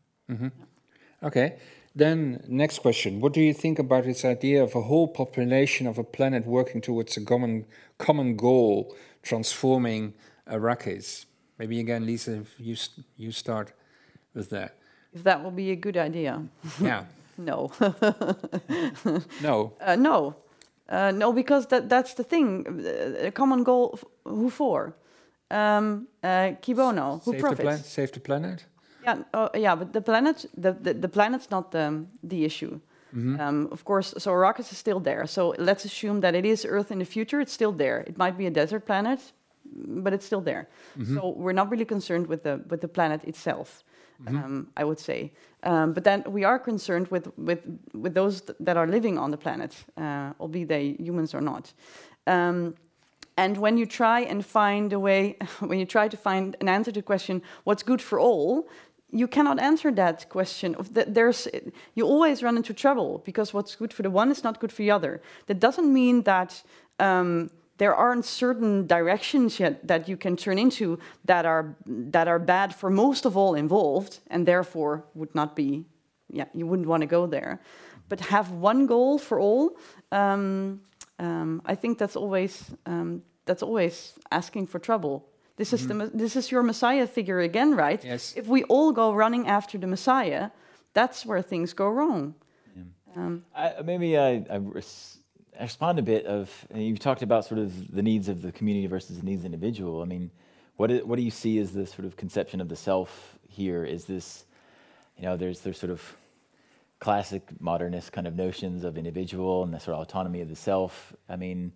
Okay. 1.25 1.57
Then 1.97 2.45
next 2.49 2.81
question: 2.81 3.21
What 3.21 3.33
do 3.33 3.41
you 3.41 3.55
think 3.55 3.79
about 3.79 4.05
this 4.05 4.25
idea 4.25 4.63
of 4.63 4.75
a 4.75 4.83
whole 4.83 5.07
population 5.09 5.87
of 5.87 5.99
a 5.99 6.05
planet 6.05 6.45
working 6.47 6.81
towards 6.81 7.17
a 7.17 7.25
common 7.25 7.67
common 7.99 8.37
goal, 8.37 8.95
transforming 9.23 10.15
Arrakis? 10.51 11.27
Maybe 11.59 11.79
again, 11.79 12.05
Lisa, 12.05 12.41
if 12.41 12.55
you 12.59 12.77
you 13.17 13.31
start 13.33 13.73
with 14.35 14.51
that. 14.51 14.77
If 15.13 15.23
that 15.23 15.45
will 15.45 15.53
be 15.53 15.71
a 15.71 15.77
good 15.77 15.97
idea. 15.97 16.43
yeah. 16.81 17.05
No. 17.37 17.73
No. 19.43 19.73
Uh, 19.81 19.97
no, 19.97 20.37
uh, 20.89 21.11
no, 21.11 21.33
because 21.33 21.67
that 21.67 21.89
that's 21.89 22.15
the 22.15 22.23
thing. 22.25 22.65
A 23.21 23.31
common 23.33 23.65
goal. 23.65 23.99
Who 24.25 24.51
for? 24.51 24.95
Um, 25.51 26.07
uh, 26.23 26.53
Cui 26.63 26.75
bono. 26.75 27.21
Who 27.25 27.33
save 27.33 27.41
the 27.41 27.41
profits? 27.41 27.61
planet. 27.61 27.85
Save 27.85 28.13
the 28.13 28.21
planet. 28.21 28.65
Yeah, 29.05 29.23
uh, 29.35 29.49
yeah, 29.55 29.77
but 29.77 29.93
the 29.93 30.01
planet, 30.01 30.47
the 30.57 30.73
the, 30.73 30.95
the 30.95 31.09
planet's 31.09 31.51
not 31.51 31.71
the 31.71 32.05
the 32.23 32.45
issue. 32.45 32.81
Um, 33.39 33.69
of 33.71 33.85
course, 33.85 34.15
so 34.19 34.33
Arrakis 34.33 34.73
is 34.73 34.79
still 34.79 35.01
there. 35.01 35.27
So 35.27 35.55
let's 35.59 35.85
assume 35.85 36.21
that 36.21 36.35
it 36.35 36.45
is 36.45 36.65
Earth 36.65 36.91
in 36.91 36.99
the 36.99 37.05
future. 37.05 37.41
It's 37.41 37.53
still 37.53 37.73
there. 37.73 38.01
It 38.07 38.17
might 38.19 38.37
be 38.37 38.47
a 38.47 38.51
desert 38.51 38.85
planet, 38.87 39.21
but 40.05 40.13
it's 40.13 40.27
still 40.27 40.41
there. 40.41 40.67
So 41.15 41.35
we're 41.37 41.53
not 41.55 41.71
really 41.71 41.85
concerned 41.85 42.27
with 42.27 42.43
the 42.43 42.61
with 42.69 42.81
the 42.81 42.89
planet 42.89 43.25
itself. 43.25 43.85
Um, 44.27 44.69
I 44.77 44.85
would 44.85 44.99
say, 44.99 45.33
um, 45.65 45.93
but 45.93 46.05
then 46.05 46.23
we 46.27 46.45
are 46.45 46.59
concerned 46.59 47.09
with 47.11 47.27
with 47.37 47.61
with 47.93 48.15
those 48.15 48.41
th- 48.41 48.57
that 48.61 48.77
are 48.77 48.87
living 48.87 49.19
on 49.19 49.31
the 49.31 49.37
planet, 49.37 49.85
uh, 49.97 50.33
albeit 50.41 50.69
they 50.69 50.97
humans 50.99 51.35
or 51.35 51.41
not. 51.41 51.73
Um, 52.27 52.75
and 53.37 53.57
when 53.59 53.77
you 53.79 53.87
try 53.87 54.21
and 54.21 54.45
find 54.45 54.93
a 54.93 54.99
way, 54.99 55.37
when 55.61 55.79
you 55.79 55.87
try 55.87 56.09
to 56.09 56.17
find 56.17 56.57
an 56.61 56.69
answer 56.69 56.93
to 56.93 57.01
the 57.01 57.07
question, 57.07 57.43
what's 57.65 57.83
good 57.83 58.01
for 58.01 58.19
all, 58.21 58.67
you 59.15 59.29
cannot 59.29 59.61
answer 59.61 59.93
that 59.93 60.29
question. 60.29 60.75
There's, 60.91 61.47
you 61.95 62.05
always 62.05 62.43
run 62.43 62.57
into 62.57 62.75
trouble 62.75 63.23
because 63.25 63.55
what's 63.55 63.77
good 63.77 63.93
for 63.93 64.03
the 64.03 64.11
one 64.11 64.31
is 64.31 64.43
not 64.43 64.59
good 64.59 64.73
for 64.73 64.83
the 64.83 64.91
other. 64.91 65.23
That 65.47 65.61
doesn't 65.61 65.93
mean 65.93 66.23
that 66.23 66.63
um, 66.99 67.51
there 67.79 67.95
aren't 67.95 68.25
certain 68.25 68.87
directions 68.87 69.61
yet 69.61 69.87
that 69.87 70.09
you 70.09 70.17
can 70.17 70.37
turn 70.37 70.59
into 70.59 70.99
that 71.25 71.47
are 71.47 71.77
that 71.87 72.29
are 72.29 72.39
bad 72.41 72.75
for 72.75 72.91
most 72.91 73.25
of 73.25 73.37
all 73.37 73.55
involved, 73.55 74.19
and 74.29 74.47
therefore 74.47 75.05
would 75.15 75.35
not 75.35 75.55
be, 75.57 75.85
yeah, 76.31 76.47
you 76.53 76.67
wouldn't 76.67 76.89
want 76.89 77.01
to 77.03 77.07
go 77.07 77.27
there. 77.27 77.61
But 78.09 78.21
have 78.21 78.51
one 78.51 78.87
goal 78.87 79.19
for 79.19 79.41
all. 79.41 79.77
Um, 80.13 80.81
um, 81.19 81.63
I 81.65 81.75
think 81.75 81.99
that's 81.99 82.17
always 82.17 82.71
um, 82.87 83.23
that's 83.47 83.63
always 83.63 84.15
asking 84.31 84.67
for 84.67 84.79
trouble. 84.79 85.29
This 85.57 85.73
is 85.73 85.87
the 85.87 86.11
this 86.13 86.35
is 86.35 86.51
your 86.51 86.63
Messiah 86.63 87.07
figure 87.07 87.41
again, 87.41 87.77
right? 87.77 88.05
Yes. 88.05 88.35
If 88.37 88.49
we 88.49 88.65
all 88.65 88.93
go 88.93 89.13
running 89.13 89.47
after 89.47 89.79
the 89.79 89.87
Messiah, 89.87 90.51
that's 90.95 91.25
where 91.25 91.43
things 91.43 91.73
go 91.73 91.89
wrong. 91.89 92.35
Um, 93.17 93.45
I, 93.55 93.75
maybe 93.85 94.19
I, 94.19 94.45
I, 94.51 94.57
res- 94.57 95.19
I 95.59 95.63
respond 95.63 95.99
a 95.99 96.03
bit 96.03 96.27
of 96.27 96.51
you've 96.75 96.99
talked 96.99 97.23
about 97.23 97.45
sort 97.45 97.61
of 97.61 97.93
the 97.95 98.03
needs 98.03 98.29
of 98.29 98.43
the 98.43 98.51
community 98.51 98.87
versus 98.89 99.19
the 99.19 99.25
needs 99.25 99.45
of 99.45 99.51
the 99.51 99.55
individual. 99.55 100.03
I 100.03 100.07
mean, 100.07 100.31
what 100.77 100.89
do, 100.89 101.07
what 101.07 101.17
do 101.17 101.23
you 101.23 101.31
see 101.31 101.59
as 101.59 101.73
the 101.73 101.87
sort 101.87 102.07
of 102.07 102.17
conception 102.17 102.61
of 102.61 102.69
the 102.69 102.77
self 102.77 103.39
here? 103.49 103.85
Is 103.85 104.05
this, 104.05 104.47
you 105.17 105.23
know, 105.25 105.37
there's 105.37 105.61
there's 105.61 105.79
sort 105.79 105.93
of 105.93 106.17
classic 106.99 107.43
modernist 107.61 108.13
kind 108.13 108.27
of 108.27 108.35
notions 108.35 108.83
of 108.83 108.97
individual 108.99 109.63
and 109.63 109.73
the 109.73 109.79
sort 109.79 109.95
of 109.95 110.03
autonomy 110.03 110.41
of 110.41 110.49
the 110.49 110.57
self. 110.57 111.15
I 111.29 111.37
mean, 111.37 111.73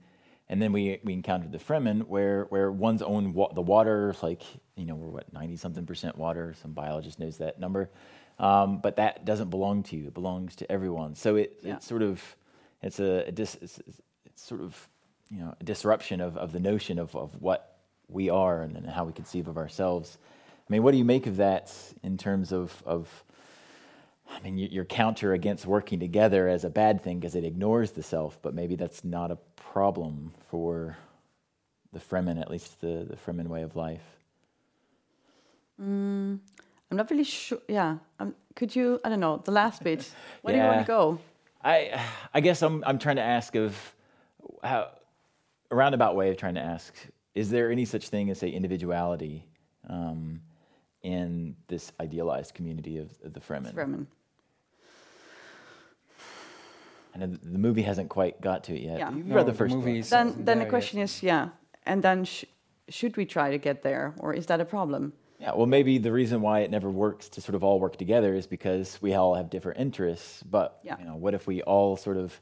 and 0.48 0.60
then 0.62 0.72
we 0.72 0.98
we 1.04 1.12
encountered 1.12 1.52
the 1.52 1.58
Fremen, 1.58 2.06
where 2.06 2.44
where 2.44 2.70
one's 2.72 3.02
own 3.02 3.32
wa- 3.34 3.52
the 3.52 3.62
water, 3.62 4.14
like 4.22 4.42
you 4.76 4.86
know, 4.86 4.94
we're 4.94 5.08
what 5.10 5.32
ninety 5.32 5.56
something 5.56 5.86
percent 5.86 6.16
water. 6.16 6.54
Some 6.62 6.72
biologist 6.72 7.18
knows 7.18 7.38
that 7.38 7.58
number, 7.60 7.90
um, 8.38 8.80
but 8.80 8.96
that 8.96 9.24
doesn't 9.24 9.50
belong 9.50 9.82
to 9.84 9.96
you. 9.96 10.06
It 10.08 10.14
belongs 10.14 10.56
to 10.56 10.70
everyone. 10.72 11.14
So 11.14 11.36
it 11.36 11.60
Yeah. 11.62 11.76
it's 11.76 11.86
sort 11.86 12.02
of 12.02 12.22
it's 12.82 13.00
a, 13.00 13.24
a 13.26 13.32
dis, 13.32 13.56
it's, 13.60 13.80
it's 14.24 14.42
sort 14.42 14.60
of 14.60 14.88
you 15.30 15.38
know 15.40 15.54
a 15.60 15.64
disruption 15.64 16.20
of 16.20 16.36
of 16.36 16.52
the 16.52 16.60
notion 16.60 16.98
of 16.98 17.14
of 17.14 17.40
what 17.42 17.76
we 18.08 18.30
are 18.30 18.62
and, 18.62 18.76
and 18.76 18.88
how 18.88 19.04
we 19.04 19.12
conceive 19.12 19.48
of 19.48 19.56
ourselves. 19.58 20.16
I 20.68 20.72
mean, 20.72 20.82
what 20.82 20.92
do 20.92 20.98
you 20.98 21.04
make 21.04 21.26
of 21.26 21.36
that 21.38 21.74
in 22.02 22.16
terms 22.16 22.52
of 22.52 22.82
of 22.86 23.24
I 24.30 24.40
mean, 24.40 24.56
y- 24.56 24.68
your 24.70 24.84
counter 24.84 25.32
against 25.32 25.66
working 25.66 26.00
together 26.00 26.48
as 26.48 26.64
a 26.64 26.70
bad 26.70 27.02
thing 27.02 27.18
because 27.20 27.34
it 27.34 27.44
ignores 27.44 27.92
the 27.92 28.02
self, 28.02 28.40
but 28.42 28.54
maybe 28.54 28.76
that's 28.76 29.04
not 29.04 29.30
a 29.30 29.36
problem 29.56 30.32
for 30.50 30.96
the 31.92 31.98
Fremen, 31.98 32.40
at 32.40 32.50
least 32.50 32.80
the, 32.80 33.06
the 33.08 33.16
Fremen 33.16 33.48
way 33.48 33.62
of 33.62 33.76
life. 33.76 34.02
I'm 36.90 36.96
not 36.96 37.10
really 37.10 37.24
sure. 37.24 37.58
Yeah. 37.68 37.98
Um, 38.18 38.34
could 38.56 38.74
you, 38.74 39.00
I 39.04 39.08
don't 39.08 39.20
know, 39.20 39.40
the 39.44 39.52
last 39.52 39.82
bit. 39.82 40.10
Where 40.42 40.54
do 40.54 40.60
you 40.60 40.66
want 40.66 40.80
to 40.80 40.86
go? 40.86 41.18
I, 41.62 42.00
I 42.34 42.40
guess 42.40 42.62
I'm, 42.62 42.82
I'm 42.86 42.98
trying 42.98 43.16
to 43.16 43.22
ask 43.22 43.54
of 43.54 43.76
how, 44.62 44.90
a 45.70 45.76
roundabout 45.76 46.16
way 46.16 46.30
of 46.30 46.36
trying 46.36 46.54
to 46.54 46.60
ask, 46.60 46.94
is 47.34 47.50
there 47.50 47.70
any 47.70 47.84
such 47.84 48.08
thing 48.08 48.30
as, 48.30 48.38
say, 48.38 48.48
individuality 48.48 49.44
um, 49.88 50.40
in 51.02 51.54
this 51.66 51.92
idealized 52.00 52.54
community 52.54 52.98
of, 52.98 53.10
of 53.22 53.32
the 53.34 53.40
Fremen? 53.40 53.74
Fremen. 53.74 54.06
I 57.18 57.26
know 57.26 57.32
the 57.32 57.38
the 57.50 57.58
movie 57.58 57.82
hasn't 57.82 58.08
quite 58.08 58.40
got 58.40 58.64
to 58.64 58.74
it 58.74 58.82
yet. 58.82 58.98
Yeah. 58.98 59.10
You've 59.10 59.26
No, 59.26 59.36
read 59.36 59.46
the 59.46 59.52
the 59.52 59.58
first 59.58 59.74
movie 59.74 60.00
book. 60.00 60.10
Then, 60.10 60.44
then 60.44 60.58
the 60.58 60.64
there 60.64 60.70
question 60.70 61.00
is, 61.00 61.22
yeah. 61.22 61.48
And 61.84 62.02
then 62.02 62.24
sh- 62.24 62.44
should 62.88 63.16
we 63.16 63.24
try 63.26 63.50
to 63.50 63.58
get 63.58 63.82
there, 63.82 64.14
or 64.18 64.32
is 64.34 64.46
that 64.46 64.60
a 64.60 64.64
problem? 64.64 65.12
Yeah, 65.40 65.54
well, 65.54 65.66
maybe 65.66 65.98
the 65.98 66.10
reason 66.12 66.40
why 66.40 66.60
it 66.60 66.70
never 66.70 66.90
works 66.90 67.28
to 67.30 67.40
sort 67.40 67.54
of 67.54 67.62
all 67.62 67.78
work 67.78 67.96
together 67.96 68.34
is 68.34 68.46
because 68.46 68.98
we 69.00 69.14
all 69.14 69.34
have 69.34 69.50
different 69.50 69.78
interests. 69.80 70.42
But 70.42 70.80
Yeah. 70.82 70.98
you 70.98 71.04
know, 71.04 71.16
what 71.16 71.34
if 71.34 71.46
we 71.46 71.62
all 71.62 71.96
sort 71.96 72.16
of 72.16 72.40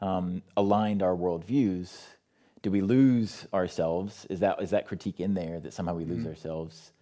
um, 0.00 0.42
aligned 0.56 1.02
our 1.02 1.16
worldviews? 1.16 1.90
Do 2.62 2.70
we 2.70 2.80
lose 2.80 3.46
ourselves? 3.52 4.26
Is 4.30 4.40
that 4.40 4.60
is 4.62 4.70
that 4.70 4.86
critique 4.86 5.20
in 5.20 5.34
there 5.34 5.60
that 5.60 5.72
somehow 5.72 5.94
we 5.94 6.04
lose 6.04 6.26
ourselves 6.26 6.92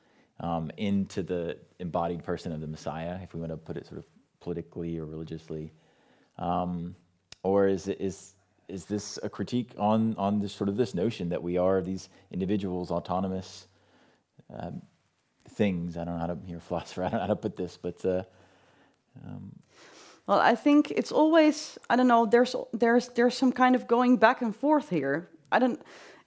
um, 0.40 0.70
into 0.76 1.22
the 1.22 1.56
embodied 1.78 2.22
person 2.24 2.52
of 2.52 2.60
the 2.60 2.66
Messiah, 2.66 3.18
if 3.22 3.32
we 3.34 3.40
want 3.40 3.52
to 3.52 3.56
put 3.56 3.76
it 3.76 3.86
sort 3.86 3.98
of 3.98 4.04
politically 4.40 4.98
or 4.98 5.06
religiously, 5.06 5.72
um, 6.38 6.94
or 7.46 7.68
is 7.68 7.88
is 7.88 8.34
is 8.68 8.84
this 8.84 9.18
a 9.22 9.28
critique 9.28 9.72
on 9.78 10.14
on 10.16 10.40
this 10.40 10.52
sort 10.52 10.68
of 10.68 10.76
this 10.76 10.94
notion 10.94 11.28
that 11.28 11.42
we 11.42 11.56
are 11.56 11.80
these 11.82 12.08
individuals, 12.30 12.90
autonomous? 12.90 13.68
um, 14.52 14.82
things. 15.50 15.96
I 15.96 16.04
don't 16.04 16.14
know 16.14 16.20
how 16.20 16.26
to, 16.26 16.38
you're 16.46 16.58
a 16.58 16.60
philosopher, 16.60 17.04
I 17.06 17.08
don't 17.08 17.14
know 17.14 17.20
how 17.20 17.26
to 17.28 17.36
put 17.36 17.56
this, 17.56 17.78
but 17.80 18.04
uh, 18.04 18.22
Well, 20.26 20.40
I 20.40 20.54
think 20.56 20.90
it's 20.90 21.12
always 21.12 21.78
I 21.88 21.96
don't 21.96 22.08
know. 22.08 22.26
There's 22.26 22.56
there's 22.72 23.08
there's 23.08 23.36
some 23.36 23.52
kind 23.52 23.74
of 23.76 23.86
going 23.86 24.16
back 24.18 24.42
and 24.42 24.54
forth 24.54 24.90
here. 24.90 25.28
I 25.52 25.58
don't. 25.58 25.80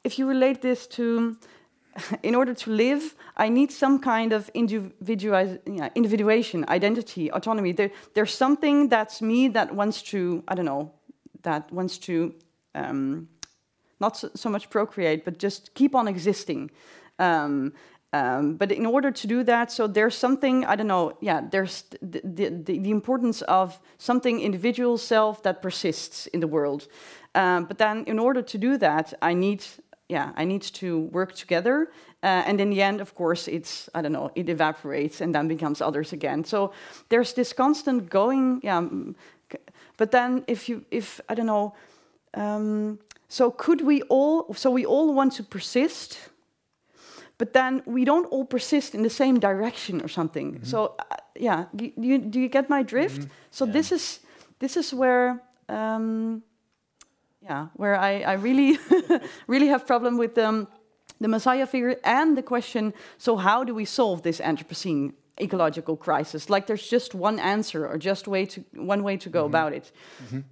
If 0.04 0.18
you 0.18 0.28
relate 0.30 0.62
this 0.62 0.88
to, 0.88 1.38
in 2.24 2.34
order 2.36 2.54
to 2.54 2.72
live, 2.72 3.16
I 3.36 3.50
need 3.50 3.72
some 3.72 4.00
kind 4.00 4.32
of 4.32 4.50
individuation, 4.54 5.60
identity, 6.70 7.30
autonomy. 7.30 7.74
There, 7.74 7.92
there's 8.14 8.34
something 8.34 8.88
that's 8.88 9.22
me 9.22 9.50
that 9.50 9.76
wants 9.76 10.02
to 10.04 10.44
I 10.48 10.56
don't 10.56 10.66
know 10.66 10.94
that 11.44 11.72
wants 11.72 11.98
to 12.00 12.34
um, 12.76 13.28
not 14.00 14.18
so, 14.18 14.50
much 14.50 14.70
procreate, 14.70 15.26
but 15.26 15.38
just 15.38 15.74
keep 15.74 15.94
on 15.96 16.08
existing. 16.08 16.72
Um, 17.18 17.74
um, 18.12 18.56
but 18.56 18.72
in 18.72 18.86
order 18.86 19.12
to 19.12 19.28
do 19.28 19.44
that, 19.44 19.72
so 19.72 19.86
there's 19.86 20.16
something 20.18 20.66
I 20.66 20.76
don't 20.76 20.88
know. 20.88 21.18
Yeah, 21.22 21.42
there's 21.52 21.84
the, 22.02 22.22
the, 22.24 22.80
the, 22.80 22.90
importance 22.90 23.44
of 23.44 23.80
something 24.00 24.40
individual 24.42 24.98
self 24.98 25.44
that 25.44 25.62
persists 25.62 26.26
in 26.28 26.40
the 26.40 26.48
world. 26.48 26.88
Um, 27.36 27.66
but 27.66 27.78
then, 27.78 28.06
in 28.06 28.18
order 28.18 28.42
to 28.42 28.58
do 28.58 28.78
that, 28.78 29.14
I 29.22 29.36
need 29.36 29.64
yeah, 30.08 30.32
I 30.36 30.46
need 30.46 30.64
to 30.64 31.02
work 31.12 31.36
together. 31.36 31.92
Uh, 32.24 32.44
and 32.48 32.60
in 32.60 32.72
the 32.72 32.82
end, 32.82 33.00
of 33.00 33.14
course, 33.14 33.48
it's 33.48 33.90
I 33.94 34.02
don't 34.02 34.12
know, 34.12 34.32
it 34.34 34.50
evaporates 34.50 35.22
and 35.22 35.36
then 35.36 35.48
becomes 35.48 35.80
others 35.80 36.12
again. 36.12 36.44
So 36.44 36.74
there's 37.10 37.34
this 37.34 37.54
constant 37.54 38.10
going. 38.10 38.62
Yeah, 38.64 38.82
but 40.00 40.12
then 40.12 40.44
if 40.48 40.70
you 40.70 40.84
if 40.90 41.22
I 41.30 41.36
don't 41.36 41.46
know. 41.46 41.74
Um, 42.34 43.00
so 43.28 43.52
could 43.52 43.82
we 43.82 44.02
all? 44.10 44.54
So 44.54 44.72
we 44.72 44.86
all 44.86 45.14
want 45.14 45.34
to 45.36 45.44
persist, 45.44 46.30
but 47.38 47.54
then 47.54 47.82
we 47.86 48.06
don't 48.06 48.26
all 48.32 48.46
persist 48.46 48.94
in 48.96 49.04
the 49.04 49.10
same 49.10 49.40
direction 49.40 50.02
or 50.02 50.08
something. 50.08 50.60
So 50.64 50.96
uh, 51.00 51.16
yeah, 51.36 51.66
do 51.76 51.92
you, 51.98 52.18
do 52.18 52.40
you 52.40 52.50
get 52.50 52.70
my 52.70 52.84
drift? 52.84 53.28
So 53.52 53.66
Yeah. 53.66 53.74
this 53.74 53.92
is 53.92 54.20
this 54.60 54.78
is 54.78 54.94
where 54.94 55.42
um, 55.68 56.42
yeah, 57.42 57.68
where 57.76 57.96
I, 57.96 58.22
I 58.22 58.34
really 58.34 58.80
really 59.48 59.68
have 59.68 59.86
problem 59.86 60.18
with 60.18 60.38
um, 60.38 60.68
the 61.22 61.28
Messiah 61.28 61.68
figure 61.68 61.96
and 62.04 62.36
the 62.38 62.44
question. 62.44 62.94
So 63.18 63.38
how 63.38 63.64
do 63.64 63.74
we 63.76 63.86
solve 63.86 64.22
this 64.22 64.40
Anthropocene 64.42 65.14
ecological 65.40 65.96
crisis? 65.98 66.50
Like 66.50 66.68
there's 66.68 66.88
just 66.88 67.16
one 67.16 67.40
answer 67.40 67.88
or 67.88 67.98
just 67.98 68.28
way 68.28 68.46
to 68.46 68.64
one 68.74 69.04
way 69.04 69.18
to 69.18 69.30
go 69.30 69.46
about 69.46 69.74
it. 69.74 69.92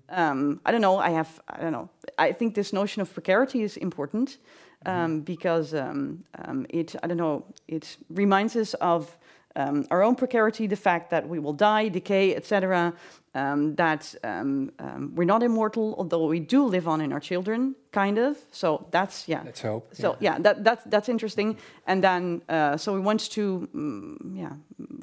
Um, 0.09 0.59
I 0.65 0.71
don't 0.71 0.81
know. 0.81 0.97
I 0.97 1.09
have 1.11 1.39
I 1.47 1.61
don't 1.61 1.71
know. 1.71 1.89
I 2.17 2.31
think 2.33 2.55
this 2.55 2.71
notion 2.73 3.01
of 3.01 3.13
precarity 3.13 3.61
is 3.63 3.77
important 3.77 4.37
um, 4.85 5.21
because 5.21 5.73
um, 5.73 6.23
um, 6.45 6.65
it 6.69 6.95
I 7.03 7.07
don't 7.07 7.17
know. 7.17 7.45
It 7.67 7.97
reminds 8.09 8.55
us 8.55 8.73
of 8.75 9.17
um, 9.55 9.85
our 9.89 10.03
own 10.03 10.15
precarity, 10.15 10.67
the 10.67 10.75
fact 10.75 11.09
that 11.09 11.27
we 11.27 11.39
will 11.39 11.53
die, 11.53 11.89
decay, 11.89 12.35
etc. 12.35 12.93
Um, 13.37 13.75
that 13.75 14.15
um, 14.23 14.71
um, 14.79 15.11
we're 15.13 15.25
not 15.25 15.43
immortal, 15.43 15.93
although 15.99 16.25
we 16.25 16.39
do 16.39 16.65
live 16.65 16.87
on 16.87 17.01
in 17.01 17.13
our 17.13 17.19
children, 17.19 17.75
kind 17.91 18.17
of. 18.17 18.35
So 18.51 18.87
that's 18.89 19.27
yeah. 19.27 19.43
Let's 19.45 19.61
hope. 19.61 19.93
So 19.93 20.15
yeah, 20.19 20.39
that, 20.39 20.63
that's 20.63 20.83
that's 20.85 21.07
interesting. 21.07 21.57
And 21.85 22.03
then 22.03 22.41
uh, 22.49 22.77
so 22.77 22.93
we 22.93 22.99
want 22.99 23.29
to 23.31 23.69
mm, 23.75 24.15
yeah 24.33 24.53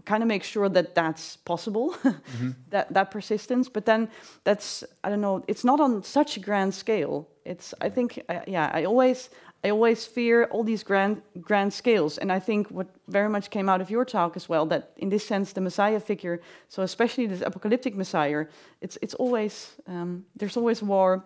kind 0.05 0.23
of 0.23 0.29
make 0.29 0.43
sure 0.43 0.69
that 0.69 0.95
that's 0.95 1.37
possible, 1.45 1.95
that 2.71 2.93
that 2.93 3.11
persistence. 3.11 3.69
But 3.69 3.85
then 3.85 4.09
that's 4.43 4.83
I 5.05 5.11
don't 5.11 5.21
know. 5.21 5.45
It's 5.47 5.65
not 5.65 5.79
on 5.81 6.03
such 6.03 6.37
a 6.37 6.41
grand 6.41 6.75
scale. 6.75 7.29
It's 7.45 7.73
I 7.81 7.89
think 7.89 8.21
uh, 8.29 8.41
yeah. 8.49 8.69
I 8.75 8.85
always 8.85 9.31
I 9.65 9.71
always 9.71 10.07
fear 10.07 10.45
all 10.51 10.65
these 10.65 10.85
grand 10.85 11.23
grand 11.41 11.73
scales. 11.73 12.19
And 12.19 12.31
I 12.31 12.41
think 12.41 12.69
what 12.69 12.87
very 13.09 13.29
much 13.29 13.49
came 13.49 13.69
out 13.73 13.81
of 13.81 13.91
your 13.91 14.05
talk 14.05 14.37
as 14.37 14.49
well 14.49 14.67
that 14.67 14.91
in 14.97 15.09
this 15.09 15.27
sense 15.27 15.53
the 15.53 15.61
Messiah 15.61 16.01
figure. 16.01 16.41
So 16.69 16.83
especially 16.83 17.27
this 17.27 17.41
apocalyptic 17.41 17.95
Messiah, 17.97 18.45
it's 18.81 18.99
it's 19.01 19.15
always 19.15 19.77
um, 19.87 20.25
there's 20.37 20.57
always 20.57 20.83
war. 20.83 21.25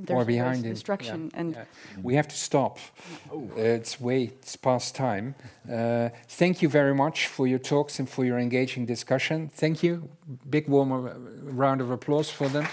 There's 0.00 0.22
Or 0.22 0.24
behind 0.24 0.64
it. 0.64 0.68
destruction 0.74 1.30
Yeah, 1.32 1.40
and 1.40 1.54
yeah. 1.54 1.64
We 2.02 2.14
have 2.14 2.28
to 2.28 2.36
stop. 2.36 2.78
Uh, 3.32 3.60
it's 3.80 4.00
way 4.00 4.22
it's 4.24 4.56
past 4.56 4.94
time. 4.94 5.34
Uh, 5.68 6.10
thank 6.28 6.62
you 6.62 6.68
very 6.70 6.94
much 6.94 7.26
for 7.26 7.48
your 7.48 7.58
talks 7.58 7.98
and 7.98 8.08
for 8.08 8.24
your 8.24 8.38
engaging 8.38 8.86
discussion. 8.86 9.48
Thank 9.48 9.82
you. 9.82 10.08
Big 10.48 10.68
warm 10.68 10.92
uh, 10.92 10.98
round 11.52 11.80
of 11.80 11.90
applause 11.90 12.30
for 12.30 12.48
them. 12.48 12.66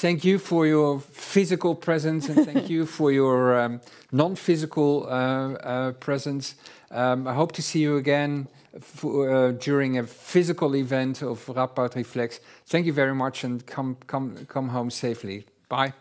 Thank 0.00 0.24
you 0.24 0.38
for 0.38 0.66
your 0.66 0.98
physical 0.98 1.74
presence 1.74 2.30
and 2.30 2.46
thank 2.46 2.70
you 2.70 2.86
for 2.86 3.12
your 3.12 3.60
um, 3.60 3.82
non-physical 4.10 5.06
uh, 5.06 5.10
uh, 5.10 5.92
presence. 5.92 6.54
Um, 6.90 7.28
I 7.28 7.34
hope 7.34 7.52
to 7.52 7.62
see 7.62 7.80
you 7.80 7.98
again 7.98 8.48
for, 8.80 9.30
uh, 9.30 9.52
during 9.52 9.98
a 9.98 10.06
physical 10.06 10.74
event 10.74 11.20
of 11.20 11.44
Radboud 11.44 11.96
Reflects. 11.96 12.40
Thank 12.64 12.86
you 12.86 12.94
very 12.94 13.14
much 13.14 13.44
and 13.44 13.66
come 13.66 13.98
come 14.06 14.46
come 14.48 14.70
home 14.70 14.90
safely. 14.90 15.44
Bye. 15.68 15.92